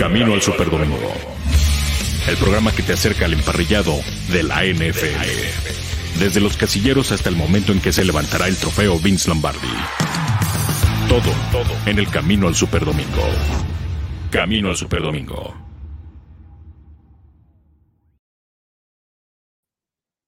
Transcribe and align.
Camino 0.00 0.32
al 0.32 0.40
Superdomingo. 0.40 1.12
El 2.26 2.36
programa 2.38 2.72
que 2.72 2.82
te 2.82 2.94
acerca 2.94 3.26
al 3.26 3.34
emparrillado 3.34 3.92
de 4.32 4.42
la 4.42 4.64
NFL. 4.64 6.18
Desde 6.18 6.40
los 6.40 6.56
casilleros 6.56 7.12
hasta 7.12 7.28
el 7.28 7.36
momento 7.36 7.70
en 7.70 7.82
que 7.82 7.92
se 7.92 8.02
levantará 8.02 8.48
el 8.48 8.56
trofeo 8.56 8.98
Vince 8.98 9.28
Lombardi. 9.28 9.68
Todo, 11.06 11.30
todo 11.52 11.76
en 11.84 11.98
el 11.98 12.08
Camino 12.08 12.48
al 12.48 12.54
Superdomingo. 12.54 13.24
Camino 14.30 14.70
al 14.70 14.76
Superdomingo. 14.76 15.54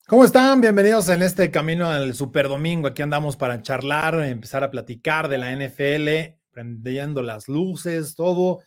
¿Cómo 0.06 0.26
están? 0.26 0.60
Bienvenidos 0.60 1.08
en 1.08 1.22
este 1.22 1.50
camino 1.50 1.88
al 1.88 2.12
Super 2.12 2.48
Domingo. 2.48 2.88
Aquí 2.88 3.00
andamos 3.00 3.38
para 3.38 3.62
charlar, 3.62 4.22
empezar 4.22 4.64
a 4.64 4.70
platicar 4.70 5.28
de 5.28 5.38
la 5.38 5.50
NFL, 5.50 6.36
prendiendo 6.50 7.22
las 7.22 7.48
luces, 7.48 8.14
todo, 8.14 8.60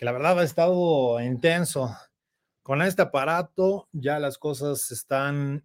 que 0.00 0.06
la 0.06 0.12
verdad 0.12 0.40
ha 0.40 0.44
estado 0.44 1.20
intenso. 1.20 1.94
Con 2.62 2.80
este 2.80 3.02
aparato 3.02 3.86
ya 3.92 4.18
las 4.18 4.38
cosas 4.38 4.90
están, 4.92 5.62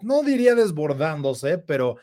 no 0.00 0.22
diría 0.22 0.54
desbordándose, 0.54 1.56
pero 1.56 1.96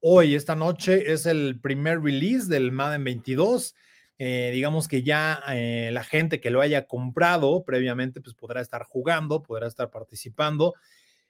hoy, 0.00 0.34
esta 0.34 0.56
noche, 0.56 1.12
es 1.12 1.26
el 1.26 1.60
primer 1.60 2.00
release 2.00 2.48
del 2.48 2.72
Madden 2.72 3.04
22. 3.04 3.76
Eh, 4.18 4.50
digamos 4.52 4.88
que 4.88 5.04
ya 5.04 5.40
eh, 5.50 5.90
la 5.92 6.02
gente 6.02 6.40
que 6.40 6.50
lo 6.50 6.60
haya 6.60 6.88
comprado 6.88 7.62
previamente, 7.62 8.20
pues 8.20 8.34
podrá 8.34 8.60
estar 8.60 8.82
jugando, 8.82 9.40
podrá 9.40 9.68
estar 9.68 9.90
participando. 9.90 10.74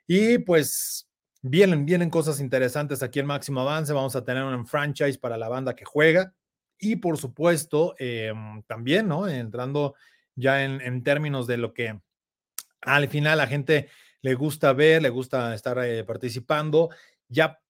Y 0.07 0.38
pues 0.38 1.10
vienen, 1.43 1.85
vienen 1.85 2.09
cosas 2.09 2.41
interesantes 2.41 3.02
aquí 3.02 3.19
en 3.21 3.27
Máximo 3.27 3.60
Avance. 3.60 3.93
Vamos 3.93 4.16
a 4.16 4.24
tener 4.24 4.45
un 4.45 4.66
franchise 4.66 5.19
para 5.19 5.37
la 5.37 5.51
banda 5.51 5.77
que 5.77 5.85
juega. 5.85 6.32
Y 6.78 6.96
por 6.96 7.19
supuesto, 7.19 7.95
em, 7.98 8.62
también, 8.64 9.09
¿no? 9.09 9.28
Entrando 9.28 9.95
ya 10.35 10.65
en, 10.65 11.02
términos 11.02 11.46
de 11.46 11.57
lo 11.57 11.73
que 11.73 12.01
al 12.82 13.09
final 13.09 13.38
la 13.38 13.46
gente 13.46 13.88
le 14.21 14.35
gusta 14.35 14.73
ver, 14.73 15.02
le 15.02 15.10
gusta 15.10 15.54
estar 15.54 15.79
eh, 15.84 16.04
participando. 16.04 16.90
Ya 17.29 17.60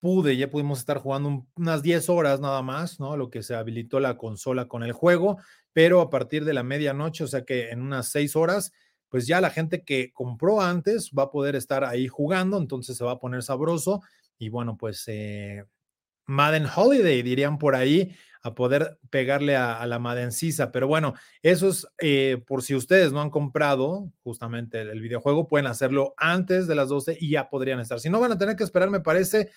pude, 0.00 0.36
ya 0.36 0.50
pudimos 0.50 0.78
estar 0.78 0.98
jugando 0.98 1.46
unas 1.56 1.82
10 1.82 2.08
horas 2.08 2.40
nada 2.40 2.62
más, 2.62 3.00
¿no? 3.00 3.16
Lo 3.16 3.30
que 3.30 3.42
se 3.42 3.54
habilitó 3.54 4.00
la 4.00 4.16
consola 4.16 4.66
con 4.68 4.82
el 4.82 4.92
juego, 4.92 5.38
pero 5.72 6.00
a 6.00 6.10
partir 6.10 6.44
de 6.44 6.54
la 6.54 6.62
medianoche, 6.62 7.24
o 7.24 7.28
sea 7.28 7.44
que 7.44 7.70
en 7.70 7.82
unas 7.82 8.08
6 8.08 8.36
horas 8.36 8.72
pues 9.12 9.26
ya 9.26 9.42
la 9.42 9.50
gente 9.50 9.84
que 9.84 10.10
compró 10.14 10.62
antes 10.62 11.10
va 11.10 11.24
a 11.24 11.30
poder 11.30 11.54
estar 11.54 11.84
ahí 11.84 12.08
jugando, 12.08 12.56
entonces 12.56 12.96
se 12.96 13.04
va 13.04 13.12
a 13.12 13.18
poner 13.18 13.42
sabroso 13.42 14.00
y 14.38 14.48
bueno, 14.48 14.78
pues 14.78 15.04
eh, 15.06 15.66
Madden 16.32 16.66
Holiday 16.74 17.22
dirían 17.22 17.58
por 17.58 17.74
ahí 17.74 18.14
a 18.42 18.54
poder 18.54 18.98
pegarle 19.10 19.54
a, 19.56 19.86
la 19.86 20.00
Madden 20.00 20.32
Sisa, 20.32 20.72
pero 20.72 20.88
bueno, 20.88 21.14
eso 21.42 21.68
es 21.68 21.86
eh, 22.00 22.42
por 22.44 22.62
si 22.62 22.74
ustedes 22.74 23.12
no 23.12 23.20
han 23.20 23.30
comprado 23.30 24.10
justamente 24.24 24.80
el, 24.80 24.90
el, 24.90 25.00
videojuego, 25.00 25.46
pueden 25.46 25.68
hacerlo 25.68 26.14
antes 26.16 26.66
de 26.66 26.74
las 26.74 26.88
12 26.88 27.18
y 27.20 27.30
ya 27.30 27.48
podrían 27.48 27.78
estar. 27.78 28.00
Si 28.00 28.10
no, 28.10 28.18
van 28.18 28.32
a 28.32 28.38
tener 28.38 28.56
que 28.56 28.64
esperar, 28.64 28.90
me 28.90 29.00
parece, 29.00 29.50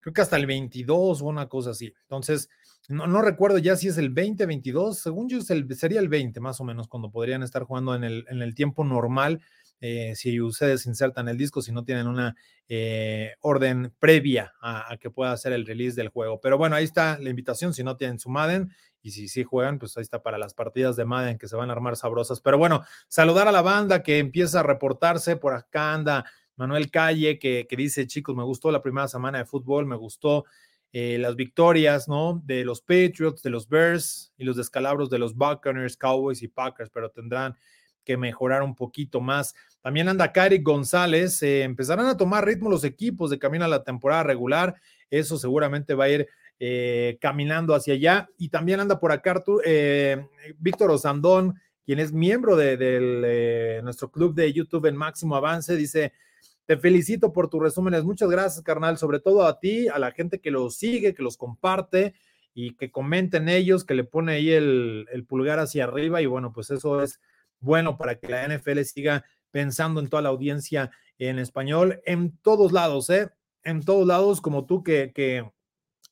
creo 0.00 0.12
que 0.12 0.20
hasta 0.20 0.36
el 0.36 0.46
22 0.46 1.22
o 1.22 1.24
una 1.24 1.48
cosa 1.48 1.70
así. 1.70 1.94
Entonces, 2.02 2.50
no, 2.88 3.20
recuerdo 3.20 3.58
ya 3.58 3.76
si 3.76 3.88
es 3.88 3.98
el 3.98 4.08
20, 4.08 4.46
22, 4.46 4.98
según 4.98 5.28
yo 5.28 5.40
sería 5.42 6.00
el 6.00 6.08
20 6.08 6.40
más 6.40 6.58
o 6.60 6.64
menos 6.64 6.88
cuando 6.88 7.10
podrían 7.10 7.42
estar 7.42 7.64
jugando 7.64 7.94
en 7.94 8.02
el, 8.02 8.24
en 8.28 8.40
el 8.40 8.54
tiempo 8.54 8.82
normal. 8.82 9.40
Eh, 9.80 10.14
si 10.16 10.40
ustedes 10.40 10.86
insertan 10.86 11.28
el 11.28 11.36
disco, 11.36 11.62
si 11.62 11.72
no 11.72 11.84
tienen 11.84 12.06
una 12.08 12.34
eh, 12.68 13.34
orden 13.40 13.94
previa 13.98 14.52
a, 14.60 14.96
que 15.00 15.10
pueda 15.10 15.32
hacer 15.32 15.52
el 15.52 15.66
release 15.66 15.96
del 15.96 16.08
juego. 16.08 16.40
Pero 16.40 16.58
bueno, 16.58 16.76
ahí 16.76 16.84
está 16.84 17.18
la 17.20 17.30
invitación, 17.30 17.72
si 17.74 17.84
no 17.84 17.96
tienen 17.96 18.18
su 18.18 18.28
Madden 18.28 18.72
y 19.02 19.12
si 19.12 19.28
sí 19.28 19.44
juegan, 19.44 19.78
pues 19.78 19.96
ahí 19.96 20.02
está 20.02 20.22
para 20.22 20.38
las 20.38 20.54
partidas 20.54 20.96
de 20.96 21.04
Madden 21.04 21.38
que 21.38 21.48
se 21.48 21.56
van 21.56 21.70
a 21.70 21.72
armar 21.72 21.96
sabrosas. 21.96 22.40
Pero 22.40 22.58
bueno, 22.58 22.84
saludar 23.06 23.46
a 23.48 23.52
la 23.52 23.62
banda 23.62 24.02
que 24.02 24.18
empieza 24.18 24.60
a 24.60 24.64
reportarse, 24.64 25.36
por 25.36 25.54
acá 25.54 25.94
anda 25.94 26.24
Manuel 26.56 26.90
Calle 26.90 27.38
que, 27.38 27.66
que 27.68 27.76
dice, 27.76 28.06
chicos, 28.06 28.34
me 28.34 28.42
gustó 28.42 28.72
la 28.72 28.82
primera 28.82 29.06
semana 29.06 29.38
de 29.38 29.44
fútbol, 29.44 29.86
me 29.86 29.96
gustó 29.96 30.44
eh, 30.92 31.18
las 31.18 31.36
victorias, 31.36 32.08
¿no? 32.08 32.42
De 32.46 32.64
los 32.64 32.80
Patriots, 32.80 33.42
de 33.42 33.50
los 33.50 33.68
Bears 33.68 34.32
y 34.38 34.44
los 34.44 34.56
descalabros 34.56 35.10
de 35.10 35.18
los 35.18 35.34
Buccaneers, 35.34 35.98
Cowboys 35.98 36.42
y 36.42 36.48
Packers, 36.48 36.90
pero 36.90 37.10
tendrán 37.10 37.56
que 38.08 38.16
mejorar 38.16 38.62
un 38.62 38.74
poquito 38.74 39.20
más. 39.20 39.54
También 39.82 40.08
anda 40.08 40.32
Cari 40.32 40.62
González, 40.62 41.42
eh, 41.42 41.62
empezarán 41.62 42.06
a 42.06 42.16
tomar 42.16 42.46
ritmo 42.46 42.70
los 42.70 42.84
equipos 42.84 43.28
de 43.28 43.38
camino 43.38 43.66
a 43.66 43.68
la 43.68 43.84
temporada 43.84 44.22
regular, 44.22 44.76
eso 45.10 45.36
seguramente 45.36 45.92
va 45.92 46.04
a 46.04 46.08
ir 46.08 46.26
eh, 46.58 47.18
caminando 47.20 47.74
hacia 47.74 47.92
allá. 47.92 48.30
Y 48.38 48.48
también 48.48 48.80
anda 48.80 48.98
por 48.98 49.12
acá 49.12 49.44
Víctor 50.58 50.90
Osandón, 50.90 51.60
quien 51.84 51.98
es 51.98 52.14
miembro 52.14 52.56
de, 52.56 53.80
nuestro 53.84 54.10
club 54.10 54.34
de 54.34 54.50
YouTube 54.50 54.86
en 54.86 54.96
Máximo 54.96 55.36
Avance, 55.36 55.76
dice, 55.76 56.14
te 56.64 56.78
felicito 56.78 57.30
por 57.30 57.50
tus 57.50 57.62
resúmenes. 57.62 58.04
Muchas 58.04 58.30
gracias, 58.30 58.64
carnal. 58.64 58.96
Sobre 58.96 59.20
todo 59.20 59.46
a 59.46 59.60
ti, 59.60 59.86
a 59.88 59.98
la 59.98 60.12
gente 60.12 60.40
que 60.40 60.50
los 60.50 60.76
sigue, 60.76 61.14
que 61.14 61.22
los 61.22 61.36
comparte 61.36 62.14
y 62.60 62.74
que 62.74 62.90
comenten 62.90 63.48
ellos, 63.48 63.84
que 63.84 63.94
le 63.94 64.02
pone 64.02 64.32
ahí 64.32 64.50
el, 64.50 65.24
pulgar 65.28 65.60
hacia 65.60 65.84
arriba. 65.84 66.20
Y 66.20 66.26
bueno, 66.26 66.52
pues 66.52 66.70
eso 66.72 67.02
es 67.02 67.20
bueno 67.60 67.96
para 67.96 68.16
que 68.16 68.28
la 68.28 68.46
NFL 68.46 68.80
siga 68.82 69.24
pensando 69.50 70.00
en 70.00 70.08
toda 70.08 70.22
la 70.22 70.28
audiencia 70.28 70.90
en 71.18 71.38
español, 71.38 72.00
en 72.04 72.36
todos 72.38 72.72
lados, 72.72 73.10
¿eh? 73.10 73.30
En 73.64 73.82
todos 73.82 74.06
lados, 74.06 74.40
como 74.40 74.66
tú 74.66 74.82
que, 74.82 75.12
que 75.12 75.50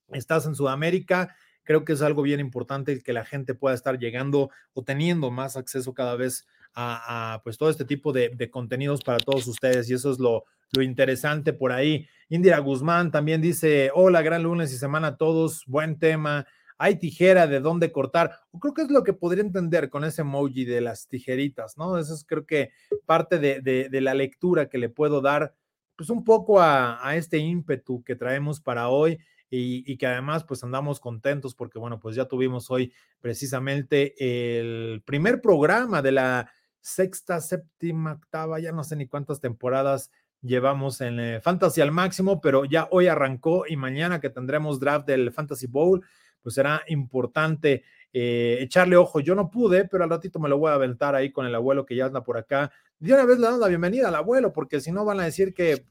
estás 0.08 0.46
en 0.46 0.54
Sudamérica, 0.54 1.36
creo 1.66 1.84
que 1.84 1.92
es 1.92 2.02
algo 2.02 2.22
bien 2.22 2.40
importante 2.40 3.02
que 3.02 3.12
la 3.12 3.24
gente 3.24 3.54
pueda 3.54 3.74
estar 3.74 3.98
llegando 3.98 4.50
o 4.72 4.82
teniendo 4.84 5.30
más 5.30 5.56
acceso 5.56 5.92
cada 5.94 6.16
vez 6.16 6.46
a, 6.74 7.40
pues 7.42 7.56
todo 7.56 7.70
este 7.70 7.86
tipo 7.86 8.12
de, 8.12 8.50
contenidos 8.50 9.02
para 9.02 9.18
todos 9.18 9.46
ustedes 9.46 9.88
y 9.88 9.94
eso 9.94 10.10
es 10.10 10.18
lo, 10.18 10.44
lo 10.72 10.82
interesante 10.82 11.52
por 11.52 11.72
ahí. 11.72 12.06
Indira 12.28 12.58
Guzmán 12.58 13.10
también 13.10 13.40
dice, 13.40 13.90
hola, 13.94 14.20
gran 14.22 14.42
lunes 14.42 14.72
y 14.72 14.76
semana 14.76 15.08
a 15.08 15.16
todos, 15.16 15.64
buen 15.66 15.98
tema. 15.98 16.46
Hay 16.78 16.96
tijera 16.96 17.46
de 17.46 17.60
dónde 17.60 17.92
cortar. 17.92 18.38
O 18.50 18.58
creo 18.58 18.74
que 18.74 18.82
es 18.82 18.90
lo 18.90 19.02
que 19.02 19.12
podría 19.12 19.42
entender 19.42 19.88
con 19.88 20.04
ese 20.04 20.22
emoji 20.22 20.64
de 20.64 20.80
las 20.80 21.08
tijeritas, 21.08 21.76
¿no? 21.76 21.98
Eso 21.98 22.14
es 22.14 22.24
creo 22.24 22.46
que 22.46 22.70
parte 23.04 23.38
de, 23.38 24.00
la 24.00 24.14
lectura 24.14 24.68
que 24.68 24.78
le 24.78 24.88
puedo 24.88 25.20
dar, 25.20 25.54
pues 25.96 26.10
un 26.10 26.24
poco 26.24 26.60
a, 26.60 26.98
este 27.16 27.38
ímpetu 27.38 28.02
que 28.04 28.16
traemos 28.16 28.60
para 28.60 28.88
hoy. 28.88 29.18
Y, 29.48 29.84
y, 29.90 29.96
que 29.96 30.08
además 30.08 30.42
pues 30.42 30.64
andamos 30.64 30.98
contentos 30.98 31.54
porque 31.54 31.78
bueno 31.78 32.00
pues 32.00 32.16
ya 32.16 32.24
tuvimos 32.24 32.68
hoy 32.68 32.92
precisamente 33.20 34.12
el 34.18 35.04
primer 35.06 35.40
programa 35.40 36.02
de 36.02 36.10
la 36.10 36.50
sexta, 36.80 37.40
séptima, 37.40 38.12
octava, 38.12 38.60
ya 38.60 38.70
no 38.70 38.84
sé 38.84 38.96
ni 38.96 39.06
cuántas 39.06 39.40
temporadas 39.40 40.10
llevamos 40.40 41.00
en 41.00 41.18
eh, 41.18 41.40
Fantasy 41.40 41.80
al 41.80 41.90
máximo, 41.90 42.40
pero 42.40 42.64
ya 42.64 42.88
hoy 42.90 43.08
arrancó 43.08 43.64
y 43.66 43.76
mañana 43.76 44.20
que 44.20 44.30
tendremos 44.30 44.78
draft 44.78 45.06
del 45.06 45.32
Fantasy 45.32 45.66
Bowl, 45.66 46.04
pues 46.46 46.54
será 46.54 46.84
importante 46.86 47.82
eh, 48.12 48.58
echarle 48.60 48.96
ojo. 48.96 49.18
Yo 49.18 49.34
no 49.34 49.50
pude, 49.50 49.84
pero 49.86 50.04
al 50.04 50.10
ratito 50.10 50.38
me 50.38 50.48
lo 50.48 50.58
voy 50.58 50.70
a 50.70 50.74
aventar 50.74 51.16
ahí 51.16 51.32
con 51.32 51.44
el 51.44 51.52
abuelo 51.52 51.84
que 51.84 51.96
ya 51.96 52.04
anda 52.04 52.22
por 52.22 52.38
acá. 52.38 52.70
De 53.00 53.12
una 53.12 53.24
vez 53.24 53.38
le 53.38 53.46
damos 53.46 53.58
la 53.58 53.66
bienvenida 53.66 54.06
al 54.06 54.14
abuelo, 54.14 54.52
porque 54.52 54.80
si 54.80 54.92
no 54.92 55.04
van 55.04 55.18
a 55.18 55.24
decir 55.24 55.54
que 55.54 55.86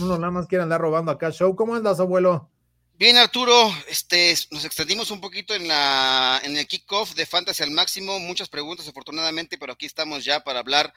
uno 0.00 0.16
nada 0.16 0.30
más 0.30 0.46
quiere 0.46 0.62
andar 0.62 0.80
robando 0.80 1.12
acá 1.12 1.30
show. 1.30 1.54
¿Cómo 1.54 1.74
andas, 1.74 2.00
abuelo? 2.00 2.50
Bien, 2.94 3.18
Arturo, 3.18 3.70
este, 3.86 4.34
nos 4.50 4.64
extendimos 4.64 5.10
un 5.10 5.20
poquito 5.20 5.54
en, 5.54 5.68
la, 5.68 6.40
en 6.42 6.56
el 6.56 6.66
kickoff 6.66 7.14
de 7.14 7.26
Fantasy 7.26 7.62
al 7.62 7.70
máximo, 7.70 8.18
muchas 8.18 8.48
preguntas 8.48 8.88
afortunadamente, 8.88 9.58
pero 9.58 9.74
aquí 9.74 9.84
estamos 9.84 10.24
ya 10.24 10.42
para 10.42 10.60
hablar 10.60 10.94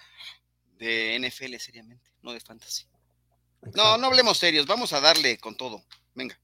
de 0.79 1.19
NFL 1.19 1.57
seriamente, 1.57 2.09
no 2.21 2.31
de 2.31 2.39
Fantasy. 2.39 2.85
No, 3.75 3.97
no 3.97 4.07
hablemos 4.07 4.37
serios, 4.37 4.65
vamos 4.67 4.93
a 4.93 5.01
darle 5.01 5.37
con 5.37 5.57
todo. 5.57 5.83
Venga. 6.15 6.39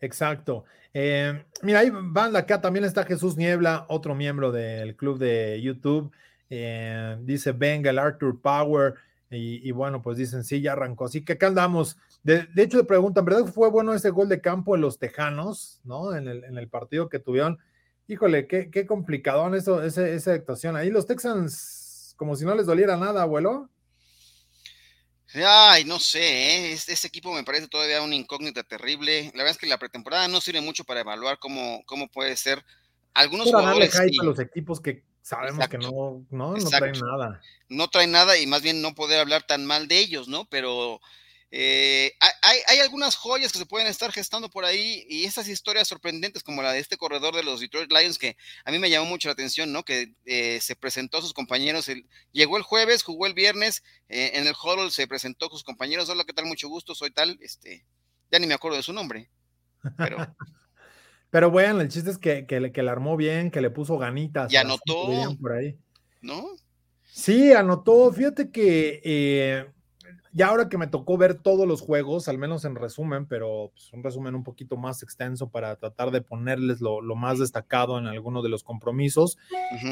Exacto. 0.00 0.64
Eh, 0.92 1.44
mira, 1.62 1.80
ahí 1.80 1.90
van 1.92 2.34
acá, 2.36 2.60
también 2.60 2.84
está 2.84 3.04
Jesús 3.04 3.36
Niebla, 3.36 3.86
otro 3.88 4.14
miembro 4.14 4.50
del 4.52 4.96
club 4.96 5.18
de 5.18 5.60
YouTube. 5.62 6.12
Eh, 6.48 7.16
dice, 7.22 7.52
venga, 7.52 7.90
el 7.90 7.98
Arthur 7.98 8.40
Power. 8.40 8.94
Y, 9.32 9.70
bueno, 9.70 10.02
pues 10.02 10.18
dicen, 10.18 10.42
sí, 10.42 10.60
ya 10.60 10.72
arrancó. 10.72 11.04
Así 11.04 11.24
que 11.24 11.34
acá 11.34 11.46
andamos. 11.46 11.96
De, 12.24 12.48
hecho, 12.56 12.78
le 12.78 12.84
preguntan, 12.84 13.24
¿verdad 13.24 13.46
fue 13.46 13.70
bueno 13.70 13.94
ese 13.94 14.10
gol 14.10 14.28
de 14.28 14.40
campo 14.40 14.74
en 14.74 14.80
los 14.80 14.98
Tejanos, 14.98 15.80
¿no? 15.84 16.16
En 16.16 16.26
el, 16.26 16.42
en 16.42 16.58
el 16.58 16.68
partido 16.68 17.08
que 17.08 17.20
tuvieron. 17.20 17.58
Híjole, 18.08 18.48
qué, 18.48 18.70
qué 18.70 18.86
complicado 18.86 19.54
eso, 19.54 19.84
esa 19.84 20.32
actuación. 20.32 20.74
Ahí 20.74 20.90
los 20.90 21.06
Texans, 21.06 22.14
como 22.16 22.34
si 22.34 22.44
no 22.44 22.56
les 22.56 22.66
doliera 22.66 22.96
nada, 22.96 23.22
abuelo. 23.22 23.68
Ay, 25.34 25.84
no 25.84 25.98
sé, 25.98 26.20
¿eh? 26.20 26.72
ese 26.72 27.06
equipo 27.06 27.32
me 27.32 27.44
parece 27.44 27.68
todavía 27.68 28.02
una 28.02 28.16
incógnita 28.16 28.62
terrible. 28.62 29.24
La 29.34 29.44
verdad 29.44 29.52
es 29.52 29.58
que 29.58 29.66
la 29.66 29.78
pretemporada 29.78 30.26
no 30.28 30.40
sirve 30.40 30.60
mucho 30.60 30.84
para 30.84 31.00
evaluar 31.00 31.38
cómo, 31.38 31.82
cómo 31.86 32.08
puede 32.08 32.36
ser. 32.36 32.64
Algunos 33.14 33.46
jugadores. 33.46 33.94
a 33.98 34.24
los 34.24 34.38
equipos 34.38 34.80
que 34.80 35.04
sabemos 35.22 35.68
que 35.68 35.78
no, 35.78 36.24
no, 36.30 36.56
no 36.56 36.70
traen 36.70 36.98
nada. 37.00 37.40
No 37.68 37.88
traen 37.88 38.10
nada 38.10 38.38
y 38.38 38.46
más 38.46 38.62
bien 38.62 38.82
no 38.82 38.94
poder 38.94 39.20
hablar 39.20 39.44
tan 39.44 39.64
mal 39.66 39.86
de 39.86 39.98
ellos, 39.98 40.28
¿no? 40.28 40.46
Pero 40.46 41.00
Eh, 41.52 42.12
hay, 42.68 42.78
algunas 42.78 43.16
joyas 43.16 43.50
que 43.50 43.58
se 43.58 43.66
pueden 43.66 43.88
estar 43.88 44.12
gestando 44.12 44.48
por 44.48 44.64
ahí 44.64 45.04
y 45.08 45.24
esas 45.24 45.48
historias 45.48 45.88
sorprendentes 45.88 46.44
como 46.44 46.62
la 46.62 46.72
de 46.72 46.78
este 46.78 46.96
corredor 46.96 47.34
de 47.34 47.42
los 47.42 47.58
Detroit 47.58 47.90
Lions 47.90 48.18
que 48.18 48.36
a 48.64 48.70
mí 48.70 48.78
me 48.78 48.88
llamó 48.88 49.06
mucho 49.06 49.26
la 49.26 49.32
atención, 49.32 49.72
¿no? 49.72 49.82
Que 49.82 50.14
eh, 50.26 50.60
se 50.60 50.76
presentó 50.76 51.18
a 51.18 51.22
sus 51.22 51.32
compañeros, 51.32 51.90
llegó 52.30 52.56
el 52.56 52.62
jueves, 52.62 53.02
jugó 53.02 53.26
el 53.26 53.34
viernes, 53.34 53.82
eh, 54.08 54.30
en 54.34 54.46
el 54.46 54.54
huddle 54.54 54.92
se 54.92 55.08
presentó 55.08 55.46
a 55.46 55.50
sus 55.50 55.64
compañeros, 55.64 56.08
hola, 56.08 56.24
¿qué 56.24 56.32
tal? 56.32 56.46
Mucho 56.46 56.68
gusto, 56.68 56.94
soy 56.94 57.10
tal, 57.10 57.36
este, 57.40 57.84
ya 58.30 58.38
ni 58.38 58.46
me 58.46 58.54
acuerdo 58.54 58.76
de 58.76 58.84
su 58.84 58.92
nombre, 58.92 59.28
pero... 59.96 60.18
pero 61.30 61.50
bueno, 61.50 61.80
el 61.80 61.88
chiste 61.88 62.10
es 62.10 62.18
que, 62.18 62.46
que, 62.46 62.60
le, 62.60 62.70
que 62.70 62.84
le 62.84 62.90
armó 62.90 63.16
bien, 63.16 63.50
que 63.50 63.60
le 63.60 63.70
puso 63.70 63.98
ganitas. 63.98 64.52
Y 64.52 64.56
anotó. 64.56 65.36
Por 65.40 65.52
ahí. 65.52 65.76
¿No? 66.20 66.44
Sí, 67.04 67.52
anotó. 67.52 68.12
Fíjate 68.12 68.50
que 68.50 69.70
ya 70.32 70.48
ahora 70.48 70.68
que 70.68 70.78
me 70.78 70.86
tocó 70.86 71.16
ver 71.18 71.34
todos 71.34 71.66
los 71.66 71.80
juegos, 71.80 72.28
al 72.28 72.38
menos 72.38 72.64
en 72.64 72.76
resumen, 72.76 73.26
pero 73.26 73.70
pues, 73.72 73.92
un 73.92 74.02
resumen 74.02 74.34
un 74.34 74.44
poquito 74.44 74.76
más 74.76 75.02
extenso 75.02 75.50
para 75.50 75.76
tratar 75.76 76.10
de 76.10 76.22
ponerles 76.22 76.80
lo, 76.80 77.02
más 77.16 77.38
destacado 77.38 77.98
en 77.98 78.06
alguno 78.06 78.42
de 78.42 78.48
los 78.48 78.62
compromisos, 78.62 79.38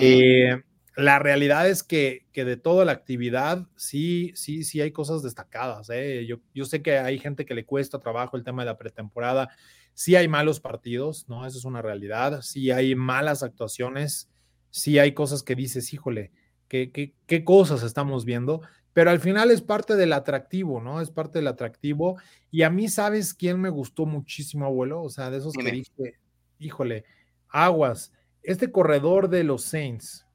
eh, 0.00 0.62
la 0.96 1.19
realidad 1.20 1.69
es 1.69 1.82
que, 1.82 2.26
de 2.35 2.56
toda 2.56 2.85
la 2.85 2.93
actividad, 2.93 3.67
sí, 3.76 4.32
sí, 4.35 4.64
sí 4.64 4.81
hay 4.81 4.90
cosas 4.90 5.23
destacadas. 5.23 5.90
¿eh? 5.90 6.26
Yo, 6.26 6.38
yo 6.55 6.64
sé 6.64 6.82
que 6.82 6.99
hay 6.99 7.19
gente 7.19 7.46
que 7.46 7.55
le 7.55 7.64
cuesta 7.64 8.00
trabajo 8.00 8.37
el 8.37 8.44
tema 8.44 8.62
de 8.62 8.67
la 8.67 8.79
pretemporada, 8.79 9.49
sí 9.94 10.17
hay 10.17 10.29
malos 10.29 10.61
partidos, 10.61 11.29
¿no? 11.29 11.46
Eso 11.46 11.58
es 11.58 11.64
una 11.64 11.82
realidad, 11.82 12.43
sí 12.43 12.70
hay 12.70 12.94
malas 12.94 13.43
actuaciones, 13.43 14.29
sí 14.70 14.99
hay 14.99 15.12
cosas 15.12 15.43
que 15.43 15.55
dices, 15.55 15.93
híjole, 15.93 16.32
¿qué, 16.69 16.90
qué, 16.93 17.14
qué 17.26 17.44
cosas 17.44 17.82
estamos 17.82 18.25
viendo? 18.25 18.62
Pero 18.93 19.11
al 19.11 19.20
final 19.20 19.50
es 19.50 19.62
parte 19.62 19.96
del 19.96 20.12
atractivo, 20.12 20.81
¿no? 20.81 21.00
Es 21.00 21.11
parte 21.11 21.38
del 21.38 21.49
atractivo. 21.49 22.19
Y 22.50 22.62
a 22.62 22.70
mí, 22.70 22.88
¿sabes 22.88 23.35
quién 23.35 23.61
me 23.61 23.70
gustó 23.70 24.06
muchísimo, 24.06 24.67
abuelo? 24.67 25.02
O 25.02 25.11
sea, 25.11 25.31
de 25.31 25.38
esos 25.38 25.52
que 25.52 25.70
dije, 25.70 26.19
híjole, 26.58 27.05
aguas, 27.49 28.12
este 28.43 28.73
corredor 28.73 29.29
de 29.29 29.44
los 29.44 29.62
Saints, 29.62 30.26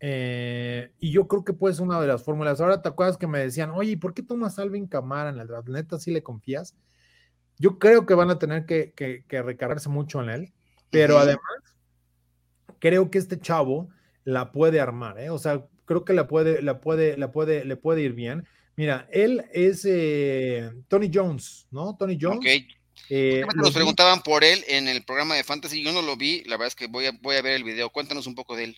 eh, 0.00 0.92
y 0.98 1.12
yo 1.12 1.28
creo 1.28 1.44
que 1.44 1.52
puede 1.52 1.74
ser 1.74 1.84
una 1.84 2.00
de 2.00 2.06
las 2.06 2.24
fórmulas. 2.24 2.60
Ahora 2.60 2.80
te 2.80 2.88
acuerdas 2.88 3.18
que 3.18 3.26
me 3.26 3.38
decían, 3.38 3.70
oye, 3.70 3.98
¿por 3.98 4.14
qué 4.14 4.22
tomas 4.22 4.58
a 4.58 4.62
Alvin 4.62 4.86
Camara 4.86 5.30
en 5.30 5.38
el 5.38 5.46
draft? 5.46 5.68
¿Neta 5.68 5.98
sí 5.98 6.10
le 6.10 6.22
confías? 6.22 6.74
Yo 7.58 7.78
creo 7.78 8.06
que 8.06 8.14
van 8.14 8.30
a 8.30 8.38
tener 8.38 8.64
que, 8.64 8.94
recargarse 9.28 9.90
mucho 9.90 10.22
en 10.22 10.30
él, 10.30 10.52
pero 10.90 11.18
además 11.18 11.42
creo 12.78 13.10
que 13.10 13.18
este 13.18 13.38
chavo 13.38 13.90
la 14.24 14.50
puede 14.50 14.80
armar, 14.80 15.18
¿eh? 15.18 15.28
O 15.28 15.38
sea, 15.38 15.66
creo 15.90 16.04
que 16.04 16.12
la 16.12 16.28
puede, 16.28 16.62
la 16.62 16.80
puede, 16.80 17.16
la 17.16 17.32
puede, 17.32 17.64
le 17.64 17.74
puede 17.74 18.02
ir 18.02 18.12
bien. 18.12 18.46
Mira, 18.76 19.08
él 19.10 19.44
es 19.52 19.84
eh, 19.84 20.70
Tony 20.86 21.10
Jones, 21.12 21.66
¿no? 21.72 21.96
Tony 21.96 22.16
Jones. 22.18 22.46
Eh, 23.08 23.42
nos 23.56 23.72
preguntaban 23.72 24.22
por 24.22 24.44
él 24.44 24.62
en 24.68 24.86
el 24.86 25.04
programa 25.04 25.34
de 25.34 25.42
Fantasy, 25.42 25.82
yo 25.82 25.90
no 25.90 26.00
lo 26.00 26.16
vi, 26.16 26.44
la 26.44 26.56
verdad 26.56 26.68
es 26.68 26.76
que 26.76 26.86
voy 26.86 27.06
a, 27.06 27.12
voy 27.20 27.34
a 27.34 27.42
ver 27.42 27.54
el 27.54 27.64
video, 27.64 27.90
cuéntanos 27.90 28.28
un 28.28 28.36
poco 28.36 28.54
de 28.54 28.64
él. 28.64 28.76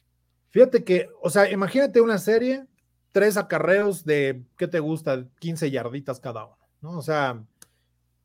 Fíjate 0.53 0.85
que, 0.85 1.11
o 1.21 1.29
sea, 1.29 1.51
imagínate 1.51 2.01
una 2.01 2.17
serie, 2.17 2.65
tres 3.13 3.37
acarreos 3.37 4.07
de, 4.07 4.41
¿qué 4.57 4.67
te 4.67 4.81
gusta? 4.81 5.27
15 5.41 5.71
yarditas 5.71 6.19
cada 6.19 6.47
uno, 6.47 6.57
¿no? 6.81 6.97
O 6.97 7.03
sea, 7.03 7.45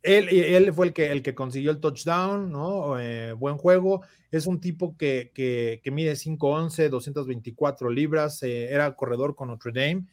él, 0.03 0.29
él 0.29 0.73
fue 0.73 0.87
el 0.87 0.93
que, 0.93 1.11
el 1.11 1.21
que 1.21 1.35
consiguió 1.35 1.71
el 1.71 1.79
touchdown, 1.79 2.51
¿no? 2.51 2.99
Eh, 2.99 3.33
buen 3.33 3.57
juego. 3.57 4.03
Es 4.31 4.47
un 4.47 4.59
tipo 4.59 4.95
que, 4.97 5.31
que, 5.33 5.81
que 5.83 5.91
mide 5.91 6.13
5'11, 6.13 6.89
224 6.89 7.89
libras, 7.89 8.43
eh, 8.43 8.71
era 8.71 8.95
corredor 8.95 9.35
con 9.35 9.49
Notre 9.49 9.71
Dame. 9.71 10.05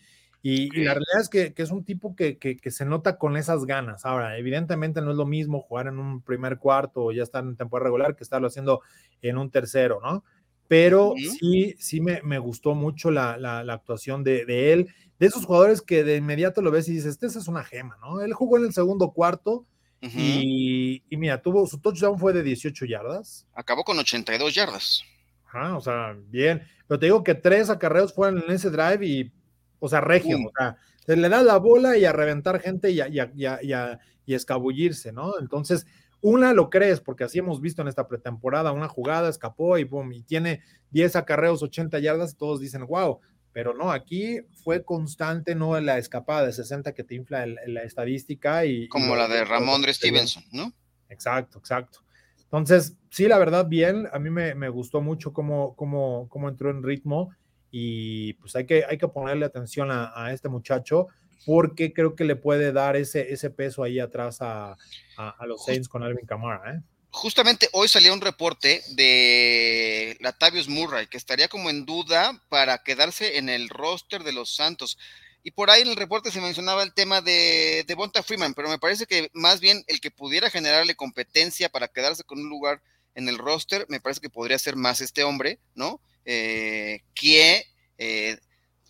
Y, 0.46 0.66
la 0.84 0.92
realidad 0.92 1.22
es 1.22 1.30
que, 1.30 1.54
es 1.56 1.70
un 1.70 1.84
tipo 1.84 2.14
que, 2.14 2.58
se 2.66 2.84
nota 2.84 3.16
con 3.16 3.38
esas 3.38 3.64
ganas. 3.64 4.04
Ahora, 4.04 4.36
evidentemente 4.36 5.00
no 5.00 5.10
es 5.12 5.16
lo 5.16 5.24
mismo 5.24 5.62
jugar 5.62 5.86
en 5.86 5.98
un 5.98 6.20
primer 6.20 6.58
cuarto 6.58 7.04
o 7.04 7.12
ya 7.12 7.22
estar 7.22 7.42
en 7.42 7.56
temporada 7.56 7.86
regular 7.86 8.14
que 8.14 8.24
estarlo 8.24 8.48
haciendo 8.48 8.82
en 9.22 9.38
un 9.38 9.50
tercero, 9.50 10.00
¿no? 10.02 10.22
Pero 10.68 11.14
sí, 11.16 11.74
sí 11.78 12.02
me, 12.02 12.20
me 12.22 12.38
gustó 12.38 12.74
mucho 12.74 13.10
la, 13.10 13.38
la, 13.38 13.60
actuación 13.72 14.22
de, 14.22 14.44
de, 14.44 14.74
él. 14.74 14.88
De 15.18 15.28
esos 15.28 15.46
jugadores 15.46 15.80
que 15.80 16.04
de 16.04 16.16
inmediato 16.16 16.60
lo 16.60 16.70
ves 16.70 16.90
y 16.90 16.92
dices, 16.92 17.12
este 17.12 17.26
es 17.26 17.48
una 17.48 17.64
gema, 17.64 17.96
¿no? 18.02 18.20
Él 18.20 18.34
jugó 18.34 18.58
en 18.58 18.64
el 18.64 18.74
segundo 18.74 19.12
cuarto, 19.12 19.64
y, 20.12 21.02
mira, 21.10 21.40
tuvo 21.40 21.66
su 21.66 21.78
touchdown 21.78 22.18
fue 22.18 22.32
de 22.32 22.42
18 22.42 22.84
yardas. 22.84 23.46
Acabó 23.54 23.84
con 23.84 23.98
82 23.98 24.54
yardas. 24.54 25.02
Ajá, 25.46 25.76
o 25.76 25.80
sea, 25.80 26.16
bien. 26.28 26.66
Pero 26.86 27.00
te 27.00 27.06
digo 27.06 27.24
que 27.24 27.34
tres 27.34 27.70
acarreos 27.70 28.12
fueron 28.12 28.42
en 28.42 28.50
ese 28.54 28.70
drive 28.70 29.06
y, 29.06 29.32
o 29.78 29.88
sea, 29.88 30.00
regio. 30.00 30.36
O 30.38 30.52
sea, 30.58 30.76
se 31.06 31.16
le 31.16 31.28
da 31.28 31.42
la 31.42 31.58
bola 31.58 31.96
y 31.96 32.04
a 32.04 32.12
reventar 32.12 32.60
gente 32.60 32.90
y 32.90 33.00
a, 33.00 34.00
escabullirse, 34.26 35.12
¿no? 35.12 35.38
Entonces, 35.38 35.86
una 36.20 36.54
lo 36.54 36.70
crees, 36.70 37.00
porque 37.00 37.24
así 37.24 37.38
hemos 37.38 37.60
visto 37.60 37.82
en 37.82 37.88
esta 37.88 38.08
pretemporada, 38.08 38.72
una 38.72 38.88
jugada 38.88 39.28
escapó 39.28 39.76
y 39.76 39.84
boom, 39.84 40.12
y 40.12 40.22
tiene 40.22 40.62
10 40.90 41.16
acarreos, 41.16 41.62
80 41.62 41.98
yardas, 41.98 42.36
todos 42.36 42.60
dicen, 42.60 42.86
wow, 42.86 43.20
pero 43.54 43.72
no, 43.72 43.92
aquí 43.92 44.40
fue 44.64 44.84
constante, 44.84 45.54
no 45.54 45.80
la 45.80 45.96
escapada 45.96 46.44
de 46.44 46.52
60 46.52 46.92
que 46.92 47.04
te 47.04 47.14
infla 47.14 47.46
la 47.46 47.84
estadística 47.84 48.66
y... 48.66 48.88
Como 48.88 49.14
la 49.14 49.28
de 49.28 49.44
Ramón 49.44 49.84
Stevenson, 49.84 50.42
¿no? 50.50 50.74
Exacto, 51.08 51.60
exacto. 51.60 52.00
Entonces, 52.42 52.96
sí, 53.10 53.28
la 53.28 53.38
verdad, 53.38 53.66
bien, 53.68 54.08
a 54.12 54.18
mí 54.18 54.28
me, 54.28 54.68
gustó 54.70 55.00
mucho 55.00 55.32
cómo, 55.32 55.76
cómo, 55.76 56.28
cómo, 56.28 56.48
entró 56.48 56.68
en 56.70 56.82
ritmo 56.82 57.32
y 57.70 58.32
pues 58.34 58.56
hay 58.56 58.66
que, 58.66 58.84
hay 58.84 58.98
que 58.98 59.06
ponerle 59.06 59.46
atención 59.46 59.88
a, 59.92 60.32
este 60.32 60.48
muchacho 60.48 61.06
porque 61.46 61.92
creo 61.92 62.16
que 62.16 62.24
le 62.24 62.34
puede 62.34 62.72
dar 62.72 62.96
ese, 62.96 63.32
ese 63.32 63.50
peso 63.50 63.84
ahí 63.84 64.00
atrás 64.00 64.38
a, 64.40 64.76
a 65.16 65.46
los 65.46 65.64
Saints 65.64 65.88
con 65.88 66.02
Alvin 66.02 66.26
Kamara, 66.26 66.74
¿eh? 66.74 66.82
Justamente 67.14 67.68
hoy 67.72 67.86
salió 67.86 68.12
un 68.12 68.20
reporte 68.20 68.82
de 68.90 70.16
Latavius 70.18 70.68
Murray 70.68 71.06
que 71.06 71.16
estaría 71.16 71.46
como 71.46 71.70
en 71.70 71.86
duda 71.86 72.42
para 72.48 72.82
quedarse 72.82 73.38
en 73.38 73.48
el 73.48 73.68
roster 73.68 74.24
de 74.24 74.32
los 74.32 74.56
Santos. 74.56 74.98
Y 75.44 75.52
por 75.52 75.70
ahí 75.70 75.82
en 75.82 75.88
el 75.88 75.96
reporte 75.96 76.32
se 76.32 76.40
mencionaba 76.40 76.82
el 76.82 76.92
tema 76.92 77.20
de, 77.20 77.84
de 77.86 77.94
Bonta 77.94 78.24
Freeman, 78.24 78.54
pero 78.54 78.68
me 78.68 78.80
parece 78.80 79.06
que 79.06 79.30
más 79.32 79.60
bien 79.60 79.84
el 79.86 80.00
que 80.00 80.10
pudiera 80.10 80.50
generarle 80.50 80.96
competencia 80.96 81.68
para 81.68 81.86
quedarse 81.86 82.24
con 82.24 82.40
un 82.40 82.48
lugar 82.48 82.82
en 83.14 83.28
el 83.28 83.38
roster, 83.38 83.86
me 83.88 84.00
parece 84.00 84.20
que 84.20 84.28
podría 84.28 84.58
ser 84.58 84.74
más 84.74 85.00
este 85.00 85.22
hombre, 85.22 85.60
¿no? 85.76 86.00
Eh, 86.24 87.02
que 87.14 87.64
eh, 87.96 88.38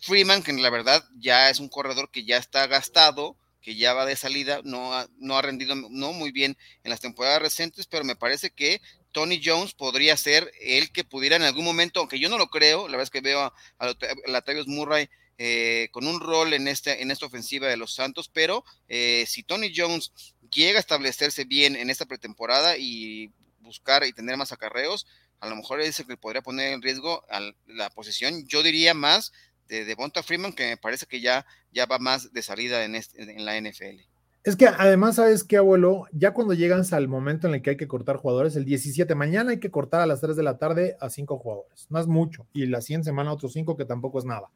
Freeman, 0.01 0.41
que 0.41 0.53
la 0.53 0.71
verdad 0.71 1.05
ya 1.19 1.51
es 1.51 1.59
un 1.59 1.69
corredor 1.69 2.09
que 2.09 2.25
ya 2.25 2.37
está 2.37 2.65
gastado, 2.65 3.37
que 3.65 3.75
ya 3.75 3.95
va 3.95 4.05
de 4.05 4.15
salida, 4.15 4.61
no 4.63 4.93
ha, 4.93 5.09
no 5.17 5.35
ha 5.35 5.41
rendido 5.41 5.73
no 5.75 6.13
muy 6.13 6.31
bien 6.31 6.55
en 6.83 6.91
las 6.91 6.99
temporadas 6.99 7.41
recientes, 7.41 7.87
pero 7.87 8.03
me 8.05 8.15
parece 8.15 8.51
que 8.51 8.79
Tony 9.11 9.41
Jones 9.43 9.73
podría 9.73 10.15
ser 10.17 10.51
el 10.61 10.91
que 10.91 11.03
pudiera 11.03 11.35
en 11.35 11.41
algún 11.41 11.65
momento, 11.65 11.99
aunque 11.99 12.19
yo 12.19 12.29
no 12.29 12.37
lo 12.37 12.49
creo, 12.49 12.87
la 12.87 12.91
verdad 12.91 13.05
es 13.05 13.09
que 13.09 13.21
veo 13.21 13.41
a, 13.41 13.53
a 13.79 13.95
Latavius 14.27 14.67
Murray 14.67 15.09
eh, 15.39 15.89
con 15.91 16.05
un 16.05 16.19
rol 16.19 16.53
en, 16.53 16.67
este, 16.67 17.01
en 17.01 17.09
esta 17.09 17.25
ofensiva 17.25 17.67
de 17.67 17.75
los 17.75 17.95
Santos, 17.95 18.29
pero 18.31 18.63
eh, 18.87 19.25
si 19.27 19.41
Tony 19.41 19.73
Jones 19.75 20.13
llega 20.51 20.77
a 20.77 20.79
establecerse 20.79 21.45
bien 21.45 21.75
en 21.75 21.89
esta 21.89 22.05
pretemporada 22.05 22.77
y 22.77 23.31
buscar 23.61 24.05
y 24.05 24.13
tener 24.13 24.37
más 24.37 24.51
acarreos, 24.51 25.07
a 25.39 25.49
lo 25.49 25.55
mejor 25.55 25.81
es 25.81 25.99
el 25.99 26.05
que 26.05 26.17
podría 26.17 26.43
poner 26.43 26.71
en 26.71 26.83
riesgo 26.83 27.25
la 27.65 27.89
posición, 27.89 28.47
yo 28.47 28.61
diría 28.61 28.93
más 28.93 29.33
de 29.67 29.85
Devonta 29.85 30.23
Freeman, 30.23 30.53
que 30.53 30.69
me 30.69 30.77
parece 30.77 31.05
que 31.05 31.21
ya, 31.21 31.45
ya 31.71 31.85
va 31.85 31.99
más 31.99 32.33
de 32.33 32.41
salida 32.41 32.83
en, 32.83 32.95
en 32.95 33.45
la 33.45 33.59
NFL. 33.59 34.01
Es 34.45 34.55
que 34.55 34.67
además, 34.67 35.15
¿sabes 35.15 35.43
qué, 35.43 35.57
abuelo? 35.57 36.05
Ya 36.11 36.31
cuando 36.31 36.53
llegas 36.53 36.93
al 36.93 37.07
momento 37.07 37.47
en 37.47 37.55
el 37.55 37.61
que 37.63 37.71
hay 37.71 37.77
que 37.77 37.87
cortar 37.87 38.17
jugadores, 38.17 38.55
el 38.55 38.63
17, 38.63 39.15
mañana 39.15 39.49
hay 39.49 39.59
que 39.59 39.71
cortar 39.71 40.01
a 40.01 40.05
las 40.05 40.21
3 40.21 40.35
de 40.35 40.43
la 40.43 40.59
tarde 40.59 40.95
a 40.99 41.09
5 41.09 41.39
jugadores, 41.39 41.87
no 41.89 41.99
es 41.99 42.05
mucho, 42.05 42.45
y 42.53 42.67
la 42.67 42.81
siguiente 42.81 43.05
semana 43.05 43.33
otros 43.33 43.53
5, 43.53 43.75
que 43.75 43.85
tampoco 43.85 44.19
es 44.19 44.25
nada. 44.25 44.51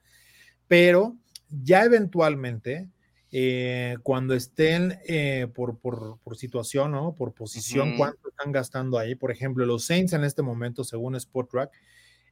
Pero 0.68 1.16
ya 1.50 1.84
eventualmente, 1.86 2.88
eh, 3.32 3.98
cuando 4.04 4.36
estén 4.36 5.00
eh, 5.08 5.48
por, 5.56 5.80
por, 5.80 6.20
por, 6.20 6.38
situación, 6.38 6.92
¿no? 6.92 7.16
Por 7.16 7.34
posición, 7.34 7.98
cuánto 7.98 8.30
están 8.30 8.51
gastando 8.51 9.00
ahí. 9.00 9.16
Por 9.16 9.32
ejemplo, 9.32 9.66
los 9.66 9.86
Saints 9.86 10.13
en 10.13 10.24
este 10.24 10.44
momento, 10.44 10.84
según 10.84 11.16
Sport 11.16 11.50
Track, 11.50 11.72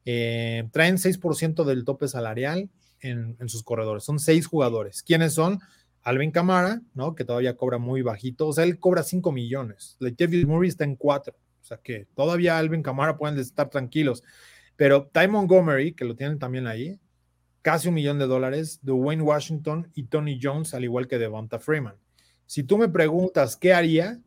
eh, 0.05 0.67
traen 0.71 0.97
6% 0.97 1.63
del 1.63 1.83
tope 1.83 2.07
salarial 2.07 2.69
en, 3.01 3.49
sus 3.49 3.63
corredores. 3.63 4.03
Son 4.03 4.19
seis 4.19 4.47
jugadores. 4.47 5.03
¿Quiénes 5.03 5.33
son? 5.33 5.59
Alvin 6.03 6.31
Camara, 6.31 6.81
¿no? 6.93 7.15
Que 7.15 7.25
todavía 7.25 7.57
cobra 7.57 7.77
muy 7.77 8.01
bajito. 8.01 8.47
O 8.47 8.53
sea, 8.53 8.63
él 8.63 8.79
cobra 8.79 9.03
5 9.03 9.31
millones. 9.31 9.97
Latavius 9.99 10.45
Murray 10.45 10.69
está 10.69 10.83
en 10.83 10.95
4. 10.95 11.35
O 11.35 11.65
sea 11.65 11.77
que 11.77 12.07
todavía 12.15 12.57
Alvin 12.57 12.81
Camara 12.81 13.17
pueden 13.17 13.37
estar 13.39 13.69
tranquilos. 13.69 14.23
Pero 14.77 15.09
Ty 15.11 15.27
Montgomery, 15.27 15.93
que 15.93 16.05
lo 16.05 16.15
tienen 16.15 16.39
también 16.39 16.67
ahí, 16.67 16.99
casi 17.61 17.89
un 17.89 17.95
millón 17.95 18.19
de 18.19 18.27
dólares. 18.27 18.79
Dwayne 18.83 19.23
Washington 19.23 19.91
y 19.93 20.03
Tony 20.03 20.39
Jones, 20.41 20.73
al 20.73 20.85
igual 20.85 21.07
que 21.07 21.17
Devonta 21.17 21.59
Freeman. 21.59 21.95
Si 22.45 22.63
tú 22.63 22.77
me 22.77 22.87
preguntas 22.87 23.57
qué 23.57 23.73
haría, 23.73 24.21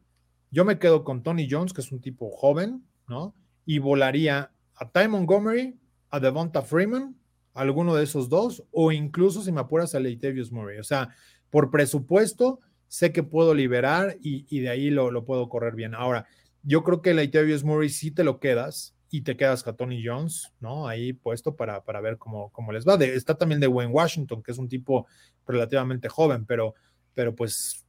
yo 0.51 0.67
me 0.67 0.79
quedo 0.79 1.05
con 1.05 1.23
Tony 1.23 1.49
Jones, 1.51 1.73
que 1.73 1.81
es 1.81 1.91
un 1.93 2.01
tipo 2.01 2.31
joven, 2.31 2.85
¿no? 3.09 3.35
Y 3.65 3.79
volaría 3.79 4.53
a 4.81 4.91
Ty 4.91 5.09
Montgomery, 5.09 5.79
a 6.11 6.19
Devonta 6.19 6.63
Freeman, 6.63 7.15
alguno 7.53 7.95
de 7.95 8.05
esos 8.05 8.29
dos, 8.29 8.65
o 8.73 8.91
incluso 8.91 9.43
si 9.43 9.53
me 9.53 9.61
apuras 9.61 9.95
a 9.95 10.01
Leitavius 10.01 10.51
Murray. 10.51 10.79
O 10.79 10.85
sea, 10.85 11.11
por 11.51 11.71
presupuesto, 11.71 12.61
sé 12.89 13.13
que 13.13 13.23
puedo 13.23 13.55
liberar 13.55 14.17
y, 14.21 14.61
de 14.61 14.71
ahí 14.71 14.91
lo, 14.91 15.25
puedo 15.25 15.49
correr 15.49 15.75
bien. 15.75 15.95
Ahora, 15.95 16.27
yo 16.63 16.83
creo 16.83 17.03
que 17.03 17.15
Latavius 17.15 17.63
Murray 17.63 17.91
sí 17.91 18.11
te 18.11 18.25
lo 18.25 18.41
quedas 18.41 18.97
y 19.11 19.21
te 19.21 19.37
quedas 19.37 19.63
con 19.63 19.77
Tony 19.77 20.03
Jones, 20.05 20.53
¿no? 20.61 20.89
Ahí 20.89 21.13
puesto 21.13 21.57
para, 21.57 21.85
para 21.85 22.01
ver 22.01 22.17
cómo, 22.17 22.51
cómo 22.51 22.73
les 22.73 22.87
va. 22.87 22.95
está 23.05 23.37
también 23.37 23.61
de 23.61 23.69
Wayne 23.69 23.93
Washington, 23.93 24.43
que 24.43 24.53
es 24.53 24.59
un 24.59 24.69
tipo 24.69 25.07
relativamente 25.47 26.09
joven, 26.09 26.47
pero, 26.47 26.75
pero 27.13 27.35
pues 27.35 27.85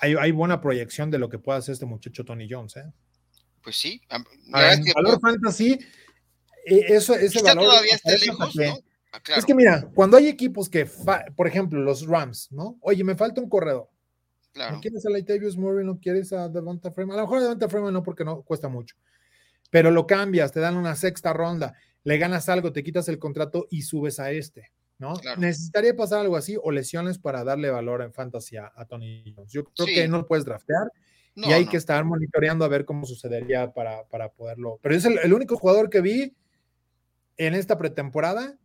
hay, 0.00 0.14
hay 0.14 0.32
buena 0.32 0.60
proyección 0.60 1.10
de 1.10 1.18
lo 1.18 1.28
que 1.28 1.38
pueda 1.38 1.58
hacer 1.58 1.74
este 1.74 1.86
muchacho 1.86 2.24
Tony 2.24 2.48
Jones, 2.50 2.76
¿eh? 2.76 2.92
Pues 3.66 3.78
sí. 3.78 4.00
valor 4.94 5.20
fantasy, 5.20 5.76
e, 6.64 6.84
eso, 6.86 7.16
ese 7.16 7.42
valor. 7.42 7.64
todavía 7.64 7.96
está 7.96 8.16
lejos, 8.16 8.54
¿no? 8.54 8.78
Ah, 9.10 9.20
es 9.36 9.44
que 9.44 9.56
mira, 9.56 9.90
cuando 9.92 10.16
hay 10.16 10.28
equipos 10.28 10.68
que, 10.68 10.88
por 11.34 11.48
ejemplo, 11.48 11.80
los 11.80 12.06
Rams, 12.06 12.46
¿no? 12.52 12.78
Oye, 12.80 13.02
me 13.02 13.16
falta 13.16 13.40
un 13.40 13.48
corredor. 13.48 13.88
Claro. 14.52 14.76
¿No 14.76 14.80
quieres 14.80 15.04
a 15.04 15.10
Latavius 15.10 15.56
Murray? 15.56 15.84
¿No 15.84 15.98
quieres 15.98 16.32
a 16.32 16.48
Devonta 16.48 16.92
Freeman? 16.92 17.18
A 17.18 17.22
lo 17.22 17.26
mejor 17.26 17.38
a 17.38 17.42
Devonta 17.42 17.68
Freeman 17.68 17.92
no, 17.92 18.04
porque 18.04 18.24
no 18.24 18.42
cuesta 18.42 18.68
mucho. 18.68 18.94
Pero 19.72 19.90
lo 19.90 20.06
cambias, 20.06 20.52
te 20.52 20.60
dan 20.60 20.76
una 20.76 20.94
sexta 20.94 21.32
ronda, 21.32 21.74
le 22.04 22.18
ganas 22.18 22.48
algo, 22.48 22.72
te 22.72 22.84
quitas 22.84 23.08
el 23.08 23.18
contrato 23.18 23.66
y 23.68 23.82
subes 23.82 24.20
a 24.20 24.30
este, 24.30 24.70
¿no? 24.98 25.14
Necesitaría 25.38 25.96
pasar 25.96 26.20
algo 26.20 26.36
así 26.36 26.56
o 26.62 26.70
lesiones 26.70 27.18
para 27.18 27.42
darle 27.42 27.68
valor 27.70 28.02
en 28.02 28.12
fantasy 28.12 28.58
a, 28.58 28.70
Tony 28.88 29.34
Jones. 29.36 29.50
Yo 29.50 29.64
creo 29.64 29.86
que 29.86 30.06
no 30.06 30.18
lo 30.18 30.26
puedes 30.28 30.44
draftear 30.44 30.92
y 31.36 31.52
hay 31.52 31.66
que 31.66 31.76
estar 31.76 32.02
monitoreando 32.04 32.64
a 32.64 32.68
ver 32.68 32.84
cómo 32.84 33.06
sucedería 33.06 33.72
para, 33.72 34.04
para 34.04 34.30
poderlo. 34.30 34.78
Pero 34.82 34.94
es 34.94 35.04
el 35.04 35.32
único 35.32 35.56
jugador 35.56 35.90
que 35.90 36.00
vi 36.00 36.34
en 37.36 37.54
esta 37.54 37.78
pretemporada 37.78 38.56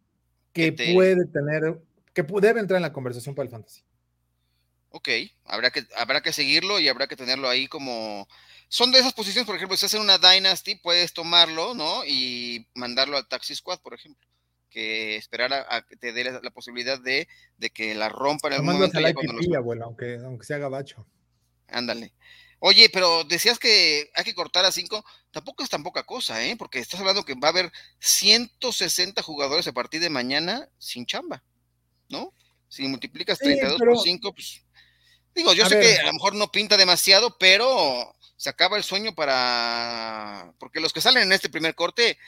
que 0.53 0.71
puede 0.71 1.25
tener, 1.27 1.81
que 2.13 2.23
debe 2.23 2.59
entrar 2.59 2.77
en 2.77 2.83
la 2.83 2.93
conversación 2.93 3.35
para 3.35 3.45
el 3.45 3.51
fantasy. 3.51 3.83
Ok, 4.89 5.07
habrá 5.45 5.71
que, 5.71 5.85
habrá 5.95 6.21
que 6.21 6.33
seguirlo 6.33 6.79
y 6.79 6.87
habrá 6.87 7.07
que 7.07 7.15
tenerlo 7.15 7.47
ahí 7.47 7.67
como... 7.67 8.27
Son 8.67 8.91
de 8.91 8.99
esas 8.99 9.13
posiciones, 9.13 9.45
por 9.45 9.55
ejemplo, 9.55 9.75
si 9.75 9.85
haces 9.85 9.99
una 9.99 10.17
Dynasty, 10.17 10.75
puedes 10.75 11.13
tomarlo, 11.13 11.73
¿no? 11.73 12.05
Y 12.05 12.67
mandarlo 12.73 13.17
al 13.17 13.27
Taxi 13.27 13.53
Squad, 13.53 13.79
por 13.81 13.93
ejemplo. 13.93 14.25
Que 14.69 15.17
esperar 15.17 15.51
a, 15.53 15.81
que 15.81 15.97
te 15.97 16.13
dé 16.13 16.23
la, 16.23 16.51
posibilidad 16.51 16.97
de, 16.97 17.27
que 17.73 17.93
la 17.95 18.07
rompa 18.07 18.47
en 18.47 18.53
el 18.53 18.63
momento. 18.63 18.97
abuelo, 19.57 19.85
aunque, 19.85 20.15
aunque 20.23 20.45
sea 20.45 20.57
gabacho. 20.57 21.05
Ándale. 21.67 22.13
Oye, 22.63 22.89
pero 22.94 23.24
decías 23.24 23.58
que 23.58 24.12
hay 24.13 24.24
que 24.24 24.36
cortar 24.36 24.65
a 24.65 24.72
cinco, 24.72 25.03
tampoco 25.32 25.63
es 25.63 25.70
tan 25.70 25.82
poca 25.82 26.03
cosa, 26.03 26.46
¿eh? 26.46 26.56
Porque 26.56 26.77
estás 26.77 27.00
hablando 27.00 27.25
que 27.25 27.34
va 27.34 27.48
a 27.48 27.50
haber 27.50 27.72
160 27.98 29.24
jugadores 29.24 29.65
a 29.65 29.72
partir 29.72 30.00
de 30.00 30.12
mañana 30.12 30.70
sin 30.77 31.08
chamba, 31.08 31.44
¿no? 32.08 32.36
Si 32.70 32.88
multiplicas 32.88 33.39
32 33.39 33.80
por 33.80 34.00
5, 34.00 34.34
pues 34.36 34.62
digo, 35.34 35.53
yo 35.53 35.65
sé 35.65 35.80
que 35.80 35.98
a 35.98 36.06
lo 36.06 36.13
mejor 36.13 36.36
no 36.36 36.51
pinta 36.51 36.77
demasiado, 36.77 37.36
pero 37.39 38.15
se 38.38 38.50
acaba 38.50 38.77
el 38.77 38.84
sueño 38.84 39.15
para, 39.15 40.53
porque 40.60 40.80
los 40.80 40.94
que 40.94 41.01
salen 41.01 41.24
en 41.24 41.32
este 41.32 41.50
primer 41.50 41.74
corte, 41.74 42.20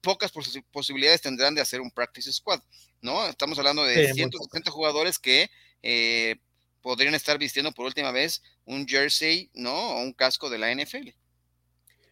pocas 0.00 0.32
posibilidades 0.72 1.20
tendrán 1.20 1.54
de 1.54 1.60
hacer 1.60 1.80
un 1.80 1.92
practice 1.92 2.32
squad, 2.32 2.60
¿no? 3.00 3.28
Estamos 3.28 3.56
hablando 3.58 3.84
de 3.84 4.12
160 4.12 4.72
jugadores 4.72 5.20
que 5.20 5.48
eh, 5.84 6.34
podrían 6.82 7.14
estar 7.14 7.38
vistiendo 7.38 7.70
por 7.70 7.86
última 7.86 8.10
vez 8.10 8.42
un 8.68 8.86
jersey, 8.86 9.50
¿no? 9.54 9.72
O 9.72 10.02
un 10.02 10.12
casco 10.12 10.48
de 10.50 10.58
la 10.58 10.72
NFL. 10.72 11.08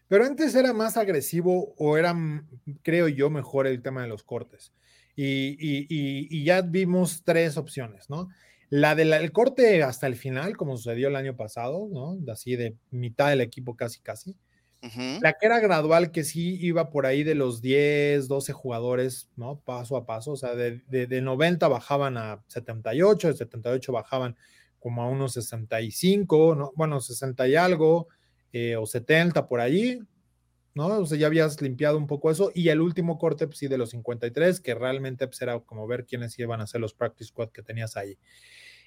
Pero 0.09 0.25
antes 0.25 0.55
era 0.55 0.73
más 0.73 0.97
agresivo 0.97 1.75
o 1.77 1.97
era, 1.97 2.15
creo 2.83 3.09
yo, 3.09 3.29
mejor 3.31 3.67
el 3.67 3.83
tema 3.83 4.03
de 4.03 4.09
los 4.09 4.23
cortes. 4.23 4.73
Y, 5.15 6.45
ya 6.45 6.63
vimos 6.63 7.23
tres 7.25 7.57
opciones, 7.57 8.09
¿no? 8.11 8.29
La 8.69 8.95
del 8.95 9.33
corte 9.33 9.83
hasta 9.83 10.07
el 10.07 10.17
final, 10.17 10.57
como 10.57 10.77
sucedió 10.77 11.09
el 11.09 11.17
año 11.17 11.37
pasado, 11.37 11.89
¿no? 11.91 12.19
Así 12.31 12.57
de 12.57 12.77
mitad 12.91 13.31
del 13.31 13.41
equipo 13.41 13.77
casi, 13.77 14.01
casi. 14.01 14.37
La 15.21 15.33
que 15.33 15.47
era 15.47 15.59
gradual, 15.59 16.13
que 16.13 16.23
sí 16.23 16.59
iba 16.61 16.91
por 16.91 17.07
ahí 17.07 17.25
de 17.25 17.35
los 17.35 17.61
10, 17.61 18.29
12 18.29 18.53
jugadores, 18.53 19.29
¿no? 19.35 19.59
Paso 19.59 19.97
a 19.97 20.07
paso, 20.07 20.33
o 20.33 20.37
sea, 20.37 20.55
de, 20.55 20.81
de 20.87 21.21
90 21.21 21.67
bajaban 21.67 22.17
a 22.17 22.45
78, 22.47 23.29
de 23.29 23.35
78 23.35 23.93
bajaban 23.93 24.37
como 24.87 25.03
a 25.03 25.09
unos 25.09 25.33
65, 25.33 26.55
¿no? 26.55 26.71
bueno, 26.77 27.01
60 27.01 27.49
y 27.49 27.57
algo, 27.57 28.07
eh, 28.53 28.77
o 28.77 28.87
70 28.87 29.49
por 29.49 29.59
allí, 29.59 29.99
¿no? 30.77 30.87
O 31.01 31.07
sea, 31.07 31.19
ya 31.19 31.27
habías 31.27 31.61
limpiado 31.61 31.99
un 31.99 32.07
poco 32.07 32.31
eso. 32.31 32.53
Y 32.55 32.69
el 32.69 32.81
último 32.81 33.19
corte, 33.19 33.49
pues 33.49 33.59
sí, 33.59 33.67
de 33.67 33.79
los 33.79 33.91
53, 33.91 34.61
que 34.61 34.77
realmente 34.77 35.27
pues, 35.27 35.43
era 35.43 35.59
como 35.59 35.89
ver 35.89 36.07
quiénes 36.07 36.39
iban 36.39 36.61
a 36.61 36.65
hacer 36.65 36.81
los 36.81 36.95
practice 36.95 37.31
squad 37.31 37.49
que 37.49 37.63
tenías 37.63 37.97
ahí. 37.97 38.17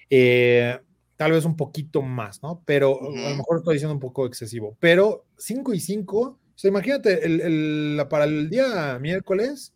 Eh, 0.08 0.78
tal 1.16 1.32
vez 1.32 1.44
un 1.44 1.54
poquito 1.54 2.00
más, 2.00 2.42
¿no? 2.42 2.62
Pero 2.64 2.98
a 2.98 3.28
lo 3.28 3.36
mejor 3.36 3.58
estoy 3.58 3.74
diciendo 3.74 3.92
un 3.92 4.00
poco 4.00 4.24
excesivo. 4.24 4.78
Pero 4.80 5.26
5 5.36 5.74
y 5.74 5.80
5, 5.80 6.18
o 6.18 6.38
sea, 6.54 6.70
imagínate, 6.70 7.26
el, 7.26 8.02
para 8.08 8.24
el 8.24 8.48
día 8.48 8.98
miércoles, 8.98 9.74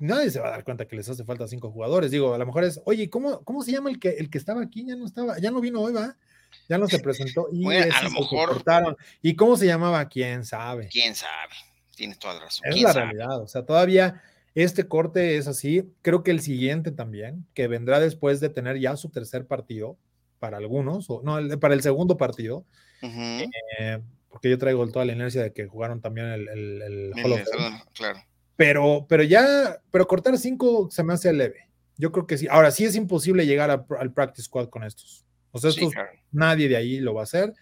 nadie 0.00 0.30
se 0.30 0.40
va 0.40 0.48
a 0.48 0.50
dar 0.50 0.64
cuenta 0.64 0.86
que 0.86 0.96
les 0.96 1.08
hace 1.08 1.24
falta 1.24 1.48
cinco 1.48 1.70
jugadores. 1.70 2.10
Digo, 2.10 2.34
a 2.34 2.38
lo 2.38 2.46
mejor 2.46 2.64
es, 2.64 2.80
oye, 2.84 3.08
¿cómo, 3.10 3.42
cómo 3.44 3.62
se 3.62 3.72
llama 3.72 3.90
el 3.90 3.98
que, 3.98 4.10
el 4.10 4.30
que 4.30 4.38
estaba 4.38 4.62
aquí? 4.62 4.84
Ya 4.86 4.96
no 4.96 5.06
estaba, 5.06 5.38
ya 5.38 5.50
no 5.50 5.60
vino 5.60 5.80
hoy, 5.80 5.92
va. 5.92 6.16
Ya 6.68 6.78
no 6.78 6.86
se 6.86 6.98
presentó. 6.98 7.48
Y 7.52 7.66
a 7.66 8.02
lo 8.02 8.10
mejor. 8.10 8.64
¿Y 9.22 9.34
cómo 9.34 9.56
se 9.56 9.66
llamaba? 9.66 10.08
¿Quién 10.08 10.44
sabe? 10.44 10.88
¿Quién 10.88 11.14
sabe? 11.14 11.54
Tienes 11.96 12.18
toda 12.18 12.34
la 12.34 12.40
razón. 12.40 12.68
Es 12.68 12.82
la 12.82 12.92
realidad. 12.92 13.40
O 13.40 13.48
sea, 13.48 13.64
todavía 13.64 14.22
este 14.54 14.86
corte 14.86 15.36
es 15.36 15.48
así. 15.48 15.92
Creo 16.02 16.22
que 16.22 16.30
el 16.30 16.40
siguiente 16.40 16.92
también, 16.92 17.46
que 17.54 17.68
vendrá 17.68 18.00
después 18.00 18.40
de 18.40 18.48
tener 18.48 18.78
ya 18.78 18.96
su 18.96 19.10
tercer 19.10 19.46
partido, 19.46 19.96
para 20.38 20.58
algunos, 20.58 21.08
o 21.08 21.22
no, 21.22 21.58
para 21.58 21.74
el 21.74 21.82
segundo 21.82 22.16
partido. 22.16 22.64
Eh, 23.02 24.00
porque 24.28 24.50
yo 24.50 24.58
traigo 24.58 24.86
toda 24.88 25.04
la 25.04 25.12
inercia 25.12 25.42
de 25.42 25.52
que 25.52 25.66
jugaron 25.66 26.00
también 26.00 26.26
el, 26.28 26.48
el, 26.48 26.82
el 26.82 27.44
Claro 27.94 28.22
pero, 28.56 29.06
pero 29.08 29.22
ya, 29.22 29.80
pero 29.90 30.06
cortar 30.06 30.38
cinco 30.38 30.88
se 30.90 31.02
me 31.02 31.14
hace 31.14 31.32
leve. 31.32 31.68
Yo 31.96 32.12
creo 32.12 32.26
que 32.26 32.38
sí. 32.38 32.46
Ahora 32.50 32.70
sí 32.70 32.84
es 32.84 32.96
imposible 32.96 33.46
llegar 33.46 33.70
al 33.70 34.12
practice 34.12 34.44
squad 34.44 34.68
con 34.68 34.84
estos. 34.84 35.24
O 35.50 35.58
sea, 35.58 35.70
estos, 35.70 35.92
nadie 36.32 36.68
de 36.68 36.76
ahí 36.76 36.98
lo 36.98 37.14
va 37.14 37.20
a 37.20 37.24
hacer. 37.24 37.54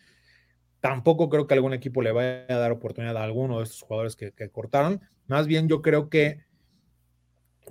Tampoco 0.81 1.29
creo 1.29 1.47
que 1.47 1.55
algún 1.55 1.75
equipo 1.75 2.03
le 2.03 2.13
vaya 2.13 2.47
a 2.49 2.57
dar 2.57 2.73
oportunidad 2.73 3.17
a 3.17 3.25
alguno 3.25 3.59
de 3.59 3.65
estos 3.65 3.83
jugadores 3.83 4.17
que, 4.17 4.33
cortaron. 4.51 5.01
Más 5.27 5.47
bien, 5.47 5.69
yo 5.69 5.83
creo 5.83 6.09
que 6.09 6.41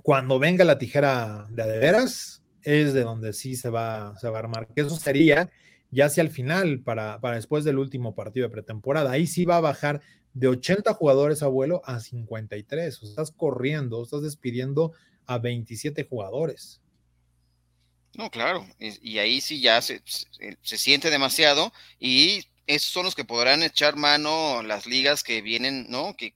cuando 0.02 0.38
venga 0.38 0.64
la 0.64 0.78
tijera 0.78 1.46
de 1.50 1.62
adeveras, 1.62 2.42
es 2.62 2.94
de 2.94 3.02
donde 3.02 3.32
sí 3.32 3.56
se 3.56 3.68
va, 3.68 4.16
se 4.18 4.28
va 4.28 4.38
a 4.38 4.40
armar. 4.40 4.68
Que 4.68 4.82
eso 4.82 4.96
sería 4.96 5.50
ya 5.90 6.06
hacia 6.06 6.22
el 6.22 6.30
final, 6.30 6.80
para, 6.80 7.20
para 7.20 7.36
después 7.36 7.64
del 7.64 7.78
último 7.78 8.14
partido 8.14 8.46
de 8.46 8.52
pretemporada. 8.52 9.10
Ahí 9.10 9.26
sí 9.26 9.44
va 9.44 9.58
a 9.58 9.60
bajar 9.60 10.00
de 10.34 10.48
80 10.48 10.94
jugadores 10.94 11.42
abuelo 11.42 11.82
a 11.84 12.00
53. 12.00 13.02
O 13.02 13.06
estás 13.06 13.30
corriendo, 13.30 14.02
estás 14.02 14.22
despidiendo 14.22 14.92
a 15.26 15.38
27 15.38 16.04
jugadores. 16.04 16.80
No, 18.14 18.30
claro, 18.30 18.66
y, 18.78 19.18
ahí 19.18 19.40
sí 19.40 19.60
ya 19.62 19.80
se, 19.80 20.02
siente 20.62 21.08
demasiado 21.08 21.72
y 21.98 22.44
esos 22.66 22.92
son 22.92 23.06
los 23.06 23.14
que 23.14 23.24
podrán 23.24 23.62
echar 23.62 23.96
mano 23.96 24.62
las 24.62 24.86
ligas 24.86 25.22
que 25.22 25.40
vienen, 25.40 25.86
¿no? 25.88 26.14
Que 26.14 26.34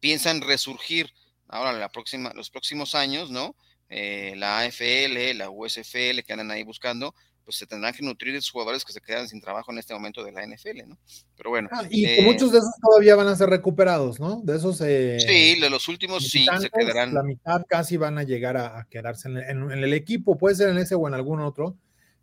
piensan 0.00 0.40
resurgir 0.40 1.12
ahora 1.46 1.74
la 1.74 1.90
próxima, 1.90 2.32
los 2.34 2.48
próximos 2.48 2.94
años, 2.94 3.30
¿no? 3.30 3.54
Eh, 3.90 4.32
la 4.36 4.60
AFL, 4.60 5.36
la 5.36 5.50
USFL 5.50 6.22
que 6.26 6.32
andan 6.32 6.50
ahí 6.50 6.62
buscando, 6.62 7.14
pues 7.44 7.56
se 7.56 7.66
tendrán 7.66 7.92
que 7.92 8.02
nutrir 8.02 8.32
de 8.32 8.38
esos 8.38 8.50
jugadores 8.50 8.84
que 8.84 8.92
se 8.92 9.00
quedan 9.00 9.28
sin 9.28 9.40
trabajo 9.40 9.70
en 9.70 9.78
este 9.78 9.92
momento 9.92 10.24
de 10.24 10.32
la 10.32 10.46
NFL, 10.46 10.88
¿no? 10.88 10.98
Pero 11.36 11.50
bueno. 11.50 11.68
Ah, 11.70 11.84
y 11.90 12.06
eh, 12.06 12.22
muchos 12.24 12.52
de 12.52 12.58
esos 12.58 12.72
todavía 12.80 13.14
van 13.16 13.28
a 13.28 13.36
ser 13.36 13.50
recuperados, 13.50 14.18
¿no? 14.18 14.40
De 14.42 14.56
esos. 14.56 14.80
Eh, 14.80 15.18
sí, 15.20 15.60
de 15.60 15.70
los 15.70 15.88
últimos 15.88 16.26
sí 16.26 16.46
se 16.58 16.70
quedarán. 16.70 17.12
La 17.12 17.22
mitad 17.22 17.62
casi 17.68 17.96
van 17.96 18.18
a 18.18 18.22
llegar 18.22 18.56
a, 18.56 18.86
quedarse 18.90 19.28
en, 19.28 19.70
el 19.70 19.92
equipo, 19.92 20.38
puede 20.38 20.56
ser 20.56 20.70
en 20.70 20.78
ese 20.78 20.94
o 20.94 21.06
en 21.06 21.14
algún 21.14 21.40
otro, 21.40 21.76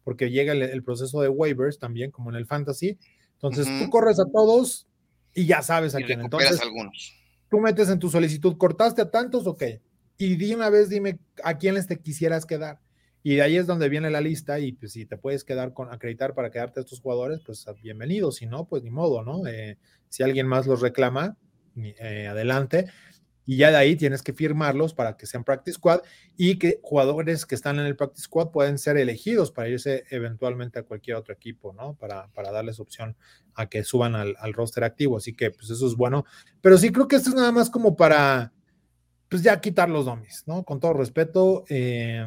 porque 0.03 0.31
llega 0.31 0.53
el, 0.53 0.83
proceso 0.83 1.21
de 1.21 1.29
waivers 1.29 1.77
también, 1.77 2.11
como 2.11 2.31
en 2.31 2.35
el 2.35 2.47
fantasy. 2.47 2.97
Entonces 3.33 3.67
tú 3.79 3.89
corres 3.89 4.19
a 4.19 4.25
todos 4.25 4.87
y 5.33 5.45
ya 5.45 5.61
sabes 5.61 5.95
a 5.95 5.99
quién. 5.99 6.21
Entonces, 6.21 6.59
algunos. 6.61 7.15
Tú 7.49 7.59
metes 7.59 7.89
en 7.89 7.99
tu 7.99 8.09
solicitud, 8.09 8.57
cortaste 8.57 9.01
a 9.01 9.11
tantos, 9.11 9.45
ok. 9.45 9.63
Y 10.17 10.35
di 10.35 10.53
una 10.53 10.69
vez, 10.69 10.89
dime 10.89 11.19
a 11.43 11.57
quiénes 11.57 11.87
te 11.87 11.99
quisieras 11.99 12.45
quedar 12.45 12.79
y 13.23 13.35
de 13.35 13.41
ahí 13.43 13.57
es 13.57 13.67
donde 13.67 13.89
viene 13.89 14.09
la 14.09 14.21
lista 14.21 14.59
y 14.59 14.71
pues 14.71 14.93
si 14.93 15.05
te 15.05 15.17
puedes 15.17 15.43
quedar 15.43 15.73
con 15.73 15.93
acreditar 15.93 16.33
para 16.33 16.49
quedarte 16.49 16.79
a 16.79 16.83
estos 16.83 17.01
jugadores, 17.01 17.41
pues 17.45 17.65
bienvenido, 17.81 18.31
si 18.31 18.47
no, 18.47 18.65
pues 18.65 18.83
ni 18.83 18.89
modo, 18.89 19.23
¿no? 19.23 19.45
Eh, 19.47 19.77
si 20.09 20.23
alguien 20.23 20.47
más 20.47 20.65
los 20.65 20.81
reclama, 20.81 21.37
eh, 21.75 22.27
adelante. 22.27 22.87
Y 23.45 23.57
ya 23.57 23.71
de 23.71 23.77
ahí 23.77 23.95
tienes 23.95 24.21
que 24.21 24.33
firmarlos 24.33 24.93
para 24.93 25.17
que 25.17 25.25
sean 25.25 25.43
practice 25.43 25.75
squad 25.75 26.01
y 26.37 26.57
que 26.57 26.79
jugadores 26.83 27.45
que 27.45 27.55
están 27.55 27.79
en 27.79 27.85
el 27.85 27.95
practice 27.95 28.25
squad 28.25 28.51
pueden 28.51 28.77
ser 28.77 28.97
elegidos 28.97 29.51
para 29.51 29.67
irse 29.67 30.03
eventualmente 30.09 30.79
a 30.79 30.83
cualquier 30.83 31.17
otro 31.17 31.33
equipo, 31.33 31.73
¿no? 31.73 31.95
Para, 31.95 32.27
para 32.29 32.51
darles 32.51 32.79
opción 32.79 33.17
a 33.55 33.67
que 33.67 33.83
suban 33.83 34.15
al, 34.15 34.35
al 34.39 34.53
roster 34.53 34.83
activo. 34.83 35.17
Así 35.17 35.33
que 35.33 35.51
pues 35.51 35.69
eso 35.69 35.85
es 35.87 35.95
bueno. 35.95 36.25
Pero 36.61 36.77
sí 36.77 36.91
creo 36.91 37.07
que 37.07 37.17
esto 37.17 37.29
es 37.29 37.35
nada 37.35 37.51
más 37.51 37.69
como 37.69 37.95
para, 37.95 38.53
pues 39.27 39.41
ya 39.43 39.59
quitar 39.59 39.89
los 39.89 40.05
domis, 40.05 40.43
¿no? 40.45 40.63
Con 40.63 40.79
todo 40.79 40.93
respeto. 40.93 41.65
Eh, 41.69 42.25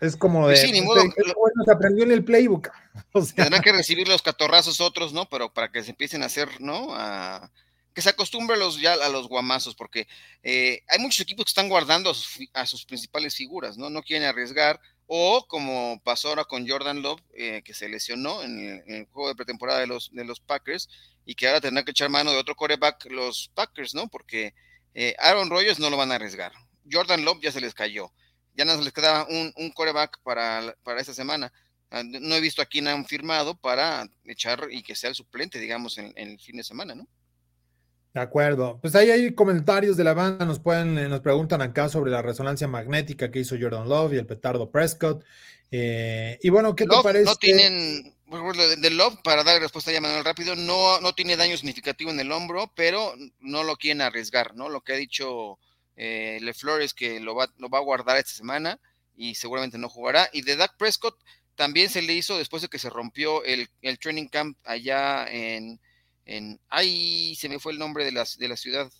Es 0.00 0.16
como 0.16 0.42
pues 0.42 0.60
de. 0.60 0.66
sí, 0.66 0.72
ni 0.72 0.82
modo. 0.82 1.02
bueno, 1.02 1.64
se 1.64 1.72
aprendió 1.72 2.04
en 2.04 2.12
el 2.12 2.24
playbook. 2.24 2.68
O 3.12 3.24
Tendrán 3.24 3.62
que 3.62 3.72
recibir 3.72 4.08
los 4.08 4.22
catorrazos 4.22 4.80
otros, 4.80 5.12
¿no? 5.12 5.28
Pero 5.28 5.52
para 5.52 5.70
que 5.70 5.82
se 5.82 5.90
empiecen 5.90 6.22
a 6.22 6.26
hacer, 6.26 6.60
¿no? 6.60 6.88
A, 6.94 7.50
que 7.96 8.02
se 8.02 8.10
acostumbre 8.10 8.58
los, 8.58 8.78
ya 8.78 8.92
a 8.92 9.08
los 9.08 9.26
guamazos, 9.26 9.74
porque 9.74 10.06
eh, 10.42 10.82
hay 10.86 10.98
muchos 10.98 11.20
equipos 11.20 11.46
que 11.46 11.48
están 11.48 11.70
guardando 11.70 12.12
a 12.52 12.66
sus, 12.66 12.84
principales 12.84 13.34
figuras, 13.34 13.78
¿no? 13.78 13.88
No 13.88 14.02
quieren 14.02 14.28
arriesgar, 14.28 14.78
o 15.06 15.46
como 15.48 15.98
pasó 16.04 16.28
ahora 16.28 16.44
con 16.44 16.68
Jordan 16.68 17.00
Love, 17.00 17.22
eh, 17.32 17.62
que 17.64 17.72
se 17.72 17.88
lesionó 17.88 18.42
en 18.42 18.84
el, 18.86 19.06
juego 19.06 19.28
de 19.30 19.34
pretemporada 19.34 19.80
de 19.80 19.86
los, 19.86 20.10
de 20.12 20.26
los 20.26 20.40
Packers, 20.40 20.90
y 21.24 21.34
que 21.34 21.46
ahora 21.46 21.62
tendrán 21.62 21.86
que 21.86 21.92
echar 21.92 22.10
mano 22.10 22.32
de 22.32 22.36
otro 22.36 22.54
coreback 22.54 23.06
los 23.06 23.50
Packers, 23.54 23.94
¿no? 23.94 24.08
Porque 24.08 24.52
eh, 24.92 25.14
Aaron 25.18 25.48
Rodgers 25.48 25.78
no 25.78 25.88
lo 25.88 25.96
van 25.96 26.12
a 26.12 26.16
arriesgar. 26.16 26.52
Jordan 26.92 27.24
Love 27.24 27.40
ya 27.40 27.50
se 27.50 27.62
les 27.62 27.72
cayó. 27.72 28.12
Ya 28.56 28.64
no 28.64 28.80
les 28.80 28.92
queda 28.92 29.26
un, 29.28 29.52
un 29.56 29.70
coreback 29.70 30.18
para, 30.22 30.74
para 30.82 31.00
esta 31.00 31.14
semana. 31.14 31.52
Ah, 31.90 32.02
no 32.02 32.34
he 32.34 32.40
visto 32.40 32.62
a 32.62 32.66
quién 32.66 32.88
han 32.88 33.04
firmado 33.04 33.56
para 33.56 34.08
echar 34.24 34.68
y 34.70 34.82
que 34.82 34.96
sea 34.96 35.10
el 35.10 35.16
suplente, 35.16 35.60
digamos, 35.60 35.98
en, 35.98 36.12
el 36.16 36.38
fin 36.40 36.56
de 36.56 36.64
semana, 36.64 36.94
¿no? 36.94 37.06
De 38.12 38.20
acuerdo. 38.20 38.78
Pues 38.80 38.94
ahí 38.96 39.10
hay 39.10 39.34
comentarios 39.34 39.96
de 39.96 40.04
la 40.04 40.14
banda, 40.14 40.44
nos 40.46 40.58
pueden, 40.58 40.98
eh, 40.98 41.08
nos 41.08 41.20
preguntan 41.20 41.62
acá 41.62 41.88
sobre 41.88 42.10
la 42.10 42.22
resonancia 42.22 42.66
magnética 42.66 43.30
que 43.30 43.40
hizo 43.40 43.56
Jordan 43.60 43.88
Love 43.88 44.14
y 44.14 44.16
el 44.16 44.26
petardo 44.26 44.70
Prescott. 44.70 45.22
Eh, 45.70 46.38
y 46.42 46.48
bueno, 46.48 46.74
¿qué 46.74 46.86
te 46.86 46.96
parece? 47.02 47.26
No 47.26 47.36
tienen, 47.36 48.14
de 48.80 48.90
Love, 48.90 49.18
para 49.22 49.44
dar 49.44 49.60
respuesta 49.60 49.92
ya 49.92 50.00
Manuel 50.00 50.24
rápido, 50.24 50.56
no, 50.56 51.00
no 51.00 51.14
tiene 51.14 51.36
daño 51.36 51.56
significativo 51.56 52.10
en 52.10 52.18
el 52.18 52.32
hombro, 52.32 52.72
pero 52.74 53.14
no 53.40 53.62
lo 53.62 53.76
quieren 53.76 54.00
arriesgar, 54.00 54.56
¿no? 54.56 54.68
Lo 54.68 54.80
que 54.80 54.94
ha 54.94 54.96
dicho 54.96 55.58
eh, 55.96 56.38
LeFleur 56.40 56.82
es 56.82 56.94
que 56.94 57.20
lo 57.20 57.34
va, 57.34 57.52
lo 57.58 57.68
va 57.68 57.78
a 57.78 57.82
guardar 57.82 58.16
esta 58.16 58.32
semana 58.32 58.78
y 59.16 59.34
seguramente 59.34 59.78
no 59.78 59.88
jugará. 59.88 60.28
Y 60.32 60.42
de 60.42 60.56
Dak 60.56 60.76
Prescott 60.76 61.18
también 61.54 61.88
se 61.88 62.02
le 62.02 62.12
hizo 62.12 62.38
después 62.38 62.62
de 62.62 62.68
que 62.68 62.78
se 62.78 62.90
rompió 62.90 63.42
el, 63.44 63.68
el 63.82 63.98
training 63.98 64.28
camp 64.28 64.58
allá 64.64 65.26
en, 65.28 65.80
en, 66.26 66.60
ahí 66.68 67.34
se 67.36 67.48
me 67.48 67.58
fue 67.58 67.72
el 67.72 67.78
nombre 67.78 68.04
de 68.04 68.12
la, 68.12 68.26
de 68.38 68.48
la 68.48 68.56
ciudad. 68.56 68.90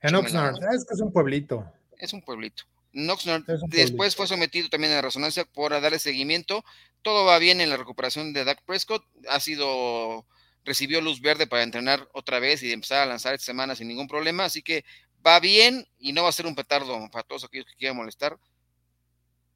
En 0.00 0.14
Oxnard, 0.14 0.56
es 0.74 0.84
que 0.84 0.94
es 0.94 1.00
un 1.00 1.12
pueblito. 1.12 1.64
Es 1.98 2.12
un 2.12 2.22
pueblito. 2.22 2.64
Oxnard 3.08 3.44
después 3.68 4.16
fue 4.16 4.26
sometido 4.26 4.68
también 4.68 4.92
a 4.92 4.96
la 4.96 5.02
resonancia 5.02 5.44
por 5.44 5.70
darle 5.70 5.98
seguimiento. 5.98 6.64
Todo 7.02 7.24
va 7.24 7.38
bien 7.38 7.60
en 7.60 7.70
la 7.70 7.76
recuperación 7.76 8.32
de 8.32 8.44
Dak 8.44 8.62
Prescott. 8.64 9.04
Ha 9.28 9.40
sido, 9.40 10.26
recibió 10.64 11.00
luz 11.00 11.20
verde 11.20 11.46
para 11.46 11.62
entrenar 11.62 12.08
otra 12.12 12.38
vez 12.38 12.62
y 12.62 12.72
empezar 12.72 13.00
a 13.00 13.06
lanzar 13.06 13.34
esta 13.34 13.46
semana 13.46 13.74
sin 13.74 13.88
ningún 13.88 14.08
problema. 14.08 14.44
Así 14.44 14.62
que 14.62 14.84
va 15.26 15.40
bien 15.40 15.86
y 15.98 16.12
no 16.12 16.24
va 16.24 16.28
a 16.28 16.32
ser 16.32 16.46
un 16.46 16.54
petardo 16.54 17.08
para 17.10 17.24
todos 17.24 17.44
aquellos 17.44 17.66
que 17.66 17.76
quieran 17.76 17.96
molestar. 17.96 18.38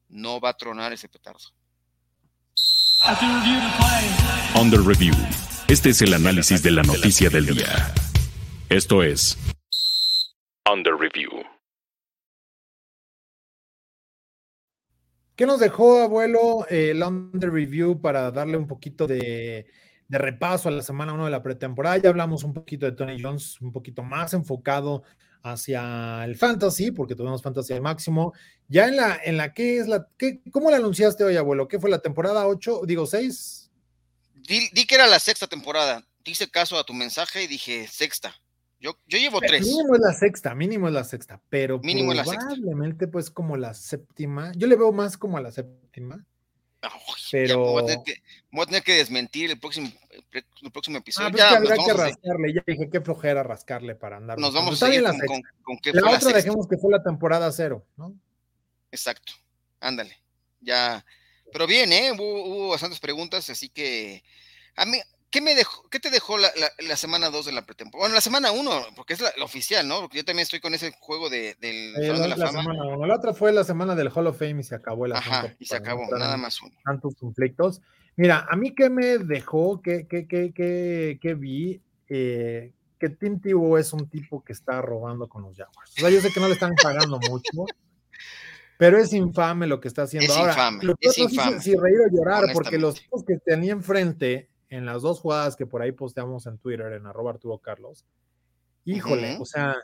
No 0.07 0.39
va 0.39 0.49
a 0.49 0.57
tronar 0.57 0.93
ese 0.93 1.09
petardo. 1.09 1.39
Under 4.59 4.81
Review. 4.81 5.13
Este 5.67 5.89
es 5.89 6.01
el 6.01 6.13
análisis 6.13 6.63
de 6.63 6.71
la 6.71 6.81
noticia 6.83 7.29
del 7.29 7.45
día. 7.45 7.93
Esto 8.69 9.03
es 9.03 9.37
Under 10.71 10.95
Review. 10.95 11.29
¿Qué 15.35 15.45
nos 15.45 15.59
dejó, 15.59 16.01
abuelo, 16.01 16.65
el 16.69 17.03
Under 17.03 17.51
Review 17.51 18.01
para 18.01 18.31
darle 18.31 18.57
un 18.57 18.65
poquito 18.65 19.05
de, 19.05 19.67
de 20.07 20.17
repaso 20.17 20.69
a 20.69 20.71
la 20.71 20.81
semana 20.81 21.13
1 21.13 21.25
de 21.25 21.31
la 21.31 21.43
pretemporada? 21.43 21.97
Ya 21.97 22.09
hablamos 22.09 22.43
un 22.43 22.53
poquito 22.53 22.87
de 22.87 22.93
Tony 22.93 23.21
Jones, 23.21 23.61
un 23.61 23.71
poquito 23.71 24.01
más 24.01 24.33
enfocado 24.33 25.03
hacia 25.51 26.23
el 26.25 26.35
fantasy, 26.35 26.91
porque 26.91 27.15
tuvimos 27.15 27.41
fantasy 27.41 27.73
al 27.73 27.81
máximo. 27.81 28.33
Ya 28.67 28.87
en 28.87 28.97
la, 28.97 29.19
en 29.23 29.37
la 29.37 29.53
que 29.53 29.77
es 29.77 29.87
la, 29.87 30.07
¿qué, 30.17 30.41
¿cómo 30.51 30.71
la 30.71 30.77
anunciaste 30.77 31.23
hoy, 31.23 31.37
abuelo? 31.37 31.67
¿Qué 31.67 31.79
fue 31.79 31.89
la 31.89 31.99
temporada 31.99 32.47
8, 32.47 32.81
digo 32.85 33.05
6? 33.05 33.71
Di, 34.47 34.85
que 34.85 34.95
era 34.95 35.07
la 35.07 35.19
sexta 35.19 35.47
temporada. 35.47 36.05
Hice 36.23 36.49
caso 36.49 36.77
a 36.77 36.83
tu 36.83 36.93
mensaje 36.93 37.43
y 37.43 37.47
dije 37.47 37.87
sexta. 37.87 38.35
Yo, 38.79 38.97
yo 39.07 39.17
llevo 39.17 39.39
tres. 39.39 39.65
Mínimo 39.65 39.95
es 39.95 40.01
la 40.01 40.13
sexta, 40.13 40.53
mínimo 40.53 40.87
es 40.87 40.93
la 40.93 41.03
sexta, 41.03 41.41
pero 41.49 41.79
mínimo 41.79 42.13
probablemente 42.13 43.07
pues 43.07 43.31
como 43.31 43.57
la 43.57 43.73
séptima. 43.73 44.51
Yo 44.55 44.67
le 44.67 44.75
veo 44.75 44.91
más 44.91 45.17
como 45.17 45.37
a 45.37 45.41
la 45.41 45.51
séptima. 45.51 46.23
Pero 47.31 47.59
voy 47.59 47.83
a, 47.83 48.65
tener 48.65 48.83
que, 48.83 48.93
desmentir 48.93 49.51
el 49.51 49.59
próximo, 49.59 49.91
el 50.61 50.71
próximo 50.71 50.97
episodio. 50.97 51.27
Ah, 51.27 51.31
pues 51.31 51.69
ya, 51.69 51.85
que 51.85 51.93
rascarle, 51.93 52.53
ya 52.53 52.63
dije 52.65 52.89
qué 52.89 53.01
flojera 53.01 53.43
rascarle 53.43 53.95
para 53.95 54.17
andar. 54.17 54.37
Nos 54.37 54.53
vamos 54.53 54.81
a 54.81 54.93
ir 54.93 55.03
con, 55.03 55.19
con, 55.19 55.41
con, 55.63 55.77
qué 55.79 55.91
La 55.93 56.11
otra 56.11 56.31
dejemos 56.31 56.67
que 56.67 56.77
fue 56.77 56.91
la 56.91 57.03
temporada 57.03 57.51
cero, 57.51 57.85
¿no? 57.95 58.13
Exacto, 58.91 59.33
ándale. 59.79 60.17
Ya, 60.61 61.03
pero 61.51 61.67
bien, 61.67 61.91
¿eh? 61.91 62.11
Hubo, 62.11 62.69
bastantes 62.69 62.99
preguntas, 62.99 63.49
así 63.49 63.69
que 63.69 64.23
a 64.75 64.85
mí, 64.85 64.97
¿qué, 65.29 65.41
me 65.41 65.55
dejó, 65.55 65.87
qué 65.89 65.99
te 65.99 66.09
dejó 66.09 66.37
la, 66.37 66.49
la, 66.79 66.95
semana 66.95 67.29
2 67.29 67.47
de 67.47 67.51
la 67.51 67.65
pretemporada? 67.65 68.03
Bueno, 68.03 68.15
la 68.15 68.21
semana 68.21 68.51
1, 68.51 68.87
porque 68.95 69.13
es 69.13 69.21
la, 69.21 69.31
oficial, 69.43 69.87
¿no? 69.87 70.01
Porque 70.01 70.17
yo 70.17 70.25
también 70.25 70.43
estoy 70.43 70.59
con 70.59 70.73
ese 70.73 70.93
juego 70.99 71.29
de, 71.29 71.55
del 71.59 71.95
eh, 71.95 72.13
la, 72.13 72.19
de 72.19 72.27
la, 72.29 72.35
Fama. 72.35 72.61
Semana 72.63 73.07
La 73.07 73.15
otra 73.15 73.33
fue 73.33 73.51
la 73.51 73.63
semana 73.63 73.95
del 73.95 74.09
Hall 74.09 74.27
of 74.27 74.37
Fame 74.37 74.61
y 74.61 74.63
se 74.63 74.75
acabó 74.75 75.05
el 75.05 75.13
Ajá, 75.13 75.53
y 75.59 75.65
se 75.65 75.75
acabó, 75.75 76.07
nada 76.17 76.37
más 76.37 76.61
uno. 76.61 76.75
Tantos 76.83 77.15
conflictos. 77.15 77.81
Mira, 78.15 78.47
a 78.49 78.55
mí 78.55 78.73
qué 78.73 78.89
me 78.89 79.19
dejó, 79.19 79.81
qué, 79.81 80.07
qué, 80.07 80.27
qué, 80.27 80.51
qué, 80.53 81.19
qué 81.21 81.33
vi, 81.35 81.81
eh, 82.09 82.73
que 82.99 83.09
Tim 83.09 83.39
Tebow 83.39 83.77
es 83.77 83.93
un 83.93 84.09
tipo 84.09 84.43
que 84.43 84.53
está 84.53 84.81
robando 84.81 85.27
con 85.27 85.43
los 85.43 85.55
Jaguars. 85.55 85.91
O 85.97 86.01
sea, 86.01 86.09
yo 86.09 86.19
sé 86.21 86.31
que 86.31 86.39
no 86.39 86.47
le 86.47 86.53
están 86.53 86.73
pagando 86.81 87.19
mucho, 87.29 87.65
pero 88.77 88.97
es 88.97 89.13
infame 89.13 89.67
lo 89.67 89.79
que 89.79 89.87
está 89.87 90.03
haciendo 90.03 90.31
es 90.31 90.37
ahora. 90.37 90.51
Infame, 90.51 90.93
es 90.99 91.17
infame. 91.17 91.61
Si, 91.61 91.75
reír 91.75 91.99
o 91.99 92.15
llorar, 92.15 92.45
porque 92.53 92.77
los 92.77 92.95
tipos 92.95 93.23
que 93.23 93.37
tenía 93.37 93.73
enfrente 93.73 94.49
en 94.69 94.85
las 94.85 95.01
dos 95.01 95.19
jugadas 95.19 95.55
que 95.55 95.65
por 95.65 95.81
ahí 95.81 95.91
posteamos 95.91 96.45
en 96.47 96.57
Twitter, 96.57 96.93
en 96.93 97.05
arroba 97.05 97.31
Arturo 97.31 97.59
Carlos, 97.59 98.05
híjole, 98.85 99.37
o 99.39 99.45
sea, 99.45 99.75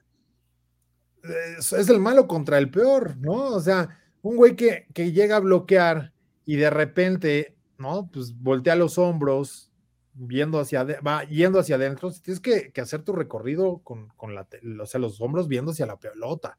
es, 1.58 1.90
el 1.90 2.00
malo 2.00 2.28
contra 2.28 2.58
el 2.58 2.70
peor, 2.70 3.18
¿no? 3.18 3.46
O 3.48 3.60
sea, 3.60 4.00
un 4.22 4.36
güey 4.36 4.56
que, 4.56 4.88
que 4.94 5.12
llega 5.12 5.38
a 5.38 5.42
bloquear 5.42 6.14
y 6.46 6.56
de 6.56 6.70
repente, 6.70 7.56
¿no? 7.78 8.10
Pues 8.12 8.38
voltea 8.38 8.76
los 8.76 8.98
hombros, 8.98 9.72
viendo 10.16 10.60
hacia 10.60 10.84
va 10.84 11.24
yendo 11.24 11.60
hacia 11.60 11.76
adentro, 11.76 12.12
tienes 12.12 12.40
que, 12.40 12.72
que 12.72 12.82
hacer 12.82 13.04
tu 13.04 13.14
recorrido 13.14 13.80
con, 13.80 14.10
con 14.10 14.36
la, 14.36 14.48
o 14.82 14.86
sea, 14.86 15.00
los 15.00 15.20
hombros 15.22 15.48
viendo 15.48 15.72
hacia 15.72 15.86
la 15.86 15.98
pelota. 15.98 16.58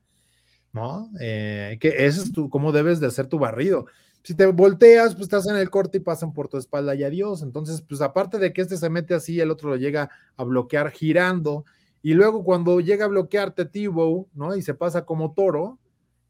¿no? 0.74 1.08
Eh, 1.20 1.78
que 1.80 2.04
ese 2.04 2.20
es 2.20 2.32
tu, 2.32 2.50
cómo 2.50 2.72
debes 2.72 2.98
de 2.98 3.06
hacer 3.06 3.28
tu 3.28 3.38
barrido. 3.38 3.86
Si 4.24 4.34
te 4.34 4.46
volteas, 4.46 5.14
pues 5.14 5.24
estás 5.24 5.46
en 5.46 5.56
el 5.56 5.70
corte 5.70 5.98
y 5.98 6.00
pasan 6.00 6.32
por 6.32 6.48
tu 6.48 6.56
espalda 6.56 6.94
y 6.94 7.04
adiós. 7.04 7.42
Entonces, 7.42 7.82
pues 7.82 8.00
aparte 8.00 8.38
de 8.38 8.52
que 8.52 8.62
este 8.62 8.76
se 8.76 8.90
mete 8.90 9.14
así, 9.14 9.38
el 9.38 9.50
otro 9.50 9.70
lo 9.70 9.76
llega 9.76 10.10
a 10.36 10.44
bloquear 10.44 10.90
girando. 10.90 11.64
Y 12.02 12.14
luego 12.14 12.42
cuando 12.42 12.80
llega 12.80 13.04
a 13.04 13.08
bloquearte 13.08 13.66
Tibo, 13.66 14.28
¿no? 14.34 14.56
Y 14.56 14.62
se 14.62 14.74
pasa 14.74 15.04
como 15.04 15.32
toro, 15.34 15.78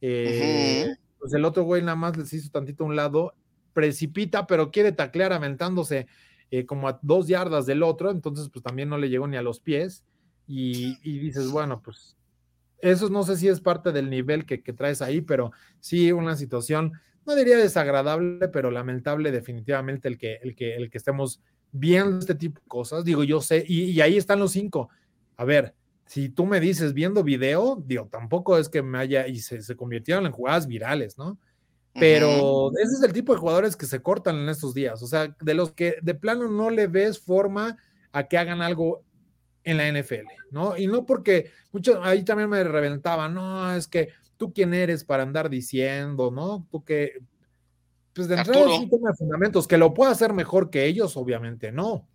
eh, 0.01 0.97
pues 1.19 1.33
el 1.33 1.45
otro 1.45 1.63
güey 1.63 1.81
nada 1.83 1.97
más 1.97 2.17
les 2.17 2.33
hizo 2.33 2.51
tantito 2.51 2.85
a 2.85 2.89
un 2.89 2.97
lado, 2.97 3.35
precipita, 3.73 4.47
pero 4.47 4.71
quiere 4.71 4.93
taclear 4.93 5.33
aventándose 5.33 6.07
eh, 6.51 6.67
como 6.67 6.89
a 6.89 6.99
dos 7.01 7.29
yardas 7.29 7.65
del 7.67 7.83
otro, 7.83 8.11
entonces 8.11 8.51
pues 8.51 8.63
también 8.63 8.89
no 8.89 8.99
le 8.99 9.09
llegó 9.09 9.27
ni 9.27 9.37
a 9.37 9.43
los 9.43 9.61
pies. 9.61 10.05
Y, 10.47 10.99
y 11.03 11.19
dices, 11.19 11.51
bueno, 11.51 11.81
pues 11.81 12.17
eso 12.85 13.09
no 13.09 13.23
sé 13.23 13.37
si 13.37 13.49
es 13.49 13.61
parte 13.61 13.93
del 13.93 14.11
nivel 14.11 14.45
que, 14.45 14.59
traes 14.59 15.01
ahí, 15.01 15.23
pero 15.23 15.53
sí 15.81 16.13
una 16.13 16.37
situación, 16.37 16.93
no 17.27 17.35
diría 17.35 17.57
desagradable, 17.57 18.49
pero 18.49 18.71
lamentable 18.71 19.31
definitivamente 19.31 20.09
el 20.09 20.19
que, 20.19 20.39
el 20.43 20.55
que, 20.55 20.77
el 20.77 20.91
que 20.91 20.99
estemos 20.99 21.41
viendo 21.73 22.19
este 22.19 22.35
tipo 22.35 22.61
de 22.61 22.69
cosas. 22.69 23.05
Digo, 23.05 23.25
yo 23.25 23.41
sé, 23.41 23.65
y, 23.67 24.01
ahí 24.01 24.17
están 24.17 24.39
los 24.39 24.53
cinco. 24.53 24.89
A 25.37 25.45
ver, 25.45 25.75
si 26.07 26.29
tú 26.29 26.47
me 26.47 26.61
dices 26.61 26.95
viendo 26.95 27.25
video, 27.25 27.83
digo, 27.85 28.09
tampoco 28.11 28.59
es 28.59 28.69
que 28.69 28.83
me 28.83 28.99
haya, 28.99 29.27
y 29.27 29.41
se, 29.41 29.77
convirtieron 29.77 30.27
en 30.27 30.33
jugadas 30.33 30.67
virales, 30.67 31.19
¿no? 31.19 31.39
Pero 31.97 32.73
ese 32.73 32.95
es 32.95 33.03
el 33.05 33.13
tipo 33.13 33.33
de 33.33 33.39
jugadores 33.39 33.77
que 33.77 33.87
se 33.87 34.03
cortan 34.03 34.37
en 34.37 34.49
estos 34.49 34.75
días. 34.75 35.01
O 35.03 35.07
sea, 35.07 35.37
de 35.41 35.55
los 35.55 35.71
que 35.71 35.97
de 36.03 36.15
plano 36.15 36.49
no 36.49 36.69
le 36.71 36.89
ves 36.89 37.21
forma 37.21 37.77
a 38.11 38.25
que 38.25 38.37
hagan 38.37 38.63
algo 38.63 39.05
en 39.63 39.77
la 39.77 39.89
NFL, 39.89 40.27
¿no? 40.51 40.77
Y 40.77 40.89
no 40.89 41.07
porque 41.07 41.51
muchos 41.73 41.99
ahí 42.03 42.25
también 42.25 42.51
me 42.51 42.63
reventaban, 42.65 43.35
no, 43.35 43.75
es 43.75 43.87
que 43.87 44.11
tú 44.37 44.53
quién 44.53 44.75
eres 44.75 45.05
para 45.05 45.23
andar 45.23 45.51
diciendo, 45.51 46.31
¿no? 46.31 46.67
Tú 46.71 46.85
que, 46.85 47.19
pues 48.13 48.29
de 48.29 48.37
entrada 48.37 48.79
sí 48.79 48.89
tiene 48.89 49.15
fundamentos, 49.17 49.67
que 49.67 49.79
lo 49.79 49.95
pueda 49.95 50.13
hacer 50.13 50.33
mejor 50.33 50.71
que 50.71 50.87
ellos, 50.87 51.17
obviamente 51.17 51.73
no. 51.73 52.09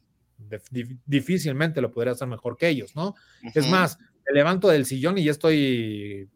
difícilmente 1.05 1.82
lo 1.82 1.91
podría 1.91 2.13
hacer 2.13 2.27
mejor 2.27 2.58
que 2.58 2.69
ellos, 2.69 2.95
¿no? 2.95 3.15
Es 3.53 3.67
más, 3.69 3.97
me 4.25 4.34
levanto 4.34 4.69
del 4.69 4.86
sillón 4.86 5.17
y 5.17 5.23
ya 5.23 5.32
estoy 5.32 6.29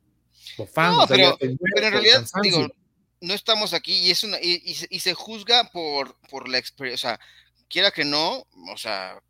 fan. 0.71 0.97
No, 0.97 1.05
pero, 1.07 1.37
en 1.39 1.57
realidad, 1.75 2.25
digo, 2.41 2.67
no 3.21 3.33
estamos 3.33 3.73
aquí 3.73 3.93
y 3.93 4.11
es 4.11 4.23
una, 4.23 4.37
y, 4.41 4.61
y, 4.89 4.99
se 4.99 5.13
juzga 5.13 5.69
por, 5.71 6.17
por 6.29 6.49
la 6.49 6.57
experiencia, 6.57 7.13
o 7.13 7.15
sea, 7.15 7.19
quiera 7.69 7.91
que 7.91 8.03
no, 8.03 8.45
o 8.71 8.77
sea, 8.77 9.21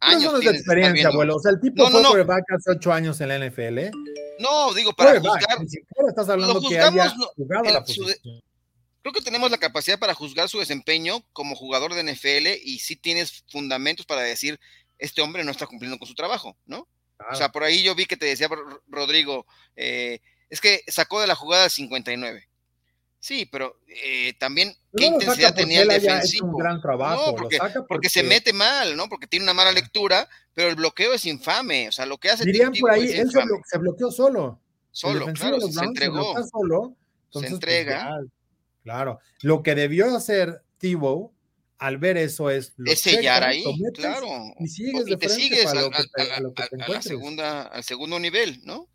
años. 0.00 0.32
No, 0.32 0.38
de 0.38 0.50
experiencia, 0.50 1.08
abuelo. 1.08 1.36
O 1.36 1.40
sea, 1.40 1.52
el 1.52 1.60
tipo 1.60 1.88
fue 1.88 2.02
quarterback 2.02 2.44
hace 2.52 2.70
ocho 2.72 2.92
años 2.92 3.20
en 3.20 3.28
la 3.28 3.38
NFL. 3.38 3.78
No, 4.38 4.72
digo, 4.74 4.92
para 4.92 5.20
juzgar. 5.20 5.60
Ni 5.60 5.68
siquiera 5.68 6.08
estás 6.08 6.28
hablando 6.28 6.60
que 6.60 6.78
haya 6.78 7.10
jugado 7.36 7.64
la 7.64 7.84
posición. 7.84 8.42
creo 9.02 9.12
que 9.12 9.22
tenemos 9.22 9.50
la 9.50 9.58
capacidad 9.58 9.98
para 9.98 10.14
juzgar 10.14 10.48
su 10.48 10.58
desempeño 10.58 11.22
como 11.32 11.56
jugador 11.56 11.94
de 11.94 12.02
NFL 12.02 12.62
y 12.62 12.78
sí 12.78 12.96
tienes 12.96 13.44
fundamentos 13.50 14.06
para 14.06 14.22
decir, 14.22 14.58
este 14.98 15.22
hombre 15.22 15.44
no 15.44 15.50
está 15.50 15.66
cumpliendo 15.66 15.98
con 15.98 16.08
su 16.08 16.14
trabajo, 16.14 16.56
¿no? 16.66 16.86
O 17.30 17.34
sea, 17.34 17.48
por 17.48 17.64
ahí 17.64 17.82
yo 17.82 17.94
vi 17.94 18.06
que 18.06 18.16
te 18.16 18.26
decía 18.26 18.48
Rodrigo, 18.86 19.44
eh, 19.74 20.20
es 20.50 20.60
que 20.60 20.82
sacó 20.86 21.20
de 21.20 21.26
la 21.26 21.34
jugada 21.34 21.68
59. 21.68 22.47
Sí, 23.28 23.44
pero 23.44 23.78
eh, 23.86 24.32
también, 24.38 24.74
¿qué 24.96 25.04
intensidad 25.04 25.54
tenía 25.54 25.82
el 25.82 25.88
defensivo? 25.88 26.46
Un 26.46 26.56
gran 26.56 26.80
trabajo, 26.80 27.32
no, 27.32 27.84
porque, 27.86 28.08
se 28.08 28.22
mete 28.22 28.54
mal, 28.54 28.96
¿no? 28.96 29.06
Porque 29.10 29.26
tiene 29.26 29.42
una 29.42 29.52
mala 29.52 29.70
lectura, 29.70 30.26
pero 30.54 30.70
el 30.70 30.76
bloqueo 30.76 31.12
es 31.12 31.26
infame. 31.26 31.90
O 31.90 31.92
sea, 31.92 32.06
lo 32.06 32.16
que 32.16 32.30
hace. 32.30 32.46
Dirían 32.46 32.72
por 32.80 32.90
ahí, 32.90 33.12
él 33.12 33.30
se, 33.30 33.76
bloqueó 33.76 34.10
solo. 34.10 34.58
Solo, 34.92 35.30
claro, 35.34 35.60
se 35.60 35.84
entregó. 35.84 36.42
Se, 36.42 36.48
solo, 36.48 36.96
se 37.28 37.40
pues, 37.40 37.52
entrega. 37.52 38.18
claro. 38.82 39.18
Lo 39.42 39.62
que 39.62 39.74
debió 39.74 40.16
hacer 40.16 40.62
Tibo 40.78 41.34
al 41.76 41.98
ver 41.98 42.16
eso 42.16 42.48
es 42.48 42.72
es 42.86 42.98
sellar 42.98 43.44
ahí, 43.44 43.62
claro. 43.92 44.26
Y 44.58 44.68
sigues 44.68 45.04
de 45.04 45.18
te 45.18 45.28
sigues 45.28 45.66
al 45.66 47.04
segundo 47.84 48.18
nivel, 48.18 48.62
¿no? 48.64 48.88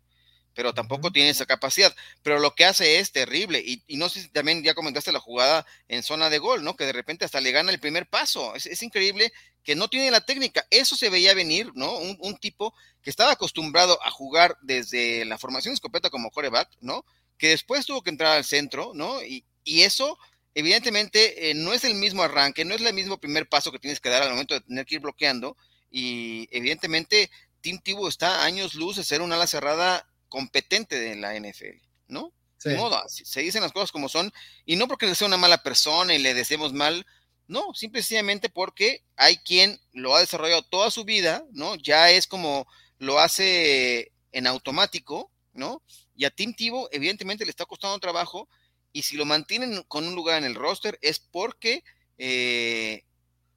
Pero 0.54 0.72
tampoco 0.72 1.10
tiene 1.10 1.30
esa 1.30 1.46
capacidad. 1.46 1.94
Pero 2.22 2.38
lo 2.38 2.54
que 2.54 2.64
hace 2.64 2.98
es 2.98 3.12
terrible. 3.12 3.62
Y, 3.64 3.82
no 3.96 4.08
sé 4.08 4.22
si 4.22 4.28
también 4.28 4.62
ya 4.62 4.74
comentaste 4.74 5.12
la 5.12 5.20
jugada 5.20 5.66
en 5.88 6.02
zona 6.02 6.30
de 6.30 6.38
gol, 6.38 6.64
¿no? 6.64 6.76
Que 6.76 6.86
de 6.86 6.92
repente 6.92 7.24
hasta 7.24 7.40
le 7.40 7.52
gana 7.52 7.72
el 7.72 7.80
primer 7.80 8.08
paso. 8.08 8.54
Es, 8.54 8.82
increíble 8.82 9.32
que 9.62 9.74
no 9.74 9.88
tiene 9.88 10.10
la 10.10 10.20
técnica. 10.20 10.66
Eso 10.70 10.96
se 10.96 11.10
veía 11.10 11.34
venir, 11.34 11.70
¿no? 11.74 11.96
Un, 11.98 12.36
tipo 12.36 12.74
que 13.02 13.10
estaba 13.10 13.32
acostumbrado 13.32 13.98
a 14.04 14.10
jugar 14.10 14.56
desde 14.62 15.24
la 15.24 15.38
formación 15.38 15.74
escopeta 15.74 16.10
como 16.10 16.30
coreback, 16.30 16.70
¿no? 16.80 17.04
Que 17.38 17.48
después 17.48 17.86
tuvo 17.86 18.02
que 18.02 18.10
entrar 18.10 18.36
al 18.36 18.44
centro, 18.44 18.92
¿no? 18.94 19.22
Y, 19.22 19.44
y 19.64 19.82
eso 19.82 20.18
evidentemente 20.54 21.50
eh, 21.50 21.54
no 21.54 21.72
es 21.72 21.84
el 21.84 21.94
mismo 21.94 22.22
arranque, 22.22 22.64
no 22.64 22.74
es 22.74 22.80
el 22.80 22.94
mismo 22.94 23.18
primer 23.18 23.48
paso 23.48 23.72
que 23.72 23.78
tienes 23.78 24.00
que 24.00 24.08
dar 24.08 24.22
al 24.22 24.30
momento 24.30 24.54
de 24.54 24.60
tener 24.60 24.86
que 24.86 24.96
ir 24.96 25.00
bloqueando. 25.00 25.56
Y 25.90 26.48
evidentemente, 26.50 27.30
Tim 27.60 27.78
Tebow 27.78 28.08
está 28.08 28.40
a 28.40 28.44
años 28.44 28.74
luz 28.74 28.96
de 28.96 29.04
ser 29.04 29.22
un 29.22 29.32
ala 29.32 29.46
cerrada 29.46 30.08
competente 30.34 30.98
de 30.98 31.14
la 31.14 31.38
NFL, 31.38 31.78
¿no? 32.08 32.32
De 32.64 32.76
modo, 32.76 33.00
se 33.06 33.40
dicen 33.40 33.62
las 33.62 33.70
cosas 33.70 33.92
como 33.92 34.08
son, 34.08 34.32
y 34.66 34.74
no 34.74 34.88
porque 34.88 35.14
sea 35.14 35.28
una 35.28 35.36
mala 35.36 35.62
persona 35.62 36.12
y 36.12 36.18
le 36.18 36.34
deseemos 36.34 36.72
mal, 36.72 37.06
no, 37.46 37.72
simplemente 37.72 38.48
porque 38.48 39.04
hay 39.16 39.36
quien 39.36 39.78
lo 39.92 40.16
ha 40.16 40.20
desarrollado 40.20 40.62
toda 40.62 40.90
su 40.90 41.04
vida, 41.04 41.44
¿no? 41.52 41.76
Ya 41.76 42.10
es 42.10 42.26
como 42.26 42.66
lo 42.98 43.20
hace 43.20 44.10
en 44.32 44.48
automático, 44.48 45.30
¿no? 45.52 45.82
Y 46.16 46.24
a 46.24 46.30
Tim 46.30 46.52
Tebow, 46.52 46.88
evidentemente, 46.90 47.44
le 47.44 47.50
está 47.50 47.64
costando 47.64 47.96
trabajo 48.00 48.48
y 48.92 49.02
si 49.02 49.16
lo 49.16 49.26
mantienen 49.26 49.84
con 49.86 50.08
un 50.08 50.16
lugar 50.16 50.38
en 50.38 50.44
el 50.46 50.56
roster 50.56 50.98
es 51.00 51.20
porque 51.20 51.84
eh, 52.18 53.04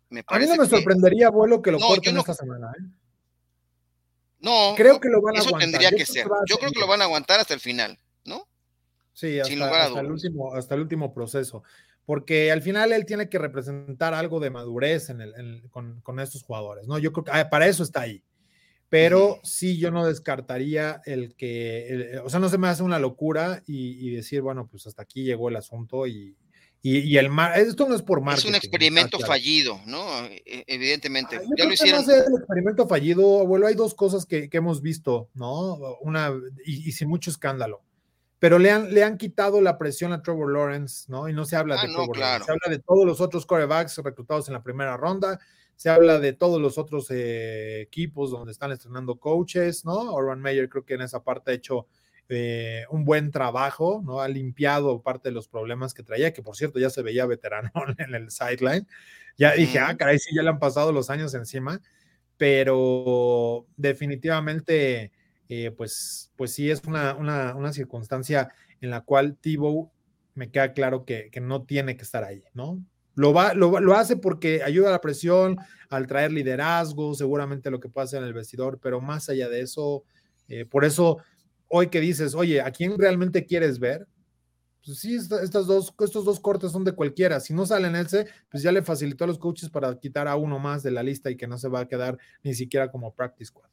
me 0.10 0.24
parece. 0.24 0.52
A 0.52 0.54
mí 0.54 0.58
no 0.58 0.63
me 0.63 0.70
sorprendería, 0.70 1.28
abuelo, 1.28 1.60
que 1.60 1.72
lo 1.72 1.80
corten 1.80 2.18
esta 2.18 2.36
semana. 2.36 2.72
¿eh? 2.78 2.84
No, 4.39 4.73
creo 4.76 5.00
que 5.00 5.10
lo 5.10 5.21
van 5.21 5.38
a 5.38 5.39
eso 5.39 5.58
tendría 5.58 5.91
que 5.91 6.06
ser. 6.06 6.28
Yo 6.47 6.58
creo 6.58 6.71
que 6.71 6.80
lo 6.80 6.88
van 6.88 7.02
a 7.02 7.06
aguantar 7.06 7.39
hasta 7.39 7.54
el 7.54 7.60
final, 7.60 7.97
¿no? 8.26 8.47
Sí, 9.13 9.39
hasta, 9.39 10.00
el 10.00 10.12
último, 10.12 10.54
hasta 10.54 10.76
el 10.76 10.82
último 10.82 11.13
proceso. 11.13 11.63
Porque 12.06 12.52
al 12.52 12.62
final 12.62 12.93
él 12.93 13.06
tiene 13.06 13.30
que 13.30 13.39
representar 13.39 14.13
algo 14.13 14.39
de 14.39 14.50
madurez 14.50 15.10
en 15.10 15.21
el, 15.21 15.63
con, 15.71 16.02
con, 16.02 16.19
estos 16.19 16.43
jugadores, 16.43 16.88
¿no? 16.88 17.00
Yo 17.00 17.12
creo 17.12 17.26
que 17.26 17.32
ah, 17.32 17.50
para 17.50 17.67
eso 17.67 17.84
está 17.84 18.02
ahí 18.02 18.23
pero 18.89 19.39
sí 19.43 19.78
yo 19.78 19.91
no 19.91 20.06
descartaría 20.06 21.02
el 21.06 21.36
que, 21.36 22.19
o 22.23 22.30
sea, 22.30 22.39
no 22.39 22.50
se 22.50 22.58
me 22.58 22.67
hace 22.67 22.84
una 22.84 23.00
locura 23.00 23.62
y, 23.65 24.12
decir, 24.12 24.41
bueno, 24.41 24.67
pues 24.67 24.88
hasta 24.88 25.02
aquí 25.02 25.23
llegó 25.23 25.50
el 25.50 25.58
asunto 25.58 26.08
y, 26.08 26.38
y, 26.89 27.17
el 27.17 27.30
mar, 27.30 27.60
esto 27.60 27.86
no 27.88 27.95
es 27.95 28.02
por 28.02 28.21
marketing. 28.21 28.47
Es 28.47 28.50
un 28.50 28.56
experimento 28.56 29.19
fallido, 29.19 29.82
¿no? 29.86 30.23
E, 30.26 30.41
e, 30.45 30.63
evidentemente. 30.67 31.36
Ah, 31.36 31.50
ya 31.58 31.65
lo 31.65 31.73
hicieron. 31.73 32.10
el 32.10 32.38
experimento 32.38 32.88
fallido, 32.88 33.41
abuelo, 33.41 33.67
hay 33.67 33.76
dos 33.76 33.93
cosas 33.93 34.26
que, 34.26 34.50
que 34.50 34.58
hemos 34.58 34.82
visto, 34.82 35.30
¿no? 35.34 35.76
Una, 36.02 36.32
y, 36.65 36.91
sin 36.93 37.10
mucho 37.10 37.30
escándalo. 37.30 37.82
Pero 38.39 38.58
le 38.58 38.71
han, 38.71 38.93
le 38.93 39.04
han 39.04 39.17
quitado 39.17 39.60
la 39.60 39.78
presión 39.78 40.13
a 40.13 40.21
Trevor 40.21 40.54
Lawrence, 40.54 41.12
¿no? 41.12 41.28
Y 41.28 41.34
no 41.34 41.43
se 41.43 41.58
habla 41.58 41.76
ah, 41.78 41.82
de 41.82 41.91
Trevor 41.91 42.17
Lawrence, 42.17 42.45
se 42.45 42.52
habla 42.52 42.69
de 42.69 42.80
todos 42.80 43.06
los 43.06 43.19
otros 43.19 43.45
corebacks 43.45 43.97
reclutados 43.97 44.47
en 44.47 44.54
la 44.54 44.63
primera 44.63 44.95
ronda, 44.95 45.39
se 45.76 45.89
habla 45.89 46.19
de 46.19 46.34
todos 46.34 46.62
los 46.62 46.78
otros 46.78 47.08
eh, 47.10 47.82
equipos 47.82 48.32
donde 48.32 48.54
están 48.54 48.71
estrenando 48.71 49.19
coaches, 49.19 49.84
¿no? 49.84 50.13
Orban 50.13 50.39
Meyer 50.39 50.69
creo 50.69 50.86
que 50.86 50.93
en 50.93 51.02
esa 51.02 51.21
parte 51.21 51.52
ha 51.52 51.54
hecho 51.54 51.88
eh, 52.30 52.86
un 52.90 53.06
buen 53.06 53.32
trabajo, 53.32 54.02
¿no? 54.06 54.22
Ha 54.22 54.28
limpiado 54.28 55.02
parte 55.02 55.30
de 55.30 55.34
los 55.34 55.48
problemas 55.48 55.94
que 55.94 56.04
traía, 56.04 56.34
que 56.34 56.42
por 56.42 56.56
cierto 56.56 56.80
ya 56.80 56.90
se 56.90 57.02
veía 57.02 57.26
veterano 57.26 57.72
en 57.98 58.16
el 58.16 58.32
sideline. 58.32 58.88
Ya 59.38 59.54
dije, 59.54 59.80
ah, 59.80 59.96
caray, 59.96 60.20
sí, 60.20 60.36
ya 60.36 60.44
le 60.44 60.50
han 60.50 60.60
pasado 60.60 60.92
los 60.92 61.10
años 61.10 61.34
encima, 61.34 61.82
pero 62.38 63.68
definitivamente, 63.78 65.12
eh, 65.48 65.72
pues, 65.72 66.32
pues 66.36 66.54
sí 66.54 66.72
es 66.72 66.82
una, 66.86 67.16
una, 67.16 67.56
una, 67.56 67.72
circunstancia 67.72 68.50
en 68.82 68.90
la 68.90 69.02
cual 69.02 69.38
Tibo 69.38 69.92
me 70.34 70.50
queda 70.50 70.74
claro 70.74 71.06
que, 71.06 71.30
que 71.32 71.40
no 71.40 71.63
tiene 71.63 71.98
que 71.98 72.04
estar 72.04 72.24
ahí, 72.24 72.44
¿no? 72.54 72.84
Lo, 73.18 73.34
va, 73.34 73.56
lo, 73.56 73.96
hace 73.96 74.16
porque 74.16 74.62
ayuda 74.63 74.90
a 74.90 74.92
la 74.92 75.02
presión, 75.02 75.58
al 75.90 76.06
traer 76.06 76.32
liderazgo, 76.32 77.16
seguramente 77.16 77.72
lo 77.72 77.80
que 77.80 77.90
pasa 77.90 78.20
en 78.20 78.24
el 78.24 78.34
vestidor, 78.34 78.80
pero 78.80 79.02
más 79.02 79.28
allá 79.28 79.50
de 79.50 79.62
eso, 79.62 80.04
eh, 80.48 80.66
por 80.66 80.86
eso 80.86 81.18
hoy 81.68 81.88
que 81.88 82.00
dices, 82.00 82.36
oye, 82.36 82.62
¿a 82.62 82.72
quién 82.72 82.98
realmente 82.98 83.46
quieres 83.46 83.80
ver? 83.80 84.08
Pues 84.86 85.00
sí, 85.00 85.16
estas 85.16 85.68
dos, 85.68 85.94
estos 86.00 86.24
dos 86.24 86.40
cortes 86.40 86.72
son 86.72 86.84
de 86.86 86.94
cualquiera. 86.94 87.40
Si 87.40 87.54
no 87.54 87.66
salen 87.66 87.96
ese, 87.96 88.26
pues 88.50 88.64
ya 88.64 88.72
le 88.72 88.82
facilitó 88.82 89.26
a 89.26 89.28
los 89.28 89.38
coaches 89.38 89.70
para 89.70 90.00
quitar 90.00 90.28
a 90.28 90.36
uno 90.38 90.60
más 90.60 90.82
de 90.82 90.92
la 90.92 91.04
lista 91.04 91.30
y 91.30 91.36
que 91.36 91.48
no 91.48 91.58
se 91.58 91.68
va 91.68 91.82
a 91.82 91.88
quedar 91.88 92.18
ni 92.42 92.54
siquiera 92.54 92.90
como 92.90 93.14
practice 93.14 93.48
squad. 93.48 93.70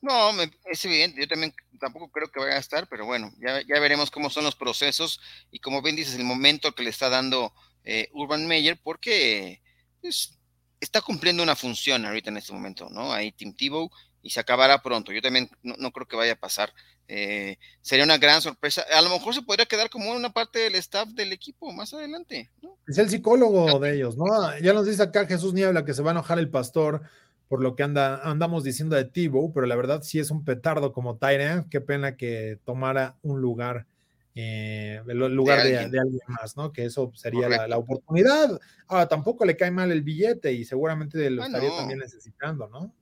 No, 0.00 0.30
es 0.70 0.84
evidente, 0.84 1.20
yo 1.20 1.26
también 1.26 1.52
tampoco 1.80 2.10
creo 2.12 2.28
que 2.30 2.38
vaya 2.38 2.54
a 2.54 2.60
estar, 2.60 2.86
pero 2.88 3.06
bueno, 3.06 3.32
ya, 3.38 3.60
ya 3.62 3.80
veremos 3.80 4.10
cómo 4.10 4.30
son 4.30 4.44
los 4.44 4.54
procesos 4.54 5.20
y 5.50 5.58
como 5.58 5.82
bien 5.82 5.96
dices, 5.96 6.14
el 6.14 6.22
momento 6.22 6.72
que 6.72 6.84
le 6.84 6.90
está 6.90 7.08
dando 7.08 7.52
eh, 7.82 8.08
Urban 8.12 8.46
Meyer 8.46 8.78
porque 8.80 9.62
pues, 10.00 10.38
está 10.80 11.00
cumpliendo 11.00 11.42
una 11.42 11.56
función 11.56 12.04
ahorita 12.04 12.30
en 12.30 12.36
este 12.36 12.52
momento, 12.52 12.88
¿no? 12.90 13.12
Ahí 13.12 13.32
Tim 13.32 13.54
Tebow 13.54 13.90
y 14.26 14.30
se 14.30 14.40
acabará 14.40 14.82
pronto. 14.82 15.12
Yo 15.12 15.22
también 15.22 15.48
no, 15.62 15.92
creo 15.92 16.08
que 16.08 16.16
vaya 16.16 16.32
a 16.32 16.36
pasar. 16.36 16.72
Eh, 17.06 17.58
sería 17.80 18.04
una 18.04 18.18
gran 18.18 18.42
sorpresa. 18.42 18.84
A 18.92 19.00
lo 19.00 19.08
mejor 19.08 19.32
se 19.34 19.42
podría 19.42 19.66
quedar 19.66 19.88
como 19.88 20.10
una 20.10 20.32
parte 20.32 20.58
del 20.58 20.74
staff 20.74 21.08
del 21.10 21.32
equipo 21.32 21.72
más 21.72 21.94
adelante. 21.94 22.50
¿no? 22.60 22.76
Es 22.88 22.98
el 22.98 23.08
psicólogo 23.08 23.78
de 23.78 23.94
ellos, 23.94 24.16
¿no? 24.16 24.26
Ya 24.58 24.72
nos 24.72 24.86
dice 24.86 25.04
acá 25.04 25.26
Jesús 25.26 25.54
Niebla 25.54 25.84
que 25.84 25.94
se 25.94 26.02
va 26.02 26.10
a 26.10 26.14
enojar 26.14 26.40
el 26.40 26.50
pastor 26.50 27.02
por 27.46 27.62
lo 27.62 27.76
que 27.76 27.84
anda, 27.84 28.20
andamos 28.28 28.64
diciendo 28.64 28.96
de 28.96 29.04
Tebow, 29.04 29.52
pero 29.52 29.66
la 29.66 29.76
verdad 29.76 30.02
sí 30.02 30.18
es 30.18 30.32
un 30.32 30.44
petardo 30.44 30.92
como 30.92 31.18
Tyre. 31.18 31.66
Qué 31.70 31.80
pena 31.80 32.16
que 32.16 32.58
tomara 32.64 33.16
un 33.22 33.40
lugar 33.40 33.86
eh, 34.34 35.00
el 35.06 35.18
lugar 35.18 35.62
de 35.62 35.78
alguien. 35.78 36.20
más, 36.26 36.56
¿no? 36.56 36.72
Que 36.72 36.86
eso 36.86 37.12
sería 37.14 37.48
la, 37.48 37.78
oportunidad. 37.78 38.58
Ahora, 38.88 39.06
tampoco 39.06 39.44
le 39.44 39.56
cae 39.56 39.70
mal 39.70 39.92
el 39.92 40.02
billete 40.02 40.52
y 40.52 40.64
seguramente 40.64 41.30
lo 41.30 41.44
ah, 41.44 41.46
estaría 41.46 41.70
también 41.70 42.00
necesitando, 42.00 42.68
¿no? 42.68 42.92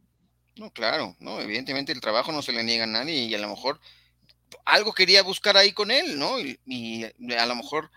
No, 0.57 0.71
claro, 0.73 1.17
no, 1.19 1.41
evidentemente 1.41 1.93
el 1.93 2.01
trabajo 2.01 2.33
no 2.33 2.43
se 2.43 2.53
le 2.53 2.63
niega 2.63 2.85
a 2.85 2.89
nadie 2.89 3.15
y 3.15 3.35
a 3.35 3.39
lo 3.39 3.49
mejor 3.49 3.81
algo 4.65 4.93
quería 4.93 5.23
buscar 5.23 5.57
ahí 5.57 5.73
con 5.73 5.91
él, 5.91 6.19
¿no? 6.19 6.39
Y, 6.39 7.05
a 7.37 7.47
lo 7.47 7.57
mejor 7.57 7.91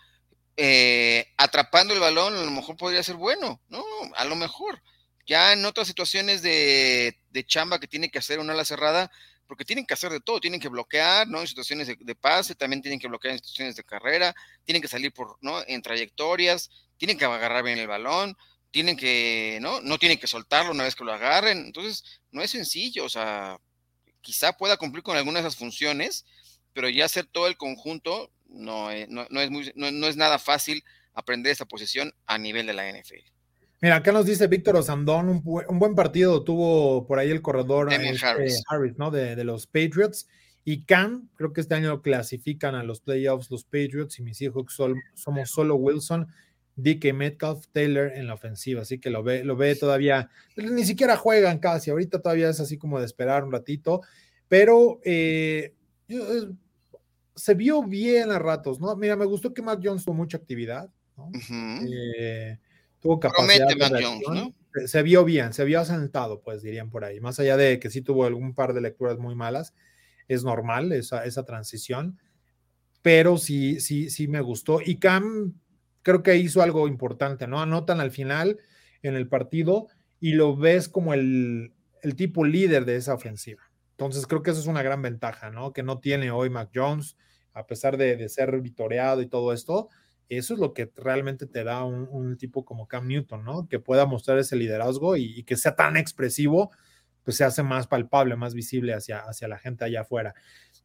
eh, 0.56 1.32
atrapando 1.38 1.93
el 1.93 2.00
balón, 2.00 2.36
a 2.36 2.43
lo 2.43 2.52
mejor 2.52 2.76
podría 2.78 3.04
ser 3.04 3.15
bueno, 3.15 3.62
¿no? 3.70 3.84
A 4.15 4.26
lo 4.26 4.36
mejor. 4.36 4.82
Ya 5.28 5.54
en 5.54 5.65
otras 5.65 5.88
situaciones 5.88 6.41
de, 6.41 7.20
de 7.30 7.46
chamba 7.46 7.80
que 7.80 7.88
tiene 7.88 8.10
que 8.10 8.20
hacer 8.20 8.39
una 8.39 8.54
ala 8.54 8.65
cerrada, 8.65 9.12
porque 9.48 9.65
tienen 9.65 9.86
que 9.86 9.93
hacer 9.93 10.12
de 10.12 10.20
todo, 10.20 10.39
tienen 10.39 10.60
que 10.60 10.67
bloquear, 10.67 11.28
¿no? 11.28 11.39
En 11.41 11.48
situaciones 11.48 11.88
de, 11.88 12.15
pase, 12.15 12.54
también 12.54 12.82
tienen 12.82 13.00
que 13.00 13.08
bloquear 13.08 13.34
en 13.34 13.39
situaciones 13.39 13.76
de 13.76 13.84
carrera, 13.84 14.36
tienen 14.65 14.82
que 14.82 14.88
salir 14.88 15.13
por, 15.13 15.38
¿no? 15.41 15.63
En 15.67 15.82
trayectorias, 15.82 16.70
tienen 16.98 17.17
que 17.17 17.26
agarrar 17.26 17.63
bien 17.63 17.80
el 17.80 17.88
balón, 17.88 18.38
tienen 18.71 18.97
que, 18.97 19.60
¿no? 19.62 19.82
No 19.82 19.97
tienen 19.97 20.19
que 20.19 20.27
soltarlo 20.27 20.71
una 20.71 20.84
vez 20.84 20.95
que 20.95 21.03
lo 21.03 21.13
agarren, 21.13 21.65
entonces 21.65 22.21
no 22.32 22.41
es 22.41 22.51
sencillo, 22.51 23.06
o 23.06 23.10
sea, 23.10 23.58
quizá 24.21 24.53
pueda 24.58 24.77
cumplir 24.77 25.03
con 25.03 25.17
algunas 25.17 25.43
de 25.43 25.49
esas 25.49 25.60
funciones, 25.60 26.25
pero 26.73 26.89
ya 26.89 27.06
hacer 27.06 27.25
todo 27.25 27.47
el 27.47 27.58
conjunto 27.58 28.32
no, 28.47 28.89
no, 29.10 29.27
no 29.30 29.41
es, 29.41 29.49
muy, 29.49 29.71
no 29.75 30.08
es 30.08 30.15
nada 30.15 30.39
fácil 30.39 30.84
aprender 31.13 31.51
esa 31.51 31.65
posición 31.65 32.13
a 32.25 32.38
nivel 32.38 32.67
de 32.67 32.73
la 32.73 32.89
NFL. 32.89 33.38
Mira, 33.82 33.97
acá 33.97 34.12
nos 34.12 34.25
dice 34.25 34.47
Víctor 34.47 34.75
Osandón, 34.75 35.30
un, 35.30 35.43
buen 35.43 35.93
partido 35.93 36.43
tuvo 36.43 37.06
por 37.06 37.19
ahí 37.19 37.30
el 37.30 37.43
corredor 37.43 37.93
este, 37.93 38.25
Harris. 38.25 38.97
¿no? 38.97 39.12
De, 39.12 39.43
los 39.43 39.67
Patriots. 39.67 40.27
Y 40.63 40.84
Cam, 40.84 41.30
creo 41.36 41.53
que 41.53 41.62
este 41.62 41.75
año 41.75 42.01
clasifican 42.01 42.75
a 42.75 42.84
los 42.84 42.99
playoffs 43.01 43.51
los 43.51 43.63
Patriots 43.63 44.19
y 44.19 44.23
mis 44.23 44.41
hijos 44.41 44.75
somos 45.13 45.49
solo 45.49 45.75
Wilson, 45.75 46.27
DK 46.78 47.13
Metcalf, 47.13 47.68
Taylor 47.72 48.12
en 48.13 48.28
la 48.28 48.36
ofensiva. 48.36 48.84
Así 48.84 49.00
que 49.00 49.10
lo 49.10 49.24
ve, 49.24 49.44
lo 49.44 49.58
ve 49.58 49.76
todavía, 49.76 50.30
ni 50.56 50.86
siquiera 50.86 51.18
juegan 51.18 51.60
casi. 51.60 51.92
Ahorita 51.92 52.22
todavía 52.22 52.50
es 52.50 52.60
así 52.60 52.78
como 52.78 53.00
de 53.00 53.06
esperar 53.06 53.44
un 53.44 53.52
ratito. 53.52 54.02
Pero 54.48 55.02
eh, 55.04 55.74
se 57.36 57.54
vio 57.56 57.84
bien 57.84 58.32
a 58.32 58.40
ratos, 58.40 58.80
¿no? 58.80 58.96
Mira, 58.96 59.16
me 59.16 59.26
gustó 59.26 59.54
que 59.54 59.62
Matt 59.62 59.82
Jones 59.84 60.06
tuvo 60.06 60.16
mucha 60.16 60.38
actividad, 60.38 60.90
¿no? 61.18 61.32
Eh, 61.88 62.58
tuvo 63.00 63.20
capacidad 63.20 63.68
de 63.68 64.04
Jones, 64.04 64.24
¿no? 64.30 64.54
Se 64.86 65.02
vio 65.02 65.26
bien, 65.26 65.54
se 65.54 65.66
vio 65.66 65.80
asentado, 65.80 66.42
pues 66.42 66.62
dirían 66.62 66.92
por 66.92 67.04
ahí. 67.04 67.20
Más 67.20 67.40
allá 67.40 67.58
de 67.58 67.80
que 67.80 67.90
sí 67.90 68.02
tuvo 68.02 68.26
algún 68.26 68.54
par 68.54 68.74
de 68.74 68.82
lecturas 68.82 69.18
muy 69.18 69.34
malas, 69.34 69.74
es 70.28 70.44
normal 70.44 70.92
esa, 70.92 71.26
esa 71.26 71.44
transición, 71.44 72.20
pero 73.02 73.38
sí, 73.38 73.80
sí, 73.80 74.12
sí 74.12 74.28
me 74.28 74.42
gustó. 74.42 74.80
Y 74.86 74.98
Cam 74.98 75.56
creo 76.08 76.24
que 76.24 76.38
hizo 76.38 76.62
algo 76.62 76.88
importante, 76.88 77.48
¿no? 77.48 77.60
Anotan 77.60 78.00
al 78.00 78.12
final 78.12 78.60
en 79.02 79.15
el 79.15 79.28
partido 79.28 79.88
y 80.22 80.36
lo 80.36 80.56
ves 80.56 80.88
como 80.88 81.13
el, 81.13 81.74
tipo 82.15 82.46
líder 82.46 82.86
de 82.86 82.96
esa 82.96 83.13
ofensiva. 83.13 83.70
Entonces 83.91 84.26
creo 84.26 84.41
que 84.41 84.52
eso 84.52 84.62
es 84.62 84.67
una 84.67 84.84
gran 84.84 85.02
ventaja, 85.02 85.52
¿no? 85.52 85.74
Que 85.74 85.84
no 85.84 86.00
tiene 86.00 86.32
hoy 86.32 86.50
Mac 86.50 86.70
Jones, 86.74 87.17
a 87.52 87.67
pesar 87.67 87.98
de, 87.98 88.30
ser 88.30 88.58
vitoreado 88.62 89.22
y 89.22 89.28
todo 89.28 89.52
esto. 89.52 89.89
Eso 90.30 90.54
es 90.54 90.62
lo 90.62 90.74
que 90.74 90.89
realmente 90.96 91.46
te 91.46 91.65
da 91.65 91.84
un, 91.84 92.38
tipo 92.38 92.63
como 92.63 92.88
Cam 92.88 93.06
Newton, 93.06 93.43
¿no? 93.43 93.67
Que 93.67 93.80
pueda 93.80 94.06
mostrar 94.06 94.38
ese 94.39 94.56
liderazgo 94.56 95.17
y, 95.17 95.43
que 95.43 95.58
sea 95.58 95.76
tan 95.76 95.98
expresivo, 95.98 96.72
pues 97.26 97.36
se 97.36 97.43
hace 97.43 97.63
más 97.63 97.86
palpable, 97.86 98.38
más 98.38 98.54
visible 98.54 98.93
hacia, 98.93 99.20
hacia 99.20 99.50
la 99.50 99.58
gente 99.58 99.84
allá 99.84 100.02
afuera. 100.02 100.36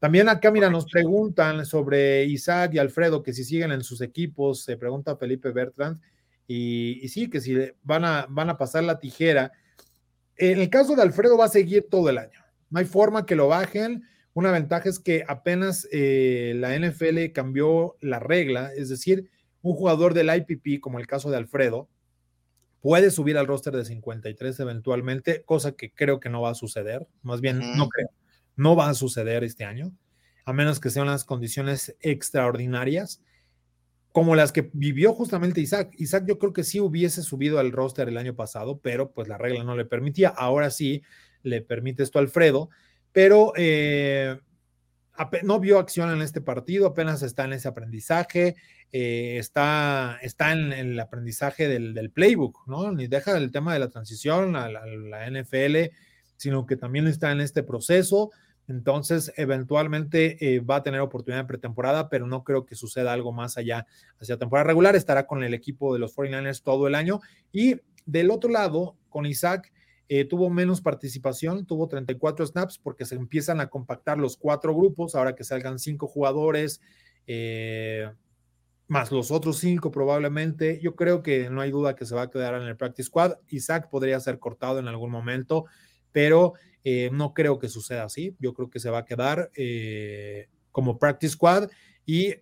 También 0.02 0.28
acá, 0.28 0.50
mira, 0.50 0.68
nos 0.68 0.86
preguntan 0.86 1.64
sobre 1.64 2.24
Isaac 2.24 2.74
y 2.74 2.78
Alfredo, 2.80 3.22
que 3.22 3.32
si 3.32 3.44
siguen 3.44 3.70
en 3.70 3.84
sus 3.84 4.00
equipos, 4.00 4.64
se 4.64 4.76
pregunta 4.76 5.16
Felipe 5.16 5.52
Bertrand, 5.52 6.00
y, 6.48 6.98
y 7.00 7.08
sí, 7.08 7.30
que 7.30 7.40
si 7.40 7.56
van 7.84 8.04
a, 8.04 8.26
van 8.28 8.50
a 8.50 8.58
pasar 8.58 8.82
la 8.82 8.98
tijera. 8.98 9.52
En 10.36 10.58
el 10.60 10.70
caso 10.70 10.96
de 10.96 11.02
Alfredo 11.02 11.38
va 11.38 11.44
a 11.44 11.48
seguir 11.48 11.86
todo 11.88 12.10
el 12.10 12.18
año. 12.18 12.40
No 12.68 12.80
hay 12.80 12.84
forma 12.84 13.26
que 13.26 13.36
lo 13.36 13.46
bajen. 13.46 14.02
Una 14.34 14.50
ventaja 14.50 14.88
es 14.88 14.98
que 14.98 15.24
apenas 15.28 15.86
eh, 15.92 16.54
la 16.56 16.76
NFL 16.76 17.30
cambió 17.32 17.96
la 18.00 18.18
regla, 18.18 18.72
es 18.76 18.88
decir, 18.88 19.30
un 19.62 19.76
jugador 19.76 20.14
del 20.14 20.34
IPP, 20.34 20.80
como 20.80 20.98
el 20.98 21.06
caso 21.06 21.30
de 21.30 21.36
Alfredo, 21.36 21.88
puede 22.80 23.12
subir 23.12 23.38
al 23.38 23.46
roster 23.46 23.76
de 23.76 23.84
53 23.84 24.58
eventualmente, 24.58 25.44
cosa 25.44 25.76
que 25.76 25.92
creo 25.92 26.18
que 26.18 26.28
no 26.28 26.42
va 26.42 26.50
a 26.50 26.54
suceder, 26.56 27.06
más 27.22 27.40
bien 27.40 27.60
no 27.76 27.88
creo, 27.88 28.08
no 28.56 28.76
va 28.76 28.88
a 28.88 28.94
suceder 28.94 29.44
este 29.44 29.64
año, 29.64 29.92
a 30.44 30.52
menos 30.52 30.80
que 30.80 30.90
sean 30.90 31.06
las 31.06 31.24
condiciones 31.24 31.96
extraordinarias, 32.00 33.22
como 34.12 34.34
las 34.34 34.52
que 34.52 34.70
vivió 34.72 35.14
justamente 35.14 35.60
Isaac. 35.60 35.94
Isaac 35.98 36.24
yo 36.26 36.38
creo 36.38 36.52
que 36.52 36.64
sí 36.64 36.80
hubiese 36.80 37.22
subido 37.22 37.58
al 37.58 37.72
roster 37.72 38.08
el 38.08 38.18
año 38.18 38.34
pasado, 38.34 38.78
pero 38.80 39.10
pues 39.12 39.28
la 39.28 39.38
regla 39.38 39.64
no 39.64 39.74
le 39.74 39.86
permitía. 39.86 40.28
Ahora 40.28 40.70
sí, 40.70 41.02
le 41.42 41.62
permite 41.62 42.02
esto 42.02 42.18
a 42.18 42.22
Alfredo, 42.22 42.68
pero 43.12 43.52
eh, 43.56 44.38
no 45.42 45.60
vio 45.60 45.78
acción 45.78 46.10
en 46.10 46.22
este 46.22 46.40
partido, 46.40 46.86
apenas 46.86 47.22
está 47.22 47.44
en 47.44 47.52
ese 47.52 47.68
aprendizaje, 47.68 48.56
eh, 48.92 49.36
está, 49.38 50.18
está 50.22 50.52
en, 50.52 50.72
el 50.72 50.98
aprendizaje 50.98 51.68
del, 51.68 52.10
playbook, 52.10 52.66
¿no? 52.66 52.92
Ni 52.92 53.06
deja 53.06 53.36
el 53.36 53.50
tema 53.50 53.72
de 53.72 53.80
la 53.80 53.88
transición 53.88 54.56
a 54.56 54.68
la, 54.68 55.30
NFL, 55.30 55.94
sino 56.42 56.66
que 56.66 56.76
también 56.76 57.06
está 57.06 57.30
en 57.30 57.40
este 57.40 57.62
proceso. 57.62 58.32
Entonces, 58.66 59.32
eventualmente 59.36 60.54
eh, 60.54 60.58
va 60.58 60.76
a 60.76 60.82
tener 60.82 61.00
oportunidad 61.00 61.42
en 61.42 61.46
pretemporada, 61.46 62.08
pero 62.08 62.26
no 62.26 62.42
creo 62.42 62.66
que 62.66 62.74
suceda 62.74 63.12
algo 63.12 63.32
más 63.32 63.56
allá 63.58 63.86
hacia 64.20 64.38
temporada 64.38 64.66
regular. 64.66 64.96
Estará 64.96 65.28
con 65.28 65.44
el 65.44 65.54
equipo 65.54 65.92
de 65.92 66.00
los 66.00 66.16
49ers 66.16 66.64
todo 66.64 66.88
el 66.88 66.96
año. 66.96 67.20
Y 67.52 67.76
del 68.06 68.32
otro 68.32 68.50
lado, 68.50 68.96
con 69.08 69.24
Isaac, 69.24 69.72
eh, 70.08 70.24
tuvo 70.24 70.50
menos 70.50 70.80
participación, 70.80 71.64
tuvo 71.64 71.86
34 71.86 72.44
snaps 72.44 72.78
porque 72.78 73.04
se 73.04 73.14
empiezan 73.14 73.60
a 73.60 73.68
compactar 73.68 74.18
los 74.18 74.36
cuatro 74.36 74.74
grupos, 74.74 75.14
ahora 75.14 75.36
que 75.36 75.44
salgan 75.44 75.78
cinco 75.78 76.08
jugadores, 76.08 76.80
eh, 77.28 78.10
más 78.88 79.12
los 79.12 79.30
otros 79.30 79.58
cinco 79.58 79.92
probablemente. 79.92 80.80
Yo 80.82 80.96
creo 80.96 81.22
que 81.22 81.50
no 81.50 81.60
hay 81.60 81.70
duda 81.70 81.94
que 81.94 82.04
se 82.04 82.16
va 82.16 82.22
a 82.22 82.30
quedar 82.30 82.60
en 82.60 82.62
el 82.62 82.76
practice 82.76 83.06
squad. 83.06 83.34
Isaac 83.48 83.88
podría 83.90 84.18
ser 84.18 84.40
cortado 84.40 84.80
en 84.80 84.88
algún 84.88 85.10
momento, 85.10 85.66
pero 86.12 86.54
eh, 86.84 87.10
no 87.12 87.34
creo 87.34 87.58
que 87.58 87.68
suceda 87.68 88.04
así. 88.04 88.36
Yo 88.38 88.54
creo 88.54 88.70
que 88.70 88.78
se 88.78 88.90
va 88.90 88.98
a 88.98 89.04
quedar 89.04 89.50
como 90.70 90.98
practice 90.98 91.32
squad 91.32 91.68
y 92.06 92.34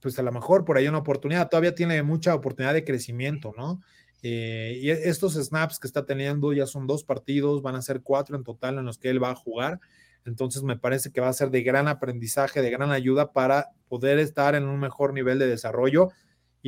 pues 0.00 0.18
a 0.18 0.22
lo 0.22 0.32
mejor 0.32 0.64
por 0.64 0.76
ahí 0.76 0.86
una 0.88 0.98
oportunidad. 0.98 1.48
Todavía 1.48 1.74
tiene 1.74 2.02
mucha 2.02 2.34
oportunidad 2.34 2.74
de 2.74 2.84
crecimiento, 2.84 3.52
¿no? 3.56 3.80
Eh, 4.22 4.78
y 4.80 4.90
estos 4.90 5.34
snaps 5.34 5.78
que 5.78 5.86
está 5.86 6.04
teniendo 6.04 6.52
ya 6.52 6.66
son 6.66 6.86
dos 6.86 7.04
partidos, 7.04 7.62
van 7.62 7.76
a 7.76 7.82
ser 7.82 8.02
cuatro 8.02 8.36
en 8.36 8.42
total 8.42 8.78
en 8.78 8.84
los 8.84 8.98
que 8.98 9.10
él 9.10 9.22
va 9.22 9.30
a 9.30 9.36
jugar. 9.36 9.80
Entonces 10.24 10.62
me 10.62 10.76
parece 10.76 11.10
que 11.10 11.20
va 11.20 11.28
a 11.28 11.32
ser 11.32 11.50
de 11.50 11.62
gran 11.62 11.88
aprendizaje, 11.88 12.60
de 12.60 12.70
gran 12.70 12.90
ayuda 12.90 13.32
para 13.32 13.70
poder 13.88 14.18
estar 14.18 14.54
en 14.54 14.64
un 14.64 14.78
mejor 14.78 15.14
nivel 15.14 15.38
de 15.38 15.46
desarrollo. 15.46 16.10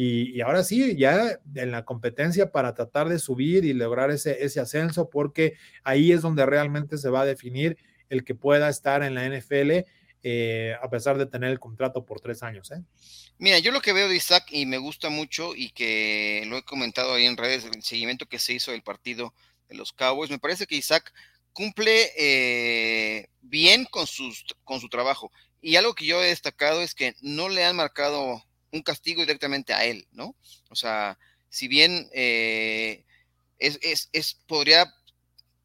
Y, 0.03 0.41
ahora 0.41 0.65
sí, 0.65 0.97
ya 0.97 1.39
en 1.55 1.71
la 1.71 1.85
competencia 1.85 2.51
para 2.51 2.75
tratar 2.75 3.11
de 3.11 3.19
subir 3.19 3.67
y 3.67 3.75
lograr 3.75 4.11
ese, 4.11 4.43
ese 4.43 4.59
ascenso, 4.59 5.11
porque 5.11 5.59
ahí 5.85 6.11
es 6.11 6.23
donde 6.23 6.47
realmente 6.47 6.97
se 6.97 7.11
va 7.11 7.21
a 7.21 7.27
definir 7.27 7.77
el 8.09 8.25
que 8.25 8.35
pueda 8.35 8.71
estar 8.71 9.03
en 9.03 9.15
la 9.15 9.29
NFL 9.29 9.85
eh, 10.23 10.75
a 10.83 10.89
pesar 10.89 11.19
de 11.19 11.27
tener 11.27 11.51
el 11.51 11.61
contrato 11.61 12.07
por 12.07 12.19
tres 12.19 12.43
años. 12.43 12.71
¿eh? 12.71 12.83
Mira, 13.37 13.59
yo 13.59 13.73
lo 13.73 13.83
que 13.83 13.93
veo 13.93 14.09
de 14.09 14.17
Isaac 14.17 14.45
y 14.51 14.65
me 14.65 14.79
gusta 14.79 15.11
mucho 15.11 15.55
y 15.55 15.69
que 15.69 16.45
lo 16.47 16.57
he 16.57 16.63
comentado 16.63 17.13
ahí 17.13 17.27
en 17.27 17.37
redes, 17.37 17.67
el 17.67 17.83
seguimiento 17.83 18.25
que 18.25 18.39
se 18.39 18.55
hizo 18.55 18.71
del 18.71 18.83
partido 18.83 19.35
de 19.69 19.77
los 19.77 19.93
Cowboys, 19.93 20.31
me 20.31 20.39
parece 20.39 20.67
que 20.67 20.77
Isaac 20.77 21.13
cumple 21.53 22.11
eh, 22.17 23.29
bien 23.43 23.85
con, 23.85 24.07
sus, 24.07 24.47
con 24.65 24.81
su 24.81 24.89
trabajo. 24.89 25.31
Y 25.61 25.77
algo 25.77 25.95
que 25.95 26.07
yo 26.07 26.23
he 26.23 26.29
destacado 26.29 26.81
es 26.81 26.95
que 26.95 27.15
no 27.21 27.51
le 27.51 27.67
han 27.67 27.77
marcado 27.77 28.43
un 28.73 28.83
castigo 28.83 29.23
directamente 29.23 29.73
a 29.75 29.85
él, 29.85 30.07
¿no? 30.13 30.35
O 30.69 30.75
sea, 30.75 31.19
si 31.49 31.69
bien 31.69 32.09
es, 32.13 33.79
es, 33.83 34.09
es, 34.13 34.35
podría 34.47 34.93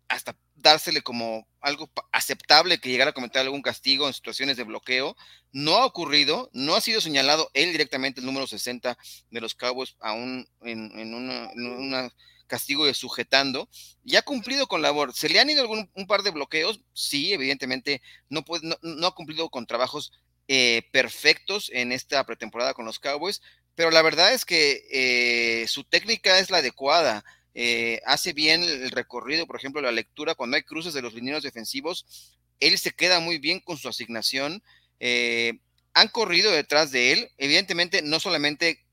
hasta 0.07 0.37
dársele 0.55 1.01
como 1.01 1.47
algo 1.61 1.91
aceptable 2.11 2.79
que 2.79 2.89
llegara 2.89 3.11
a 3.11 3.13
cometer 3.13 3.41
algún 3.41 3.61
castigo 3.61 4.07
en 4.07 4.13
situaciones 4.13 4.57
de 4.57 4.63
bloqueo. 4.63 5.15
No 5.51 5.77
ha 5.77 5.85
ocurrido, 5.85 6.49
no 6.53 6.75
ha 6.75 6.81
sido 6.81 7.01
señalado 7.01 7.49
él 7.53 7.71
directamente 7.71 8.19
el 8.19 8.25
número 8.25 8.47
60 8.47 8.97
de 9.29 9.41
los 9.41 9.55
Cowboys 9.55 9.95
aún 9.99 10.47
en, 10.61 11.13
un 11.13 12.11
castigo 12.47 12.85
de 12.85 12.93
sujetando 12.93 13.67
y 14.03 14.15
ha 14.15 14.21
cumplido 14.21 14.67
con 14.67 14.81
labor. 14.81 15.13
¿Se 15.13 15.29
le 15.29 15.39
han 15.39 15.49
ido 15.49 15.61
algún, 15.61 15.89
un 15.95 16.07
par 16.07 16.23
de 16.23 16.31
bloqueos? 16.31 16.79
Sí, 16.93 17.33
evidentemente 17.33 18.01
no, 18.29 18.43
puede, 18.43 18.77
no, 18.81 19.07
ha 19.07 19.15
cumplido 19.15 19.49
con 19.49 19.65
trabajos 19.65 20.11
eh, 20.47 20.83
perfectos 20.91 21.71
en 21.73 21.91
esta 21.91 22.23
pretemporada 22.25 22.73
con 22.73 22.85
los 22.85 22.99
Cowboys, 22.99 23.41
pero 23.75 23.91
la 23.91 24.01
verdad 24.01 24.33
es 24.33 24.45
que 24.45 24.83
eh, 24.91 25.67
su 25.67 25.83
técnica 25.83 26.39
es 26.39 26.49
la 26.49 26.57
adecuada. 26.57 27.23
Eh, 27.53 28.01
hace 28.05 28.33
bien 28.33 28.63
el 28.63 28.91
recorrido, 28.91 29.47
por 29.47 29.57
ejemplo, 29.57 29.81
la 29.81 29.91
lectura, 29.91 30.35
cuando 30.35 30.57
hay 30.57 30.63
cruces 30.63 30.93
de 30.93 31.01
los 31.01 31.13
lineros 31.13 31.43
defensivos, 31.43 32.37
él 32.59 32.77
se 32.77 32.91
queda 32.91 33.19
muy 33.19 33.37
bien 33.37 33.59
con 33.59 33.77
su 33.77 33.87
asignación. 33.89 34.63
Eh, 34.99 35.59
han 35.93 36.07
corrido 36.09 36.51
detrás 36.51 36.91
de 36.91 37.13
él, 37.13 37.31
evidentemente 37.37 38.01
no 38.01 38.19
solamente 38.19 38.85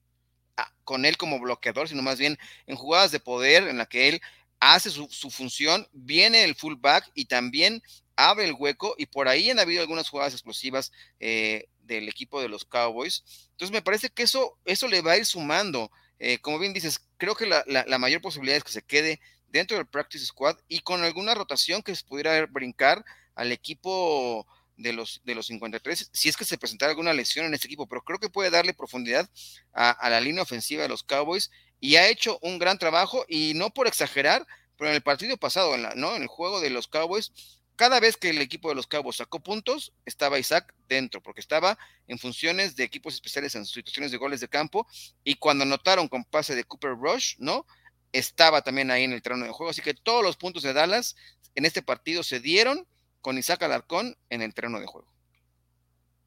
ah, 0.57 0.73
con 0.85 1.05
él 1.05 1.17
como 1.17 1.41
bloqueador, 1.41 1.89
sino 1.89 2.03
más 2.03 2.19
bien 2.19 2.39
en 2.67 2.77
jugadas 2.77 3.11
de 3.13 3.21
poder 3.21 3.69
en 3.69 3.79
la 3.79 3.87
que 3.87 4.09
él 4.09 4.21
hace 4.61 4.91
su, 4.91 5.09
función, 5.31 5.89
viene 5.93 6.45
el 6.45 6.55
fullback 6.55 7.11
y 7.15 7.25
también 7.25 7.83
abre 8.17 8.45
el 8.45 8.55
hueco 8.59 8.95
y 8.99 9.07
por 9.07 9.29
ahí 9.29 9.51
han 9.51 9.59
habido 9.59 9.81
algunas 9.81 10.09
jugadas 10.09 10.33
explosivas 10.33 10.93
eh, 11.21 11.69
del 11.81 12.09
equipo 12.09 12.41
de 12.41 12.49
los 12.49 12.65
Cowboys. 12.65 13.25
Entonces 13.53 13.73
me 13.73 13.83
parece 13.83 14.11
que 14.11 14.23
eso, 14.23 14.59
eso 14.65 14.89
le 14.89 15.03
va 15.03 15.13
a 15.13 15.19
ir 15.19 15.27
sumando. 15.27 15.91
Eh, 16.19 16.39
como 16.39 16.59
bien 16.59 16.73
dices, 16.73 17.01
creo 17.17 17.35
que 17.35 17.47
la, 17.47 17.99
mayor 17.99 18.21
posibilidad 18.21 18.57
es 18.57 18.65
que 18.65 18.73
se 18.73 18.83
quede 18.83 19.21
dentro 19.49 19.77
del 19.77 19.87
practice 19.87 20.25
squad 20.25 20.57
y 20.69 20.81
con 20.81 21.03
alguna 21.03 21.35
rotación 21.35 21.83
que 21.83 21.95
se 21.95 22.05
pudiera 22.05 22.47
brincar 22.47 23.05
al 23.35 23.53
equipo 23.53 24.47
de 24.77 24.93
los, 24.93 25.21
de 25.25 25.35
los 25.35 25.47
53, 25.47 26.11
si 26.13 26.29
es 26.29 26.37
que 26.37 26.45
se 26.45 26.59
presentara 26.59 26.91
alguna 26.91 27.13
lesión 27.13 27.47
en 27.47 27.55
este 27.55 27.67
equipo, 27.67 27.87
pero 27.87 28.03
creo 28.03 28.19
que 28.19 28.31
puede 28.31 28.51
darle 28.51 28.75
profundidad 28.75 29.29
a, 29.73 30.09
la 30.11 30.21
línea 30.21 30.43
ofensiva 30.43 30.83
de 30.83 30.89
los 30.89 31.03
Cowboys 31.03 31.51
y 31.81 31.97
ha 31.97 32.09
hecho 32.09 32.39
un 32.43 32.59
gran 32.59 32.79
trabajo 32.79 33.25
y 33.29 33.55
no 33.55 33.71
por 33.71 33.87
exagerar, 33.87 34.47
pero 34.77 34.91
en 34.91 34.97
el 34.97 35.03
partido 35.03 35.37
pasado, 35.37 35.75
en, 35.75 35.87
¿no? 35.97 36.17
en 36.17 36.23
el 36.23 36.29
juego 36.29 36.61
de 36.61 36.71
los 36.71 36.89
Cowboys, 36.89 37.33
cada 37.77 38.01
vez 38.01 38.17
que 38.17 38.31
el 38.31 38.41
equipo 38.41 38.69
de 38.69 38.75
los 38.75 38.87
Cabos 38.87 39.17
sacó 39.17 39.41
puntos, 39.41 39.93
estaba 40.05 40.39
Isaac 40.39 40.75
dentro, 40.89 41.23
porque 41.23 41.41
estaba 41.41 41.79
en 42.07 42.19
funciones 42.19 42.77
de 42.77 42.85
equipos 42.85 43.15
especiales 43.15 43.55
en 43.55 43.65
situaciones 43.65 44.11
de 44.11 44.19
goles 44.19 44.41
de 44.41 44.49
campo, 44.49 44.87
y 45.25 45.37
cuando 45.37 45.65
anotaron 45.65 46.09
con 46.09 46.25
pase 46.25 46.55
de 46.55 46.65
Cooper 46.65 46.93
Rush, 46.93 47.37
¿no? 47.39 47.67
Estaba 48.13 48.63
también 48.63 48.91
ahí 48.91 49.05
en 49.05 49.13
el 49.13 49.23
terreno 49.23 49.45
de 49.45 49.53
juego, 49.53 49.71
así 49.71 49.81
que 49.81 49.95
todos 49.95 50.23
los 50.23 50.37
puntos 50.37 50.63
de 50.63 50.73
Dallas 50.73 51.17
en 51.55 51.65
este 51.65 51.83
partido 51.83 52.23
se 52.23 52.41
dieron 52.41 52.87
con 53.21 53.39
Isaac 53.39 53.63
Alarcón 53.63 54.17
en 54.31 54.43
el 54.43 54.53
terreno 54.53 54.81
de 54.81 54.87
juego. 54.87 55.11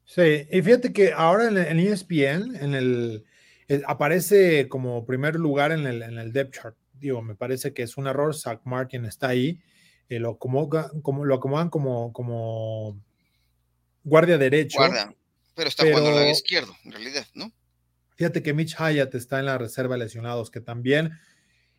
Sí, 0.04 0.46
y 0.50 0.62
fíjate 0.62 0.92
que 0.92 1.12
ahora 1.12 1.48
en, 1.48 1.80
ESPN, 1.80 2.56
en 2.56 2.74
el, 2.74 3.24
eh, 3.68 3.82
aparece 3.86 4.68
como 4.68 5.04
primer 5.04 5.34
lugar 5.36 5.72
en 5.72 5.86
el 5.86 6.32
depth 6.32 6.54
chart. 6.54 6.76
Digo, 6.94 7.22
me 7.22 7.34
parece 7.34 7.74
que 7.74 7.82
es 7.82 7.96
un 7.96 8.06
error, 8.06 8.34
Zach 8.34 8.60
Martin 8.64 9.04
está 9.04 9.28
ahí 9.28 9.60
lo, 10.08 10.30
acomodan, 10.30 11.00
como, 11.02 11.24
lo 11.24 11.34
acomodan 11.34 11.70
como, 11.70 12.12
como 12.12 12.98
guardia 14.04 14.38
derecho. 14.38 14.78
Pero 15.54 15.68
está 15.68 15.84
jugando 15.84 16.10
al 16.10 16.16
lado 16.16 16.30
izquierdo, 16.30 16.74
en 16.84 16.92
realidad, 16.92 17.26
¿no? 17.34 17.52
Fíjate 18.16 18.42
que 18.42 18.54
Mitch 18.54 18.76
Hyatt 18.76 19.14
está 19.14 19.38
en 19.40 19.46
la 19.46 19.58
reserva 19.58 19.94
de 19.94 20.04
lesionados, 20.04 20.50
que 20.50 20.60
también 20.60 21.12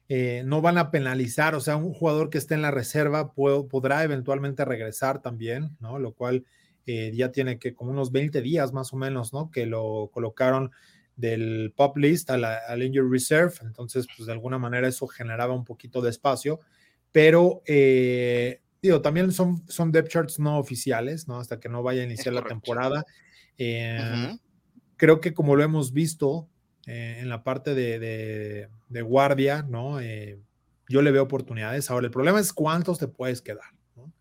eh, 0.10 0.44
no 0.46 0.62
van 0.62 0.78
a 0.78 0.90
penalizar, 0.92 1.56
o 1.56 1.60
sea, 1.60 1.76
un 1.76 1.94
jugador 1.94 2.30
que 2.30 2.38
esté 2.38 2.54
en 2.54 2.62
la 2.62 2.72
reserva 2.72 3.34
podrá 3.34 4.04
eventualmente 4.04 4.64
regresar 4.64 5.22
también, 5.22 5.76
¿no? 5.80 6.00
Lo 6.00 6.14
cual 6.14 6.46
eh, 6.86 7.12
ya 7.14 7.32
tiene 7.32 7.60
que 7.60 7.76
como 7.76 7.92
unos 7.92 8.12
20 8.12 8.42
días 8.42 8.72
más 8.72 8.94
o 8.94 8.98
menos, 8.98 9.34
¿no? 9.34 9.52
Que 9.52 9.66
lo 9.66 10.10
colocaron 10.14 10.72
del 11.18 11.74
pop 11.76 11.98
list 11.98 12.30
a 12.30 12.38
la, 12.38 12.58
al 12.68 12.84
injury 12.84 13.10
reserve, 13.10 13.56
entonces, 13.64 14.08
pues 14.16 14.28
de 14.28 14.32
alguna 14.32 14.58
manera 14.58 14.88
eso 14.88 15.08
generaba 15.08 15.54
un 15.54 15.66
poquito 15.66 16.02
de 16.02 16.12
espacio, 16.12 16.62
pero 17.12 17.62
eh, 17.66 18.62
digo, 18.82 19.02
también 19.02 19.32
son, 19.32 19.68
son 19.68 19.92
depth 19.92 20.10
charts 20.10 20.40
no 20.40 20.58
oficiales, 20.58 21.28
¿no? 21.28 21.40
Hasta 21.40 21.60
que 21.60 21.70
no 21.70 21.84
vaya 21.84 22.02
a 22.02 22.06
iniciar 22.06 22.34
la 22.34 22.44
temporada. 22.44 23.06
Creo 24.98 25.22
que 25.22 25.34
como 25.34 25.56
lo 25.56 25.64
hemos 25.64 25.94
visto, 25.94 26.50
eh, 26.88 27.18
en 27.20 27.28
la 27.28 27.44
parte 27.44 27.76
de, 27.76 28.70
guardia, 29.04 29.62
¿no? 29.62 30.00
Eh, 30.00 30.40
yo 30.88 31.02
le 31.02 31.12
veo 31.12 31.24
oportunidades. 31.24 31.92
Ahora, 31.92 32.06
el 32.06 32.12
problema 32.12 32.40
es 32.40 32.54
cuántos 32.54 32.98
te 32.98 33.10
puedes 33.10 33.42
quedar, 33.42 33.74
¿no? 33.98 34.14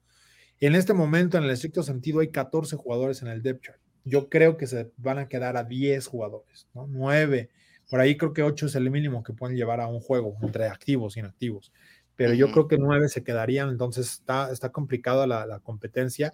En 0.58 0.74
este 0.74 0.92
momento, 0.92 1.38
en 1.38 1.44
el 1.44 1.50
estricto 1.50 1.84
sentido, 1.84 2.18
hay 2.18 2.32
14 2.32 2.74
jugadores 2.74 3.22
en 3.22 3.28
el 3.28 3.40
depth 3.40 3.66
chart. 3.66 3.80
Yo 4.04 4.28
creo 4.28 4.56
que 4.56 4.66
se 4.66 4.90
van 4.96 5.18
a 5.18 5.28
quedar 5.28 5.56
a 5.56 5.62
10 5.62 6.08
jugadores, 6.08 6.66
¿no? 6.74 6.88
9. 6.88 7.50
Por 7.88 8.00
ahí 8.00 8.16
creo 8.16 8.32
que 8.32 8.42
8 8.42 8.66
es 8.66 8.74
el 8.74 8.90
mínimo 8.90 9.22
que 9.22 9.32
pueden 9.32 9.56
llevar 9.56 9.80
a 9.80 9.86
un 9.86 10.00
juego 10.00 10.36
entre 10.42 10.66
activos 10.66 11.16
e 11.16 11.20
inactivos. 11.20 11.72
Pero 12.16 12.34
yo 12.34 12.50
creo 12.50 12.66
que 12.66 12.78
9 12.78 13.08
se 13.08 13.22
quedarían, 13.22 13.68
entonces 13.68 14.10
está, 14.10 14.50
está 14.50 14.72
complicada 14.72 15.26
la, 15.26 15.60
competencia, 15.60 16.32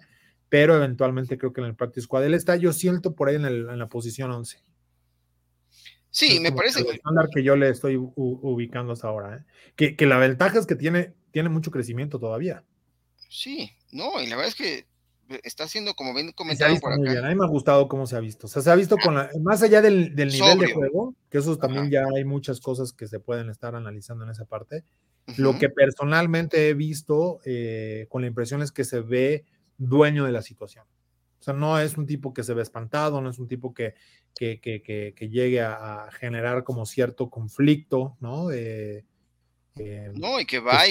pero 0.49 0.75
eventualmente 0.75 1.37
creo 1.37 1.53
que 1.53 1.61
en 1.61 1.67
el 1.67 1.75
practice 1.75 2.05
squad 2.05 2.25
él 2.25 2.33
está, 2.33 2.55
yo 2.55 2.73
siento 2.73 3.13
por 3.15 3.27
ahí 3.27 3.35
en, 3.35 3.45
en 3.45 3.79
la 3.79 3.89
posición 3.89 4.31
11. 4.31 4.63
Sí, 6.13 6.39
me 6.39 6.51
parece. 6.51 6.81
El 6.81 6.91
estándar 6.91 7.27
que 7.33 7.41
yo 7.41 7.55
le 7.55 7.69
estoy 7.69 7.95
ubicando 7.97 8.93
hasta 8.93 9.07
ahora. 9.07 9.43
¿eh? 9.75 9.95
Que, 9.97 10.05
la 10.05 10.19
ventaja 10.19 10.59
es 10.59 10.67
que 10.67 10.75
tiene, 10.75 11.15
tiene 11.31 11.49
mucho 11.49 11.71
crecimiento 11.71 12.19
todavía. 12.19 12.63
Sí, 13.29 13.71
no, 13.91 14.21
y 14.21 14.27
la 14.27 14.35
verdad 14.35 14.49
es 14.49 14.55
que 14.55 14.85
está 15.43 15.63
haciendo 15.63 15.95
como 15.95 16.13
bien 16.13 16.31
comentado 16.33 16.79
por 16.79 16.93
acá. 16.93 17.01
Bien. 17.01 17.25
A 17.25 17.29
mí 17.29 17.35
me 17.35 17.43
ha 17.43 17.47
gustado 17.47 17.87
cómo 17.87 18.05
se 18.05 18.15
ha 18.15 18.19
visto. 18.19 18.45
O 18.45 18.49
sea, 18.49 18.61
se 18.61 18.69
ha 18.69 18.75
visto 18.75 18.95
con 18.97 19.15
más 19.41 19.63
allá 19.63 19.81
del, 19.81 20.13
nivel 20.15 20.59
de 20.59 20.71
juego, 20.71 21.15
que 21.31 21.39
eso 21.39 21.57
también 21.57 21.89
ya 21.89 22.03
hay 22.15 22.25
muchas 22.25 22.59
cosas 22.61 22.93
que 22.93 23.07
se 23.07 23.19
pueden 23.19 23.49
estar 23.49 23.73
analizando 23.73 24.23
en 24.23 24.29
esa 24.29 24.45
parte. 24.45 24.83
Lo 25.37 25.57
que 25.57 25.69
personalmente 25.69 26.69
he 26.69 26.73
visto 26.73 27.39
eh, 27.45 28.07
con 28.09 28.21
la 28.21 28.27
impresión 28.27 28.61
es 28.61 28.71
que 28.71 28.83
se 28.83 28.99
ve 28.99 29.45
dueño 29.77 30.25
de 30.25 30.31
la 30.31 30.41
situación. 30.41 30.85
O 31.39 31.43
sea, 31.43 31.53
no 31.53 31.79
es 31.79 31.97
un 31.97 32.05
tipo 32.05 32.33
que 32.33 32.43
se 32.43 32.53
ve 32.53 32.61
espantado, 32.61 33.21
no 33.21 33.29
es 33.29 33.39
un 33.39 33.47
tipo 33.47 33.73
que, 33.73 33.95
que, 34.33 34.59
que, 34.61 35.29
llegue 35.29 35.61
a, 35.61 36.09
generar 36.19 36.63
como 36.63 36.85
cierto 36.85 37.29
conflicto, 37.29 38.17
¿no? 38.19 38.51
Eh, 38.51 39.03
no, 40.13 40.39
y 40.39 40.45
que 40.45 40.59
va 40.59 40.83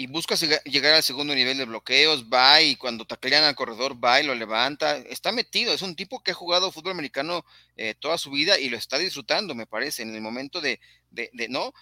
y, 0.00 0.06
busca 0.06 0.36
llegar 0.36 0.94
al 0.94 1.02
segundo 1.02 1.34
nivel 1.34 1.58
de 1.58 1.64
bloqueos, 1.64 2.26
va 2.32 2.62
y 2.62 2.76
cuando 2.76 3.04
taclean 3.04 3.42
al 3.42 3.56
corredor 3.56 3.96
va 4.02 4.20
y 4.20 4.26
lo 4.26 4.34
levanta, 4.36 4.96
está 4.98 5.32
metido, 5.32 5.72
es 5.72 5.82
un 5.82 5.96
tipo 5.96 6.22
que 6.22 6.30
ha 6.30 6.34
jugado 6.34 6.70
fútbol 6.70 6.92
americano 6.92 7.44
eh, 7.76 7.96
toda 7.98 8.18
su 8.18 8.30
vida 8.30 8.60
y 8.60 8.68
lo 8.68 8.76
está 8.76 8.98
disfrutando, 8.98 9.56
me 9.56 9.66
parece, 9.66 10.02
en 10.02 10.14
el 10.14 10.20
momento 10.20 10.60
de, 10.60 10.78
de, 11.10 11.30
de 11.32 11.48
¿no? 11.48 11.72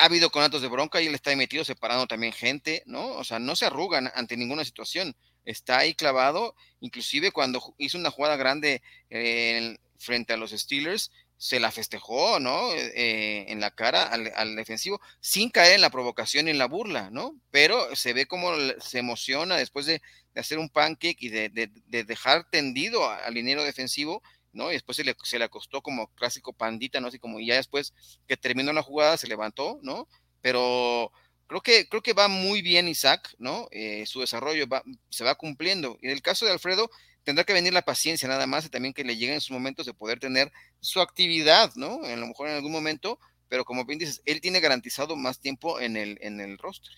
Ha 0.00 0.06
habido 0.06 0.30
conatos 0.30 0.62
de 0.62 0.68
bronca 0.68 1.00
y 1.00 1.06
él 1.06 1.14
está 1.14 1.34
metido 1.36 1.64
separando 1.64 2.06
también 2.06 2.32
gente, 2.32 2.82
¿no? 2.86 3.12
O 3.12 3.24
sea, 3.24 3.38
no 3.38 3.54
se 3.54 3.66
arrugan 3.66 4.10
ante 4.14 4.36
ninguna 4.36 4.64
situación 4.64 5.14
está 5.44 5.78
ahí 5.78 5.94
clavado, 5.94 6.54
inclusive 6.80 7.32
cuando 7.32 7.74
hizo 7.78 7.98
una 7.98 8.10
jugada 8.10 8.36
grande 8.36 8.82
eh, 9.10 9.76
frente 9.98 10.32
a 10.32 10.36
los 10.36 10.50
Steelers, 10.50 11.10
se 11.36 11.58
la 11.58 11.70
festejó, 11.70 12.38
¿no? 12.38 12.72
Eh, 12.74 13.46
en 13.48 13.60
la 13.60 13.70
cara 13.70 14.02
al, 14.04 14.56
defensivo, 14.56 15.00
sin 15.20 15.48
caer 15.48 15.76
en 15.76 15.80
la 15.80 15.90
provocación 15.90 16.48
y 16.48 16.50
en 16.50 16.58
la 16.58 16.66
burla, 16.66 17.08
¿no? 17.10 17.34
Pero 17.50 17.96
se 17.96 18.12
ve 18.12 18.26
como 18.26 18.52
se 18.80 18.98
emociona 18.98 19.56
después 19.56 19.86
de, 19.86 20.02
hacer 20.36 20.58
un 20.58 20.68
pancake 20.68 21.16
y 21.18 21.28
de, 21.28 21.70
dejar 21.86 22.48
tendido 22.50 23.08
al 23.08 23.34
liniero 23.34 23.64
defensivo, 23.64 24.22
¿no? 24.52 24.70
Y 24.70 24.74
después 24.74 24.96
se 24.96 25.04
le, 25.04 25.14
se 25.22 25.38
le 25.38 25.44
acostó 25.44 25.82
como 25.82 26.08
clásico 26.14 26.52
pandita, 26.52 27.00
¿no? 27.00 27.08
Así 27.08 27.18
como, 27.18 27.40
y 27.40 27.46
ya 27.46 27.56
después 27.56 27.94
que 28.26 28.36
terminó 28.36 28.72
la 28.72 28.82
jugada 28.82 29.16
se 29.16 29.28
levantó, 29.28 29.78
¿no? 29.82 30.08
Pero 30.40 31.12
Creo 31.50 31.62
que, 31.62 31.88
creo 31.88 32.00
que 32.00 32.12
va 32.12 32.28
muy 32.28 32.62
bien 32.62 32.86
Isaac, 32.86 33.34
¿no? 33.40 33.66
Eh, 33.72 34.06
su 34.06 34.20
desarrollo 34.20 34.66
se 35.08 35.24
va 35.24 35.34
cumpliendo. 35.34 35.98
Y 36.00 36.06
en 36.06 36.12
el 36.12 36.22
caso 36.22 36.46
de 36.46 36.52
Alfredo, 36.52 36.88
tendrá 37.24 37.42
que 37.42 37.52
venir 37.52 37.72
la 37.72 37.82
paciencia 37.82 38.28
nada 38.28 38.46
más 38.46 38.64
y 38.64 38.68
también 38.68 38.94
que 38.94 39.02
le 39.02 39.16
lleguen 39.16 39.40
sus 39.40 39.50
momentos 39.50 39.84
de 39.84 39.92
poder 39.92 40.20
tener 40.20 40.52
su 40.78 41.00
actividad, 41.00 41.72
¿no? 41.74 42.04
A 42.04 42.14
lo 42.14 42.26
mejor 42.28 42.48
en 42.48 42.54
algún 42.54 42.70
momento, 42.70 43.18
pero 43.48 43.64
como 43.64 43.84
bien 43.84 43.98
dices, 43.98 44.22
él 44.26 44.40
tiene 44.40 44.60
garantizado 44.60 45.16
más 45.16 45.40
tiempo 45.40 45.80
en 45.80 45.96
el, 45.96 46.18
en 46.20 46.40
el 46.40 46.56
roster, 46.56 46.92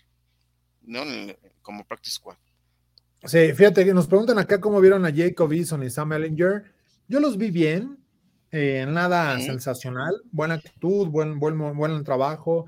¿no? 0.83 1.03
como 1.63 1.87
practice 1.87 2.17
squad. 2.17 2.37
Sí, 3.25 3.55
fíjate 3.55 3.87
que 3.87 3.95
nos 3.95 4.07
preguntan 4.07 4.39
acá 4.39 4.61
cómo 4.61 4.83
vieron 4.83 5.07
a 5.07 5.15
Jacob 5.15 5.51
Eason 5.51 5.83
y 5.83 5.89
Sam 5.89 6.13
Ellinger. 6.13 6.75
Yo 7.13 7.21
los 7.21 7.37
vi 7.37 7.51
bien, 7.51 7.99
eh, 8.53 8.87
nada 8.89 9.39
sensacional, 9.39 10.23
buena 10.31 10.55
actitud, 10.55 11.09
buen, 11.09 11.39
buen, 11.39 11.59
buen 11.77 12.05
trabajo 12.05 12.65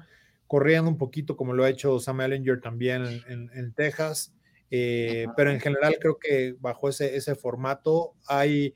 corriendo 0.46 0.90
un 0.90 0.98
poquito 0.98 1.34
como 1.34 1.54
lo 1.54 1.64
ha 1.64 1.70
hecho 1.70 1.98
Sam 1.98 2.20
Ellinger 2.20 2.60
también 2.60 3.22
en, 3.26 3.72
Texas, 3.72 4.34
eh, 4.70 5.28
pero 5.34 5.50
en 5.50 5.60
general 5.60 5.96
creo 5.98 6.18
que 6.18 6.56
bajo 6.60 6.90
ese, 6.90 7.16
ese 7.16 7.34
formato 7.36 8.16
hay, 8.26 8.74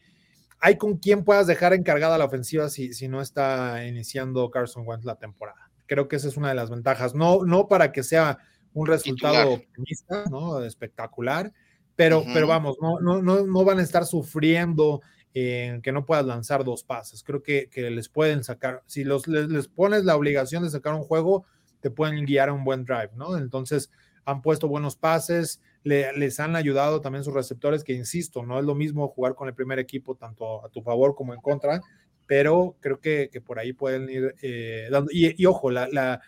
hay 0.59 0.79
con 0.79 0.97
quien 0.97 1.23
puedas 1.23 1.47
dejar 1.47 1.75
encargada 1.75 2.17
la 2.17 2.25
ofensiva 2.25 2.71
si, 2.71 2.95
si 2.95 3.07
no 3.07 3.21
está 3.21 3.85
iniciando 3.85 4.51
Carson 4.51 4.85
Wentz 4.87 5.05
la 5.05 5.17
temporada. 5.17 5.71
Creo 5.85 6.09
que 6.09 6.17
esa 6.17 6.29
es 6.29 6.39
una 6.39 6.49
de 6.49 6.55
las 6.55 6.71
ventajas, 6.71 7.15
no, 7.15 7.45
no 7.45 7.69
para 7.69 7.93
que 7.93 8.03
sea 8.03 8.39
un 8.73 8.87
resultado 8.87 9.53
optimista, 9.53 10.25
¿no? 10.31 10.65
espectacular, 10.65 11.53
pero, 11.95 12.25
pero 12.33 12.47
vamos, 12.47 12.79
no, 12.81 13.01
no, 13.01 13.21
no, 13.21 13.47
no 13.47 13.65
van 13.67 13.81
a 13.81 13.83
estar 13.83 14.07
sufriendo 14.07 15.03
en 15.35 15.83
que 15.83 15.93
no 15.93 16.07
puedas 16.07 16.27
lanzar 16.27 16.65
dos 16.65 16.85
pases. 16.85 17.23
Creo 17.23 17.43
que, 17.43 17.69
que 17.71 17.91
les 17.91 18.09
pueden 18.09 18.45
sacar, 18.45 18.83
si 18.87 19.05
los, 19.05 19.29
les, 19.29 19.49
les, 19.49 19.69
pones 19.69 20.05
la 20.05 20.17
obligación 20.17 20.63
de 20.63 20.71
sacar 20.71 20.95
un 20.95 21.03
juego, 21.03 21.45
te 21.81 21.91
pueden 21.91 22.25
guiar 22.25 22.49
a 22.49 22.53
un 22.53 22.65
buen 22.65 22.85
drive, 22.85 23.11
¿no? 23.15 23.37
Entonces, 23.37 23.91
han 24.25 24.43
puesto 24.43 24.69
buenos 24.69 24.97
pases, 24.97 25.63
les 25.85 26.39
han 26.39 26.55
ayudado 26.55 27.01
también 27.01 27.25
sus 27.25 27.33
receptores, 27.33 27.83
que 27.83 27.95
insisto, 27.95 28.45
no 28.45 28.59
es 28.59 28.65
lo 28.65 28.75
mismo 28.75 29.09
jugar 29.09 29.35
con 29.35 29.49
el 29.49 29.55
primer 29.55 29.79
equipo 29.79 30.17
tanto 30.17 30.65
a 30.65 30.69
tu 30.69 30.83
favor 30.83 31.15
como 31.15 31.33
en 31.33 31.41
contra, 31.41 31.81
pero 32.27 32.77
creo 32.81 33.01
que, 33.01 33.31
por 33.45 33.59
ahí 33.59 33.73
pueden 33.73 34.09
ir 34.11 34.35
eh, 34.43 34.89
dando. 34.91 35.11
Y, 35.11 35.47
ojo, 35.47 35.71
la, 35.71 35.89
la, 35.89 36.21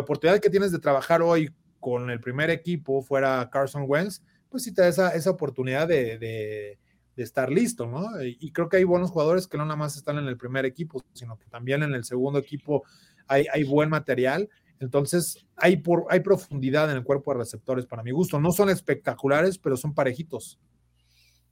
oportunidad 0.00 0.40
que 0.40 0.50
tienes 0.50 0.72
de 0.72 0.80
trabajar 0.80 1.22
hoy 1.22 1.50
con 1.78 2.10
el 2.10 2.18
primer 2.18 2.50
equipo 2.50 3.02
fuera 3.02 3.48
Carson 3.52 3.84
Wentz, 3.86 4.20
pues 4.48 4.64
sí 4.64 4.74
te 4.74 4.82
da 4.82 4.88
esa, 4.88 5.10
esa 5.10 5.30
oportunidad 5.30 5.86
de, 5.86 6.18
de, 6.18 6.78
estar 7.22 7.50
listo, 7.50 7.86
¿no? 7.86 8.08
Y 8.22 8.50
creo 8.52 8.68
que 8.68 8.78
hay 8.78 8.84
buenos 8.84 9.10
jugadores 9.10 9.46
que 9.46 9.56
no 9.56 9.64
nada 9.64 9.76
más 9.76 9.96
están 9.96 10.18
en 10.18 10.26
el 10.26 10.36
primer 10.36 10.64
equipo, 10.64 11.02
sino 11.12 11.38
que 11.38 11.46
también 11.46 11.82
en 11.82 11.94
el 11.94 12.04
segundo 12.04 12.38
equipo 12.38 12.84
hay, 13.28 13.46
hay 13.52 13.64
buen 13.64 13.88
material 13.88 14.48
entonces, 14.80 15.38
hay, 15.56 15.76
por, 15.78 16.06
hay 16.10 16.20
profundidad 16.20 16.90
en 16.90 16.96
el 16.96 17.04
cuerpo 17.04 17.32
de 17.32 17.38
receptores 17.38 17.86
para 17.86 18.02
mi 18.02 18.10
gusto. 18.10 18.40
No 18.40 18.52
son 18.52 18.70
espectaculares, 18.70 19.58
pero 19.58 19.76
son 19.76 19.94
parejitos. 19.94 20.58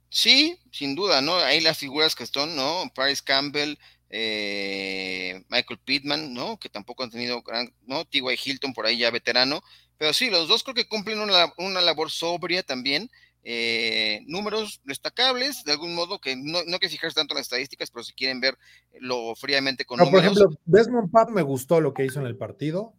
Sí, 0.09 0.59
sin 0.71 0.95
duda, 0.95 1.21
¿no? 1.21 1.35
Hay 1.37 1.61
las 1.61 1.77
figuras 1.77 2.15
que 2.15 2.23
están, 2.23 2.55
¿no? 2.55 2.91
Paris 2.93 3.21
Campbell, 3.21 3.75
eh, 4.09 5.43
Michael 5.49 5.79
Pittman, 5.83 6.33
¿no? 6.33 6.59
Que 6.59 6.69
tampoco 6.69 7.03
han 7.03 7.09
tenido 7.09 7.41
gran, 7.41 7.73
¿no? 7.87 8.05
T.Y. 8.05 8.23
Hilton 8.45 8.73
por 8.73 8.85
ahí 8.85 8.99
ya 8.99 9.09
veterano. 9.09 9.63
Pero 9.97 10.13
sí, 10.13 10.29
los 10.29 10.47
dos 10.47 10.63
creo 10.63 10.75
que 10.75 10.87
cumplen 10.87 11.19
una, 11.19 11.81
labor 11.81 12.11
sobria 12.11 12.61
también. 12.61 13.09
Eh, 13.45 14.21
números 14.25 14.81
destacables, 14.85 15.63
de 15.65 15.73
algún 15.73 15.95
modo, 15.95 16.19
que 16.19 16.35
no, 16.35 16.63
no 16.65 16.73
hay 16.73 16.79
que 16.79 16.89
fijarse 16.89 17.15
tanto 17.15 17.33
en 17.33 17.39
las 17.39 17.47
estadísticas, 17.47 17.91
pero 17.91 18.03
si 18.03 18.13
quieren 18.13 18.39
ver 18.39 18.57
lo 18.99 19.35
fríamente 19.35 19.85
con 19.85 19.99
números. 19.99 20.21
Por 20.21 20.23
ejemplo, 20.23 20.59
Desmond 20.65 21.11
Pap 21.11 21.29
me 21.29 21.41
gustó 21.41 21.81
lo 21.81 21.93
que 21.93 22.05
hizo 22.05 22.19
en 22.21 22.27
el 22.27 22.37
partido. 22.37 22.93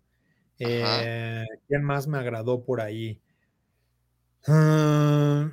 Eh, 0.58 1.44
¿Quién 1.66 1.82
más 1.82 2.06
me 2.06 2.18
agradó 2.18 2.62
por 2.64 2.80
ahí? 2.80 3.20
Uh, 4.46 5.48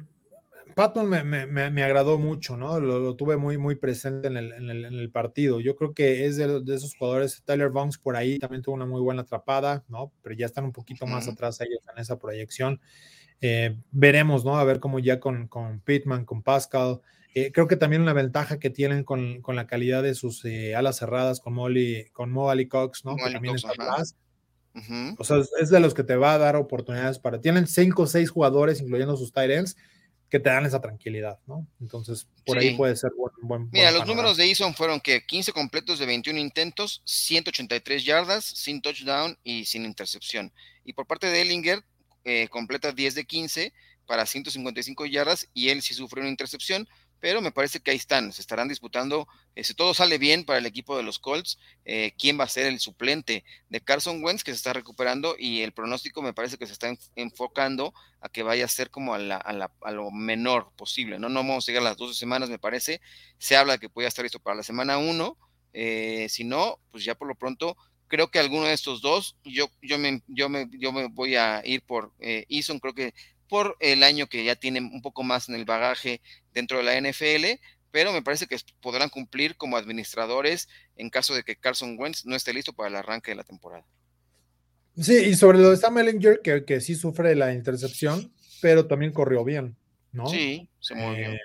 Patton 0.75 1.09
me, 1.09 1.83
agradó 1.83 2.17
mucho, 2.17 2.57
¿no? 2.57 2.79
Lo, 2.79 3.15
tuve 3.15 3.37
muy, 3.37 3.57
muy 3.57 3.75
presente 3.75 4.27
en 4.27 4.37
el, 4.37 5.11
partido. 5.11 5.59
Yo 5.59 5.75
creo 5.75 5.93
que 5.93 6.25
es 6.25 6.37
de, 6.37 6.61
esos 6.73 6.95
jugadores. 6.95 7.41
Tyler 7.45 7.69
Bongs 7.69 7.97
por 7.97 8.15
ahí 8.15 8.39
también 8.39 8.61
tuvo 8.61 8.75
una 8.75 8.85
muy 8.85 9.01
buena 9.01 9.21
atrapada, 9.21 9.83
¿no? 9.87 10.11
Pero 10.21 10.35
ya 10.35 10.45
están 10.45 10.65
un 10.65 10.71
poquito 10.71 11.05
más 11.05 11.27
atrás 11.27 11.59
ellos 11.61 11.81
en 11.93 12.01
esa 12.01 12.17
proyección. 12.19 12.79
Eh, 13.41 13.75
veremos, 13.91 14.45
¿no? 14.45 14.57
A 14.57 14.63
ver 14.63 14.79
cómo 14.79 14.99
ya 14.99 15.19
con, 15.19 15.47
con 15.47 15.79
Pittman, 15.81 16.25
con 16.25 16.43
Pascal. 16.43 17.01
Eh, 17.33 17.51
creo 17.51 17.67
que 17.67 17.75
también 17.75 18.01
una 18.01 18.13
ventaja 18.13 18.59
que 18.59 18.69
tienen 18.69 19.03
con, 19.03 19.41
la 19.47 19.67
calidad 19.67 20.03
de 20.03 20.15
sus 20.15 20.45
alas 20.75 20.97
cerradas 20.97 21.39
con 21.39 21.53
Molly, 21.53 22.05
con 22.13 22.31
Mo 22.31 22.51
Cox, 22.69 23.05
¿no? 23.05 23.15
que 23.15 23.31
también 23.31 23.55
está 23.55 23.69
atrás. 23.69 24.15
O 25.17 25.23
sea, 25.23 25.37
es 25.59 25.69
de 25.69 25.79
los 25.79 25.93
que 25.93 26.03
te 26.03 26.15
va 26.15 26.33
a 26.33 26.37
dar 26.37 26.55
oportunidades 26.55 27.19
para. 27.19 27.41
Tienen 27.41 27.67
cinco 27.67 28.03
o 28.03 28.07
seis 28.07 28.29
jugadores, 28.29 28.81
incluyendo 28.81 29.17
sus 29.17 29.33
tight 29.33 29.51
ends, 29.51 29.75
que 30.29 30.39
te 30.39 30.49
dan 30.49 30.65
esa 30.65 30.79
tranquilidad, 30.79 31.39
¿no? 31.45 31.67
Entonces, 31.81 32.27
por 32.45 32.57
ahí 32.57 32.75
puede 32.77 32.95
ser 32.95 33.11
buen, 33.17 33.33
buen 33.41 33.69
Mira, 33.71 33.91
los 33.91 34.07
números 34.07 34.37
de 34.37 34.45
Eason 34.47 34.73
fueron 34.73 35.01
que 35.01 35.25
15 35.25 35.51
completos 35.51 35.99
de 35.99 36.05
21 36.05 36.39
intentos, 36.39 37.01
183 37.03 38.05
yardas, 38.05 38.45
sin 38.45 38.81
touchdown 38.81 39.37
y 39.43 39.65
sin 39.65 39.83
intercepción. 39.83 40.53
Y 40.85 40.93
por 40.93 41.05
parte 41.05 41.27
de 41.27 41.41
Ellinger, 41.41 41.83
eh, 42.24 42.47
completa 42.49 42.91
10 42.91 43.15
de 43.15 43.26
15 43.26 43.74
para 44.05 44.26
155 44.26 45.05
yardas 45.05 45.47
y 45.53 45.69
él 45.69 45.82
sí 45.82 45.93
sufrió 45.93 46.22
una 46.22 46.30
intercepción, 46.30 46.88
pero 47.22 47.39
me 47.39 47.51
parece 47.51 47.80
que 47.80 47.91
ahí 47.91 47.97
están, 47.97 48.34
se 48.34 48.41
estarán 48.41 48.67
disputando, 48.67 49.28
eh, 49.55 49.63
si 49.63 49.76
todo 49.76 49.93
sale 49.93 50.17
bien 50.17 50.43
para 50.43 50.57
el 50.57 50.65
equipo 50.65 50.97
de 50.97 51.03
los 51.03 51.19
Colts, 51.19 51.59
eh, 51.86 52.13
quién 52.17 52.38
va 52.38 52.45
a 52.45 52.49
ser 52.49 52.65
el 52.65 52.80
suplente 52.80 53.45
de 53.69 53.80
Carson 53.80 54.24
Wentz, 54.24 54.43
que 54.43 54.51
se 54.51 54.57
está 54.57 54.74
recuperando, 54.74 55.36
y 55.38 55.61
el 55.61 55.72
pronóstico 55.72 56.24
me 56.24 56.34
parece 56.34 56.57
que 56.57 56.65
se 56.65 56.74
está 56.74 56.91
enfocando 57.15 57.93
a 58.22 58.28
que 58.28 58.41
vaya 58.41 58.65
a 58.65 58.67
ser 58.67 58.89
como 58.89 59.13
a, 59.13 59.19
lo 59.91 60.11
menor 60.11 60.72
posible, 60.76 61.19
¿no? 61.19 61.30
No 61.30 61.41
vamos 61.41 61.63
a 61.63 61.72
llegar 61.72 61.86
a 61.86 61.89
las 61.89 61.97
12 61.97 62.15
semanas, 62.15 62.49
me 62.49 62.59
parece, 62.59 63.01
se 63.38 63.55
habla 63.55 63.78
que 63.78 63.88
pueda 63.88 64.07
estar 64.07 64.24
listo 64.24 64.39
para 64.39 64.57
la 64.57 64.63
semana 64.63 64.97
1, 64.97 65.38
eh, 65.74 66.28
si 66.28 66.43
no, 66.43 66.80
pues 66.91 67.05
ya 67.05 67.13
por 67.15 67.28
lo 67.28 67.36
pronto 67.36 67.78
creo 68.12 68.30
que 68.30 68.39
alguno 68.39 68.66
de 68.66 68.74
estos 68.74 69.01
dos, 69.01 69.38
yo, 69.45 69.72
yo, 69.82 69.97
me, 69.97 70.22
yo, 70.28 70.49
me, 70.49 70.68
yo 70.74 70.91
me 70.91 71.07
voy 71.07 71.38
a 71.38 71.62
ir 71.64 71.82
por 71.82 72.12
eh, 72.20 72.45
Eason, 72.49 72.80
creo 72.80 72.93
que 72.93 73.14
por 73.47 73.78
el 73.80 74.03
año 74.03 74.28
que 74.28 74.43
ya 74.43 74.57
tiene 74.57 74.82
un 74.82 75.01
poco 75.01 75.24
más 75.24 75.47
en 75.47 75.55
el 75.55 75.64
bagaje 75.64 76.20
dentro 76.53 76.78
de 76.78 76.84
la 76.84 76.99
NFL, 76.99 77.62
pero 77.89 78.12
me 78.12 78.22
parece 78.22 78.47
que 78.47 78.57
podrán 78.82 79.07
cumplir 79.07 79.55
como 79.55 79.78
administradores 79.78 80.68
en 80.97 81.09
caso 81.09 81.34
de 81.34 81.43
que 81.43 81.55
Carson 81.55 81.95
Wentz 81.97 82.26
no 82.26 82.36
esté 82.36 82.53
listo 82.53 82.74
para 82.74 82.89
el 82.89 82.97
arranque 82.97 83.32
de 83.32 83.36
la 83.36 83.45
temporada. 83.45 83.86
Sí, 84.99 85.16
y 85.16 85.36
sobre 85.36 85.59
lo 85.59 85.72
de 85.72 85.78
Sam 85.78 85.99
Ellinger, 85.99 86.41
que, 86.43 86.66
que 86.66 86.82
sí 86.82 86.95
sufre 86.95 87.34
la 87.36 87.53
intercepción, 87.53 88.34
pero 88.62 88.88
también 88.88 89.14
corrió 89.14 89.45
bien, 89.45 89.78
¿no? 90.12 90.28
Sí, 90.28 90.70
se 90.82 90.95
movió. 90.95 91.32
Eh, 91.32 91.39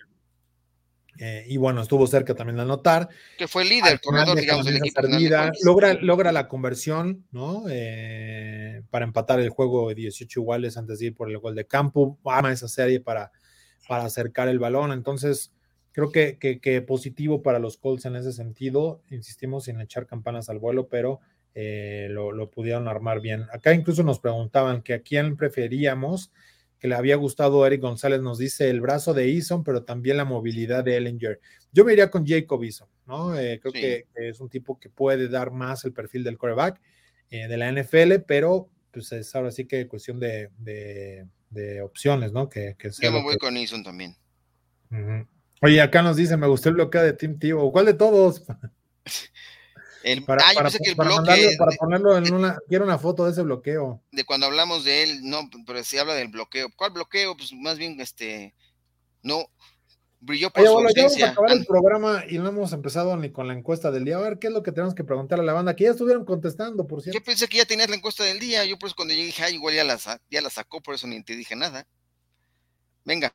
eh, 1.19 1.45
y 1.47 1.57
bueno, 1.57 1.83
estuvo 1.83 2.07
cerca 2.07 2.35
también 2.35 2.57
de 2.57 2.63
anotar. 2.63 3.09
Que 3.39 3.49
fue 3.49 3.63
el 3.63 3.71
líder, 3.71 4.01
corredor, 4.01 4.39
digamos, 4.39 4.67
del 4.67 4.77
equipo. 4.77 5.03
logra, 5.65 5.95
logra 5.95 6.33
la 6.33 6.49
conversión, 6.49 7.27
¿no? 7.31 7.65
Eh, 7.69 8.83
para 8.91 9.05
empatar 9.05 9.41
el 9.41 9.51
juego 9.51 9.89
de 9.89 9.95
18 9.95 10.41
iguales 10.41 10.77
antes 10.77 10.99
de 10.99 11.07
ir 11.07 11.15
por 11.15 11.31
el 11.31 11.39
gol 11.39 11.55
de 11.55 11.67
campo. 11.67 12.19
Ama 12.25 12.53
esa 12.53 12.69
serie 12.69 13.01
para, 13.01 13.33
para 13.89 14.05
acercar 14.05 14.49
el 14.49 14.59
balón. 14.59 14.93
Entonces, 14.93 15.53
creo 15.93 16.11
que, 16.11 16.39
que, 16.39 16.83
positivo 16.83 17.43
para 17.43 17.59
los 17.59 17.79
Colts 17.79 18.05
en 18.05 18.17
ese 18.17 18.33
sentido. 18.33 19.03
Insistimos 19.11 19.69
en 19.69 19.81
echar 19.81 20.07
campanas 20.07 20.49
al 20.51 20.59
vuelo, 20.59 20.89
pero 20.89 21.21
eh, 21.55 22.09
lo, 22.11 22.33
lo, 22.33 22.51
pudieron 22.51 22.89
armar 22.89 23.21
bien. 23.21 23.47
Acá 23.53 23.73
incluso 23.73 24.03
nos 24.03 24.21
preguntaban 24.21 24.83
que 24.83 24.95
a 24.95 25.01
quién 25.01 25.37
preferíamos 25.37 26.31
que 26.79 26.89
le 26.89 26.95
había 26.95 27.17
gustado 27.17 27.67
Eric 27.67 27.81
González, 27.81 28.21
nos 28.21 28.39
dice 28.39 28.69
el 28.69 28.81
brazo 28.81 29.15
de 29.15 29.33
Eason, 29.33 29.65
pero 29.65 29.85
también 29.85 30.17
la 30.17 30.25
movilidad 30.25 30.85
de 30.85 30.97
Ellinger. 30.97 31.41
Yo 31.73 31.85
me 31.85 31.93
iría 31.93 32.11
con 32.11 32.27
Jacob 32.27 32.63
Eason, 32.63 32.89
¿no? 33.07 33.39
Eh, 33.39 33.61
creo 33.61 33.73
que, 33.73 34.07
es 34.15 34.41
un 34.41 34.49
tipo 34.49 34.79
que 34.79 34.89
puede 34.89 35.29
dar 35.29 35.51
más 35.51 35.85
el 35.85 35.93
perfil 35.93 36.25
del 36.25 36.39
coreback 36.39 36.81
eh, 37.31 37.49
de 37.49 37.57
la 37.57 37.73
NFL, 37.73 38.25
pero 38.27 38.69
pues 38.91 39.13
es 39.13 39.35
ahora 39.35 39.51
sí 39.51 39.67
que 39.67 39.87
cuestión 39.89 40.19
de, 40.19 40.51
de, 40.59 41.81
opciones, 41.83 42.33
¿no? 42.33 42.49
Que, 42.49 42.77
que 42.79 42.91
Yo 43.01 43.13
me 43.13 43.23
voy 43.23 43.37
con 43.37 43.57
Eason 43.57 43.83
también. 43.83 44.17
Oye, 45.63 45.81
acá 45.81 46.03
nos 46.03 46.17
dice, 46.17 46.37
me 46.37 46.47
gustó 46.47 46.69
el 46.69 46.77
bloqueo 46.77 47.03
de 47.03 47.13
Team 47.13 47.39
Tivo. 47.39 47.73
¿Cuál 47.73 47.87
de 47.87 47.95
todos? 47.95 48.45
para, 50.25 50.45
ah, 50.47 50.53
para, 50.55 51.77
ponerlo 51.79 52.17
en 52.17 52.33
una, 52.33 52.59
quiero 52.69 52.85
una 52.85 52.99
foto 52.99 53.25
de 53.25 53.33
ese 53.33 53.43
bloqueo. 53.43 54.03
De 54.13 54.25
cuando 54.25 54.47
hablamos 54.47 54.85
de 54.85 55.03
él, 55.03 55.21
no, 55.23 55.49
pero 55.67 55.83
si 55.83 55.99
habla 55.99 56.15
del 56.15 56.29
bloqueo. 56.29 56.69
¿Cuál 56.77 56.93
bloqueo? 56.93 57.37
Pues 57.37 57.53
más 57.53 57.77
bien, 57.77 58.01
este, 58.01 58.55
no, 59.23 59.51
brilló 60.21 60.51
por 60.51 60.65
su 60.65 60.73
bueno, 60.73 60.89
Ya 60.95 61.03
vamos 61.03 61.23
a 61.23 61.31
acabar 61.31 61.53
el 61.53 61.67
programa 61.67 62.25
y 62.29 62.39
no 62.39 62.49
hemos 62.49 62.73
empezado 62.73 63.17
ni 63.17 63.31
con 63.31 63.49
la 63.49 63.55
encuesta 63.55 63.91
del 63.91 64.05
día. 64.05 64.17
A 64.17 64.21
ver, 64.21 64.39
¿qué 64.39 64.47
es 64.47 64.53
lo 64.53 64.63
que 64.63 64.73
tenemos 64.73 64.95
que 64.95 65.03
preguntar 65.03 65.41
a 65.41 65.43
la 65.43 65.53
banda? 65.53 65.75
Que 65.75 65.85
ya 65.85 65.91
estuvieron 65.91 66.25
contestando, 66.25 66.87
por 66.87 67.03
cierto. 67.03 67.19
Yo 67.19 67.25
pensé 67.25 67.49
que 67.49 67.59
ya 67.59 67.65
tenías 67.65 67.91
la 67.91 67.97
encuesta 67.97 68.23
del 68.23 68.39
día. 68.39 68.65
Yo 68.65 68.79
por 68.79 68.87
eso 68.89 68.97
cuando 68.97 69.13
llegué 69.13 69.27
dije, 69.27 69.51
igual 69.51 69.75
ya 69.75 69.85
la, 69.85 69.99
ya 70.31 70.41
la 70.41 70.51
sacó, 70.51 70.81
por 70.81 70.95
eso 70.95 71.07
ni 71.07 71.23
te 71.23 71.35
dije 71.35 71.57
nada. 71.57 71.87
Venga. 73.05 73.35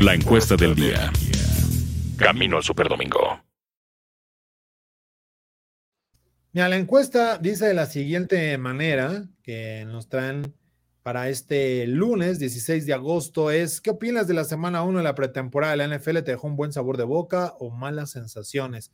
La 0.00 0.14
encuesta 0.14 0.54
del 0.54 0.74
día. 0.76 1.12
Camino 2.16 2.58
al 2.58 2.62
Superdomingo. 2.62 3.40
Mira, 6.54 6.68
la 6.68 6.76
encuesta 6.76 7.38
dice 7.38 7.66
de 7.66 7.72
la 7.72 7.86
siguiente 7.86 8.58
manera 8.58 9.26
que 9.42 9.86
nos 9.86 10.10
traen 10.10 10.54
para 11.02 11.30
este 11.30 11.86
lunes 11.86 12.38
16 12.38 12.84
de 12.84 12.92
agosto 12.92 13.50
es, 13.50 13.80
¿qué 13.80 13.88
opinas 13.88 14.28
de 14.28 14.34
la 14.34 14.44
semana 14.44 14.82
1 14.82 14.98
de 14.98 15.04
la 15.04 15.14
pretemporada 15.14 15.72
de 15.72 15.78
la 15.78 15.96
NFL? 15.96 16.18
¿Te 16.18 16.32
dejó 16.32 16.48
un 16.48 16.56
buen 16.56 16.70
sabor 16.70 16.98
de 16.98 17.04
boca 17.04 17.54
o 17.58 17.70
malas 17.70 18.10
sensaciones? 18.10 18.92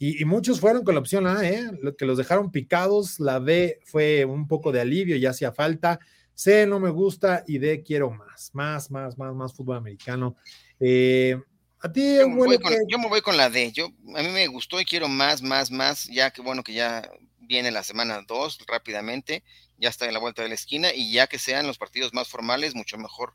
Y, 0.00 0.24
muchos 0.24 0.58
fueron 0.58 0.82
con 0.82 0.94
la 0.96 1.00
opción 1.00 1.28
A, 1.28 1.48
¿eh? 1.48 1.70
que 1.96 2.04
los 2.04 2.18
dejaron 2.18 2.50
picados. 2.50 3.20
La 3.20 3.38
B 3.38 3.78
fue 3.84 4.24
un 4.24 4.48
poco 4.48 4.72
de 4.72 4.80
alivio, 4.80 5.16
ya 5.16 5.30
hacía 5.30 5.52
falta. 5.52 6.00
C 6.34 6.66
no 6.66 6.80
me 6.80 6.90
gusta 6.90 7.44
y 7.46 7.58
D 7.58 7.84
quiero 7.84 8.10
más, 8.10 8.50
más, 8.54 8.90
más, 8.90 9.16
más, 9.16 9.34
más 9.36 9.54
fútbol 9.54 9.76
americano. 9.76 10.36
Eh, 10.80 11.40
a 11.80 11.92
ti, 11.92 12.18
yo, 12.18 12.28
me 12.28 13.08
voy 13.08 13.20
con, 13.20 13.36
la 13.36 13.50
D. 13.50 13.70
Yo, 13.72 13.86
a 14.16 14.22
mí 14.22 14.28
me 14.30 14.48
gustó 14.48 14.80
y 14.80 14.84
quiero 14.84 15.08
más, 15.08 15.42
más, 15.42 15.70
más. 15.70 16.06
Ya 16.06 16.32
que 16.32 16.42
bueno 16.42 16.64
que 16.64 16.72
ya 16.72 17.08
viene 17.38 17.70
la 17.70 17.84
semana 17.84 18.22
2 18.26 18.58
rápidamente, 18.66 19.44
ya 19.78 19.88
está 19.88 20.06
en 20.06 20.12
la 20.12 20.18
vuelta 20.18 20.42
de 20.42 20.48
la 20.48 20.54
esquina 20.54 20.92
y 20.92 21.12
ya 21.12 21.28
que 21.28 21.38
sean 21.38 21.66
los 21.66 21.78
partidos 21.78 22.12
más 22.12 22.28
formales, 22.28 22.74
mucho 22.74 22.98
mejor. 22.98 23.34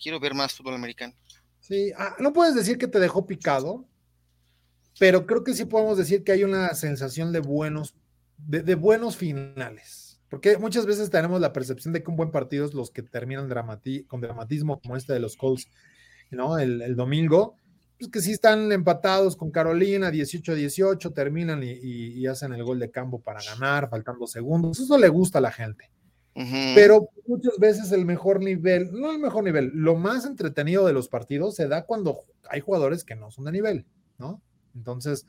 Quiero 0.00 0.20
ver 0.20 0.34
más 0.34 0.54
fútbol 0.54 0.74
americano. 0.74 1.14
Sí, 1.58 1.92
ah, 1.96 2.16
no 2.20 2.32
puedes 2.32 2.54
decir 2.54 2.78
que 2.78 2.86
te 2.86 3.00
dejó 3.00 3.26
picado, 3.26 3.84
pero 4.98 5.26
creo 5.26 5.42
que 5.42 5.54
sí 5.54 5.64
podemos 5.64 5.98
decir 5.98 6.22
que 6.22 6.32
hay 6.32 6.44
una 6.44 6.74
sensación 6.74 7.32
de 7.32 7.40
buenos, 7.40 7.96
de, 8.38 8.74
buenos 8.76 9.16
finales. 9.16 10.20
Porque 10.28 10.56
muchas 10.56 10.86
veces 10.86 11.10
tenemos 11.10 11.40
la 11.40 11.52
percepción 11.52 11.92
de 11.92 12.02
que 12.02 12.10
un 12.10 12.16
buen 12.16 12.30
partido 12.30 12.64
es 12.64 12.74
los 12.74 12.90
que 12.90 13.02
terminan 13.02 13.50
con 14.06 14.20
dramatismo, 14.20 14.80
como 14.80 14.96
este 14.96 15.12
de 15.12 15.20
los 15.20 15.36
Colts, 15.36 15.68
¿no? 16.30 16.58
El, 16.58 16.80
el 16.80 16.96
domingo 16.96 17.56
pues, 18.02 18.10
que 18.10 18.20
sí 18.20 18.32
están 18.32 18.72
empatados 18.72 19.36
con 19.36 19.52
Carolina, 19.52 20.10
18-18, 20.10 21.14
terminan 21.14 21.62
y, 21.62 22.26
hacen 22.26 22.52
el 22.52 22.64
gol 22.64 22.80
de 22.80 22.90
campo 22.90 23.20
para 23.20 23.40
ganar, 23.42 23.88
faltando 23.88 24.26
segundos. 24.26 24.80
Eso 24.80 24.98
le 24.98 25.08
gusta 25.08 25.38
a 25.38 25.42
la 25.42 25.52
gente. 25.52 25.90
Pero 26.34 27.10
muchas 27.26 27.58
veces 27.58 27.92
el 27.92 28.06
mejor 28.06 28.40
nivel, 28.40 28.90
no 28.92 29.12
el 29.12 29.18
mejor 29.18 29.44
nivel, 29.44 29.70
lo 29.74 29.96
más 29.96 30.24
entretenido 30.24 30.86
de 30.86 30.94
los 30.94 31.08
partidos 31.08 31.54
se 31.54 31.68
da 31.68 31.84
cuando 31.84 32.20
hay 32.48 32.60
jugadores 32.60 33.04
que 33.04 33.14
no 33.14 33.30
son 33.30 33.44
de 33.44 33.52
nivel, 33.52 33.86
¿no? 34.18 34.40
Entonces, 34.74 35.26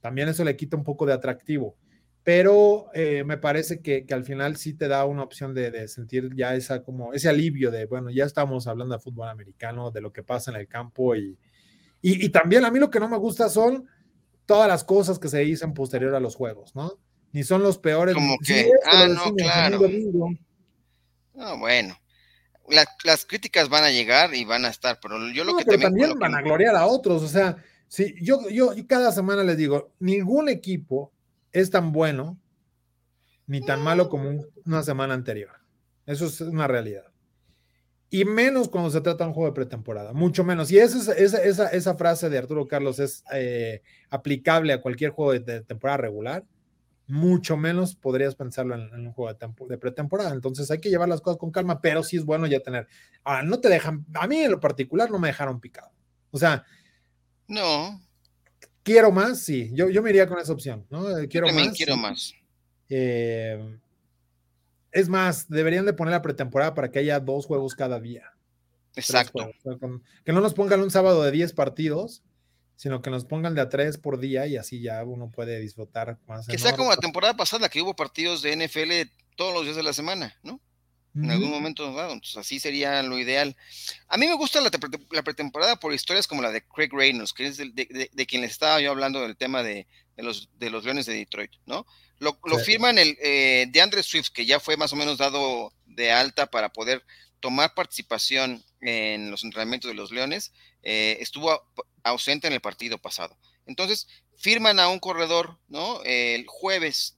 también 0.00 0.28
eso 0.28 0.42
le 0.44 0.56
quita 0.56 0.76
un 0.76 0.84
poco 0.84 1.04
de 1.04 1.12
atractivo. 1.12 1.76
Pero 2.24 2.86
eh, 2.94 3.24
me 3.24 3.36
parece 3.36 3.80
que, 3.80 4.06
al 4.10 4.24
final 4.24 4.56
sí 4.56 4.74
te 4.74 4.88
da 4.88 5.04
una 5.04 5.22
opción 5.22 5.54
de, 5.54 5.70
de, 5.70 5.86
sentir 5.86 6.34
ya 6.34 6.54
esa 6.54 6.82
como 6.82 7.12
ese 7.12 7.28
alivio 7.28 7.70
de, 7.70 7.86
bueno, 7.86 8.10
ya 8.10 8.24
estamos 8.24 8.66
hablando 8.66 8.94
de 8.94 9.00
fútbol 9.00 9.28
americano, 9.28 9.90
de 9.90 10.00
lo 10.00 10.12
que 10.12 10.22
pasa 10.22 10.50
en 10.50 10.56
el 10.56 10.66
campo 10.66 11.14
y, 11.14 11.38
y, 12.00 12.28
también 12.28 12.64
a 12.64 12.70
mí 12.70 12.78
lo 12.78 12.90
que 12.90 13.00
no 13.00 13.08
me 13.08 13.16
gusta 13.16 13.48
son 13.48 13.88
todas 14.46 14.68
las 14.68 14.84
cosas 14.84 15.18
que 15.18 15.28
se 15.28 15.40
dicen 15.40 15.74
posterior 15.74 16.14
a 16.14 16.20
los 16.20 16.36
juegos, 16.36 16.74
¿no? 16.74 16.98
Ni 17.32 17.42
son 17.42 17.62
los 17.62 17.78
peores. 17.78 18.14
Como 18.14 18.38
que, 18.38 18.70
ah, 18.86 19.06
no, 19.08 19.34
claro. 19.34 19.80
No, 21.34 21.58
bueno. 21.58 21.96
las 23.04 23.26
críticas 23.26 23.68
van 23.68 23.84
a 23.84 23.90
llegar 23.90 24.34
y 24.34 24.44
van 24.44 24.64
a 24.64 24.68
estar, 24.68 24.98
pero 25.02 25.18
yo 25.30 25.44
lo 25.44 25.56
que 25.56 25.64
pero 25.64 25.80
también, 25.80 26.18
van 26.18 26.34
a 26.34 26.42
gloriar 26.42 26.76
a 26.76 26.86
otros, 26.86 27.22
o 27.22 27.28
sea, 27.28 27.56
sí, 27.88 28.14
yo, 28.20 28.48
yo, 28.48 28.72
cada 28.86 29.12
semana 29.12 29.42
les 29.42 29.56
digo, 29.56 29.92
ningún 29.98 30.48
equipo 30.48 31.12
es 31.52 31.70
tan 31.70 31.92
bueno 31.92 32.38
ni 33.46 33.60
tan 33.60 33.82
malo 33.82 34.08
como 34.08 34.44
una 34.64 34.82
semana 34.82 35.14
anterior. 35.14 35.50
Eso 36.06 36.26
es 36.26 36.40
una 36.40 36.66
realidad 36.66 37.07
y 38.10 38.24
menos 38.24 38.68
cuando 38.68 38.90
se 38.90 39.00
trata 39.00 39.24
de 39.24 39.28
un 39.28 39.34
juego 39.34 39.50
de 39.50 39.54
pretemporada, 39.54 40.12
mucho 40.12 40.42
menos. 40.42 40.70
Y 40.70 40.78
esa, 40.78 41.12
esa, 41.12 41.68
esa 41.68 41.94
frase 41.94 42.30
de 42.30 42.38
Arturo 42.38 42.66
Carlos 42.66 42.98
es 42.98 43.22
eh, 43.32 43.82
aplicable 44.08 44.72
a 44.72 44.80
cualquier 44.80 45.10
juego 45.10 45.38
de, 45.38 45.60
temporada 45.60 45.98
regular, 45.98 46.44
mucho 47.06 47.56
menos 47.56 47.94
podrías 47.94 48.34
pensarlo 48.34 48.74
en, 48.74 49.06
un 49.06 49.12
juego 49.12 49.36
de, 49.68 49.78
pretemporada. 49.78 50.32
Entonces 50.32 50.70
hay 50.70 50.78
que 50.78 50.88
llevar 50.88 51.08
las 51.08 51.20
cosas 51.20 51.38
con 51.38 51.50
calma, 51.50 51.80
pero 51.80 52.02
sí 52.02 52.16
es 52.16 52.24
bueno 52.24 52.46
ya 52.46 52.60
tener. 52.60 52.86
Ah, 53.24 53.42
no 53.42 53.60
te 53.60 53.68
dejan, 53.68 54.06
a 54.14 54.26
mí 54.26 54.38
en 54.38 54.52
lo 54.52 54.60
particular 54.60 55.10
no 55.10 55.18
me 55.18 55.28
dejaron 55.28 55.60
picado. 55.60 55.90
O 56.30 56.38
sea, 56.38 56.64
no. 57.46 58.00
Quiero 58.82 59.12
más, 59.12 59.42
sí, 59.42 59.70
yo, 59.74 59.90
yo 59.90 60.02
me 60.02 60.10
iría 60.10 60.26
con 60.26 60.38
esa 60.38 60.52
opción, 60.52 60.86
¿no? 60.88 61.04
Quiero 61.28 61.46
también 61.46 61.68
más. 61.68 61.76
quiero 61.76 61.96
más. 61.98 62.34
Eh, 62.88 63.78
es 64.98 65.08
más, 65.08 65.48
deberían 65.48 65.86
de 65.86 65.92
poner 65.92 66.12
la 66.12 66.22
pretemporada 66.22 66.74
para 66.74 66.90
que 66.90 66.98
haya 66.98 67.20
dos 67.20 67.46
juegos 67.46 67.74
cada 67.74 68.00
día. 68.00 68.32
Exacto. 68.96 69.50
que 70.24 70.32
no 70.32 70.40
nos 70.40 70.54
pongan 70.54 70.80
un 70.80 70.90
sábado 70.90 71.22
de 71.22 71.30
10 71.30 71.52
partidos, 71.52 72.22
sino 72.74 73.00
que 73.00 73.10
nos 73.10 73.24
pongan 73.24 73.54
de 73.54 73.60
a 73.60 73.68
tres 73.68 73.98
por 73.98 74.18
día 74.18 74.46
y 74.46 74.56
así 74.56 74.80
ya 74.80 75.04
uno 75.04 75.30
puede 75.30 75.60
disfrutar 75.60 76.18
más. 76.26 76.46
Que 76.46 76.58
sea 76.58 76.76
como 76.76 76.90
la 76.90 76.96
temporada 76.96 77.34
pasada, 77.34 77.68
que 77.68 77.82
hubo 77.82 77.94
partidos 77.94 78.42
de 78.42 78.56
NFL 78.56 79.10
todos 79.36 79.54
los 79.54 79.64
días 79.64 79.76
de 79.76 79.82
la 79.82 79.92
semana, 79.92 80.36
¿no? 80.42 80.60
en 81.14 81.30
algún 81.30 81.50
momento 81.50 81.92
dado. 81.92 82.12
Entonces, 82.12 82.36
así 82.36 82.60
sería 82.60 83.02
lo 83.02 83.18
ideal. 83.18 83.56
A 84.08 84.16
mí 84.16 84.26
me 84.26 84.34
gusta 84.34 84.60
la, 84.60 84.70
pretemporada 85.22 85.76
por 85.76 85.92
historias 85.92 86.26
como 86.26 86.42
la 86.42 86.52
de 86.52 86.64
Craig 86.64 86.90
Reynolds, 86.92 87.32
que 87.32 87.46
es 87.46 87.56
de, 87.56 88.26
quien 88.28 88.42
les 88.42 88.52
estaba 88.52 88.80
yo 88.80 88.90
hablando 88.90 89.20
del 89.20 89.36
tema 89.36 89.62
de, 89.62 89.86
los, 90.24 90.48
de 90.58 90.70
los 90.70 90.84
Leones 90.84 91.06
de 91.06 91.14
Detroit, 91.14 91.52
¿no? 91.66 91.86
Lo, 92.18 92.36
firman 92.58 92.98
el 92.98 93.16
eh, 93.22 93.66
de 93.68 93.80
Andre 93.80 94.02
Swift, 94.02 94.30
que 94.30 94.44
ya 94.44 94.58
fue 94.58 94.76
más 94.76 94.92
o 94.92 94.96
menos 94.96 95.18
dado 95.18 95.72
de 95.86 96.10
alta 96.10 96.46
para 96.46 96.72
poder 96.72 97.04
tomar 97.38 97.74
participación 97.74 98.64
en 98.80 99.30
los 99.30 99.44
entrenamientos 99.44 99.88
de 99.88 99.94
los 99.94 100.10
Leones, 100.10 100.52
eh, 100.82 101.18
estuvo 101.20 101.62
ausente 102.02 102.48
en 102.48 102.52
el 102.52 102.60
partido 102.60 102.98
pasado. 102.98 103.38
Entonces, 103.66 104.08
firman 104.36 104.80
a 104.80 104.88
un 104.88 104.98
corredor, 104.98 105.58
¿no? 105.68 106.02
El 106.04 106.46
jueves, 106.48 107.16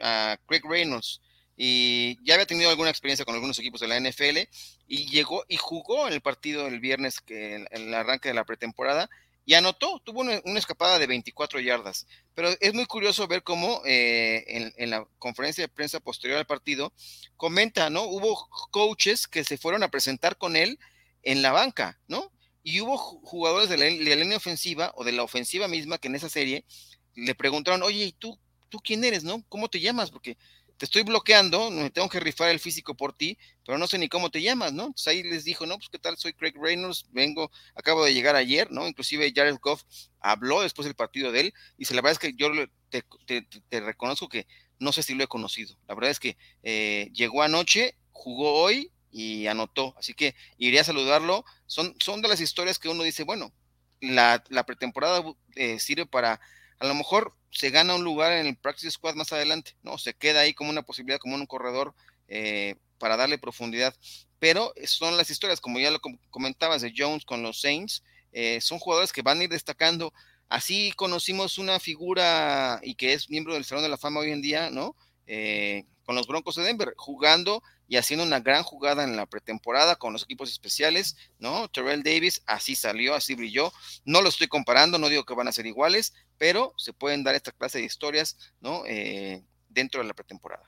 a 0.00 0.38
Craig 0.46 0.62
Reynolds, 0.64 1.20
y 1.60 2.16
ya 2.24 2.34
había 2.34 2.46
tenido 2.46 2.70
alguna 2.70 2.90
experiencia 2.90 3.24
con 3.24 3.34
algunos 3.34 3.58
equipos 3.58 3.80
de 3.80 3.88
la 3.88 3.98
NFL 3.98 4.38
y 4.86 5.06
llegó 5.10 5.44
y 5.48 5.56
jugó 5.56 6.06
en 6.06 6.14
el 6.14 6.20
partido 6.20 6.68
el 6.68 6.78
viernes, 6.78 7.20
que 7.20 7.56
en 7.56 7.68
el 7.72 7.92
arranque 7.92 8.28
de 8.28 8.34
la 8.34 8.44
pretemporada, 8.44 9.10
y 9.48 9.54
anotó, 9.54 9.98
tuvo 10.04 10.20
una, 10.20 10.58
escapada 10.58 10.98
de 10.98 11.06
24 11.06 11.58
yardas. 11.60 12.06
Pero 12.34 12.50
es 12.60 12.74
muy 12.74 12.84
curioso 12.84 13.26
ver 13.26 13.42
cómo 13.42 13.80
eh, 13.86 14.74
en, 14.76 14.90
la 14.90 15.08
conferencia 15.18 15.64
de 15.64 15.68
prensa 15.68 16.00
posterior 16.00 16.38
al 16.38 16.44
partido 16.44 16.92
comenta, 17.38 17.88
¿no? 17.88 18.02
Hubo 18.02 18.46
coaches 18.70 19.26
que 19.26 19.44
se 19.44 19.56
fueron 19.56 19.82
a 19.82 19.88
presentar 19.88 20.36
con 20.36 20.54
él 20.54 20.78
en 21.22 21.40
la 21.40 21.52
banca, 21.52 21.98
¿no? 22.08 22.30
Y 22.62 22.82
hubo 22.82 22.98
jugadores 22.98 23.70
de 23.70 23.78
la, 23.78 23.86
de 23.86 24.16
la 24.16 24.16
línea 24.16 24.36
ofensiva 24.36 24.92
o 24.96 25.02
de 25.02 25.12
la 25.12 25.22
ofensiva 25.22 25.66
misma 25.66 25.96
que 25.96 26.08
en 26.08 26.16
esa 26.16 26.28
serie 26.28 26.66
le 27.14 27.34
preguntaron, 27.34 27.82
oye, 27.82 28.04
¿y 28.04 28.12
tú, 28.12 28.38
tú 28.68 28.80
quién 28.84 29.02
eres, 29.02 29.24
no? 29.24 29.42
¿Cómo 29.48 29.70
te 29.70 29.80
llamas? 29.80 30.10
Porque 30.10 30.36
te 30.78 30.84
estoy 30.84 31.02
bloqueando, 31.02 31.70
me 31.72 31.90
tengo 31.90 32.08
que 32.08 32.20
rifar 32.20 32.50
el 32.50 32.60
físico 32.60 32.94
por 32.94 33.12
ti, 33.12 33.36
pero 33.66 33.78
no 33.78 33.88
sé 33.88 33.98
ni 33.98 34.08
cómo 34.08 34.30
te 34.30 34.40
llamas, 34.40 34.72
¿no? 34.72 34.84
Entonces 34.84 35.08
ahí 35.08 35.22
les 35.24 35.44
dijo, 35.44 35.66
no, 35.66 35.76
pues 35.76 35.88
qué 35.90 35.98
tal, 35.98 36.16
soy 36.16 36.32
Craig 36.32 36.54
Reynolds, 36.54 37.04
vengo, 37.10 37.50
acabo 37.74 38.04
de 38.04 38.14
llegar 38.14 38.36
ayer, 38.36 38.70
¿no? 38.70 38.86
Inclusive 38.86 39.32
Jared 39.34 39.58
Goff 39.60 39.82
habló 40.20 40.62
después 40.62 40.86
del 40.86 40.94
partido 40.94 41.32
de 41.32 41.40
él, 41.40 41.54
y 41.76 41.80
dice, 41.80 41.94
la 41.94 42.00
verdad 42.00 42.12
es 42.12 42.30
que 42.30 42.36
yo 42.36 42.48
te, 42.88 43.80
reconozco 43.80 44.28
que 44.28 44.46
no 44.78 44.92
sé 44.92 45.02
si 45.02 45.14
lo 45.14 45.24
he 45.24 45.28
conocido, 45.28 45.76
la 45.88 45.96
verdad 45.96 46.12
es 46.12 46.20
que 46.20 46.36
eh, 46.62 47.10
llegó 47.12 47.42
anoche, 47.42 47.96
jugó 48.12 48.54
hoy 48.62 48.92
y 49.10 49.48
anotó, 49.48 49.94
así 49.98 50.14
que 50.14 50.36
iría 50.58 50.82
a 50.82 50.84
saludarlo, 50.84 51.44
son, 51.66 51.96
son 51.98 52.22
de 52.22 52.28
las 52.28 52.40
historias 52.40 52.78
que 52.78 52.88
uno 52.88 53.02
dice, 53.02 53.24
bueno, 53.24 53.52
la, 54.00 54.64
pretemporada 54.64 55.24
eh, 55.56 55.80
sirve 55.80 56.06
para 56.06 56.40
a 56.78 56.86
lo 56.86 56.94
mejor 56.94 57.34
se 57.50 57.70
gana 57.70 57.94
un 57.94 58.04
lugar 58.04 58.32
en 58.32 58.46
el 58.46 58.56
Practice 58.56 58.90
Squad 58.90 59.14
más 59.14 59.32
adelante, 59.32 59.76
¿no? 59.82 59.98
Se 59.98 60.14
queda 60.14 60.40
ahí 60.40 60.54
como 60.54 60.70
una 60.70 60.82
posibilidad, 60.82 61.18
como 61.18 61.34
un 61.34 61.46
corredor 61.46 61.94
eh, 62.28 62.76
para 62.98 63.16
darle 63.16 63.38
profundidad. 63.38 63.94
Pero 64.38 64.72
son 64.84 65.16
las 65.16 65.30
historias, 65.30 65.60
como 65.60 65.78
ya 65.78 65.90
lo 65.90 66.00
comentabas, 66.30 66.82
de 66.82 66.92
Jones 66.96 67.24
con 67.24 67.42
los 67.42 67.60
Saints, 67.60 68.04
eh, 68.32 68.60
son 68.60 68.78
jugadores 68.78 69.12
que 69.12 69.22
van 69.22 69.40
a 69.40 69.44
ir 69.44 69.50
destacando. 69.50 70.12
Así 70.48 70.92
conocimos 70.92 71.58
una 71.58 71.80
figura 71.80 72.80
y 72.82 72.94
que 72.94 73.12
es 73.12 73.28
miembro 73.28 73.54
del 73.54 73.64
Salón 73.64 73.82
de 73.82 73.90
la 73.90 73.98
Fama 73.98 74.20
hoy 74.20 74.30
en 74.30 74.42
día, 74.42 74.70
¿no? 74.70 74.94
Eh, 75.26 75.84
con 76.08 76.16
los 76.16 76.26
Broncos 76.26 76.54
de 76.54 76.62
Denver, 76.62 76.94
jugando 76.96 77.62
y 77.86 77.98
haciendo 77.98 78.24
una 78.24 78.40
gran 78.40 78.62
jugada 78.62 79.04
en 79.04 79.14
la 79.14 79.26
pretemporada 79.26 79.96
con 79.96 80.14
los 80.14 80.22
equipos 80.22 80.50
especiales, 80.50 81.18
¿no? 81.38 81.68
Terrell 81.68 82.02
Davis 82.02 82.42
así 82.46 82.74
salió, 82.74 83.14
así 83.14 83.34
brilló. 83.34 83.70
No 84.06 84.22
lo 84.22 84.30
estoy 84.30 84.48
comparando, 84.48 84.98
no 84.98 85.10
digo 85.10 85.24
que 85.24 85.34
van 85.34 85.48
a 85.48 85.52
ser 85.52 85.66
iguales, 85.66 86.14
pero 86.38 86.72
se 86.78 86.94
pueden 86.94 87.24
dar 87.24 87.34
esta 87.34 87.52
clase 87.52 87.76
de 87.76 87.84
historias, 87.84 88.38
¿no? 88.58 88.84
Eh, 88.86 89.44
dentro 89.68 90.00
de 90.00 90.08
la 90.08 90.14
pretemporada. 90.14 90.62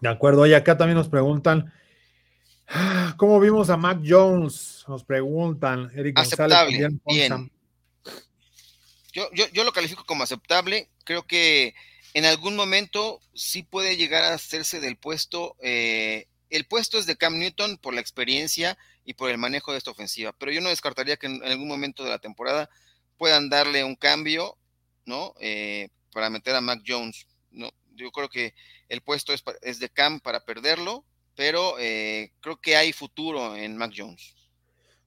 De 0.00 0.08
acuerdo, 0.08 0.46
y 0.46 0.54
acá 0.54 0.78
también 0.78 0.98
nos 0.98 1.08
preguntan, 1.08 1.74
ah, 2.68 3.14
¿cómo 3.16 3.40
vimos 3.40 3.70
a 3.70 3.76
Mac 3.76 4.02
Jones? 4.06 4.84
Nos 4.86 5.02
preguntan, 5.02 5.90
Eric 5.96 6.16
aceptable, 6.20 6.88
bien. 7.08 7.50
Yo, 9.12 9.28
yo, 9.34 9.46
yo 9.52 9.64
lo 9.64 9.72
califico 9.72 10.04
como 10.04 10.22
aceptable, 10.22 10.90
creo 11.02 11.26
que 11.26 11.74
en 12.14 12.24
algún 12.24 12.56
momento 12.56 13.20
sí 13.34 13.62
puede 13.62 13.96
llegar 13.96 14.24
a 14.24 14.34
hacerse 14.34 14.80
del 14.80 14.96
puesto. 14.96 15.56
Eh, 15.60 16.26
el 16.50 16.66
puesto 16.66 16.98
es 16.98 17.06
de 17.06 17.16
Cam 17.16 17.38
Newton 17.38 17.78
por 17.78 17.94
la 17.94 18.00
experiencia 18.00 18.76
y 19.04 19.14
por 19.14 19.30
el 19.30 19.38
manejo 19.38 19.72
de 19.72 19.78
esta 19.78 19.90
ofensiva, 19.90 20.32
pero 20.38 20.52
yo 20.52 20.60
no 20.60 20.68
descartaría 20.68 21.16
que 21.16 21.26
en 21.26 21.42
algún 21.44 21.68
momento 21.68 22.04
de 22.04 22.10
la 22.10 22.18
temporada 22.18 22.68
puedan 23.16 23.48
darle 23.48 23.84
un 23.84 23.96
cambio, 23.96 24.56
¿no? 25.06 25.34
Eh, 25.40 25.88
para 26.12 26.30
meter 26.30 26.54
a 26.54 26.60
Mac 26.60 26.82
Jones, 26.86 27.26
¿no? 27.50 27.70
Yo 27.94 28.10
creo 28.10 28.28
que 28.28 28.54
el 28.88 29.00
puesto 29.00 29.32
es, 29.32 29.78
de 29.78 29.88
Cam 29.88 30.20
para 30.20 30.44
perderlo, 30.44 31.04
pero 31.34 31.76
eh, 31.78 32.32
creo 32.40 32.60
que 32.60 32.76
hay 32.76 32.92
futuro 32.92 33.56
en 33.56 33.76
Mac 33.76 33.92
Jones. 33.96 34.34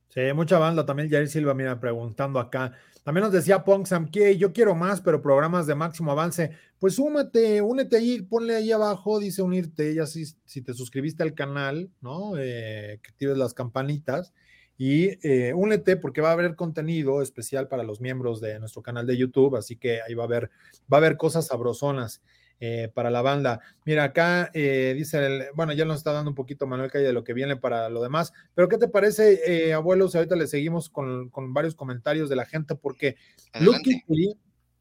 Sí, 0.10 0.22
mucha 0.34 0.58
banda 0.58 0.86
también, 0.86 1.10
Jair 1.10 1.28
Silva, 1.28 1.54
mira, 1.54 1.80
preguntando 1.80 2.40
acá. 2.40 2.74
También 3.06 3.26
nos 3.26 3.34
decía 3.34 3.64
Sam 3.86 4.10
que 4.10 4.36
yo 4.36 4.52
quiero 4.52 4.74
más, 4.74 5.00
pero 5.00 5.22
programas 5.22 5.68
de 5.68 5.76
máximo 5.76 6.12
avance. 6.12 6.50
Pues 6.80 6.96
súmate, 6.96 7.62
únete 7.62 7.98
ahí, 7.98 8.24
ponle 8.24 8.56
ahí 8.56 8.72
abajo, 8.72 9.20
dice 9.20 9.44
unirte, 9.44 9.94
ya 9.94 10.08
si, 10.08 10.26
si 10.26 10.64
te 10.64 10.74
suscribiste 10.74 11.22
al 11.22 11.36
canal, 11.36 11.92
¿no? 12.02 12.34
Eh, 12.36 13.00
que 13.04 13.12
tires 13.12 13.38
las 13.38 13.54
campanitas 13.54 14.34
y 14.76 15.20
eh, 15.22 15.54
únete 15.54 15.98
porque 15.98 16.22
va 16.22 16.30
a 16.30 16.34
haber 16.34 16.56
contenido 16.56 17.22
especial 17.22 17.68
para 17.68 17.84
los 17.84 18.02
miembros 18.02 18.42
de 18.42 18.60
nuestro 18.60 18.82
canal 18.82 19.06
de 19.06 19.18
YouTube, 19.18 19.56
así 19.56 19.76
que 19.76 20.02
ahí 20.02 20.16
va 20.16 20.24
a 20.24 20.26
haber, 20.26 20.50
va 20.92 20.98
a 20.98 21.02
haber 21.02 21.16
cosas 21.16 21.46
sabrosonas. 21.46 22.24
Eh, 22.62 22.90
para 22.94 23.10
la 23.12 23.22
banda. 23.22 23.60
Mira, 23.84 24.06
acá 24.06 24.50
eh, 24.54 24.94
dice, 24.96 25.26
el, 25.26 25.44
bueno, 25.56 25.74
ya 25.74 25.84
nos 25.84 25.98
está 25.98 26.14
dando 26.14 26.32
un 26.32 26.36
poquito 26.36 26.66
Manuel 26.66 26.90
Calle 26.90 27.04
de 27.04 27.12
lo 27.12 27.26
que 27.26 27.34
viene 27.34 27.58
para 27.58 27.90
lo 27.90 28.02
demás, 28.02 28.32
pero 28.54 28.70
¿qué 28.70 28.78
te 28.78 28.88
parece, 28.88 29.42
eh, 29.46 29.74
abuelos? 29.74 30.16
Ahorita 30.16 30.38
le 30.38 30.48
seguimos 30.48 30.90
con, 30.90 31.30
varios 31.54 31.76
comentarios 31.76 32.30
de 32.30 32.38
la 32.38 32.46
gente 32.46 32.76
porque 32.76 33.18
Luke 33.60 34.02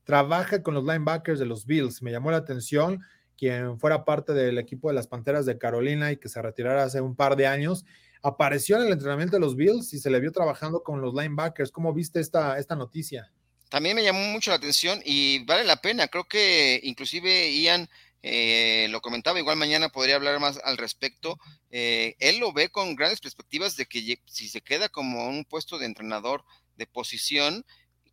trabaja 0.05 0.63
con 0.63 0.75
los 0.75 0.85
linebackers 0.85 1.41
de 1.41 1.47
los 1.47 1.67
Bills. 1.67 2.01
Me 2.01 2.13
llamó 2.13 2.31
la 2.31 2.37
atención 2.37 3.01
quien 3.37 3.81
fuera 3.81 4.05
parte 4.05 4.35
del 4.35 4.59
equipo 4.59 4.87
de 4.89 4.95
las 4.95 5.09
Panteras 5.09 5.45
de 5.45 5.59
Carolina 5.59 6.13
y 6.13 6.17
que 6.17 6.29
se 6.29 6.41
retirara 6.41 6.85
hace 6.85 7.01
un 7.01 7.17
par 7.17 7.35
de 7.35 7.49
años. 7.49 7.85
Apareció 8.23 8.77
en 8.77 8.87
el 8.87 8.93
entrenamiento 8.93 9.35
de 9.35 9.41
los 9.41 9.57
Bills 9.57 9.93
y 9.95 9.99
se 9.99 10.11
le 10.11 10.21
vio 10.21 10.31
trabajando 10.31 10.85
con 10.85 11.01
los 11.01 11.13
linebackers. 11.13 11.73
¿Cómo 11.73 11.93
viste 11.93 12.21
esta, 12.21 12.57
esta 12.57 12.77
noticia? 12.77 13.33
También 13.69 13.97
me 13.97 14.03
llamó 14.03 14.21
mucho 14.21 14.51
la 14.51 14.57
atención 14.57 15.01
y 15.05 15.45
vale 15.45 15.65
la 15.65 15.77
pena. 15.81 16.09
Creo 16.09 16.25
que 16.25 16.81
inclusive 16.83 17.53
Ian 17.61 17.89
eh, 18.23 18.87
lo 18.89 19.03
comentaba, 19.03 19.39
igual 19.39 19.57
mañana 19.57 19.91
podría 19.91 20.17
hablar 20.17 20.41
más 20.41 20.59
al 20.65 20.79
respecto. 20.79 21.39
Eh, 21.71 22.17
él 22.21 22.39
lo 22.39 22.53
ve 22.53 22.71
con 22.71 22.97
grandes 22.97 23.21
perspectivas 23.21 23.77
de 23.77 23.85
que 23.85 24.19
si 24.27 24.49
se 24.49 24.63
queda 24.63 24.89
como 24.89 25.29
un 25.29 25.45
puesto 25.45 25.79
de 25.79 25.87
entrenador 25.87 26.45
de 26.77 26.87
posición, 26.87 27.67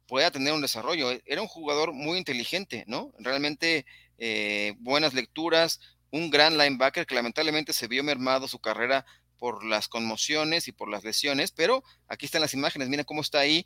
pueda 0.07 0.31
tener 0.31 0.51
un 0.51 0.61
desarrollo. 0.61 1.11
E, 1.11 1.21
era 1.25 1.41
un 1.41 1.47
jugador 1.47 1.93
muy 1.93 2.17
inteligente, 2.17 2.83
¿no? 2.87 3.13
Realmente 3.19 3.85
eh, 4.17 4.73
buenas 4.79 5.13
lecturas, 5.13 5.79
un 6.11 6.29
gran 6.29 6.57
linebacker 6.57 7.05
que 7.05 7.15
lamentablemente 7.15 7.71
se 7.71 7.87
vio 7.87 8.03
mermado 8.03 8.49
su 8.49 8.59
carrera 8.59 9.05
por 9.37 9.63
las 9.63 9.87
conmociones 9.87 10.67
y 10.67 10.73
por 10.73 10.89
las 10.89 11.05
lesiones, 11.05 11.51
pero 11.51 11.83
aquí 12.07 12.25
están 12.25 12.41
las 12.41 12.53
imágenes, 12.53 12.89
mira 12.89 13.05
cómo 13.05 13.21
está 13.21 13.39
ahí 13.39 13.65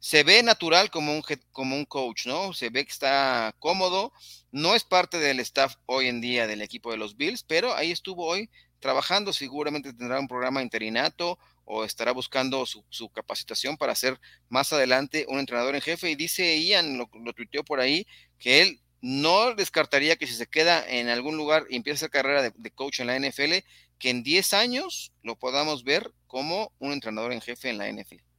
se 0.00 0.24
ve 0.24 0.42
natural 0.42 0.90
como 0.90 1.14
un, 1.14 1.22
como 1.52 1.76
un 1.76 1.84
coach, 1.84 2.26
¿no? 2.26 2.54
Se 2.54 2.70
ve 2.70 2.84
que 2.84 2.90
está 2.90 3.54
cómodo, 3.58 4.12
no 4.50 4.74
es 4.74 4.82
parte 4.82 5.18
del 5.18 5.40
staff 5.40 5.76
hoy 5.86 6.08
en 6.08 6.22
día 6.22 6.46
del 6.46 6.62
equipo 6.62 6.90
de 6.90 6.96
los 6.96 7.16
Bills, 7.16 7.44
pero 7.44 7.74
ahí 7.74 7.90
estuvo 7.92 8.26
hoy 8.26 8.50
trabajando, 8.80 9.34
seguramente 9.34 9.92
tendrá 9.92 10.18
un 10.18 10.26
programa 10.26 10.62
interinato 10.62 11.38
o 11.66 11.84
estará 11.84 12.12
buscando 12.12 12.64
su, 12.64 13.10
capacitación 13.10 13.76
para 13.76 13.94
ser 13.94 14.18
más 14.48 14.72
adelante 14.72 15.26
un 15.28 15.38
entrenador 15.38 15.74
en 15.74 15.82
jefe. 15.82 16.10
Y 16.10 16.16
dice 16.16 16.58
Ian, 16.60 16.96
lo, 16.96 17.32
tuiteó 17.34 17.62
por 17.62 17.78
ahí, 17.78 18.06
que 18.38 18.62
él 18.62 18.80
no 19.02 19.54
descartaría 19.54 20.16
que 20.16 20.26
si 20.26 20.34
se 20.34 20.46
queda 20.46 20.84
en 20.88 21.08
algún 21.10 21.36
lugar 21.36 21.66
y 21.68 21.76
empieza 21.76 21.96
a 21.96 21.98
hacer 21.98 22.10
carrera 22.10 22.42
de, 22.42 22.52
de 22.56 22.70
coach 22.70 23.00
en 23.00 23.06
la 23.06 23.18
NFL, 23.18 23.58
que 23.98 24.10
en 24.10 24.22
10 24.22 24.54
años 24.54 25.12
lo 25.22 25.38
podamos 25.38 25.84
ver 25.84 26.10
como 26.26 26.72
un 26.78 26.92
entrenador 26.92 27.32
en 27.32 27.42
jefe 27.42 27.68
en 27.68 27.78
la 27.78 27.92
NFL. 27.92 28.29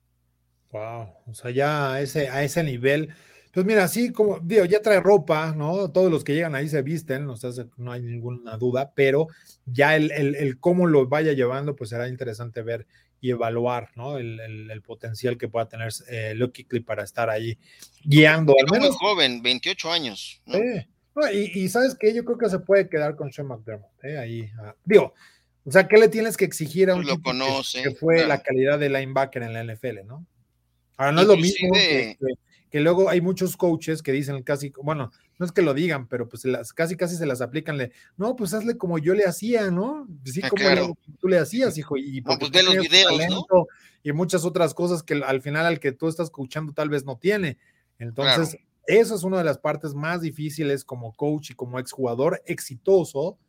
Wow, 0.71 1.13
o 1.27 1.33
sea, 1.33 1.51
ya 1.51 1.93
a 1.93 2.01
ese, 2.01 2.29
a 2.29 2.43
ese 2.43 2.63
nivel. 2.63 3.13
Pues 3.53 3.65
mira, 3.65 3.83
así 3.83 4.13
como, 4.13 4.39
digo, 4.39 4.63
ya 4.63 4.81
trae 4.81 5.01
ropa, 5.01 5.53
¿no? 5.53 5.91
Todos 5.91 6.09
los 6.09 6.23
que 6.23 6.33
llegan 6.33 6.55
ahí 6.55 6.69
se 6.69 6.81
visten, 6.81 7.27
o 7.27 7.35
sea, 7.35 7.51
no 7.75 7.91
hay 7.91 8.01
ninguna 8.01 8.55
duda, 8.55 8.93
pero 8.95 9.27
ya 9.65 9.97
el, 9.97 10.11
el, 10.11 10.59
cómo 10.59 10.87
lo 10.87 11.07
vaya 11.07 11.33
llevando, 11.33 11.75
pues 11.75 11.89
será 11.89 12.07
interesante 12.07 12.61
ver 12.61 12.87
y 13.19 13.29
evaluar, 13.29 13.89
¿no? 13.95 14.17
El, 14.17 14.39
el 14.39 14.81
potencial 14.81 15.37
que 15.37 15.49
pueda 15.49 15.67
tener 15.67 15.91
eh, 16.09 16.33
Lucky 16.35 16.63
Clip 16.63 16.85
para 16.85 17.03
estar 17.03 17.29
ahí 17.29 17.57
guiando. 18.03 18.55
Al 18.57 18.71
menos, 18.71 18.89
muy 18.89 18.97
joven, 18.97 19.41
28 19.43 19.91
años. 19.91 20.41
y, 21.33 21.69
sabes 21.69 21.95
que 21.95 22.13
yo 22.13 22.23
creo 22.23 22.37
que 22.37 22.49
se 22.49 22.59
puede 22.59 22.89
quedar 22.89 23.17
con 23.17 23.31
Sean 23.31 23.47
McDermott, 23.47 24.03
¿eh? 24.03 24.17
Ahí, 24.17 24.49
ah, 24.59 24.75
digo, 24.85 25.13
o 25.65 25.71
sea, 25.71 25.87
¿qué 25.87 25.97
le 25.97 26.07
tienes 26.07 26.37
que 26.37 26.45
exigir 26.45 26.89
a 26.89 26.95
un 26.95 27.05
lo 27.05 27.21
conoce, 27.21 27.83
que, 27.83 27.91
fue 27.91 28.25
la 28.25 28.41
calidad 28.41 28.79
de 28.79 28.89
linebacker 28.89 29.43
en 29.43 29.53
la 29.53 29.63
NFL, 29.63 30.05
¿no? 30.05 30.25
Ahora 31.01 31.13
no 31.13 31.21
es 31.21 31.27
lo 31.27 31.35
mismo 31.35 31.73
que, 31.73 32.15
que 32.69 32.79
luego 32.79 33.09
hay 33.09 33.21
muchos 33.21 33.57
coaches 33.57 34.03
que 34.03 34.11
dicen 34.11 34.43
casi, 34.43 34.71
bueno, 34.83 35.11
no 35.39 35.45
es 35.47 35.51
que 35.51 35.63
lo 35.63 35.73
digan, 35.73 36.07
pero 36.07 36.29
pues 36.29 36.45
las, 36.45 36.73
casi 36.73 36.95
casi 36.95 37.15
se 37.15 37.25
las 37.25 37.41
aplican, 37.41 37.75
le, 37.75 37.91
no, 38.17 38.35
pues 38.35 38.53
hazle 38.53 38.77
como 38.77 38.99
yo 38.99 39.15
le 39.15 39.25
hacía, 39.25 39.71
¿no? 39.71 40.07
Sí, 40.25 40.41
ah, 40.43 40.49
como 40.49 40.95
tú 41.19 41.27
le 41.27 41.39
hacías, 41.39 41.75
hijo, 41.79 41.97
y 41.97 42.21
pues 42.21 42.37
ve 42.51 42.61
los 42.61 42.77
videos, 42.77 43.19
¿no? 43.31 43.65
Y 44.03 44.11
muchas 44.11 44.45
otras 44.45 44.75
cosas 44.75 45.01
que 45.01 45.15
al 45.15 45.41
final 45.41 45.65
al 45.65 45.79
que 45.79 45.91
tú 45.91 46.07
estás 46.07 46.25
escuchando 46.25 46.71
tal 46.71 46.89
vez 46.89 47.03
no 47.03 47.17
tiene. 47.17 47.57
Entonces, 47.97 48.59
eso 48.85 49.15
es 49.15 49.23
una 49.23 49.39
de 49.39 49.43
las 49.43 49.57
partes 49.57 49.95
más 49.95 50.21
difíciles 50.21 50.85
como 50.85 51.13
coach 51.13 51.49
y 51.49 51.55
como 51.55 51.79
exjugador 51.79 52.43
exitoso, 52.45 53.39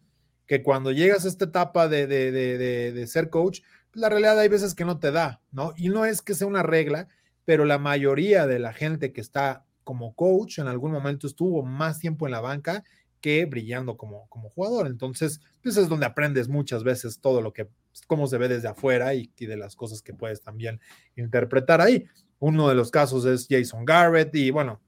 que 0.46 0.62
cuando 0.62 0.90
llegas 0.90 1.26
a 1.26 1.28
esta 1.28 1.44
etapa 1.44 1.86
de, 1.86 2.07
de, 2.07 2.32
de, 2.32 2.92
de 2.92 3.07
ser 3.07 3.28
coach, 3.28 3.61
la 3.92 4.09
realidad 4.09 4.38
hay 4.38 4.48
veces 4.48 4.74
que 4.74 4.86
no 4.86 4.98
te 4.98 5.11
da, 5.11 5.42
¿no? 5.50 5.74
Y 5.76 5.90
no 5.90 6.07
es 6.07 6.22
que 6.22 6.34
sea 6.34 6.46
una 6.46 6.62
regla, 6.62 7.09
pero 7.45 7.64
la 7.64 7.78
mayoría 7.78 8.47
de 8.47 8.59
la 8.59 8.72
gente 8.72 9.12
que 9.12 9.20
está 9.20 9.64
como 9.84 10.14
coach 10.14 10.59
en 10.59 10.68
algún 10.68 10.93
momento 10.93 11.26
estuvo 11.26 11.62
más 11.62 11.99
tiempo 11.99 12.26
en 12.26 12.32
la 12.32 12.40
banca 12.40 12.84
que 13.20 13.45
brillando 13.47 13.97
como, 13.97 14.28
como 14.28 14.51
jugador. 14.51 14.86
Entonces, 14.86 15.40
pues 15.62 15.76
es 15.76 15.88
donde 15.88 16.07
aprendes 16.07 16.49
muchas 16.49 16.84
veces 16.84 17.20
todo 17.20 17.40
lo 17.40 17.53
que, 17.53 17.68
cómo 18.07 18.26
se 18.26 18.38
ve 18.38 18.49
desde 18.49 18.68
afuera 18.68 19.14
y, 19.14 19.30
de 19.38 19.57
las 19.57 19.76
cosas 19.76 20.03
que 20.03 20.12
puedes 20.12 20.43
también 20.43 20.80
interpretar 21.16 21.80
ahí. 21.80 22.05
Uno 22.38 22.68
de 22.68 22.74
los 22.74 22.90
casos 22.90 23.24
es 23.24 23.47
Jason 23.49 23.84
Garrett 23.84 24.34
y 24.34 24.51
bueno, 24.51 24.80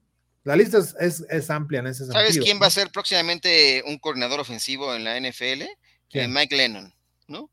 la 0.43 0.55
lista 0.55 0.77
es, 0.77 1.25
es, 1.29 1.49
amplia 1.49 1.79
en 1.79 1.87
ese 1.87 2.05
sentido. 2.05 2.19
¿Sabes 2.19 2.39
quién 2.39 2.59
va 2.61 2.67
a 2.67 2.71
ser 2.71 2.91
próximamente 2.91 3.81
un 3.87 3.97
coordinador 3.97 4.39
ofensivo 4.39 4.93
en 4.93 5.03
la 5.05 5.19
NFL? 5.19 5.63
Eh, 6.11 6.27
Mike 6.27 6.55
Lennon, 6.55 6.93
¿no? 7.27 7.49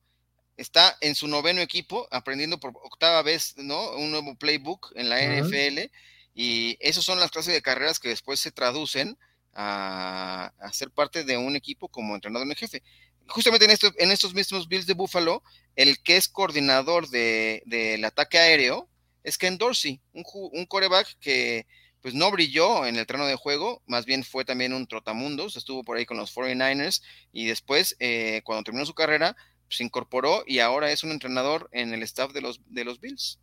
Está 0.63 0.97
en 1.01 1.15
su 1.15 1.29
noveno 1.29 1.61
equipo, 1.61 2.09
aprendiendo 2.11 2.59
por 2.59 2.73
octava 2.83 3.23
vez, 3.23 3.55
¿no? 3.57 3.91
Un 3.97 4.11
nuevo 4.11 4.35
playbook 4.37 4.93
en 4.95 5.09
la 5.09 5.21
NFL. 5.21 5.91
Y 6.35 6.77
esas 6.81 7.05
son 7.05 7.21
las 7.21 7.31
clases 7.31 7.53
de 7.53 7.63
carreras 7.63 7.99
que 7.99 8.09
después 8.09 8.41
se 8.41 8.53
traducen 8.53 9.19
a, 9.53 10.53
ser 10.73 10.91
parte 10.91 11.25
de 11.25 11.37
un 11.37 11.57
equipo 11.57 11.89
como 11.89 12.15
entrenador 12.15 12.49
en 12.49 12.55
jefe. 12.55 12.83
Justamente 13.27 13.67
en, 13.67 13.73
esto, 13.73 13.93
en 13.99 14.11
estos 14.11 14.35
mismos 14.35 14.69
Bills 14.69 14.87
de 14.87 14.95
Buffalo, 14.95 15.43
el 15.77 16.03
que 16.03 16.17
es 16.17 16.29
coordinador 16.29 17.09
del 17.09 18.05
ataque 18.05 18.39
aéreo 18.39 18.89
es 19.25 19.39
Ken 19.39 19.59
Dorsey, 19.59 20.01
un, 20.13 20.25
un 20.53 20.67
coreback 20.67 21.17
que 21.21 21.67
pues 22.03 22.15
no 22.15 22.31
brilló 22.33 22.85
en 22.85 22.97
el 22.97 23.07
terreno 23.07 23.27
de 23.27 23.37
juego, 23.37 23.81
más 23.87 24.05
bien 24.05 24.25
fue 24.25 24.45
también 24.45 24.73
un 24.73 24.89
trotamundos, 24.89 25.57
estuvo 25.57 25.85
por 25.85 25.97
ahí 25.97 26.05
con 26.05 26.17
los 26.17 26.35
49ers 26.35 27.01
y 27.33 27.47
después, 27.47 27.97
eh, 28.01 28.43
cuando 28.45 28.65
terminó 28.65 28.85
su 28.85 28.95
carrera, 28.95 29.37
se 29.73 29.85
incorporó 29.85 30.45
y 30.47 30.59
ahora 30.61 30.91
es 30.91 31.03
un 31.03 31.11
entrenador 31.11 31.69
en 31.73 31.93
el 31.93 32.03
staff 32.03 32.33
de 32.33 32.43
los, 32.43 32.61
de 32.67 32.85
los 32.85 33.01
Bills. 33.01 33.41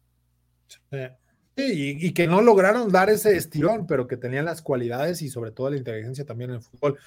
Sí, 0.68 0.80
y, 1.60 2.14
que 2.14 2.28
no 2.28 2.42
lograron 2.42 2.92
dar 2.92 3.10
ese 3.10 3.36
estirón, 3.36 3.88
pero 3.88 4.08
que 4.08 4.18
tenían 4.18 4.46
las 4.46 4.62
cualidades 4.62 5.22
y 5.22 5.30
sobre 5.30 5.52
todo 5.52 5.70
la 5.70 5.78
inteligencia 5.78 6.26
también 6.26 6.52
en 6.52 6.58
el 6.58 6.62
fútbol. 6.62 6.98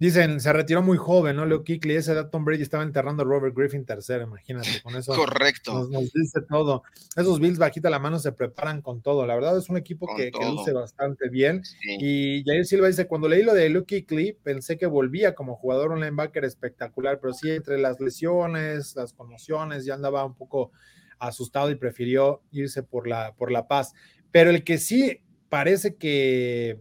Dicen, 0.00 0.40
se 0.40 0.52
retiró 0.52 0.80
muy 0.80 0.96
joven, 0.96 1.34
¿no? 1.34 1.44
Leo 1.44 1.64
Kickley, 1.64 1.96
ese 1.96 2.12
edad 2.12 2.30
Tom 2.30 2.44
Brady 2.44 2.62
estaba 2.62 2.84
enterrando 2.84 3.24
a 3.24 3.26
Robert 3.26 3.52
Griffin 3.56 3.84
tercero, 3.84 4.22
imagínate, 4.22 4.80
con 4.80 4.94
eso. 4.94 5.12
Correcto. 5.12 5.88
Nos, 5.90 6.12
dice 6.12 6.40
todo. 6.48 6.84
Esos 7.16 7.40
Bills 7.40 7.58
bajita 7.58 7.90
la 7.90 7.98
mano 7.98 8.20
se 8.20 8.30
preparan 8.30 8.80
con 8.80 9.02
todo. 9.02 9.26
La 9.26 9.34
verdad 9.34 9.58
es 9.58 9.68
un 9.68 9.76
equipo 9.76 10.06
que, 10.16 10.30
luce 10.30 10.72
bastante 10.72 11.28
bien. 11.28 11.62
Y 11.98 12.44
Jair 12.44 12.64
Silva 12.64 12.86
dice, 12.86 13.08
cuando 13.08 13.28
leí 13.28 13.42
lo 13.42 13.54
de 13.54 13.68
Luke 13.70 13.96
Kickley, 13.96 14.34
pensé 14.34 14.78
que 14.78 14.86
volvía 14.86 15.34
como 15.34 15.56
jugador 15.56 15.90
un 15.90 16.00
linebacker 16.00 16.44
espectacular, 16.44 17.18
pero 17.20 17.34
sí, 17.34 17.50
entre 17.50 17.76
las 17.76 17.98
lesiones, 17.98 18.94
las 18.94 19.12
conmociones, 19.12 19.84
ya 19.84 19.94
andaba 19.94 20.24
un 20.24 20.36
poco 20.36 20.70
asustado 21.18 21.70
y 21.70 21.76
prefirió 21.76 22.42
irse 22.50 22.82
por 22.82 23.06
la, 23.06 23.34
por 23.34 23.50
la 23.50 23.68
paz. 23.68 23.94
Pero 24.30 24.50
el 24.50 24.64
que 24.64 24.78
sí 24.78 25.22
parece 25.48 25.96
que 25.96 26.80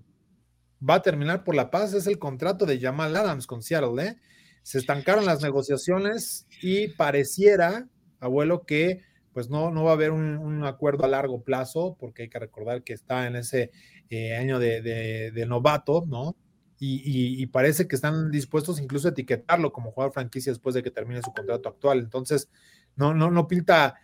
va 0.87 0.95
a 0.95 1.01
terminar 1.01 1.43
por 1.43 1.55
la 1.55 1.71
paz 1.71 1.93
es 1.93 2.07
el 2.07 2.19
contrato 2.19 2.65
de 2.65 2.79
Jamal 2.79 3.15
Adams 3.15 3.47
con 3.47 3.61
Seattle. 3.61 4.03
¿eh? 4.03 4.17
Se 4.63 4.77
estancaron 4.77 5.25
las 5.25 5.41
negociaciones 5.41 6.47
y 6.61 6.89
pareciera, 6.89 7.87
abuelo, 8.19 8.65
que 8.65 9.01
pues 9.33 9.49
no, 9.49 9.69
no 9.69 9.83
va 9.83 9.91
a 9.91 9.93
haber 9.93 10.09
un, 10.09 10.65
acuerdo 10.65 11.03
a 11.05 11.07
largo 11.07 11.43
plazo, 11.43 11.95
porque 11.99 12.23
hay 12.23 12.29
que 12.29 12.39
recordar 12.39 12.83
que 12.83 12.93
está 12.93 13.27
en 13.27 13.35
ese 13.35 13.69
eh, 14.09 14.35
año 14.35 14.57
de, 14.57 15.45
novato, 15.47 16.05
¿no? 16.07 16.35
Y, 16.79 17.45
parece 17.47 17.87
que 17.87 17.95
están 17.95 18.31
dispuestos 18.31 18.79
incluso 18.79 19.07
a 19.07 19.11
etiquetarlo 19.11 19.71
como 19.71 19.91
jugador 19.91 20.11
franquicia 20.11 20.51
después 20.51 20.73
de 20.73 20.81
que 20.81 20.89
termine 20.89 21.21
su 21.21 21.31
contrato 21.33 21.69
actual. 21.69 21.99
Entonces, 21.99 22.49
no, 22.95 23.13
no, 23.13 23.29
no 23.29 23.47
pinta 23.47 23.99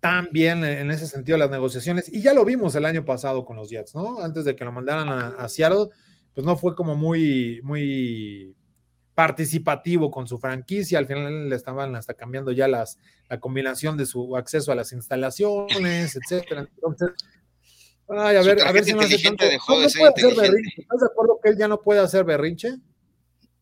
tan 0.00 0.28
bien 0.32 0.64
en 0.64 0.90
ese 0.90 1.06
sentido 1.06 1.38
las 1.38 1.50
negociaciones. 1.50 2.12
Y 2.12 2.22
ya 2.22 2.34
lo 2.34 2.44
vimos 2.44 2.74
el 2.74 2.84
año 2.84 3.04
pasado 3.04 3.44
con 3.44 3.56
los 3.56 3.70
Jets, 3.70 3.94
¿no? 3.94 4.20
Antes 4.20 4.44
de 4.44 4.56
que 4.56 4.64
lo 4.64 4.72
mandaran 4.72 5.08
a 5.08 5.48
Seattle, 5.48 5.88
pues 6.34 6.46
no 6.46 6.56
fue 6.56 6.74
como 6.74 6.96
muy, 6.96 7.60
muy 7.62 8.54
participativo 9.14 10.10
con 10.10 10.26
su 10.26 10.38
franquicia. 10.38 10.98
Al 10.98 11.06
final 11.06 11.50
le 11.50 11.56
estaban 11.56 11.94
hasta 11.96 12.14
cambiando 12.14 12.52
ya 12.52 12.68
las, 12.68 12.98
la 13.28 13.38
combinación 13.38 13.96
de 13.96 14.06
su 14.06 14.36
acceso 14.36 14.72
a 14.72 14.74
las 14.74 14.92
instalaciones, 14.92 16.16
etcétera. 16.16 16.66
Entonces, 16.74 17.10
ay, 18.08 18.36
a 18.36 18.42
ver, 18.42 18.62
a 18.62 18.72
ver 18.72 18.84
si 18.84 18.94
no 18.94 19.00
hace 19.00 19.18
tanto. 19.18 19.44
¿No 19.68 19.82
¿Estás 19.82 21.00
de 21.00 21.06
acuerdo 21.06 21.38
que 21.42 21.50
él 21.50 21.58
ya 21.58 21.68
no 21.68 21.82
puede 21.82 22.00
hacer 22.00 22.24
berrinche? 22.24 22.76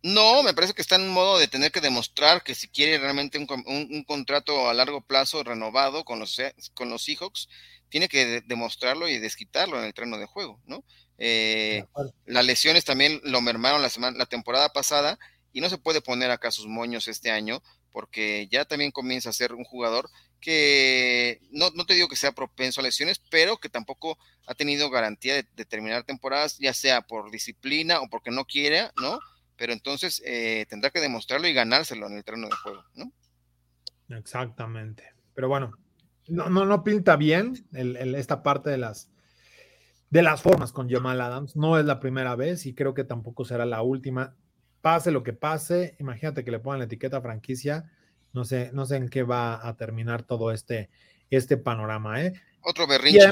No, 0.03 0.43
me 0.43 0.55
parece 0.55 0.75
que 0.75 0.83
está 0.83 0.97
en 0.97 1.03
un 1.03 1.11
modo 1.11 1.39
de 1.39 1.49
tener 1.49 1.73
que 1.73 1.81
demostrar 1.81 2.43
que 2.43 2.55
si 2.55 2.69
quiere 2.69 2.99
realmente 2.99 3.39
un, 3.39 3.47
un, 3.67 4.05
contrato 4.05 4.69
a 4.69 4.75
largo 4.75 5.01
plazo 5.01 5.43
renovado 5.43 6.05
con 6.05 6.21
los, 6.21 6.41
con 6.75 6.89
los 6.89 7.03
Seahawks, 7.03 7.49
tiene 7.89 8.09
que 8.09 8.43
demostrarlo 8.47 9.09
y 9.09 9.19
desquitarlo 9.19 9.79
en 9.79 9.87
el 9.87 9.95
terreno 9.95 10.19
de 10.19 10.27
juego, 10.27 10.61
¿no? 10.67 10.85
Eh, 11.19 11.85
las 12.27 12.45
lesiones 12.45 12.85
también 12.85 13.21
lo 13.25 13.41
mermaron 13.41 13.83
la, 13.83 13.91
semana, 13.91 14.17
la 14.17 14.27
temporada 14.27 14.73
pasada 14.73 15.19
y 15.53 15.61
no 15.61 15.69
se 15.69 15.79
puede 15.79 16.01
poner 16.01 16.31
acá 16.31 16.53
sus 16.53 16.69
moños 16.69 17.09
este 17.09 17.33
año 17.33 17.61
porque 17.91 18.47
ya 18.53 18.65
también 18.65 18.93
comienza 18.93 19.31
a 19.31 19.33
ser 19.33 19.53
un 19.55 19.65
jugador 19.65 20.09
que 20.41 21.41
no, 21.51 21.73
te 21.85 21.95
digo 21.95 22.07
que 22.07 22.15
sea 22.15 22.31
propenso 22.31 22.81
a 22.81 22.85
lesiones, 22.85 23.21
pero 23.31 23.59
que 23.59 23.69
tampoco 23.69 24.17
ha 24.47 24.55
tenido 24.55 24.89
garantía 24.89 25.35
de, 25.35 25.65
terminar 25.65 26.05
temporadas, 26.05 26.59
ya 26.59 26.73
sea 26.73 27.03
por 27.03 27.33
disciplina 27.33 28.01
o 28.01 28.09
porque 28.09 28.31
no 28.31 28.45
quiere, 28.45 28.91
¿no? 29.01 29.19
Pero 29.59 29.73
entonces 29.73 30.23
eh, 30.25 30.65
tendrá 30.71 30.91
que 30.91 31.01
demostrarlo 31.01 31.49
y 31.49 31.53
ganárselo 31.53 32.07
en 32.07 32.17
el 32.17 32.25
terreno 32.25 32.47
de 32.47 32.55
juego, 32.55 32.85
¿no? 32.95 33.13
Exactamente. 34.17 35.03
Pero 35.35 35.49
bueno, 35.49 35.73
no, 36.29 36.49
no, 36.49 36.65
no 36.65 36.85
pinta 36.85 37.17
bien 37.17 37.67
esta 37.73 38.43
parte 38.45 38.71
de 38.71 38.79
las, 38.79 39.11
de 40.11 40.23
las 40.23 40.43
formas 40.43 40.73
con 40.73 40.89
Jamal 40.89 41.21
Adams. 41.21 41.57
No 41.57 41.77
es 41.77 41.85
la 41.85 41.99
primera 41.99 42.37
vez 42.37 42.67
y 42.67 42.75
creo 42.75 42.95
que 42.95 43.03
tampoco 43.03 43.45
será 43.45 43.67
la 43.67 43.83
última. 43.83 44.37
Pase 44.81 45.11
lo 45.11 45.25
que 45.25 45.33
pase, 45.33 45.97
imagínate 45.99 46.45
que 46.45 46.53
le 46.53 46.61
pongan 46.61 46.79
la 46.79 46.85
etiqueta 46.85 47.21
franquicia. 47.21 47.91
No 48.33 48.45
sé, 48.45 48.71
no 48.73 48.87
sé 48.87 48.97
en 48.97 49.09
qué 49.09 49.25
va 49.25 49.67
a 49.67 49.77
terminar 49.77 50.23
todo 50.23 50.53
este, 50.53 50.89
este 51.31 51.57
panorama, 51.57 52.23
¿eh? 52.23 52.33
Otro 52.61 52.87
berrinche. 52.87 53.29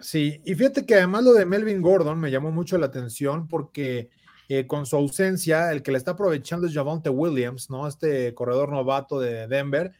sí, 0.00 0.40
y 0.44 0.54
fíjate 0.56 0.84
que 0.84 0.94
además 0.96 1.22
lo 1.22 1.32
de 1.32 1.46
Melvin 1.46 1.80
Gordon 1.80 2.18
me 2.18 2.32
llamó 2.32 2.50
mucho 2.50 2.76
la 2.76 2.86
atención 2.86 3.46
porque 3.46 4.10
eh, 4.48 4.66
con 4.66 4.84
su 4.84 4.96
ausencia, 4.96 5.72
el 5.72 5.82
que 5.82 5.90
le 5.90 5.98
está 5.98 6.12
aprovechando 6.12 6.66
es 6.66 6.74
Javonte 6.74 7.08
Williams, 7.08 7.70
¿no? 7.70 7.86
Este 7.86 8.34
corredor 8.34 8.70
novato 8.70 9.18
de 9.18 9.46
Denver. 9.46 9.92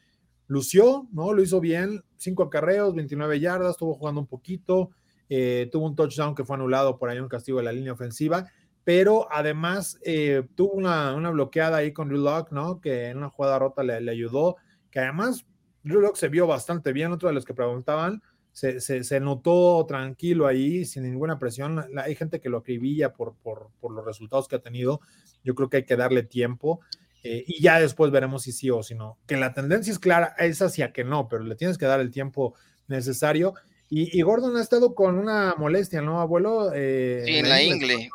Lució, 0.47 1.09
¿no? 1.12 1.32
Lo 1.32 1.42
hizo 1.42 1.61
bien, 1.61 2.03
cinco 2.16 2.42
acarreos, 2.42 2.95
29 2.95 3.40
yardas, 3.40 3.72
estuvo 3.72 3.95
jugando 3.95 4.20
un 4.20 4.26
poquito, 4.26 4.90
eh, 5.30 5.68
tuvo 5.72 5.86
un 5.86 5.95
touchdown 5.95 6.34
que 6.34 6.45
fue 6.45 6.57
anulado 6.57 6.99
por 6.99 7.09
ahí, 7.09 7.18
un 7.18 7.28
castigo 7.28 7.59
de 7.59 7.64
la 7.64 7.72
línea 7.72 7.95
ofensiva, 7.95 8.47
pero 8.84 9.26
además 9.30 9.99
eh, 10.05 10.47
tuvo 10.55 10.72
una, 10.72 11.14
bloqueada 11.30 11.78
ahí 11.78 11.92
con 11.92 12.09
Drew 12.09 12.22
¿no? 12.51 12.80
Que 12.82 13.09
en 13.09 13.16
una 13.16 13.30
jugada 13.30 13.59
rota 13.59 13.82
le, 13.82 14.11
ayudó, 14.11 14.57
que 14.90 15.01
además 15.01 15.47
Drew 15.82 16.14
se 16.14 16.28
vio 16.28 16.47
bastante 16.47 16.92
bien, 16.92 17.12
otro 17.12 17.28
de 17.28 17.34
los 17.34 17.47
que 17.47 17.55
preguntaban, 17.55 18.22
se, 18.55 19.21
notó 19.21 19.85
tranquilo 19.87 20.47
ahí, 20.47 20.85
sin 20.85 21.03
ninguna 21.03 21.39
presión. 21.39 21.85
Hay 21.99 22.15
gente 22.15 22.41
que 22.41 22.49
lo 22.49 22.59
acribilla 22.59 23.13
por, 23.13 23.35
por, 23.35 23.71
por, 23.81 23.93
los 23.93 24.05
resultados 24.05 24.49
que 24.49 24.57
ha 24.57 24.63
tenido. 24.63 25.01
Yo 25.43 25.55
creo 25.55 25.69
que 25.69 25.79
hay 25.79 25.85
que 25.85 25.97
darle 25.97 26.23
tiempo 26.23 26.81
eh, 27.25 27.43
y 27.47 27.61
ya 27.61 27.81
después 27.81 28.13
veremos 28.13 28.45
si 28.45 28.53
sí 28.53 28.71
o 28.71 28.83
si 28.83 28.95
no. 28.95 29.19
Que 29.27 29.37
la 29.37 29.55
tendencia 29.55 29.93
es 29.93 29.99
clara, 29.99 30.37
es 30.39 30.63
hacia 30.63 30.93
que 30.93 31.05
no, 31.05 31.29
pero 31.29 31.43
le 31.43 31.57
tienes 31.57 31.79
que 31.79 31.87
dar 31.87 32.01
el 32.01 32.11
tiempo 32.11 32.55
necesario. 32.87 33.55
Y, 33.91 34.23
Gordon 34.23 34.57
ha 34.57 34.63
estado 34.63 34.95
con 34.95 35.19
una 35.19 35.55
molestia, 35.57 36.01
¿no, 36.01 36.21
abuelo? 36.21 36.73
Eh, 36.75 37.23
sí, 37.27 37.37
en 37.37 37.49
la, 37.49 37.63
ingle. 37.63 38.11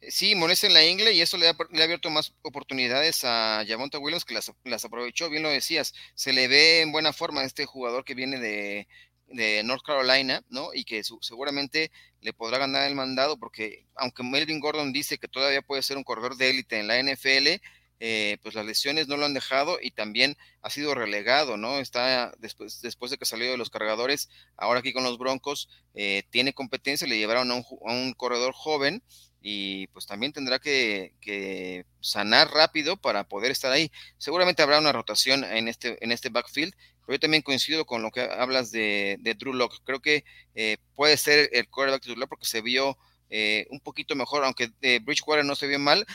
Eh, 0.00 0.10
sí, 0.10 0.34
molestia 0.34 0.66
en 0.66 0.74
la 0.74 0.84
ingle 0.84 1.12
y 1.12 1.22
eso 1.22 1.38
le 1.38 1.48
ha, 1.48 1.56
abierto 1.82 2.10
más 2.10 2.34
oportunidades 2.42 3.24
a 3.24 3.64
Javonta 3.66 3.98
Williams 3.98 4.26
que 4.26 4.34
las, 4.34 4.84
aprovechó, 4.84 5.30
bien 5.30 5.42
lo 5.42 5.48
decías. 5.48 5.94
Se 6.14 6.34
le 6.34 6.48
ve 6.48 6.82
en 6.82 6.92
buena 6.92 7.14
forma 7.14 7.40
a 7.40 7.44
este 7.44 7.64
jugador 7.64 8.04
que 8.04 8.14
viene 8.14 8.38
de, 8.38 8.88
North 9.64 9.84
Carolina, 9.84 10.42
¿no? 10.48 10.70
Y 10.74 10.84
que 10.84 11.02
seguramente 11.20 11.90
le 12.20 12.32
podrá 12.32 12.58
ganar 12.58 12.88
el 12.88 12.94
mandado 12.94 13.36
porque 13.36 13.86
aunque 13.94 14.22
Melvin 14.22 14.60
Gordon 14.60 14.92
dice 14.92 15.18
que 15.18 15.28
todavía 15.28 15.62
puede 15.62 15.82
ser 15.82 15.96
un 15.96 16.04
corredor 16.04 16.36
de 16.36 16.50
élite 16.50 16.78
en 16.78 16.86
la 16.86 16.98
NFL, 17.02 17.60
eh, 18.00 18.38
pues 18.42 18.54
las 18.54 18.66
lesiones 18.66 19.08
no 19.08 19.16
lo 19.16 19.24
han 19.24 19.34
dejado 19.34 19.78
y 19.80 19.92
también 19.92 20.36
ha 20.62 20.70
sido 20.70 20.94
relegado, 20.94 21.56
¿no? 21.56 21.78
Está 21.78 22.32
después, 22.38 22.82
después 22.82 23.10
de 23.10 23.18
que 23.18 23.24
salió 23.24 23.50
de 23.50 23.56
los 23.56 23.70
cargadores, 23.70 24.28
ahora 24.56 24.80
aquí 24.80 24.92
con 24.92 25.04
los 25.04 25.16
Broncos, 25.16 25.68
eh, 25.94 26.24
tiene 26.30 26.52
competencia, 26.52 27.06
le 27.06 27.18
llevaron 27.18 27.50
a 27.50 27.54
un, 27.54 28.12
corredor 28.14 28.52
joven 28.52 29.02
y 29.46 29.88
pues 29.88 30.06
también 30.06 30.32
tendrá 30.32 30.58
que, 30.58 31.84
sanar 32.00 32.50
rápido 32.50 32.96
para 32.96 33.24
poder 33.24 33.50
estar 33.50 33.70
ahí. 33.70 33.92
Seguramente 34.16 34.62
habrá 34.62 34.78
una 34.78 34.92
rotación 34.92 35.44
en 35.44 35.68
este, 35.68 36.02
en 36.02 36.12
este 36.12 36.30
backfield, 36.30 36.74
pero 37.04 37.16
yo 37.16 37.20
también 37.20 37.42
coincido 37.42 37.84
con 37.84 38.00
lo 38.02 38.10
que 38.10 38.22
hablas 38.22 38.72
de, 38.72 39.18
Drew 39.38 39.52
Locke. 39.52 39.82
Creo 39.84 40.00
que 40.00 40.24
eh, 40.54 40.78
puede 40.94 41.18
ser 41.18 41.50
el 41.52 41.68
quarterback 41.68 42.02
titular 42.02 42.28
porque 42.28 42.46
se 42.46 42.62
vio 42.62 42.96
un 43.70 43.80
poquito 43.80 44.14
mejor, 44.14 44.44
aunque 44.44 44.70
Bridgewater 45.00 45.44
no 45.44 45.56
se 45.56 45.66
vio 45.66 45.80
mal, 45.80 46.06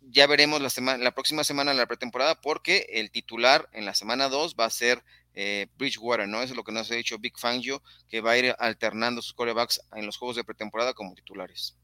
ya 0.00 0.26
veremos 0.26 0.62
la, 0.62 0.70
semana, 0.70 1.02
la 1.02 1.12
próxima 1.12 1.44
semana 1.44 1.74
la 1.74 1.86
pretemporada 1.86 2.40
porque 2.40 2.86
el 2.90 3.10
titular 3.10 3.68
en 3.72 3.84
la 3.84 3.94
semana 3.94 4.28
2 4.28 4.56
va 4.58 4.64
a 4.64 4.70
ser 4.70 5.04
eh, 5.34 5.66
Bridgewater, 5.76 6.26
¿no? 6.26 6.38
Eso 6.38 6.52
es 6.52 6.56
lo 6.56 6.64
que 6.64 6.72
nos 6.72 6.90
ha 6.90 6.94
dicho 6.94 7.18
Big 7.18 7.38
Fangio, 7.38 7.82
que 8.08 8.20
va 8.20 8.32
a 8.32 8.38
ir 8.38 8.54
alternando 8.58 9.22
sus 9.22 9.34
corebacks 9.34 9.80
en 9.94 10.06
los 10.06 10.16
juegos 10.16 10.36
de 10.36 10.44
pretemporada 10.44 10.94
como 10.94 11.14
titulares. 11.14 11.76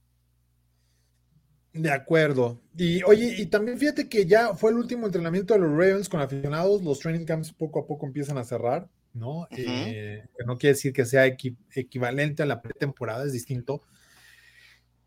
De 1.75 1.91
acuerdo. 1.91 2.61
Y 2.77 3.03
oye, 3.03 3.35
y 3.37 3.47
también 3.47 3.79
fíjate 3.79 4.09
que 4.09 4.25
ya 4.27 4.55
fue 4.55 4.71
el 4.71 4.79
último 4.79 5.07
entrenamiento 5.07 5.55
de 5.55 5.61
los 5.61 5.71
Ravens 5.71 6.09
con 6.09 6.21
aficionados, 6.21 6.83
los 6.83 7.01
training 7.01 7.27
camps 7.27 7.53
poco 7.53 7.81
a 7.81 7.87
poco 7.87 8.07
empiezan 8.07 8.39
a 8.39 8.45
cerrar, 8.45 8.89
¿no? 9.13 9.47
Eh, 9.51 10.25
que 10.39 10.45
no 10.47 10.57
quiere 10.57 10.75
decir 10.75 10.93
que 10.93 11.05
sea 11.05 11.27
equivalente 11.27 12.43
a 12.43 12.47
la 12.47 12.63
pretemporada, 12.63 13.27
es 13.27 13.33
distinto 13.33 13.83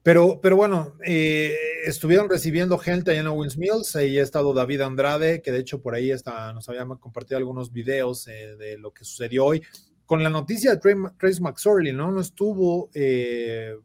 pero, 0.07 0.39
pero 0.41 0.55
bueno, 0.55 0.93
eh, 1.05 1.53
estuvieron 1.85 2.29
recibiendo 2.29 2.77
gente 2.77 3.11
allá 3.11 3.19
en 3.19 3.27
Owens 3.27 3.57
Mills, 3.57 3.93
ahí 3.97 4.17
ha 4.19 4.23
estado 4.23 4.53
David 4.53 4.79
Andrade, 4.79 5.41
que 5.41 5.51
de 5.51 5.59
hecho 5.59 5.81
por 5.81 5.95
ahí 5.95 6.11
está, 6.11 6.53
nos 6.53 6.69
había 6.69 6.85
compartido 6.85 7.37
algunos 7.37 7.73
videos 7.73 8.25
eh, 8.29 8.55
de 8.55 8.77
lo 8.77 8.93
que 8.93 9.03
sucedió 9.03 9.43
hoy. 9.43 9.61
Con 10.05 10.23
la 10.23 10.29
noticia 10.29 10.73
de 10.73 10.77
Trace 10.77 11.41
McSorley, 11.41 11.91
¿no? 11.91 12.09
No 12.09 12.21
estuvo 12.21 12.89
eh, 12.93 13.75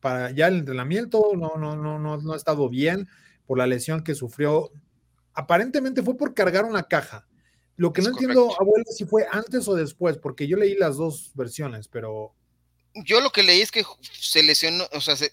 para 0.00 0.30
ya 0.30 0.48
el 0.48 0.58
entrenamiento, 0.58 1.32
no, 1.36 1.56
no, 1.56 1.76
no, 1.76 1.98
no, 1.98 2.16
no 2.16 2.32
ha 2.32 2.36
estado 2.36 2.68
bien 2.68 3.08
por 3.46 3.58
la 3.58 3.66
lesión 3.66 4.02
que 4.02 4.14
sufrió. 4.14 4.70
Aparentemente 5.34 6.02
fue 6.02 6.16
por 6.16 6.34
cargar 6.34 6.64
una 6.64 6.84
caja. 6.84 7.26
Lo 7.76 7.92
que 7.92 8.02
no 8.02 8.10
entiendo, 8.10 8.54
abuelo, 8.60 8.84
si 8.90 9.06
fue 9.06 9.26
antes 9.30 9.66
o 9.68 9.74
después, 9.74 10.18
porque 10.18 10.46
yo 10.46 10.56
leí 10.56 10.74
las 10.74 10.96
dos 10.96 11.30
versiones, 11.34 11.88
pero 11.88 12.34
yo 12.94 13.20
lo 13.20 13.30
que 13.30 13.42
leí 13.42 13.60
es 13.60 13.70
que 13.70 13.84
se 14.02 14.42
lesionó, 14.42 14.86
o 14.92 15.00
sea, 15.00 15.16
se, 15.16 15.32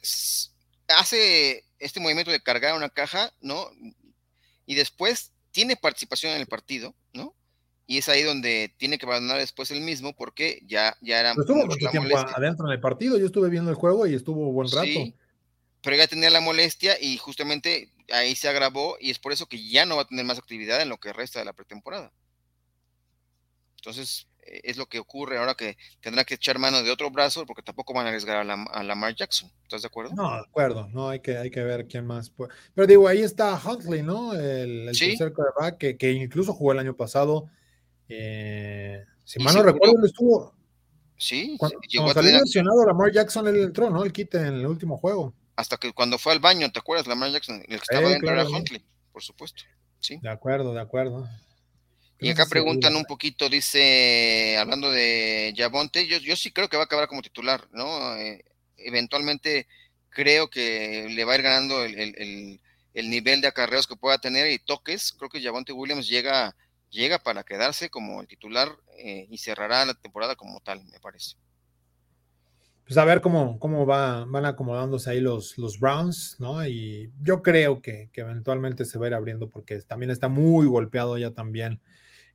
hace 0.88 1.66
este 1.80 2.00
movimiento 2.00 2.32
de 2.32 2.42
cargar 2.42 2.76
una 2.76 2.90
caja, 2.90 3.34
¿no? 3.42 3.70
Y 4.66 4.76
después 4.76 5.32
tiene 5.52 5.76
participación 5.76 6.34
en 6.34 6.42
el 6.42 6.48
partido, 6.48 6.94
¿no? 7.14 7.36
Y 7.88 7.98
es 7.98 8.10
ahí 8.10 8.22
donde 8.22 8.74
tiene 8.78 8.98
que 8.98 9.06
abandonar 9.06 9.40
después 9.40 9.72
el 9.72 9.82
mismo 9.82 10.14
porque 10.14 10.62
ya, 10.68 10.96
ya 11.02 11.20
era. 11.20 11.34
Pero 11.34 11.42
estuvo 11.42 11.66
mucho 11.66 11.90
tiempo 11.90 12.18
adentro 12.18 12.68
en 12.68 12.74
el 12.74 12.82
partido. 12.82 13.18
Yo 13.18 13.26
estuve 13.26 13.50
viendo 13.50 13.72
el 13.72 13.78
juego 13.78 14.06
y 14.06 14.14
estuvo 14.14 14.52
buen 14.52 14.70
rato. 14.70 14.84
Sí, 14.84 15.16
pero 15.82 15.96
ya 15.96 16.08
tenía 16.08 16.30
la 16.30 16.42
molestia 16.42 16.98
y 17.00 17.18
justamente 17.18 17.94
ahí 18.12 18.36
se 18.36 18.50
agravó 18.50 18.98
y 19.00 19.10
es 19.10 19.20
por 19.20 19.32
eso 19.32 19.46
que 19.46 19.70
ya 19.70 19.86
no 19.86 19.96
va 19.96 20.02
a 20.04 20.08
tener 20.08 20.26
más 20.26 20.38
actividad 20.38 20.82
en 20.82 20.90
lo 20.90 20.98
que 20.98 21.14
resta 21.14 21.40
de 21.40 21.46
la 21.46 21.54
pretemporada. 21.54 22.12
Entonces, 23.78 24.28
es 24.42 24.78
lo 24.78 24.88
que 24.88 25.00
ocurre 25.00 25.38
ahora 25.38 25.56
que 25.56 25.78
tendrá 26.02 26.24
que 26.24 26.36
echar 26.36 26.60
mano 26.60 26.82
de 26.84 26.92
otro 26.92 27.12
brazo 27.12 27.46
porque 27.46 27.62
tampoco 27.62 27.94
van 27.94 28.06
a 28.06 28.10
arriesgar 28.10 28.38
a, 28.38 28.44
la, 28.44 28.64
a 28.64 28.84
Lamar 28.84 29.16
Jackson. 29.16 29.52
¿Estás 29.64 29.82
de 29.82 29.88
acuerdo? 29.88 30.14
No, 30.16 30.34
de 30.34 30.40
acuerdo. 30.40 30.88
No, 30.90 31.10
hay 31.10 31.20
que, 31.20 31.38
hay 31.38 31.52
que 31.52 31.64
ver 31.64 31.88
quién 31.88 32.06
más. 32.06 32.30
Puede. 32.30 32.52
Pero 32.74 32.88
digo, 32.88 33.08
ahí 33.08 33.22
está 33.22 33.60
Huntley, 33.64 34.04
¿no? 34.04 34.34
El, 34.34 34.90
el 34.90 34.98
tercer 34.98 35.34
quarterback 35.34 35.78
que, 35.78 35.98
que, 35.98 36.12
incluso 36.12 36.54
jugó 36.54 36.72
el 36.72 36.80
año 36.80 36.96
pasado. 36.96 37.50
Eh, 38.10 39.04
si 39.24 39.40
mal 39.40 39.56
no 39.56 39.64
recuerdo, 39.64 39.96
él 40.00 40.06
estuvo. 40.06 40.56
Sí, 41.18 41.56
cuando, 41.58 41.80
cuando 41.96 42.14
salió 42.14 42.32
mencionado 42.34 42.86
Lamar 42.86 43.12
Jackson, 43.12 43.48
él 43.48 43.58
entró, 43.58 43.90
¿no? 43.90 44.04
El 44.04 44.14
quite 44.14 44.38
en 44.38 44.56
el 44.56 44.66
último 44.68 44.98
juego. 44.98 45.34
Hasta 45.56 45.78
que 45.78 45.92
cuando 45.92 46.20
fue 46.20 46.34
al 46.34 46.40
baño, 46.40 46.72
¿te 46.72 46.80
acuerdas? 46.80 47.08
Lamar 47.08 47.32
Jackson, 47.32 47.58
el 47.68 47.68
que 47.68 47.76
estaba 47.76 48.10
dentro 48.10 48.30
era 48.30 48.48
Huntley, 48.48 48.86
por 49.12 49.24
supuesto. 49.24 49.64
Sí. 50.00 50.20
De 50.22 50.30
acuerdo, 50.30 50.74
de 50.74 50.82
acuerdo. 50.82 51.28
Y 52.20 52.30
acá 52.30 52.46
preguntan 52.48 52.96
un 52.96 53.06
poquito, 53.06 53.48
dice, 53.48 54.58
hablando 54.58 54.90
de 54.90 55.54
Yabonte, 55.56 56.08
yo, 56.08 56.18
yo 56.18 56.36
sí 56.36 56.52
creo 56.52 56.68
que 56.68 56.78
va 56.78 56.84
a 56.84 56.86
acabar 56.86 57.08
como 57.08 57.22
titular, 57.22 57.68
¿no? 57.72 58.16
Eh, 58.16 58.44
eventualmente 58.78 59.68
creo 60.10 60.50
que 60.50 61.08
le 61.10 61.26
va 61.26 61.34
a 61.34 61.36
ir 61.36 61.42
ganando 61.44 61.84
el, 61.84 62.60
nivel 62.96 63.42
de 63.42 63.48
acarreos 63.48 63.86
que 63.86 63.96
pueda 63.96 64.18
tener 64.18 64.52
y 64.52 64.58
toques. 64.58 65.14
Creo 65.14 65.30
que 65.30 65.42
Yabonte 65.42 65.74
Williams 65.74 66.08
llega, 66.08 66.56
llega 66.90 67.20
para 67.20 67.44
quedarse 67.44 67.90
como 67.90 68.22
el 68.22 68.28
titular 68.28 68.70
eh, 68.98 69.28
y 69.30 69.38
cerrará 69.38 69.86
la 69.86 69.94
temporada 69.94 70.36
como 70.36 70.60
tal, 70.60 70.84
me 70.86 71.00
parece. 71.00 71.36
Pues 72.86 72.98
a 72.98 73.04
ver 73.04 73.20
cómo, 73.20 73.60
cómo 73.60 73.86
va, 73.86 74.24
van 74.26 74.46
acomodándose 74.46 75.10
ahí 75.10 75.20
los, 75.20 75.58
los 75.58 75.78
Browns, 75.78 76.38
¿no? 76.40 76.66
Y 76.66 77.12
yo 77.22 77.42
creo 77.42 77.82
que, 77.82 78.10
que 78.14 78.22
eventualmente 78.22 78.86
se 78.86 78.98
va 78.98 79.06
a 79.06 79.10
ir 79.10 79.14
abriendo 79.14 79.50
porque 79.50 79.82
también 79.82 80.10
está 80.10 80.30
muy 80.30 80.68
golpeado 80.68 81.18
ya 81.18 81.32
también 81.32 81.82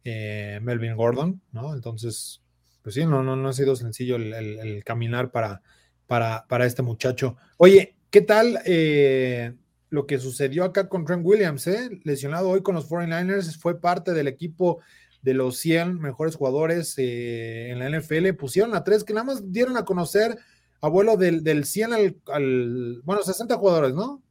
eh, 0.04 0.58
Melvin 0.62 0.96
Gordon, 0.96 1.40
¿no? 1.52 1.72
Entonces, 1.72 2.42
pues 2.82 2.96
sí, 2.96 3.06
no, 3.06 3.22
no, 3.22 3.36
no 3.36 3.48
ha 3.48 3.52
sido 3.52 3.76
sencillo 3.76 4.16
el, 4.16 4.82
caminar 4.84 5.30
para, 5.30 5.62
para, 6.06 6.46
para, 6.48 6.66
este 6.66 6.82
muchacho. 6.82 7.36
Oye, 7.56 7.96
¿qué 8.10 8.20
tal 8.20 8.60
eh, 8.66 9.54
lo 9.92 10.06
que 10.06 10.18
sucedió 10.18 10.64
acá 10.64 10.88
con 10.88 11.04
Trent 11.04 11.22
Williams, 11.22 11.66
eh? 11.66 12.00
Lesionado 12.02 12.48
hoy 12.48 12.62
con 12.62 12.74
los 12.74 12.88
49ers, 12.88 13.58
fue 13.58 13.78
parte 13.78 14.12
del 14.12 14.26
equipo 14.26 14.80
de 15.20 15.34
los 15.34 15.58
100 15.58 16.00
mejores 16.00 16.34
jugadores 16.34 16.94
en 16.96 17.78
la 17.78 17.90
NFL. 17.90 18.32
Pusieron 18.32 18.74
a 18.74 18.84
tres 18.84 19.04
que 19.04 19.12
nada 19.12 19.24
más 19.24 19.52
dieron 19.52 19.76
a 19.76 19.84
conocer, 19.84 20.38
abuelo, 20.80 21.18
del, 21.18 21.44
del 21.44 21.66
100 21.66 21.92
al, 22.28 23.02
bueno, 23.04 23.22
60 23.22 23.54
jugadores, 23.56 23.92
¿no? 23.92 24.22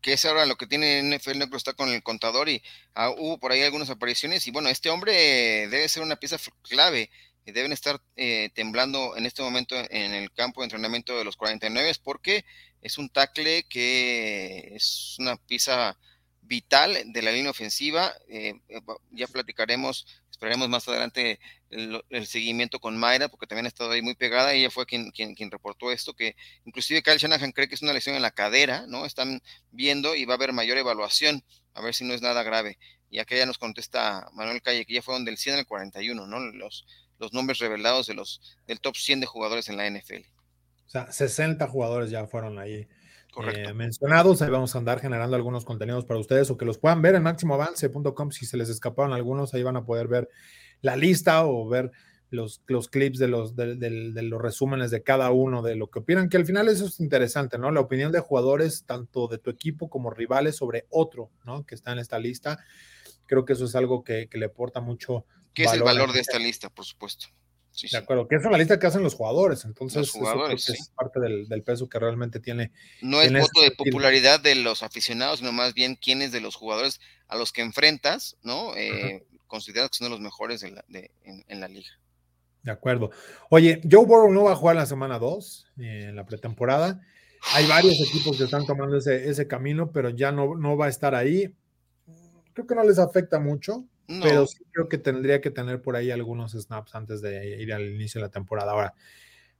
que 0.00 0.12
es 0.12 0.24
ahora 0.24 0.46
lo 0.46 0.56
que 0.56 0.66
tiene 0.66 1.00
NFL 1.02 1.38
Negro 1.38 1.56
está 1.56 1.72
con 1.74 1.88
el 1.88 2.02
contador 2.02 2.48
y 2.48 2.62
ah, 2.94 3.10
hubo 3.10 3.38
por 3.38 3.52
ahí 3.52 3.62
algunas 3.62 3.88
apariciones 3.88 4.46
y 4.46 4.50
bueno, 4.50 4.68
este 4.68 4.90
hombre 4.90 5.68
debe 5.68 5.88
ser 5.88 6.02
una 6.02 6.16
pieza 6.16 6.38
clave, 6.62 7.08
deben 7.46 7.72
estar 7.72 8.00
eh, 8.16 8.50
temblando 8.54 9.16
en 9.16 9.26
este 9.26 9.42
momento 9.42 9.74
en 9.76 10.12
el 10.12 10.32
campo 10.32 10.60
de 10.60 10.66
entrenamiento 10.66 11.16
de 11.18 11.24
los 11.24 11.36
49 11.36 11.92
porque 12.04 12.44
es 12.80 12.98
un 12.98 13.08
tackle 13.08 13.64
que 13.64 14.74
es 14.74 15.16
una 15.18 15.36
pieza 15.36 15.98
vital 16.42 17.12
de 17.12 17.22
la 17.22 17.32
línea 17.32 17.50
ofensiva, 17.50 18.12
eh, 18.28 18.54
eh, 18.68 18.80
ya 19.10 19.26
platicaremos 19.26 20.06
esperaremos 20.42 20.68
más 20.68 20.88
adelante 20.88 21.38
el, 21.70 22.26
seguimiento 22.26 22.80
con 22.80 22.98
Mayra, 22.98 23.28
porque 23.28 23.46
también 23.46 23.66
ha 23.66 23.68
estado 23.68 23.92
ahí 23.92 24.02
muy 24.02 24.16
pegada. 24.16 24.52
Ella 24.52 24.70
fue 24.70 24.86
quien, 24.86 25.12
quien, 25.12 25.36
quien 25.36 25.52
reportó 25.52 25.92
esto, 25.92 26.14
que 26.14 26.34
inclusive 26.64 27.00
Kyle 27.00 27.18
Shanahan 27.18 27.52
cree 27.52 27.68
que 27.68 27.76
es 27.76 27.82
una 27.82 27.92
lesión 27.92 28.16
en 28.16 28.22
la 28.22 28.32
cadera, 28.32 28.84
¿no? 28.88 29.06
Están 29.06 29.40
viendo 29.70 30.16
y 30.16 30.24
va 30.24 30.34
a 30.34 30.36
haber 30.36 30.52
mayor 30.52 30.78
evaluación, 30.78 31.44
a 31.74 31.80
ver 31.80 31.94
si 31.94 32.04
no 32.04 32.12
es 32.12 32.22
nada 32.22 32.42
grave. 32.42 32.76
Y 33.08 33.20
acá 33.20 33.36
ya 33.36 33.46
nos 33.46 33.58
contesta 33.58 34.28
Manuel 34.32 34.62
Calle, 34.62 34.84
que 34.84 34.94
ya 34.94 35.02
fueron 35.02 35.24
del 35.24 35.38
100 35.38 35.60
al 35.60 35.66
41, 35.66 36.26
¿no? 36.26 36.40
Los, 36.40 36.86
los 37.18 37.32
nombres 37.32 37.58
revelados 37.58 38.06
de 38.06 38.14
los, 38.14 38.40
del 38.66 38.80
top 38.80 38.96
100 38.96 39.20
de 39.20 39.26
jugadores 39.26 39.68
en 39.68 39.76
la 39.76 39.88
NFL. 39.88 40.26
O 40.86 40.90
sea, 40.90 41.10
60 41.10 41.66
jugadores 41.68 42.10
ya 42.10 42.26
fueron 42.26 42.58
ahí 42.58 42.86
eh, 43.54 43.72
mencionados. 43.72 44.42
Ahí 44.42 44.50
vamos 44.50 44.74
a 44.74 44.78
andar 44.78 45.00
generando 45.00 45.36
algunos 45.36 45.64
contenidos 45.64 46.04
para 46.04 46.20
ustedes 46.20 46.50
o 46.50 46.56
que 46.56 46.64
los 46.64 46.78
puedan 46.78 47.00
ver 47.00 47.14
en 47.14 47.22
máximoavance.com. 47.22 48.30
Si 48.30 48.46
se 48.46 48.56
les 48.56 48.68
escaparon 48.68 49.12
algunos, 49.12 49.54
ahí 49.54 49.62
van 49.62 49.76
a 49.76 49.84
poder 49.84 50.08
ver 50.08 50.28
la 50.82 50.96
lista 50.96 51.46
o 51.46 51.66
ver 51.68 51.92
los, 52.32 52.62
los 52.66 52.88
clips 52.88 53.18
de 53.18 53.28
los, 53.28 53.54
de, 53.56 53.76
los 54.22 54.40
resúmenes 54.42 54.90
de 54.90 55.02
cada 55.02 55.30
uno, 55.30 55.62
de 55.62 55.76
lo 55.76 55.90
que 55.90 56.00
opinan, 56.00 56.28
que 56.28 56.38
al 56.38 56.46
final 56.46 56.68
eso 56.68 56.86
es 56.86 56.98
interesante, 56.98 57.58
¿no? 57.58 57.70
La 57.70 57.80
opinión 57.80 58.10
de 58.10 58.20
jugadores, 58.20 58.84
tanto 58.84 59.28
de 59.28 59.38
tu 59.38 59.50
equipo 59.50 59.90
como 59.90 60.10
rivales, 60.10 60.56
sobre 60.56 60.86
otro, 60.88 61.30
¿no? 61.44 61.64
Que 61.66 61.74
está 61.74 61.92
en 61.92 61.98
esta 61.98 62.18
lista. 62.18 62.58
Creo 63.26 63.44
que 63.44 63.52
eso 63.52 63.66
es 63.66 63.74
algo 63.76 64.02
que, 64.02 64.28
le 64.32 64.46
aporta 64.46 64.80
mucho. 64.80 65.26
¿Qué 65.54 65.64
es 65.64 65.72
el 65.72 65.82
valor 65.82 66.12
de 66.12 66.20
esta 66.20 66.38
lista, 66.38 66.70
por 66.70 66.84
supuesto? 66.84 67.26
de 67.90 67.98
acuerdo, 67.98 68.28
que 68.28 68.36
es 68.36 68.44
una 68.44 68.58
lista 68.58 68.78
que 68.78 68.86
hacen 68.86 69.02
los 69.02 69.14
jugadores, 69.14 69.64
entonces 69.64 70.12
es 70.14 70.90
parte 70.94 71.20
del, 71.20 71.62
peso 71.62 71.88
que 71.88 71.98
realmente 71.98 72.38
tiene. 72.38 72.70
No 73.00 73.20
es 73.22 73.32
voto 73.32 73.62
de 73.62 73.70
popularidad 73.70 74.40
de 74.40 74.54
los 74.54 74.82
aficionados, 74.82 75.38
sino 75.38 75.52
más 75.52 75.72
bien 75.74 75.96
quiénes 75.96 76.32
de 76.32 76.40
los 76.40 76.54
jugadores 76.54 77.00
a 77.28 77.36
los 77.36 77.52
que 77.52 77.62
enfrentas, 77.62 78.36
¿no? 78.42 78.76
Eh, 78.76 79.24
consideras 79.46 79.90
que 79.90 79.98
son 79.98 80.10
los 80.10 80.20
mejores 80.20 80.62
en 80.62 80.74
la, 80.74 81.68
liga. 81.68 81.90
De 82.62 82.70
acuerdo. 82.70 83.10
Oye, 83.48 83.80
Joe 83.90 84.04
Burrow 84.04 84.32
no 84.32 84.44
va 84.44 84.52
a 84.52 84.56
jugar 84.56 84.76
la 84.76 84.86
semana 84.86 85.18
2, 85.18 85.66
eh, 85.78 86.06
en 86.08 86.16
la 86.16 86.26
pretemporada. 86.26 87.00
Hay 87.54 87.66
varios 87.66 88.00
equipos 88.00 88.36
que 88.36 88.44
están 88.44 88.66
tomando 88.66 88.98
ese, 88.98 89.28
ese 89.28 89.48
camino, 89.48 89.90
pero 89.90 90.10
ya 90.10 90.30
no, 90.30 90.54
no 90.56 90.76
va 90.76 90.86
a 90.86 90.90
estar 90.90 91.14
ahí. 91.14 91.54
Creo 92.52 92.66
que 92.66 92.74
no 92.74 92.84
les 92.84 92.98
afecta 92.98 93.40
mucho. 93.40 93.84
Pero 94.06 94.46
sí 94.46 94.58
creo 94.72 94.88
que 94.88 94.98
tendría 94.98 95.40
que 95.40 95.50
tener 95.50 95.80
por 95.80 95.96
ahí 95.96 96.10
algunos 96.10 96.52
snaps 96.52 96.94
antes 96.94 97.22
de 97.22 97.60
ir 97.60 97.72
al 97.72 97.88
inicio 97.88 98.20
de 98.20 98.26
la 98.26 98.30
temporada. 98.30 98.72
Ahora, 98.72 98.94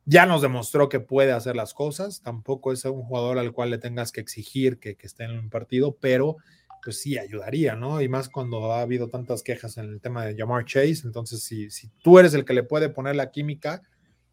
ya 0.05 0.27
nos 0.27 0.43
demostró 0.43 0.89
que 0.89 1.01
puede 1.01 1.33
hacer 1.33 1.57
las 1.57 1.75
cosas. 1.75 2.23
Tampoco 2.23 2.73
es 2.73 2.85
un 2.85 3.03
jugador 3.03 3.39
al 3.39 3.53
cual 3.53 3.71
le 3.71 3.79
tengas 3.79 4.13
que 4.13 4.21
exigir 4.21 4.79
que, 4.79 4.97
esté 5.01 5.25
en 5.25 5.39
un 5.39 5.49
partido, 5.49 5.97
pero 6.01 6.37
pues 6.85 7.01
sí 7.01 7.17
ayudaría, 7.17 7.77
¿no? 7.77 8.01
Y 8.03 8.09
más 8.09 8.29
cuando 8.29 8.73
ha 8.73 8.81
habido 8.81 9.09
tantas 9.09 9.45
quejas 9.45 9.79
en 9.79 9.85
el 9.85 10.01
tema 10.01 10.27
de 10.27 10.37
Jamar 10.37 10.65
Chase. 10.65 11.03
Entonces, 11.05 11.43
si, 11.45 11.69
tú 12.03 12.19
eres 12.19 12.35
el 12.35 12.45
que 12.45 12.55
le 12.55 12.65
puede 12.65 12.89
poner 12.89 13.15
la 13.15 13.31
química, 13.31 13.83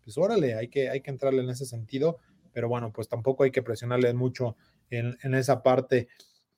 pues 0.04 0.18
órale, 0.18 0.56
hay 0.56 0.70
que, 0.70 0.90
hay 0.90 1.02
que 1.02 1.12
entrarle 1.12 1.44
en 1.44 1.50
ese 1.50 1.66
sentido. 1.66 2.18
Pero 2.52 2.68
bueno, 2.68 2.92
pues 2.92 3.08
tampoco 3.08 3.44
hay 3.44 3.52
que 3.52 3.62
presionarle 3.62 4.12
mucho 4.16 4.58
en 4.90 5.36
esa 5.36 5.62
parte 5.62 6.08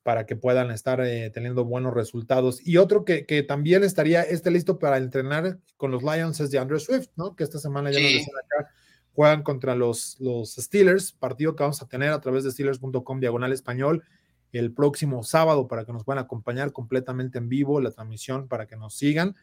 para 0.04 0.26
que 0.26 0.36
puedan 0.36 0.72
estar 0.72 0.99
eh, 1.02 1.30
teniendo 1.30 1.64
buenos 1.66 1.93
resultados. 1.93 2.66
Y 2.66 2.78
otro 2.78 3.06
que, 3.06 3.26
que, 3.26 3.43
también 3.43 3.84
estaría 3.84 4.24
este 4.24 4.49
listo 4.49 4.80
para 4.80 4.97
entrenar 4.97 5.60
con 5.78 5.91
los 5.91 6.02
Lions 6.04 6.39
es 6.39 6.49
de 6.52 6.60
Andrew 6.60 6.80
Swift, 6.80 7.10
¿no? 7.16 7.36
Que 7.36 7.43
esta 7.43 7.60
semana 7.60 7.91
ya 7.91 7.99
sí. 7.99 8.18
nos 8.18 8.28
acá, 8.28 8.72
juegan 9.14 9.43
contra 9.43 9.76
los, 9.76 10.18
los 10.20 10.56
Steelers, 10.56 11.12
partido 11.12 11.56
que 11.56 11.64
vamos 11.64 11.82
a 11.82 11.88
tener 11.88 12.10
a 12.10 12.22
través 12.22 12.43
de 12.43 12.52
steelers.com 12.52 13.20
diagonal 13.20 13.52
español 13.52 14.04
el 14.52 14.74
próximo 14.74 15.24
sábado 15.24 15.68
para 15.68 15.86
que 15.86 15.93
nos 15.93 16.04
puedan 16.04 16.24
acompañar 16.24 16.72
completamente 16.74 17.38
en 17.38 17.47
vivo, 17.47 17.80
la 17.80 17.91
transmisión 17.91 18.47
para 18.47 18.66
que 18.66 18.76
nos 18.76 18.95
sigan. 18.95 19.36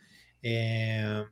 Eh, 0.42 1.24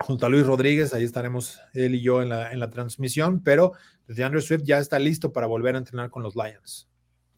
junto 0.00 0.26
a 0.26 0.28
Luis 0.28 0.44
Rodríguez, 0.44 0.92
ahí 0.92 1.04
estaremos 1.04 1.60
él 1.74 1.94
y 1.94 2.02
yo 2.02 2.22
en 2.22 2.28
la, 2.28 2.52
en 2.52 2.58
la 2.58 2.70
transmisión, 2.70 3.42
pero 3.42 3.72
desde 4.06 4.24
Andrew 4.24 4.42
Swift 4.42 4.64
ya 4.64 4.78
está 4.78 4.98
listo 4.98 5.32
para 5.32 5.46
volver 5.46 5.76
a 5.76 5.78
entrenar 5.78 6.10
con 6.10 6.22
los 6.22 6.34
Lions. 6.34 6.91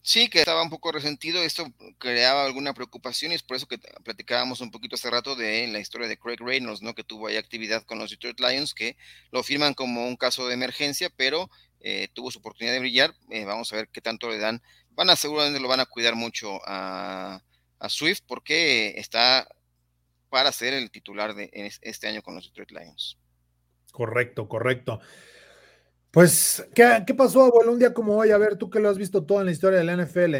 Sí, 0.05 0.29
que 0.29 0.37
estaba 0.37 0.61
un 0.61 0.69
poco 0.69 0.91
resentido, 0.91 1.41
esto 1.41 1.65
creaba 1.97 2.45
alguna 2.45 2.75
preocupación 2.75 3.31
y 3.31 3.35
es 3.35 3.41
por 3.41 3.57
eso 3.57 3.65
que 3.65 3.79
platicábamos 4.03 4.61
un 4.61 4.69
poquito 4.69 4.93
hace 4.93 5.09
rato 5.09 5.35
de 5.35 5.65
la 5.65 5.79
historia 5.79 6.07
de 6.07 6.15
Craig 6.15 6.37
Reynolds, 6.39 6.83
¿no? 6.83 6.93
Que 6.93 7.03
tuvo 7.03 7.25
ahí 7.25 7.37
actividad 7.37 7.81
con 7.85 7.97
los 7.97 8.11
Detroit 8.11 8.39
Lions, 8.39 8.75
que 8.75 8.97
lo 9.31 9.41
firman 9.41 9.73
como 9.73 10.07
un 10.07 10.15
caso 10.15 10.47
de 10.47 10.53
emergencia, 10.53 11.09
pero 11.17 11.49
eh, 11.79 12.07
tuvo 12.13 12.29
su 12.29 12.37
oportunidad 12.37 12.73
de 12.73 12.81
brillar. 12.81 13.15
Eh, 13.31 13.45
vamos 13.45 13.73
a 13.73 13.77
ver 13.77 13.89
qué 13.89 13.99
tanto 13.99 14.29
le 14.29 14.37
dan. 14.37 14.61
Van 14.91 15.09
a 15.09 15.15
seguramente 15.15 15.59
lo 15.59 15.67
van 15.67 15.79
a 15.79 15.87
cuidar 15.87 16.13
mucho 16.13 16.59
a, 16.67 17.41
a 17.79 17.89
Swift 17.89 18.21
porque 18.27 18.93
está 18.99 19.47
para 20.29 20.51
ser 20.51 20.75
el 20.75 20.91
titular 20.91 21.33
de 21.33 21.49
este 21.81 22.07
año 22.07 22.21
con 22.21 22.35
los 22.35 22.45
Detroit 22.45 22.69
Lions. 22.69 23.17
Correcto, 23.91 24.47
correcto. 24.47 25.01
Pues, 26.15 26.65
¿qué, 26.73 27.03
¿qué, 27.05 27.13
pasó, 27.13 27.43
abuelo? 27.43 27.73
Un 27.73 27.79
día 27.79 27.93
como 27.93 28.15
hoy, 28.15 28.31
a 28.31 28.37
ver, 28.37 28.57
tú 28.57 28.69
que 28.69 28.79
lo 28.79 28.89
has 28.89 28.97
visto 28.97 29.25
todo 29.25 29.41
en 29.41 29.47
la 29.47 29.51
historia 29.51 29.79
de 29.79 29.83
la 29.83 29.97
NFL. 29.97 30.35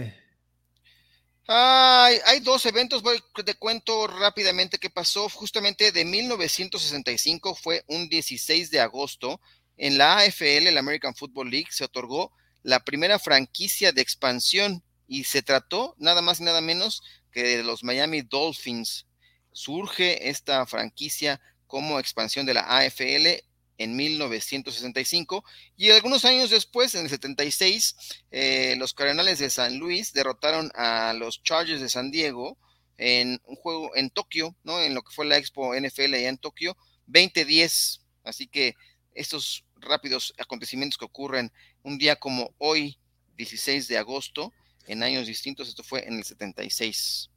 Hay, 1.49 2.39
dos 2.43 2.65
eventos, 2.65 3.01
voy, 3.01 3.21
te 3.43 3.55
cuento 3.55 4.07
rápidamente 4.07 4.77
qué 4.77 4.89
pasó. 4.89 5.27
Justamente 5.27 5.91
de 5.91 6.05
1965 6.05 7.55
fue 7.55 7.83
un 7.87 8.07
16 8.07 8.71
de 8.71 8.79
agosto. 8.79 9.41
En 9.75 9.97
la 9.97 10.19
AFL, 10.19 10.71
la 10.71 10.79
American 10.79 11.13
Football 11.13 11.51
League, 11.51 11.67
se 11.71 11.83
otorgó 11.83 12.31
la 12.63 12.79
primera 12.79 13.19
franquicia 13.19 13.91
de 13.91 14.01
expansión 14.01 14.81
y 15.09 15.25
se 15.25 15.41
trató 15.41 15.93
nada 15.97 16.21
más 16.21 16.39
y 16.39 16.45
nada 16.45 16.61
menos 16.61 17.03
que 17.33 17.43
de 17.43 17.63
los 17.63 17.83
Miami 17.83 18.21
Dolphins. 18.21 19.07
Surge 19.51 20.29
esta 20.29 20.65
franquicia 20.67 21.41
como 21.67 21.99
expansión 21.99 22.45
de 22.45 22.53
la 22.53 22.61
AFL 22.61 23.43
en 23.77 23.95
1965 23.95 25.43
y 25.75 25.91
algunos 25.91 26.25
años 26.25 26.49
después, 26.49 26.95
en 26.95 27.03
el 27.03 27.09
76, 27.09 27.95
eh, 28.31 28.75
los 28.77 28.93
Cardenales 28.93 29.39
de 29.39 29.49
San 29.49 29.77
Luis 29.77 30.13
derrotaron 30.13 30.71
a 30.75 31.13
los 31.13 31.43
Chargers 31.43 31.81
de 31.81 31.89
San 31.89 32.11
Diego 32.11 32.57
en 32.97 33.41
un 33.45 33.55
juego 33.55 33.95
en 33.95 34.09
Tokio, 34.09 34.55
¿no? 34.63 34.81
En 34.81 34.93
lo 34.95 35.03
que 35.03 35.13
fue 35.13 35.25
la 35.25 35.37
Expo 35.37 35.75
NFL 35.75 36.13
allá 36.13 36.29
en 36.29 36.37
Tokio, 36.37 36.77
20-10. 37.07 38.01
Así 38.23 38.47
que 38.47 38.75
estos 39.13 39.65
rápidos 39.75 40.33
acontecimientos 40.37 40.97
que 40.97 41.05
ocurren 41.05 41.51
un 41.83 41.97
día 41.97 42.15
como 42.15 42.53
hoy, 42.57 42.97
16 43.37 43.87
de 43.87 43.97
agosto, 43.97 44.53
en 44.87 45.03
años 45.03 45.27
distintos, 45.27 45.67
esto 45.67 45.83
fue 45.83 46.07
en 46.07 46.15
el 46.15 46.23
76. 46.23 47.31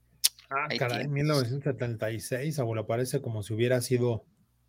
Ah, 0.51 0.68
caray, 0.78 1.05
en 1.05 1.12
1976, 1.12 2.59
abuelo, 2.59 2.86
parece 2.86 3.20
como 3.20 3.43
si 3.43 3.53
hubiera 3.53 3.80
sido. 3.80 4.24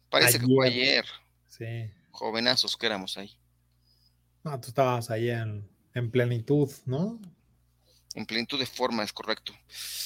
Parece 0.09 0.37
ayer. 0.37 0.41
que 0.41 0.53
fue 0.53 0.67
ayer. 0.67 1.05
Sí. 1.49 1.91
Jovenazos 2.11 2.77
que 2.77 2.85
éramos 2.85 3.17
ahí. 3.17 3.37
No, 4.43 4.59
tú 4.59 4.69
estabas 4.69 5.09
ahí 5.09 5.29
en, 5.29 5.67
en, 5.93 6.09
plenitud, 6.09 6.71
¿no? 6.85 7.19
En 8.15 8.25
plenitud 8.25 8.57
de 8.57 8.65
forma, 8.65 9.03
es 9.03 9.11
correcto. 9.11 9.53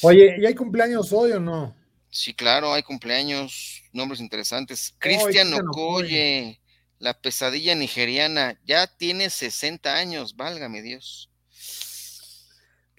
Oye, 0.02 0.36
¿y 0.40 0.46
hay 0.46 0.56
cumpleaños 0.56 1.14
hoy 1.14 1.34
o 1.34 1.40
no? 1.40 1.76
Sí, 2.10 2.34
claro, 2.34 2.74
hay 2.74 2.84
cumpleaños, 2.84 3.84
nombres 3.92 4.20
interesantes. 4.20 4.96
Cristian 5.00 5.54
Okoye, 5.54 6.62
la 7.00 7.20
pesadilla 7.20 7.76
nigeriana, 7.76 8.60
ya 8.66 8.88
tiene 8.88 9.30
60 9.30 9.96
años, 9.96 10.36
válgame 10.36 10.82
Dios. 10.82 11.33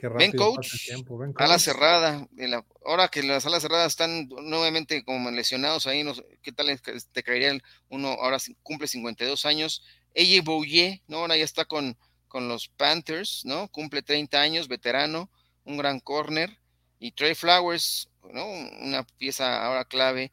Ven 0.09 0.33
coach, 0.33 0.87
tiempo, 0.87 1.19
ven 1.19 1.33
coach, 1.33 1.45
ala 1.45 1.59
cerrada. 1.59 2.29
La, 2.37 2.65
ahora 2.85 3.09
que 3.09 3.23
las 3.23 3.47
alas 3.47 3.63
cerradas 3.63 3.89
están 3.89 4.29
nuevamente 4.29 5.05
como 5.05 5.31
lesionados 5.31 5.87
ahí, 5.87 6.03
no, 6.03 6.15
¿qué 6.43 6.53
tal 6.53 6.69
te 7.13 7.23
caería 7.23 7.57
uno? 7.89 8.09
Ahora 8.09 8.39
cumple 8.63 8.87
52 8.87 9.47
años. 9.47 9.83
Ella 10.15 10.43
Bouye, 10.43 11.03
¿no? 11.09 11.19
Ahora 11.19 11.37
ya 11.37 11.45
está 11.45 11.65
con, 11.65 11.97
con 12.29 12.49
los 12.49 12.69
Panthers, 12.69 13.43
¿no? 13.45 13.69
Cumple 13.69 14.03
30 14.03 14.41
años, 14.41 14.69
veterano, 14.69 15.31
un 15.65 15.77
gran 15.77 16.01
corner. 16.01 16.59
Y 17.01 17.13
Trey 17.13 17.35
Flowers, 17.35 18.09
¿no? 18.33 18.47
Una 18.47 19.05
pieza 19.19 19.65
ahora 19.65 19.85
clave. 19.85 20.33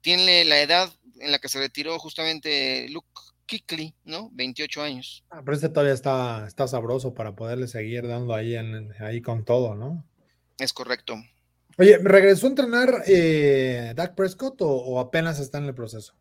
Tiene 0.00 0.44
la 0.44 0.60
edad 0.60 0.92
en 1.20 1.30
la 1.30 1.38
que 1.38 1.48
se 1.48 1.58
retiró 1.58 1.98
justamente 1.98 2.88
Luke 2.88 3.08
Kikli, 3.52 3.94
¿no? 4.04 4.30
28 4.32 4.82
años. 4.82 5.24
Ah, 5.28 5.42
pero 5.44 5.54
este 5.54 5.68
todavía 5.68 5.92
está, 5.92 6.46
está 6.46 6.66
sabroso 6.66 7.12
para 7.12 7.36
poderle 7.36 7.68
seguir 7.68 8.08
dando 8.08 8.34
ahí, 8.34 8.54
en, 8.56 8.90
ahí 8.98 9.20
con 9.20 9.44
todo, 9.44 9.74
¿no? 9.74 10.02
Es 10.58 10.72
correcto. 10.72 11.22
Oye, 11.76 11.98
¿regresó 11.98 12.46
a 12.46 12.50
entrenar 12.50 13.02
eh, 13.06 13.92
Dak 13.94 14.14
Prescott 14.14 14.62
o, 14.62 14.70
o, 14.70 15.00
apenas 15.00 15.38
está 15.38 15.58
en 15.58 15.64
el 15.64 15.74
proceso? 15.74 16.14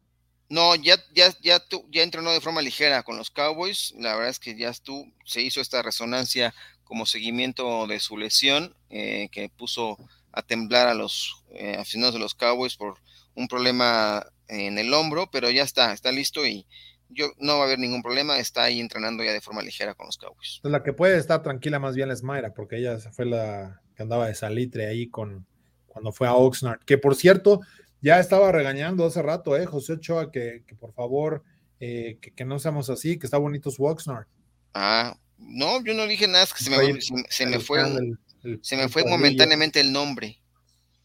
No, 0.50 0.76
ya, 0.76 0.98
ya, 1.14 1.34
ya, 1.42 1.64
ya 1.90 2.04
entrenó 2.04 2.34
de 2.34 2.42
forma 2.42 2.62
ligera 2.62 3.04
con 3.04 3.16
los 3.18 3.32
Cowboys. 3.32 3.94
La 3.98 4.14
verdad 4.16 4.32
es 4.32 4.40
que 4.40 4.58
ya 4.58 4.68
estuvo, 4.68 5.06
se 5.24 5.42
hizo 5.42 5.62
esta 5.62 5.82
resonancia 5.82 6.54
como 6.84 7.06
seguimiento 7.06 7.88
de 7.88 8.02
su 8.02 8.18
lesión 8.18 8.76
eh, 8.90 9.30
que 9.32 9.48
puso 9.48 9.98
a 10.34 10.42
temblar 10.42 10.90
a 10.90 10.96
los 10.96 11.46
eh, 11.54 11.78
aficionados 11.80 12.14
de 12.14 12.20
los 12.20 12.36
Cowboys 12.36 12.76
por 12.76 12.96
un 13.36 13.48
problema 13.48 14.26
en 14.50 14.78
el 14.78 14.94
hombro, 14.94 15.32
pero 15.32 15.50
ya 15.50 15.64
está, 15.64 15.94
está 15.94 16.12
listo 16.12 16.46
y, 16.46 16.68
yo 17.14 17.32
no 17.40 17.58
va 17.58 17.64
a 17.64 17.66
haber 17.66 17.80
ningún 17.80 18.02
problema, 18.02 18.38
está 18.38 18.64
ahí 18.64 18.80
entrenando 18.80 19.24
ya 19.24 19.34
de 19.34 19.42
forma 19.42 19.62
ligera 19.62 19.94
con 19.94 20.06
los 20.08 20.18
Cowboys. 20.18 20.60
Pues 20.62 20.72
la 20.72 20.84
que 20.84 20.94
puede 20.94 21.18
estar 21.18 21.42
tranquila 21.42 21.80
más 21.80 21.96
bien 21.96 22.12
es 22.12 22.24
Mayra, 22.24 22.54
porque 22.54 22.78
ella 22.78 22.98
fue 23.00 23.26
la 23.26 23.82
que 23.96 24.04
andaba 24.04 24.28
de 24.28 24.36
salitre 24.36 24.88
ahí 24.88 25.08
con 25.08 25.46
cuando 25.88 26.14
fue 26.14 26.28
a 26.28 26.36
Oxnard, 26.36 26.80
que 26.86 26.98
por 26.98 27.16
cierto, 27.16 27.60
ya 28.02 28.20
estaba 28.20 28.52
regañando 28.52 29.06
hace 29.06 29.22
rato, 29.22 29.58
eh, 29.58 29.66
José 29.66 29.94
Ochoa, 29.94 30.32
que, 30.32 30.64
que 30.66 30.76
por 30.76 30.94
favor, 30.94 31.44
eh, 31.80 32.18
que, 32.22 32.32
que, 32.32 32.46
no 32.46 32.60
seamos 32.60 32.90
así, 32.90 33.20
que 33.20 33.28
está 33.28 33.38
bonito 33.38 33.70
su 33.72 33.84
Oxnard. 33.84 34.26
Ah, 34.74 35.18
no, 35.38 35.84
yo 35.84 35.94
no 35.94 36.08
dije 36.08 36.28
nada, 36.28 36.46
es 36.46 36.54
que 36.54 36.64
se 36.64 36.70
me, 36.70 37.02
se, 37.02 37.14
se 37.30 37.46
me 37.46 37.60
fue, 37.60 37.82
el, 37.82 38.18
el, 38.44 38.60
se 38.64 38.78
me 38.78 38.88
fue 38.88 39.04
momentáneamente 39.04 39.82
el 39.82 39.92
nombre. 39.92 40.41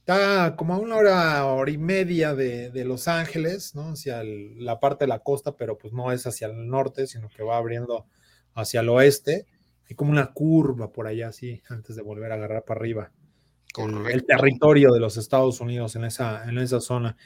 Está 0.07 0.55
como 0.55 0.73
a 0.73 0.79
una 0.79 0.95
hora, 0.95 1.45
hora 1.47 1.69
y 1.69 1.79
media 1.79 2.33
de, 2.37 2.71
de 2.71 2.85
Los 2.85 3.09
Ángeles, 3.09 3.75
¿no? 3.75 3.91
Hacia 3.91 4.21
el, 4.21 4.65
la 4.65 4.79
parte 4.79 5.03
de 5.05 5.09
la 5.09 5.19
costa, 5.19 5.57
pero 5.57 5.77
pues 5.77 5.93
no 5.93 6.13
es 6.13 6.25
hacia 6.29 6.47
el 6.47 6.69
norte, 6.69 7.09
sino 7.09 7.29
que 7.29 7.43
va 7.43 7.57
abriendo 7.57 8.07
hacia 8.55 8.83
el 8.83 8.89
oeste. 8.89 9.47
Hay 9.91 9.97
como 9.97 10.13
una 10.13 10.33
curva 10.33 10.93
por 10.93 11.09
allá, 11.09 11.31
así, 11.31 11.61
antes 11.69 11.97
de 11.97 12.03
volver 12.03 12.31
a 12.31 12.37
agarrar 12.37 12.65
para 12.65 12.79
arriba. 12.79 13.11
El, 13.77 14.07
el, 14.07 14.25
territorio 14.25 14.93
de 14.93 15.01
los 15.01 15.17
Estados 15.17 15.61
Unidos 15.61 15.97
en 15.97 16.05
esa, 16.05 16.49
en 16.49 16.57
esa 16.59 16.81
zona. 16.81 17.17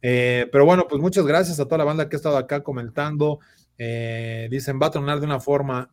Eh, 0.00 0.48
pero 0.52 0.64
bueno, 0.64 0.86
pues 0.88 1.02
muchas 1.02 1.26
gracias 1.26 1.58
a 1.58 1.64
toda 1.64 1.78
la 1.78 1.84
banda 1.84 2.08
que 2.08 2.14
ha 2.14 2.18
estado 2.18 2.36
acá 2.36 2.62
comentando. 2.62 3.40
Eh, 3.78 4.46
dicen, 4.48 4.78
va 4.80 4.86
a 4.86 4.90
tronar 4.92 5.18
de 5.18 5.26
una 5.26 5.40
forma 5.40 5.90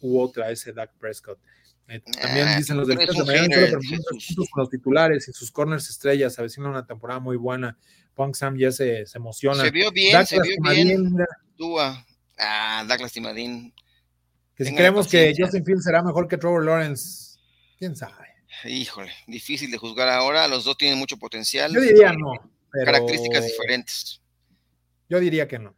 u 0.00 0.20
otra 0.20 0.52
ese 0.52 0.72
Dak 0.72 0.92
Prescott. 1.00 1.40
Eh, 1.90 2.00
también 2.22 2.46
ah, 2.46 2.56
dicen 2.56 2.76
los 2.76 2.86
del 2.86 2.98
de 2.98 3.06
con 3.08 4.62
los 4.62 4.70
titulares 4.70 5.26
y 5.28 5.32
sus 5.32 5.50
corners 5.50 5.90
estrellas, 5.90 6.38
a 6.38 6.42
avecina 6.42 6.68
una 6.68 6.86
temporada 6.86 7.18
muy 7.18 7.36
buena. 7.36 7.76
Punk 8.14 8.36
Sam 8.36 8.56
ya 8.56 8.70
se, 8.70 9.06
se 9.06 9.18
emociona. 9.18 9.64
Se 9.64 9.72
vio 9.72 9.90
bien, 9.90 10.24
se 10.24 10.40
vio 10.40 10.54
bien. 10.62 11.16
Dúa. 11.56 12.06
Ah, 12.38 12.84
Douglas 12.86 13.12
Timadín. 13.12 13.74
Que 14.54 14.64
si 14.64 14.74
creemos 14.74 15.08
que 15.08 15.34
Justin 15.36 15.64
Fields 15.64 15.82
será 15.82 16.00
mejor 16.02 16.28
que 16.28 16.36
Trevor 16.36 16.64
Lawrence, 16.64 17.38
quién 17.76 17.96
sabe. 17.96 18.28
Híjole, 18.64 19.12
difícil 19.26 19.70
de 19.70 19.78
juzgar 19.78 20.08
ahora. 20.08 20.46
Los 20.46 20.64
dos 20.64 20.78
tienen 20.78 20.98
mucho 20.98 21.16
potencial. 21.16 21.72
Yo 21.72 21.80
diría 21.80 22.12
no. 22.12 22.32
Pero... 22.70 22.84
Características 22.84 23.46
diferentes. 23.46 24.22
Yo 25.08 25.18
diría 25.18 25.48
que 25.48 25.58
no. 25.58 25.74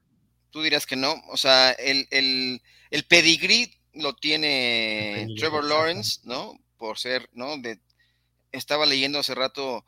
Tú 0.50 0.60
dirías 0.60 0.84
que 0.84 0.96
no. 0.96 1.14
O 1.30 1.38
sea, 1.38 1.70
el, 1.72 2.06
el, 2.10 2.60
el 2.90 3.04
pedigrí 3.04 3.81
lo 3.94 4.14
tiene 4.14 5.28
Trevor 5.36 5.64
Lawrence, 5.64 6.20
¿no? 6.24 6.58
Por 6.78 6.98
ser, 6.98 7.28
¿no? 7.32 7.58
De, 7.58 7.78
estaba 8.52 8.86
leyendo 8.86 9.18
hace 9.18 9.34
rato 9.34 9.84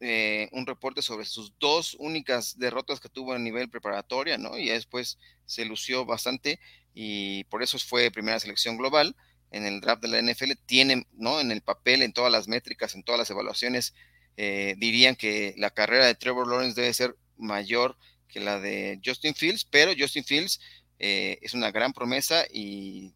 eh, 0.00 0.48
un 0.52 0.66
reporte 0.66 1.02
sobre 1.02 1.24
sus 1.24 1.52
dos 1.58 1.96
únicas 1.98 2.58
derrotas 2.58 3.00
que 3.00 3.08
tuvo 3.08 3.32
a 3.32 3.38
nivel 3.38 3.70
preparatoria, 3.70 4.38
¿no? 4.38 4.58
Y 4.58 4.68
después 4.68 5.18
se 5.46 5.64
lució 5.64 6.04
bastante 6.04 6.60
y 6.94 7.44
por 7.44 7.62
eso 7.62 7.78
fue 7.78 8.10
primera 8.10 8.40
selección 8.40 8.76
global 8.76 9.16
en 9.50 9.64
el 9.64 9.80
draft 9.80 10.02
de 10.02 10.08
la 10.08 10.20
NFL. 10.20 10.52
Tiene, 10.66 11.06
¿no? 11.12 11.40
En 11.40 11.50
el 11.50 11.62
papel, 11.62 12.02
en 12.02 12.12
todas 12.12 12.30
las 12.30 12.48
métricas, 12.48 12.94
en 12.94 13.02
todas 13.02 13.18
las 13.18 13.30
evaluaciones, 13.30 13.94
eh, 14.36 14.74
dirían 14.78 15.16
que 15.16 15.54
la 15.56 15.70
carrera 15.70 16.06
de 16.06 16.14
Trevor 16.14 16.48
Lawrence 16.48 16.80
debe 16.80 16.92
ser 16.92 17.16
mayor 17.36 17.96
que 18.28 18.40
la 18.40 18.58
de 18.58 19.00
Justin 19.04 19.34
Fields, 19.34 19.64
pero 19.64 19.92
Justin 19.96 20.24
Fields 20.24 20.60
eh, 20.98 21.38
es 21.42 21.54
una 21.54 21.70
gran 21.70 21.92
promesa 21.92 22.44
y 22.50 23.12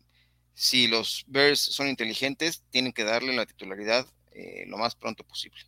si 0.57 0.89
los 0.89 1.25
Bears 1.29 1.61
son 1.61 1.87
inteligentes, 1.87 2.65
tienen 2.71 2.93
que 2.93 3.05
darle 3.05 3.37
la 3.37 3.47
titularidad 3.47 4.07
lo 4.67 4.77
más 4.77 4.95
pronto 4.95 5.25
posible. 5.25 5.61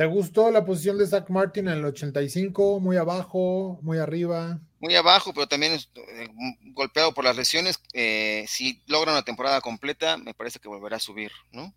¿Te 0.00 0.06
gustó 0.06 0.50
la 0.50 0.64
posición 0.64 0.96
de 0.96 1.06
Zach 1.06 1.28
Martin 1.28 1.68
en 1.68 1.74
el 1.74 1.84
85? 1.84 2.80
¿Muy 2.80 2.96
abajo? 2.96 3.78
¿Muy 3.82 3.98
arriba? 3.98 4.58
Muy 4.78 4.96
abajo, 4.96 5.34
pero 5.34 5.46
también 5.46 5.74
eh, 5.74 6.28
golpeado 6.72 7.12
por 7.12 7.22
las 7.22 7.36
lesiones. 7.36 7.78
Eh, 7.92 8.46
si 8.48 8.82
logra 8.86 9.12
una 9.12 9.24
temporada 9.26 9.60
completa, 9.60 10.16
me 10.16 10.32
parece 10.32 10.58
que 10.58 10.68
volverá 10.68 10.96
a 10.96 11.00
subir, 11.00 11.30
¿no? 11.52 11.74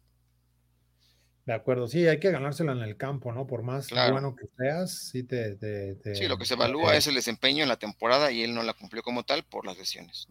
De 1.46 1.52
acuerdo, 1.52 1.86
sí, 1.90 2.08
hay 2.08 2.22
que 2.22 2.32
ganársela 2.32 2.72
en 2.72 2.84
el 2.84 2.96
campo, 2.96 3.34
¿no? 3.34 3.46
Por 3.46 3.62
más 3.62 3.90
bueno 3.90 4.38
que 4.38 4.46
seas, 4.58 5.10
sí 5.10 5.24
te, 5.24 5.58
Sí, 6.16 6.30
lo 6.30 6.38
que 6.38 6.46
se 6.46 6.54
evalúa 6.54 6.96
es 6.96 7.08
el 7.08 7.16
desempeño 7.16 7.64
en 7.64 7.68
la 7.68 7.76
temporada 7.76 8.32
y 8.32 8.44
él 8.44 8.56
no 8.56 8.64
la 8.64 8.74
cumplió 8.74 9.04
como 9.04 9.24
tal 9.24 9.44
por 9.44 9.66
las 9.66 9.78
lesiones. 9.78 10.30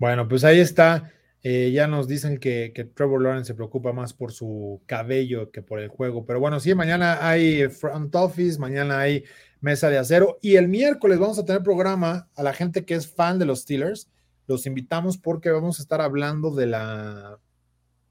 Bueno, 0.00 0.26
pues 0.26 0.44
ahí 0.44 0.60
está. 0.60 1.12
Eh, 1.42 1.72
ya 1.74 1.86
nos 1.86 2.08
dicen 2.08 2.38
que, 2.38 2.72
Trevor 2.94 3.20
Lawrence 3.20 3.48
se 3.48 3.54
preocupa 3.54 3.92
más 3.92 4.14
por 4.14 4.32
su 4.32 4.80
cabello 4.86 5.50
que 5.50 5.60
por 5.60 5.78
el 5.78 5.88
juego. 5.88 6.24
Pero 6.24 6.40
bueno, 6.40 6.58
sí, 6.58 6.74
mañana 6.74 7.28
hay 7.28 7.68
front 7.68 8.14
office, 8.14 8.58
mañana 8.58 8.98
hay 8.98 9.24
mesa 9.60 9.90
de 9.90 9.98
acero 9.98 10.38
y 10.40 10.56
el 10.56 10.68
miércoles 10.68 11.18
vamos 11.18 11.38
a 11.38 11.44
tener 11.44 11.62
programa 11.62 12.30
a 12.34 12.42
la 12.42 12.54
gente 12.54 12.86
que 12.86 12.94
es 12.94 13.12
fan 13.12 13.38
de 13.38 13.44
los 13.44 13.60
Steelers. 13.60 14.08
Los 14.46 14.64
invitamos 14.64 15.18
porque 15.18 15.50
vamos 15.50 15.78
a 15.78 15.82
estar 15.82 16.00
hablando 16.00 16.50
de 16.54 16.66
la, 16.66 17.38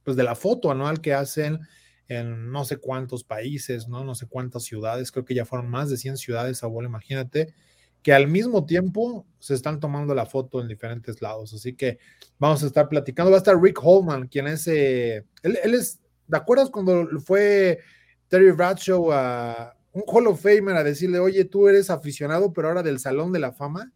pues 0.03 0.15
de 0.15 0.23
la 0.23 0.35
foto 0.35 0.69
anual 0.69 1.01
que 1.01 1.15
hacen 1.15 1.59
en 2.07 2.51
no 2.51 2.65
sé 2.65 2.77
cuántos 2.77 3.23
países, 3.23 3.87
¿no? 3.87 4.03
No 4.03 4.13
sé 4.13 4.27
cuántas 4.27 4.61
ciudades, 4.63 5.11
creo 5.11 5.25
que 5.25 5.33
ya 5.33 5.45
fueron 5.45 5.71
más 5.71 5.89
de 5.89 5.97
100 5.97 6.17
ciudades, 6.17 6.61
abuelo, 6.61 6.87
imagínate 6.87 7.55
que 8.01 8.13
al 8.13 8.27
mismo 8.27 8.65
tiempo 8.65 9.25
se 9.39 9.53
están 9.53 9.79
tomando 9.79 10.13
la 10.15 10.25
foto 10.25 10.61
en 10.61 10.67
diferentes 10.67 11.21
lados. 11.21 11.53
Así 11.53 11.73
que 11.73 11.99
vamos 12.37 12.63
a 12.63 12.67
estar 12.67 12.87
platicando. 12.87 13.31
Va 13.31 13.37
a 13.37 13.39
estar 13.39 13.59
Rick 13.61 13.79
Holman, 13.81 14.27
quien 14.27 14.47
es, 14.47 14.67
eh, 14.67 15.25
él, 15.43 15.57
es, 15.73 15.99
¿te 16.29 16.37
acuerdas 16.37 16.69
cuando 16.69 17.07
fue 17.19 17.79
Terry 18.27 18.51
Bradshaw 18.51 19.11
a 19.11 19.75
un 19.91 20.03
Hall 20.05 20.27
of 20.27 20.41
Famer 20.41 20.75
a 20.75 20.83
decirle, 20.83 21.19
oye, 21.19 21.45
tú 21.45 21.67
eres 21.67 21.89
aficionado, 21.89 22.53
pero 22.53 22.69
ahora 22.69 22.83
del 22.83 22.99
Salón 22.99 23.31
de 23.31 23.39
la 23.39 23.51
Fama? 23.51 23.91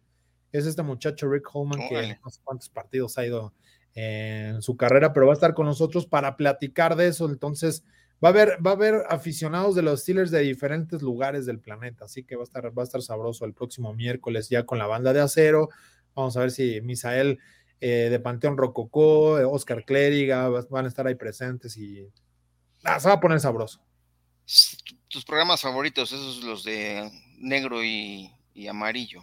Es 0.52 0.66
este 0.66 0.82
muchacho 0.82 1.28
Rick 1.28 1.48
Holman 1.52 1.80
que 1.88 2.18
no 2.22 2.30
sé 2.30 2.40
cuántos 2.44 2.68
partidos 2.68 3.18
ha 3.18 3.26
ido 3.26 3.54
en 3.94 4.60
su 4.62 4.76
carrera, 4.76 5.12
pero 5.12 5.26
va 5.26 5.32
a 5.32 5.34
estar 5.34 5.54
con 5.54 5.66
nosotros 5.66 6.06
para 6.06 6.36
platicar 6.36 6.96
de 6.96 7.08
eso. 7.08 7.28
Entonces, 7.28 7.84
Va 8.24 8.28
a 8.28 8.32
haber, 8.32 8.66
va 8.66 8.70
a 8.70 8.74
haber 8.74 9.02
aficionados 9.10 9.74
de 9.74 9.82
los 9.82 10.00
Steelers 10.00 10.30
de 10.30 10.40
diferentes 10.40 11.02
lugares 11.02 11.44
del 11.44 11.60
planeta, 11.60 12.06
así 12.06 12.24
que 12.24 12.36
va 12.36 12.42
a 12.42 12.44
estar, 12.44 12.78
va 12.78 12.82
a 12.82 12.84
estar 12.84 13.02
sabroso 13.02 13.44
el 13.44 13.52
próximo 13.52 13.92
miércoles 13.92 14.48
ya 14.48 14.64
con 14.64 14.78
la 14.78 14.86
banda 14.86 15.12
de 15.12 15.20
acero. 15.20 15.68
Vamos 16.14 16.34
a 16.36 16.40
ver 16.40 16.50
si 16.50 16.80
Misael 16.80 17.38
eh, 17.80 18.08
de 18.10 18.20
Panteón 18.20 18.56
Rococó, 18.56 19.32
Oscar 19.50 19.84
Clériga 19.84 20.48
van 20.48 20.86
a 20.86 20.88
estar 20.88 21.06
ahí 21.06 21.16
presentes 21.16 21.76
y 21.76 22.08
ah, 22.84 22.98
se 22.98 23.08
va 23.08 23.14
a 23.14 23.20
poner 23.20 23.40
sabroso. 23.40 23.84
Tus 25.08 25.24
programas 25.26 25.60
favoritos, 25.60 26.10
esos 26.10 26.42
los 26.44 26.64
de 26.64 27.10
negro 27.36 27.84
y, 27.84 28.30
y 28.54 28.68
amarillo. 28.68 29.22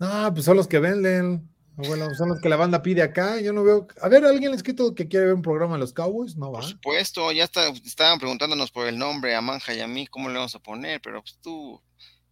No, 0.00 0.32
pues 0.32 0.44
son 0.44 0.56
los 0.56 0.66
que 0.66 0.80
venden. 0.80 1.48
Bueno, 1.86 2.12
son 2.14 2.30
los 2.30 2.40
que 2.40 2.48
la 2.48 2.56
banda 2.56 2.82
pide 2.82 3.02
acá. 3.02 3.40
Yo 3.40 3.52
no 3.52 3.62
veo. 3.62 3.86
A 4.02 4.08
ver, 4.08 4.24
¿alguien 4.24 4.52
ha 4.52 4.56
escrito 4.56 4.94
que 4.94 5.06
quiere 5.06 5.26
ver 5.26 5.34
un 5.34 5.42
programa 5.42 5.74
de 5.74 5.80
los 5.80 5.92
Cowboys? 5.92 6.36
No 6.36 6.50
va. 6.50 6.60
Por 6.60 6.68
supuesto, 6.68 7.30
ya 7.30 7.44
está, 7.44 7.68
estaban 7.68 8.18
preguntándonos 8.18 8.72
por 8.72 8.88
el 8.88 8.98
nombre 8.98 9.34
a 9.36 9.40
Manja 9.40 9.72
y 9.74 9.80
a 9.80 9.86
mí, 9.86 10.06
cómo 10.08 10.28
le 10.28 10.34
vamos 10.34 10.54
a 10.56 10.58
poner, 10.58 11.00
pero 11.00 11.22
pues 11.22 11.38
tú. 11.40 11.80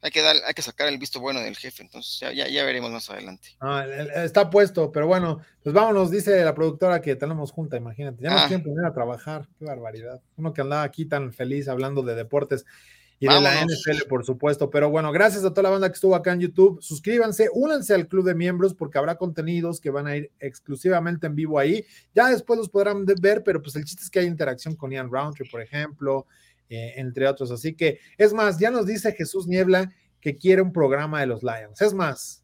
Hay 0.02 0.10
que, 0.10 0.22
dar, 0.22 0.36
hay 0.46 0.54
que 0.54 0.62
sacar 0.62 0.86
el 0.86 0.98
visto 0.98 1.18
bueno 1.18 1.40
del 1.40 1.56
jefe, 1.56 1.82
entonces 1.82 2.20
ya, 2.20 2.30
ya, 2.30 2.64
veremos 2.64 2.92
más 2.92 3.10
adelante. 3.10 3.56
Ah, 3.58 3.84
está 4.16 4.50
puesto, 4.50 4.92
pero 4.92 5.08
bueno, 5.08 5.40
pues 5.64 5.74
vámonos, 5.74 6.12
dice 6.12 6.44
la 6.44 6.54
productora 6.54 7.00
que 7.00 7.16
tenemos 7.16 7.50
junta, 7.50 7.76
imagínate. 7.76 8.22
Ya 8.22 8.30
nos 8.30 8.42
ah. 8.42 8.46
quieren 8.46 8.62
poner 8.64 8.84
a 8.84 8.92
trabajar, 8.92 9.48
qué 9.58 9.64
barbaridad. 9.64 10.20
Uno 10.36 10.52
que 10.52 10.60
andaba 10.60 10.82
aquí 10.82 11.06
tan 11.06 11.32
feliz 11.32 11.66
hablando 11.66 12.02
de 12.02 12.14
deportes 12.14 12.66
y 13.18 13.26
de 13.28 13.40
la 13.40 13.64
NFL, 13.64 14.08
por 14.08 14.24
supuesto. 14.24 14.68
Pero 14.68 14.90
bueno, 14.90 15.10
gracias 15.10 15.44
a 15.44 15.50
toda 15.50 15.62
la 15.62 15.70
banda 15.70 15.88
que 15.88 15.94
estuvo 15.94 16.14
acá 16.14 16.32
en 16.32 16.40
YouTube. 16.40 16.82
Suscríbanse, 16.82 17.48
únanse 17.52 17.94
al 17.94 18.08
club 18.08 18.24
de 18.26 18.34
miembros 18.34 18.74
porque 18.74 18.98
habrá 18.98 19.16
contenidos 19.16 19.80
que 19.80 19.90
van 19.90 20.06
a 20.06 20.16
ir 20.16 20.30
exclusivamente 20.38 21.26
en 21.26 21.34
vivo 21.34 21.58
ahí. 21.58 21.84
Ya 22.14 22.28
después 22.28 22.58
los 22.58 22.68
podrán 22.68 23.06
ver, 23.06 23.42
pero 23.42 23.62
pues 23.62 23.74
el 23.76 23.84
chiste 23.84 24.02
es 24.02 24.10
que 24.10 24.18
hay 24.18 24.26
interacción 24.26 24.76
con 24.76 24.90
Ian 24.90 25.10
Roundtree, 25.10 25.48
por 25.50 25.62
ejemplo, 25.62 26.26
eh, 26.68 26.94
entre 26.96 27.26
otros. 27.26 27.50
Así 27.50 27.74
que, 27.74 28.00
es 28.18 28.34
más, 28.34 28.58
ya 28.58 28.70
nos 28.70 28.86
dice 28.86 29.12
Jesús 29.12 29.46
Niebla 29.46 29.90
que 30.20 30.36
quiere 30.36 30.60
un 30.60 30.72
programa 30.72 31.20
de 31.20 31.26
los 31.26 31.42
Lions. 31.42 31.80
Es 31.80 31.94
más. 31.94 32.42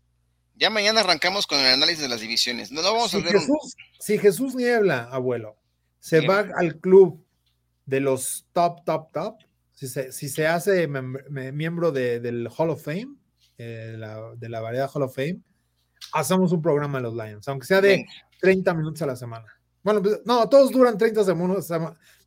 Ya 0.57 0.71
mañana 0.71 1.01
arrancamos 1.01 1.47
con 1.47 1.59
el 1.59 1.67
análisis 1.67 2.03
de 2.03 2.09
las 2.09 2.21
divisiones. 2.21 2.73
No, 2.73 2.83
vamos 2.83 3.11
si 3.11 3.19
a 3.19 3.23
Jesús, 3.23 3.77
Si 3.99 4.19
Jesús 4.19 4.55
Niebla, 4.55 5.09
abuelo, 5.11 5.57
se 5.99 6.27
va 6.27 6.47
al 6.57 6.77
club 6.79 7.23
de 7.85 8.01
los 8.01 8.47
top, 8.53 8.85
top, 8.85 9.13
top, 9.13 9.39
si 9.89 10.29
se, 10.29 10.47
hace 10.47 10.89
miembro 10.89 11.93
del 11.93 12.49
Hall 12.57 12.71
of 12.71 12.83
Fame, 12.83 13.17
eh, 13.59 13.97
de 14.37 14.49
la 14.49 14.61
variedad 14.61 14.91
Hall 14.93 15.03
of 15.03 15.15
Fame, 15.15 15.41
hacemos 16.13 16.53
un 16.53 16.63
programa 16.63 16.99
de 16.99 17.03
los 17.03 17.15
Lions, 17.15 17.47
aunque 17.49 17.67
sea 17.67 17.81
de 17.81 18.07
30 18.41 18.75
minutos 18.75 19.03
a 19.03 19.07
la 19.07 19.17
semana. 19.17 19.47
Bueno, 19.83 20.03
pues, 20.03 20.21
no, 20.25 20.49
todos 20.49 20.71
duran 20.71 20.97
30 20.97 21.25
segundos, 21.25 21.69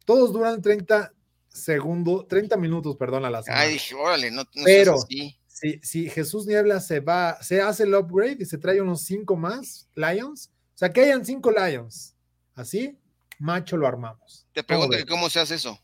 todos 0.06 0.34
duran 0.34 0.62
30 0.62 1.14
segundos, 1.48 2.28
30 2.28 2.58
minutos, 2.58 2.96
perdón, 2.98 3.26
a 3.26 3.30
la 3.30 3.44
semana. 3.44 3.64
Ay, 3.64 3.74
dije, 3.74 3.96
órale, 3.96 4.32
no, 4.32 4.44
no 4.44 4.64
Pero 4.66 4.98
si, 4.98 5.80
si, 5.82 6.10
Jesús 6.10 6.46
Niebla 6.46 6.82
se 6.82 7.00
va, 7.00 7.42
se 7.42 7.62
hace 7.62 7.84
el 7.84 7.96
upgrade 7.96 8.38
y 8.40 8.46
se 8.46 8.58
trae 8.58 8.82
unos 8.82 9.04
5 9.04 9.36
más 9.36 9.90
Lions, 9.96 10.52
o 10.74 10.78
sea, 10.78 10.92
que 10.92 11.02
hayan 11.02 11.26
5 11.26 11.52
Lions, 11.52 12.16
así, 12.56 12.98
macho 13.40 13.78
lo 13.78 13.88
armamos. 13.88 14.48
Te 14.54 14.64
pregunto 14.64 14.98
cómo 15.08 15.30
se 15.30 15.40
hace 15.40 15.56
eso. 15.56 15.80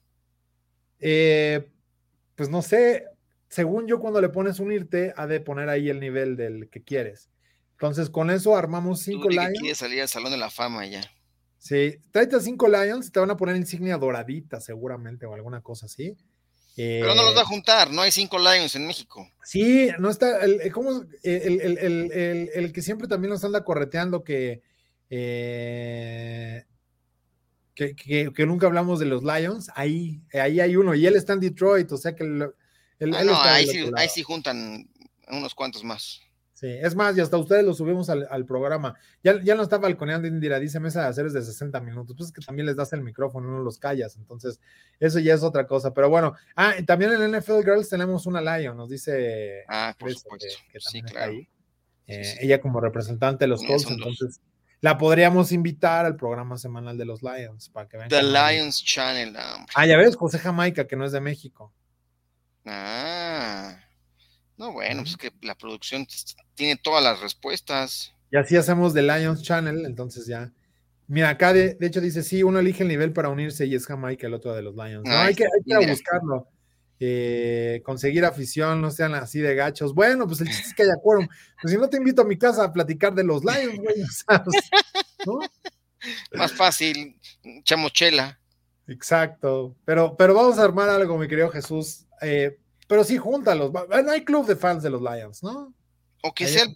Eh, 1.02 1.68
pues 2.36 2.50
no 2.50 2.62
sé, 2.62 3.06
según 3.50 3.88
yo 3.88 4.00
cuando 4.00 4.22
le 4.22 4.30
pones 4.30 4.60
unirte, 4.60 5.14
ha 5.18 5.28
de 5.28 5.42
poner 5.42 5.70
ahí 5.70 5.90
el 5.90 6.00
nivel 6.00 6.38
del 6.38 6.70
que 6.70 6.84
quieres. 6.84 7.30
Entonces 7.74 8.10
con 8.10 8.30
eso 8.30 8.56
armamos 8.56 9.02
cinco 9.02 9.30
Lions. 9.30 9.60
Quieres 9.60 9.80
salir 9.80 10.02
al 10.02 10.08
Salón 10.08 10.32
de 10.32 10.38
la 10.38 10.50
Fama 10.50 10.86
ya. 10.86 11.02
Sí, 11.58 11.98
tráete 12.12 12.40
cinco 12.40 12.68
Lions 12.68 13.08
y 13.08 13.12
te 13.12 13.20
van 13.20 13.32
a 13.32 13.38
poner 13.38 13.56
insignia 13.56 13.98
doradita 13.98 14.62
seguramente 14.62 15.26
o 15.26 15.34
alguna 15.34 15.62
cosa 15.62 15.88
así. 15.88 16.16
Pero 16.76 17.14
no 17.14 17.24
los 17.24 17.36
va 17.36 17.42
a 17.42 17.44
eh, 17.44 17.48
juntar, 17.48 17.92
no 17.92 18.02
hay 18.02 18.12
cinco 18.12 18.40
Lions 18.40 18.76
en 18.76 18.88
México. 18.88 19.30
Sí, 19.44 19.90
no 20.00 20.10
está, 20.10 20.40
el, 20.46 20.62
el, 20.62 22.50
el 22.54 22.72
que 22.72 22.82
siempre 22.82 23.08
también 23.08 23.32
nos 23.32 23.44
anda 23.44 23.64
correteando 23.66 24.24
que 24.24 24.62
eh, 25.10 26.64
que, 27.96 28.46
nunca 28.46 28.68
hablamos 28.68 29.00
de 29.00 29.06
los 29.06 29.24
Lions, 29.24 29.70
ahí, 29.76 30.22
ahí 30.34 30.60
hay 30.60 30.76
uno, 30.76 30.94
y 30.94 31.06
él 31.06 31.16
está 31.16 31.34
en 31.34 31.40
Detroit, 31.40 31.92
o 31.92 31.98
sea 31.98 32.16
que 32.16 32.24
ah, 33.14 33.56
ahí, 33.96 34.10
sí, 34.10 34.24
juntan 34.24 34.88
unos 35.28 35.56
cuantos 35.56 35.84
más. 35.84 36.22
Sí, 36.54 36.68
es 36.68 36.96
más, 36.96 37.18
y 37.18 37.22
hasta 37.22 37.38
ustedes 37.38 37.66
lo 37.66 37.74
subimos 37.74 38.08
al, 38.12 38.46
programa. 38.46 38.96
Ya, 39.24 39.42
ya 39.42 39.56
no 39.56 39.64
está 39.64 39.80
balconeando 39.80 40.28
Indira, 40.28 40.60
dice 40.60 40.80
mesa 40.80 41.02
de 41.02 41.08
hacer 41.08 41.32
de 41.32 41.42
60 41.42 41.80
minutos. 41.80 42.16
Pues 42.16 42.28
es 42.28 42.34
que 42.34 42.42
también 42.42 42.68
les 42.68 42.76
das 42.76 42.94
el 42.94 43.02
micrófono, 43.02 43.50
no 43.50 43.64
los 43.64 43.80
callas. 43.80 44.16
Entonces, 44.16 44.60
eso 45.00 45.18
ya 45.18 45.34
es 45.34 45.42
otra 45.42 45.66
cosa. 45.66 45.92
Pero 45.92 46.12
bueno, 46.12 46.36
ah, 46.56 46.76
también 46.86 47.14
en 47.14 47.36
NFL 47.36 47.64
Girls 47.64 47.90
tenemos 47.90 48.28
una 48.28 48.42
Lion, 48.42 48.78
nos 48.78 48.92
dice. 48.92 49.64
Ah, 49.68 49.96
por 49.98 50.14
supuesto. 50.14 50.46
Que, 50.72 50.80
sí, 50.80 51.02
claro. 51.02 51.34
Eh, 52.06 52.38
ella 52.42 52.62
como 52.62 52.80
representante 52.80 53.46
de 53.46 53.50
los 53.50 53.64
Colts, 53.64 53.90
entonces 53.90 54.40
la 54.82 54.98
podríamos 54.98 55.52
invitar 55.52 56.06
al 56.06 56.16
programa 56.16 56.58
semanal 56.58 56.98
de 56.98 57.06
los 57.06 57.22
Lions 57.22 57.70
para 57.70 57.88
que 57.88 57.98
vean. 57.98 58.10
The 58.10 58.24
Lions 58.24 58.84
Channel. 58.84 59.36
Ah, 59.76 59.86
ya 59.86 59.96
ves, 59.96 60.16
José 60.16 60.40
Jamaica, 60.40 60.88
que 60.88 60.96
no 60.96 61.06
es 61.06 61.12
de 61.12 61.22
México. 61.22 61.74
Ah. 62.66 63.80
No, 64.58 64.74
bueno, 64.74 65.04
pues 65.04 65.18
que 65.18 65.32
la 65.42 65.56
producción 65.56 66.06
tiene 66.56 66.76
todas 66.76 67.04
las 67.04 67.20
respuestas. 67.20 68.14
Y 68.32 68.38
así 68.38 68.58
hacemos 68.58 68.94
The 68.94 69.04
Lions 69.04 69.44
Channel, 69.44 69.86
entonces 69.86 70.26
ya. 70.26 70.52
Mira, 71.08 71.30
acá 71.30 71.54
de, 71.54 71.78
hecho 71.82 72.02
dice, 72.02 72.24
sí, 72.24 72.42
uno 72.42 72.60
elige 72.60 72.84
el 72.84 72.90
nivel 72.90 73.14
para 73.14 73.30
unirse 73.30 73.66
y 73.66 73.76
es 73.76 73.86
Jamaica 73.86 74.28
el 74.28 74.34
otro 74.34 74.54
de 74.54 74.62
los 74.62 74.76
Lions. 74.76 75.04
No, 75.06 75.16
hay 75.16 75.36
que, 75.36 75.44
hay 75.44 75.80
que 75.80 75.88
buscarlo. 75.92 76.48
Eh, 77.04 77.82
conseguir 77.84 78.24
afición, 78.26 78.80
no 78.80 78.92
sean 78.92 79.16
así 79.16 79.40
de 79.40 79.56
gachos. 79.56 79.96
Bueno, 79.96 80.28
pues 80.28 80.42
el 80.42 80.50
chiste 80.50 80.68
es 80.68 80.74
que 80.76 80.84
haya 80.84 80.94
quórum. 81.02 81.28
Pues 81.60 81.74
si 81.74 81.80
no 81.80 81.90
te 81.90 81.98
invito 81.98 82.22
a 82.22 82.26
mi 82.26 82.38
casa 82.38 82.64
a 82.64 82.72
platicar 82.72 83.16
de 83.16 83.24
los 83.24 83.44
Lions, 83.44 83.80
güey, 83.80 83.96
Más 86.34 86.52
fácil, 86.52 87.20
chamochela. 87.64 88.40
Exacto. 88.86 89.76
Pero, 89.84 90.16
pero 90.16 90.36
vamos 90.36 90.60
a 90.60 90.64
armar 90.64 90.90
algo, 90.90 91.18
mi 91.18 91.28
querido 91.28 91.50
Jesús. 91.50 92.06
Eh, 92.22 92.60
pero 92.88 93.04
sí, 93.04 93.18
júntalos. 93.18 93.72
No 93.74 94.12
hay 94.12 94.24
club 94.24 94.46
de 94.46 94.56
fans 94.56 94.84
de 94.84 94.92
los 94.92 95.02
Lions, 95.02 95.42
¿no? 95.42 95.74
O 96.22 96.36
que 96.36 96.48
sea, 96.48 96.66
el, 96.66 96.76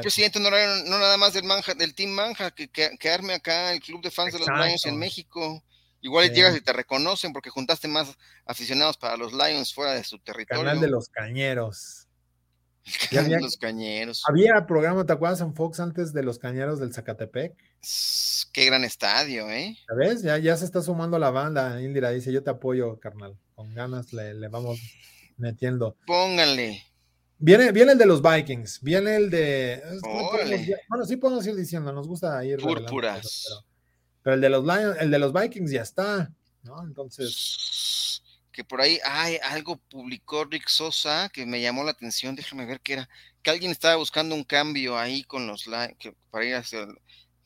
presidente 0.00 0.40
no, 0.40 0.48
nada 0.48 1.18
más 1.18 1.34
del, 1.34 1.44
manja, 1.44 1.74
del 1.74 1.94
Team 1.94 2.12
Manja, 2.12 2.52
que, 2.52 2.68
que, 2.68 3.10
arme 3.10 3.34
acá 3.34 3.74
el 3.74 3.80
club 3.80 4.00
de 4.00 4.10
fans 4.10 4.32
de 4.32 4.38
los 4.38 4.48
Lions 4.48 4.86
en 4.86 4.98
México. 4.98 5.62
Igual 6.06 6.32
llegas 6.32 6.56
y 6.56 6.60
te 6.60 6.72
reconocen 6.72 7.32
porque 7.32 7.50
juntaste 7.50 7.88
más 7.88 8.16
aficionados 8.44 8.96
para 8.96 9.16
los 9.16 9.32
Lions 9.32 9.74
fuera 9.74 9.92
de 9.92 10.04
su 10.04 10.20
territorio. 10.20 10.62
Canal 10.62 10.80
de 10.80 10.86
los 10.86 11.08
Cañeros. 11.08 12.06
había, 13.18 13.40
los 13.40 13.56
Cañeros. 13.56 14.22
Había 14.28 14.64
programa, 14.66 15.04
¿te 15.04 15.12
acuerdas 15.12 15.40
en 15.40 15.52
Fox 15.52 15.80
antes 15.80 16.12
de 16.12 16.22
los 16.22 16.38
Cañeros 16.38 16.78
del 16.78 16.94
Zacatepec? 16.94 17.56
Qué 18.52 18.66
gran 18.66 18.84
estadio, 18.84 19.50
¿eh? 19.50 19.76
¿Sabes? 19.88 20.22
Ya, 20.22 20.38
ya 20.38 20.56
se 20.56 20.64
está 20.64 20.80
sumando 20.80 21.18
la 21.18 21.30
banda. 21.30 21.82
Indira 21.82 22.10
dice: 22.10 22.32
Yo 22.32 22.44
te 22.44 22.50
apoyo, 22.50 23.00
carnal. 23.00 23.36
Con 23.56 23.74
ganas 23.74 24.12
le, 24.12 24.32
le 24.34 24.46
vamos 24.46 24.78
metiendo. 25.38 25.96
Pónganle. 26.06 26.84
Viene, 27.36 27.72
viene 27.72 27.92
el 27.92 27.98
de 27.98 28.06
los 28.06 28.22
Vikings, 28.22 28.80
viene 28.80 29.16
el 29.16 29.28
de. 29.28 29.82
bueno, 30.88 31.04
sí 31.04 31.16
podemos 31.16 31.44
ir 31.48 31.56
diciendo, 31.56 31.92
nos 31.92 32.06
gusta 32.06 32.44
ir. 32.44 32.58
Púrpuras. 32.58 33.46
Pero, 33.48 33.75
el 34.34 34.40
de 34.40 34.50
los 34.50 34.64
Lions, 34.64 34.96
el 35.00 35.10
de 35.10 35.18
los 35.18 35.32
Vikings 35.32 35.70
ya 35.70 35.82
está, 35.82 36.32
¿no? 36.62 36.82
Entonces. 36.82 38.22
Que 38.52 38.64
por 38.64 38.80
ahí, 38.80 38.98
hay 39.04 39.36
algo 39.42 39.76
publicó 39.76 40.46
Rick 40.46 40.68
Sosa 40.68 41.28
que 41.28 41.44
me 41.44 41.60
llamó 41.60 41.84
la 41.84 41.90
atención, 41.90 42.34
déjame 42.34 42.64
ver 42.64 42.80
qué 42.80 42.94
era. 42.94 43.08
Que 43.42 43.50
alguien 43.50 43.70
estaba 43.70 43.96
buscando 43.96 44.34
un 44.34 44.44
cambio 44.44 44.98
ahí 44.98 45.22
con 45.24 45.46
los 45.46 45.68
que 45.98 46.14
para 46.30 46.44
ir 46.44 46.54
hacia. 46.54 46.86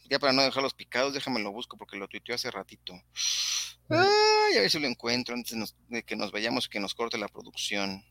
Ya 0.09 0.19
para 0.19 0.33
no 0.33 0.43
dejarlos 0.43 0.75
picados, 0.75 1.13
déjame 1.13 1.41
lo 1.41 1.53
busco 1.53 1.77
porque 1.77 1.97
lo 1.97 2.09
tuiteó 2.09 2.35
hace 2.35 2.51
ratito. 2.51 2.95
Ay, 3.89 4.57
a 4.57 4.61
ver 4.61 4.71
si 4.71 4.79
lo 4.79 4.87
encuentro 4.87 5.35
antes 5.35 5.75
de 5.89 6.03
que 6.05 6.17
nos 6.17 6.31
vayamos 6.31 6.67
y 6.67 6.69
que 6.69 6.81
nos 6.81 6.95
corte 6.95 7.19
la 7.19 7.29
producción. 7.29 8.05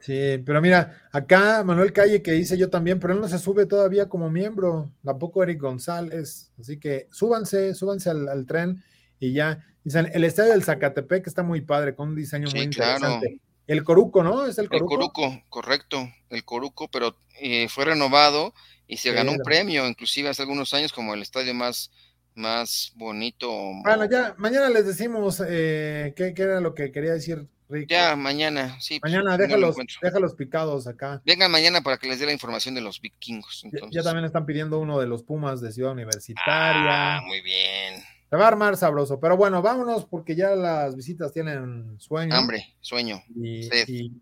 Sí, 0.00 0.38
pero 0.44 0.60
mira, 0.60 1.08
acá 1.12 1.62
Manuel 1.64 1.92
Calle 1.92 2.22
que 2.22 2.32
dice 2.32 2.56
yo 2.58 2.70
también, 2.70 2.98
pero 2.98 3.14
él 3.14 3.20
no 3.20 3.28
se 3.28 3.38
sube 3.38 3.66
todavía 3.66 4.08
como 4.08 4.30
miembro, 4.30 4.90
tampoco 5.04 5.42
Eric 5.42 5.60
González, 5.60 6.50
así 6.58 6.78
que 6.78 7.08
súbanse, 7.10 7.74
súbanse 7.74 8.10
al, 8.10 8.46
tren 8.46 8.82
y 9.18 9.32
ya. 9.32 9.64
Dicen, 9.84 10.10
el 10.12 10.24
estadio 10.24 10.52
del 10.52 10.62
Zacatepec 10.62 11.26
está 11.26 11.42
muy 11.42 11.60
padre, 11.60 11.94
con 11.94 12.10
un 12.10 12.16
diseño 12.16 12.48
muy 12.52 12.62
interesante. 12.62 13.40
El 13.66 13.84
Coruco, 13.84 14.22
¿no? 14.22 14.46
Es 14.46 14.58
el 14.58 14.68
Coruco. 14.68 14.94
El 14.94 14.98
Coruco, 14.98 15.42
correcto, 15.48 16.08
el 16.30 16.44
Coruco, 16.44 16.88
pero 16.88 17.16
eh, 17.40 17.68
fue 17.68 17.86
renovado 17.86 18.54
y 18.86 18.98
se 18.98 19.12
ganó 19.12 19.32
un 19.32 19.38
premio, 19.38 19.88
inclusive 19.88 20.28
hace 20.28 20.42
algunos 20.42 20.74
años, 20.74 20.92
como 20.92 21.14
el 21.14 21.22
estadio 21.22 21.54
más, 21.54 21.90
más 22.34 22.92
bonito. 22.96 23.50
Bueno, 23.82 24.04
ya, 24.10 24.34
mañana 24.38 24.68
les 24.68 24.86
decimos 24.86 25.42
eh, 25.46 26.12
qué, 26.16 26.34
qué, 26.34 26.42
era 26.42 26.60
lo 26.60 26.74
que 26.74 26.92
quería 26.92 27.12
decir 27.12 27.46
ya, 27.88 28.16
mañana, 28.16 28.76
sí. 28.80 29.00
Pues, 29.00 29.12
mañana, 29.12 29.36
déjalos, 29.36 29.76
déjalos 30.00 30.34
picados 30.34 30.86
acá. 30.86 31.22
Vengan 31.24 31.50
mañana 31.50 31.82
para 31.82 31.96
que 31.98 32.08
les 32.08 32.20
dé 32.20 32.26
la 32.26 32.32
información 32.32 32.74
de 32.74 32.80
los 32.80 33.00
vikingos. 33.00 33.64
Ya, 33.90 34.02
también 34.02 34.24
están 34.24 34.46
pidiendo 34.46 34.78
uno 34.78 34.98
de 35.00 35.06
los 35.06 35.22
Pumas 35.22 35.60
de 35.60 35.72
Ciudad 35.72 35.92
Universitaria. 35.92 37.18
Ah, 37.18 37.20
muy 37.26 37.40
bien. 37.40 38.02
Se 38.30 38.36
va 38.36 38.44
a 38.44 38.48
armar 38.48 38.78
sabroso, 38.78 39.20
pero 39.20 39.36
bueno, 39.36 39.60
vámonos 39.60 40.06
porque 40.06 40.34
ya 40.34 40.56
las 40.56 40.96
visitas 40.96 41.34
tienen 41.34 41.96
sueño. 41.98 42.34
Hambre, 42.34 42.74
sueño. 42.80 43.22
Y, 43.36 43.68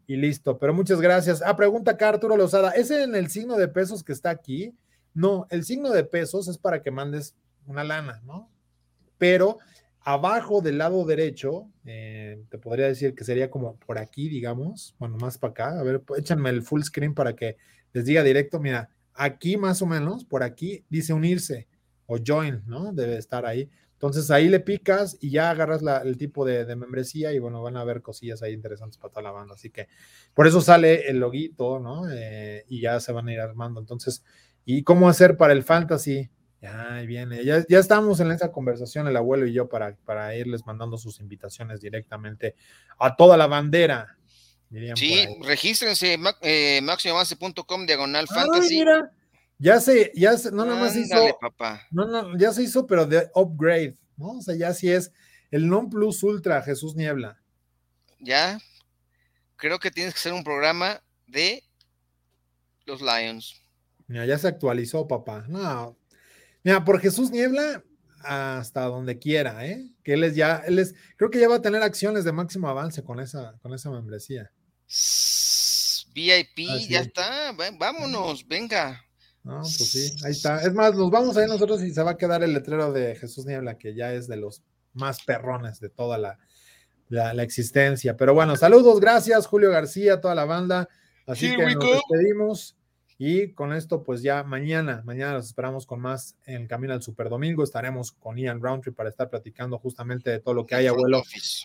y, 0.09 0.17
listo, 0.17 0.59
pero 0.59 0.75
muchas 0.75 1.01
gracias. 1.01 1.43
Ah, 1.47 1.55
pregunta 1.55 1.93
acá 1.93 2.09
Arturo 2.09 2.37
Lozada, 2.37 2.73
¿es 2.73 2.91
en 2.91 3.15
el 3.15 3.31
signo 3.31 3.57
de 3.57 3.69
pesos 3.69 4.03
que 4.03 4.13
está 4.13 4.31
aquí? 4.31 4.75
No, 5.15 5.47
el 5.51 5.65
signo 5.65 5.91
de 5.91 6.03
pesos 6.03 6.49
es 6.49 6.59
para 6.59 6.83
que 6.83 6.91
mandes 6.91 7.37
una 7.67 7.85
lana, 7.85 8.21
¿no? 8.25 8.51
Pero 9.17 9.59
Abajo 10.03 10.63
del 10.63 10.79
lado 10.79 11.05
derecho, 11.05 11.69
eh, 11.85 12.43
te 12.49 12.59
podría 12.59 12.87
decir 12.87 13.15
que 13.15 13.25
sería 13.25 13.51
como 13.51 13.77
por 13.77 13.99
aquí, 13.99 14.29
digamos, 14.29 14.95
bueno, 14.99 15.19
más 15.19 15.37
para 15.37 15.51
acá. 15.51 15.81
A 15.81 15.83
ver, 15.83 16.03
échanme 16.17 16.51
el 16.51 16.63
full 16.63 16.83
screen 16.83 17.15
para 17.15 17.37
que 17.37 17.59
les 17.93 18.07
diga 18.07 18.23
directo. 18.23 18.61
Mira, 18.61 18.89
aquí 19.15 19.57
más 19.59 19.83
o 19.83 19.87
menos, 19.87 20.25
por 20.25 20.43
aquí 20.43 20.85
dice 20.89 21.13
unirse 21.13 21.69
o 22.07 22.17
join, 22.25 22.63
¿no? 22.67 22.93
Debe 22.93 23.19
estar 23.19 23.45
ahí. 23.45 23.69
Entonces 23.93 24.31
ahí 24.31 24.49
le 24.49 24.61
picas 24.61 25.19
y 25.21 25.31
ya 25.31 25.51
agarras 25.51 25.83
el 26.03 26.17
tipo 26.17 26.47
de, 26.47 26.65
membresía 26.75 27.35
y 27.35 27.39
bueno, 27.39 27.63
van 27.63 27.77
a 27.77 27.85
ver 27.85 28.01
cosillas 28.01 28.43
ahí 28.43 28.55
interesantes 28.55 28.97
para 28.97 29.13
toda 29.13 29.23
la 29.25 29.31
banda. 29.31 29.55
Así 29.55 29.69
que 29.69 29.89
por 30.33 30.47
eso 30.47 30.63
sale 30.63 31.11
el 31.11 31.19
loguito, 31.19 31.79
¿no? 31.79 32.11
Eh, 32.11 32.65
y 32.69 32.81
ya 32.81 32.99
se 33.01 33.13
van 33.13 33.29
a 33.29 33.33
ir 33.35 33.41
armando. 33.41 33.79
Entonces, 33.79 34.25
¿y 34.65 34.85
cómo 34.85 35.11
hacer 35.11 35.37
para 35.37 35.53
el 35.53 35.63
fantasy? 35.63 36.31
Ya 36.61 37.01
viene, 37.07 37.43
ya, 37.43 37.65
ya 37.67 37.79
estamos 37.79 38.21
en 38.21 38.31
esa 38.33 38.53
conversación 38.53 39.09
el 39.09 39.17
abuelo 39.17 39.47
y 39.47 39.53
yo 39.55 39.69
para, 39.69 39.97
para 40.05 40.37
irles 40.37 40.67
mandando 40.67 40.99
sus 40.99 41.19
invitaciones 41.19 41.81
directamente 41.81 42.55
a 42.99 43.17
toda 43.17 43.39
la 43.39 43.47
bandera. 43.47 44.19
Sí, 44.95 45.27
regístrense 45.43 46.17
eh, 46.43 46.81
máximoavance.com 46.83 47.87
diagonal 47.87 48.29
fantasy. 48.29 48.85
ya 49.59 49.81
se, 49.81 50.13
ya 50.15 50.37
se, 50.39 50.53
no 50.53 50.65
nada 50.65 50.79
más 50.79 50.95
hizo, 50.95 51.17
No, 51.91 52.07
no, 52.07 52.39
ya 52.39 52.53
se 52.53 52.63
hizo, 52.63 52.87
pero 52.87 53.05
de 53.05 53.31
upgrade, 53.35 53.97
¿no? 54.17 54.39
O 54.39 54.43
sea, 54.43 54.55
ya 54.55 54.73
sí 54.73 54.91
es 54.93 55.13
el 55.51 55.69
non 55.69 55.91
plus 55.91 56.23
ultra 56.23 56.63
Jesús 56.63 56.95
Niebla. 56.95 57.41
Ya, 58.21 58.61
creo 59.57 59.79
que 59.81 59.91
tienes 59.91 60.15
que 60.15 60.19
hacer 60.19 60.35
un 60.35 60.45
programa 60.45 61.03
de 61.27 61.65
los 62.85 63.01
Lions. 63.01 63.61
Mira, 64.07 64.25
ya 64.27 64.39
se 64.39 64.47
actualizó, 64.47 65.09
papá. 65.09 65.47
No, 65.49 65.97
Mira, 66.63 66.85
por 66.85 67.01
Jesús 67.01 67.31
Niebla, 67.31 67.83
hasta 68.23 68.83
donde 68.83 69.19
quiera, 69.19 69.67
¿eh? 69.67 69.87
Que 70.03 70.15
él 70.15 70.25
es 70.25 70.35
ya, 70.35 70.63
él 70.67 70.79
es, 70.79 70.95
creo 71.17 71.31
que 71.31 71.41
ya 71.41 71.49
va 71.49 71.57
a 71.57 71.63
tener 71.63 71.83
acciones 71.83 72.25
de 72.25 72.33
máximo 72.33 72.69
avance 72.69 73.03
con 73.03 73.21
esa, 73.21 73.55
con 73.63 73.73
esa 73.73 73.91
membresía. 73.91 74.51
VIP, 76.15 76.89
ya 76.89 77.01
está, 77.01 77.53
vámonos, 77.79 78.47
venga. 78.47 79.05
No, 79.43 79.61
pues 79.61 79.91
sí, 79.91 80.13
ahí 80.25 80.33
está. 80.33 80.63
Es 80.63 80.75
más, 80.75 80.95
nos 80.95 81.11
vamos 81.11 81.37
a 81.37 81.43
ir 81.43 81.49
nosotros 81.49 81.83
y 81.83 81.93
se 81.93 82.03
va 82.03 82.13
a 82.13 82.17
quedar 82.17 82.43
el 82.43 82.53
letrero 82.53 82.93
de 82.93 83.15
Jesús 83.17 83.47
Niebla, 83.47 83.79
que 83.79 83.95
ya 83.95 84.13
es 84.13 84.29
de 84.29 84.37
los 84.37 84.63
más 84.93 85.23
perrones 85.25 85.81
de 85.81 85.89
toda 85.89 86.19
la, 86.19 86.39
la, 87.09 87.43
existencia. 87.43 88.17
Pero 88.17 88.35
bueno, 88.35 88.57
saludos, 88.57 89.01
gracias, 89.01 89.47
Julio 89.47 89.71
García, 89.71 90.21
toda 90.21 90.35
la 90.35 90.45
banda. 90.45 90.89
Así 91.27 91.55
que 91.57 91.75
nos 91.75 91.85
despedimos. 91.85 92.77
Y 93.23 93.53
con 93.53 93.75
esto, 93.75 94.03
pues 94.03 94.23
ya 94.23 94.45
mañana, 94.45 95.03
mañana 95.05 95.35
los 95.35 95.45
esperamos 95.45 95.85
con 95.85 96.01
más 96.01 96.37
en 96.47 96.67
Camino 96.67 96.95
al 96.95 97.03
Super 97.03 97.29
Domingo. 97.29 97.63
Estaremos 97.63 98.13
con 98.13 98.39
Ian 98.39 98.63
Roundtree 98.63 98.95
para 98.95 99.11
estar 99.11 99.29
platicando 99.29 99.79
justamente 99.79 100.31
de 100.31 100.41
todo 100.41 100.55
lo 100.55 100.65
que 100.65 100.75
hay, 100.75 100.87
abuelo, 100.87 101.23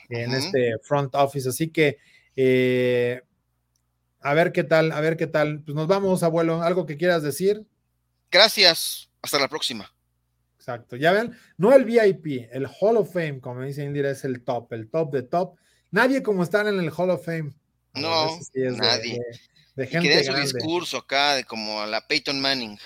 en 0.10 0.34
este 0.34 0.78
front 0.84 1.16
office. 1.16 1.48
Así 1.48 1.70
que, 1.70 1.98
eh, 2.36 3.22
a 4.20 4.34
ver 4.34 4.52
qué 4.52 4.66
tal, 4.66 4.92
a 4.92 5.00
ver 5.00 5.16
qué 5.16 5.28
tal. 5.28 5.62
Pues 5.62 5.76
nos 5.76 5.88
vamos, 5.88 6.24
abuelo. 6.24 6.62
¿Algo 6.62 6.86
que 6.86 6.98
quieras 6.98 7.24
decir? 7.24 7.66
Gracias. 8.30 9.10
Hasta 9.22 9.40
la 9.40 9.48
próxima. 9.48 9.90
Exacto. 10.58 10.98
Ya 10.98 11.14
ven, 11.14 11.38
no 11.56 11.74
el 11.74 11.86
VIP, 11.86 12.50
el 12.52 12.68
Hall 12.68 12.98
of 12.98 13.14
Fame, 13.14 13.40
como 13.40 13.62
dice 13.62 13.86
Indira, 13.86 14.12
es 14.12 14.26
el 14.26 14.44
top, 14.44 14.74
el 14.74 14.90
top 14.90 15.14
de 15.14 15.24
top. 15.24 15.56
Nadie 15.90 16.22
como 16.22 16.44
estar 16.44 16.68
en 16.68 16.82
el 16.82 16.92
Hall 16.92 17.12
of 17.12 17.24
Fame. 17.24 17.54
No, 17.94 18.28
nadie 18.54 19.20
de 19.22 19.55
gente. 19.76 20.08
Y 20.08 20.12
que 20.12 20.24
su 20.24 20.34
discurso 20.34 20.98
acá, 20.98 21.36
de 21.36 21.44
como 21.44 21.82
a 21.82 21.88
la 21.88 22.08
Peyton 22.08 22.40
Manning. 22.40 22.78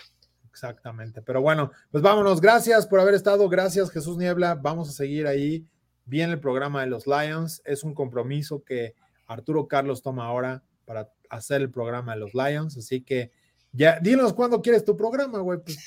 Exactamente. 0.50 1.22
Pero 1.22 1.42
bueno, 1.42 1.72
pues 1.92 2.04
vámonos. 2.04 2.42
Gracias 2.42 2.86
por 2.88 3.00
haber 3.00 3.14
estado. 3.14 3.48
Gracias, 3.48 3.92
Jesús 3.92 4.18
Niebla. 4.18 4.56
Vamos 4.56 4.90
a 4.90 4.92
seguir 4.92 5.28
ahí. 5.28 5.66
Bien 6.06 6.32
el 6.32 6.40
programa 6.40 6.82
de 6.82 6.88
los 6.88 7.06
Lions. 7.06 7.62
Es 7.66 7.84
un 7.84 7.94
compromiso 7.94 8.64
que 8.64 8.96
Arturo 9.28 9.68
Carlos 9.68 10.02
toma 10.02 10.26
ahora 10.26 10.64
para 10.86 11.12
hacer 11.30 11.62
el 11.62 11.70
programa 11.70 12.14
de 12.14 12.20
los 12.20 12.34
Lions. 12.34 12.78
Así 12.78 13.02
que 13.02 13.32
ya, 13.72 14.00
dinos 14.00 14.34
cuándo 14.34 14.62
quieres 14.62 14.84
tu 14.84 14.98
programa, 14.98 15.40
güey. 15.40 15.60
Pues, 15.60 15.78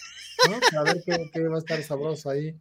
A 0.76 0.82
ver 0.82 1.02
qué, 1.04 1.48
va 1.48 1.56
a 1.56 1.58
estar 1.58 1.82
sabroso 1.82 2.30
ahí. 2.30 2.56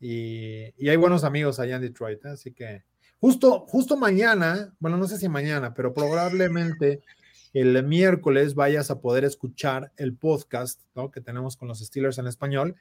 Y, 0.00 0.74
y, 0.76 0.88
hay 0.88 0.96
buenos 0.96 1.24
amigos 1.24 1.60
allá 1.60 1.76
en 1.76 1.82
Detroit. 1.82 2.24
¿eh? 2.24 2.30
Así 2.30 2.52
que 2.52 2.84
justo, 3.20 3.60
justo 3.68 3.96
mañana, 3.96 4.74
bueno, 4.78 4.98
no 4.98 5.08
sé 5.08 5.16
si 5.18 5.28
mañana, 5.28 5.72
pero 5.72 5.94
probablemente 5.94 7.00
el 7.54 7.80
miércoles 7.84 8.56
vayas 8.56 8.90
a 8.90 9.00
poder 9.00 9.24
escuchar 9.24 9.92
el 9.96 10.14
podcast 10.14 10.82
que 11.12 11.20
tenemos 11.20 11.56
con 11.56 11.68
los 11.68 11.78
Steelers 11.78 12.18
en 12.18 12.26
español, 12.26 12.74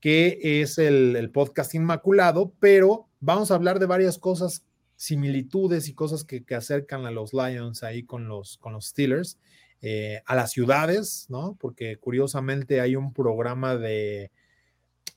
que 0.00 0.38
es 0.62 0.78
el, 0.78 1.30
podcast 1.30 1.74
Inmaculado, 1.74 2.54
pero 2.58 3.06
vamos 3.20 3.50
a 3.50 3.54
hablar 3.54 3.78
de 3.78 3.86
varias 3.86 4.18
cosas, 4.18 4.64
similitudes 4.96 5.88
y 5.88 5.94
cosas 5.94 6.24
que, 6.24 6.42
acercan 6.56 7.04
a 7.04 7.10
los 7.10 7.34
Lions 7.34 7.82
ahí 7.82 8.02
con 8.02 8.28
los, 8.28 8.56
con 8.56 8.72
los 8.72 8.86
Steelers, 8.86 9.38
eh, 9.82 10.22
a 10.24 10.34
las 10.34 10.52
ciudades, 10.52 11.26
¿no? 11.28 11.56
Porque 11.60 11.98
curiosamente 11.98 12.80
hay 12.80 12.96
un 12.96 13.12
programa 13.12 13.76
de, 13.76 14.30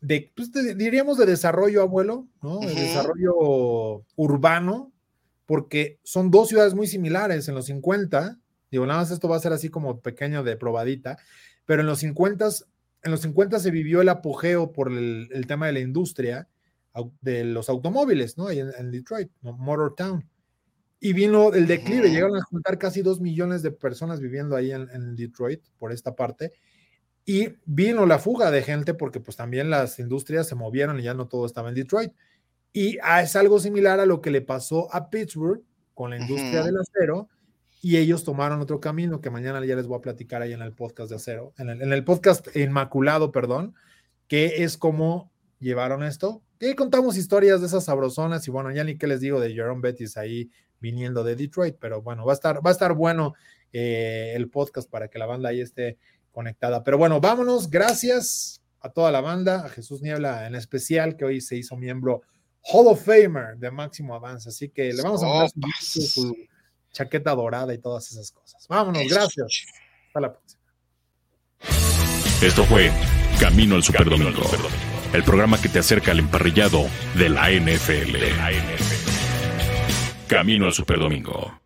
de, 0.02 0.34
pues, 0.36 0.52
diríamos 0.52 1.18
de 1.18 1.28
desarrollo, 1.28 1.82
abuelo, 1.82 2.28
¿no? 2.42 2.60
De 2.60 2.76
desarrollo 2.76 4.04
urbano, 4.18 4.92
porque 5.46 6.00
son 6.04 6.30
dos 6.30 6.50
ciudades 6.50 6.74
muy 6.74 6.88
similares 6.88 7.48
en 7.48 7.56
los 7.56 7.68
50, 7.68 8.41
Digo, 8.72 8.86
nada 8.86 9.02
más 9.02 9.12
esto 9.12 9.28
va 9.28 9.36
a 9.36 9.42
ser 9.42 9.54
así 9.54 9.70
como 9.70 10.00
pequeño 10.00 10.44
de 10.44 10.56
probadita, 10.56 11.18
pero 11.66 11.82
en 11.82 11.88
los 11.88 12.00
50 12.00 12.50
en 13.04 13.12
los 13.12 13.22
50 13.22 13.60
se 13.60 13.72
vivió 13.72 14.02
el 14.02 14.10
apogeo 14.10 14.72
por 14.72 14.92
el, 14.92 15.46
tema 15.48 15.68
de 15.68 15.74
la 15.74 15.80
industria 15.80 16.48
de 17.22 17.44
los 17.46 17.70
automóviles, 17.70 18.38
¿no? 18.38 18.48
Ahí 18.48 18.60
en, 18.60 18.92
Detroit, 18.92 19.32
Motor 19.42 19.96
Town. 19.96 20.30
Y 21.00 21.14
vino 21.14 21.52
el 21.54 21.66
declive, 21.66 22.12
llegaron 22.12 22.38
a 22.38 22.44
juntar 22.44 22.78
casi 22.78 23.02
dos 23.02 23.20
millones 23.20 23.64
de 23.64 23.72
personas 23.72 24.20
viviendo 24.20 24.56
ahí 24.56 24.72
en, 24.72 25.16
Detroit 25.16 25.62
por 25.80 25.92
esta 25.92 26.16
parte. 26.16 26.52
Y 27.26 27.56
vino 27.66 28.06
la 28.06 28.20
fuga 28.20 28.52
de 28.52 28.62
gente 28.62 28.94
porque 28.94 29.20
pues 29.20 29.36
también 29.36 29.70
las 29.70 29.98
industrias 30.00 30.48
se 30.48 30.56
movieron 30.56 31.00
y 31.00 31.04
ya 31.04 31.14
no 31.14 31.28
todo 31.28 31.46
estaba 31.46 31.70
en 31.70 31.76
Detroit. 31.76 32.12
Y 32.72 33.00
ah, 33.02 33.22
es 33.24 33.36
algo 33.36 33.60
similar 33.60 34.00
a 34.00 34.06
lo 34.06 34.22
que 34.22 34.32
le 34.32 34.42
pasó 34.42 34.94
a 34.94 35.10
Pittsburgh 35.10 35.64
con 35.94 36.12
la 36.12 36.18
industria 36.18 36.64
del 36.64 36.78
acero 36.78 37.30
y 37.82 37.98
ellos 37.98 38.24
tomaron 38.24 38.62
otro 38.62 38.80
camino 38.80 39.22
que 39.22 39.32
mañana 39.32 39.64
ya 39.66 39.76
les 39.76 39.88
voy 39.88 39.98
a 39.98 40.02
platicar 40.02 40.44
ahí 40.44 40.54
en 40.54 40.62
el 40.62 40.74
podcast 40.74 41.10
de 41.10 41.16
acero, 41.16 41.54
en 41.58 41.70
el, 41.70 41.82
en 41.82 41.92
el 41.92 42.04
podcast 42.04 42.56
Inmaculado, 42.56 43.32
perdón, 43.32 43.74
que 44.28 44.64
es 44.64 44.78
como 44.78 45.32
llevaron 45.60 46.04
esto. 46.04 46.44
Que 46.60 46.76
contamos 46.76 47.18
historias 47.18 47.60
de 47.60 47.68
esas 47.68 47.86
sabrosonas 47.86 48.48
y 48.48 48.52
bueno, 48.52 48.72
ya 48.72 48.84
ni 48.84 48.98
qué 48.98 49.08
les 49.08 49.20
digo 49.20 49.40
de 49.40 49.52
Jerome 49.52 49.82
Bettis 49.82 50.16
ahí 50.16 50.52
viniendo 50.80 51.24
de 51.24 51.36
Detroit, 51.36 51.78
pero 51.80 52.02
bueno, 52.04 52.24
va 52.24 52.34
a 52.34 52.36
estar, 52.36 52.66
va 52.66 52.70
a 52.70 52.74
estar 52.74 52.94
bueno 52.94 53.34
eh, 53.74 54.34
el 54.36 54.50
podcast 54.50 54.90
para 54.90 55.08
que 55.08 55.18
la 55.18 55.26
banda 55.26 55.50
ahí 55.50 55.62
esté 55.62 55.98
conectada. 56.32 56.84
Pero 56.84 57.00
bueno, 57.00 57.20
vámonos, 57.20 57.70
gracias 57.70 58.62
a 58.80 58.90
toda 58.90 59.12
la 59.12 59.22
banda, 59.22 59.66
a 59.66 59.70
Jesús 59.70 60.02
Niebla 60.02 60.48
en 60.48 60.56
especial, 60.56 61.16
que 61.16 61.26
hoy 61.26 61.42
se 61.42 61.56
hizo 61.56 61.76
miembro 61.78 62.22
Hall 62.64 62.88
of 62.88 63.04
Famer 63.04 63.58
de 63.58 63.72
Máximo 63.72 64.14
Avance, 64.14 64.50
así 64.50 64.70
que 64.70 64.94
le 64.94 65.02
vamos 65.02 65.24
a 65.24 65.28
mandar 65.28 65.52
su, 65.80 66.36
chaqueta 66.92 67.36
dorada 67.36 67.74
y 67.74 67.78
todas 67.78 68.12
esas 68.12 68.32
cosas. 68.32 68.66
Vámonos, 68.68 69.08
gracias. 69.08 69.66
Hasta 70.08 70.20
la 70.20 70.34
próxima. 70.34 70.62
Esto 72.42 72.64
fue 72.66 72.92
Camino 73.40 73.76
al 73.76 73.84
Superdomingo, 73.84 74.42
el 75.14 75.24
programa 75.24 75.62
que 75.62 75.70
te 75.70 75.80
acerca 75.80 76.12
al 76.12 76.20
emparrillado 76.20 76.86
de 77.16 77.30
la 77.30 77.52
NFL. 77.52 78.16
Camino 80.28 80.66
al 80.66 80.74
Superdomingo. 80.74 81.61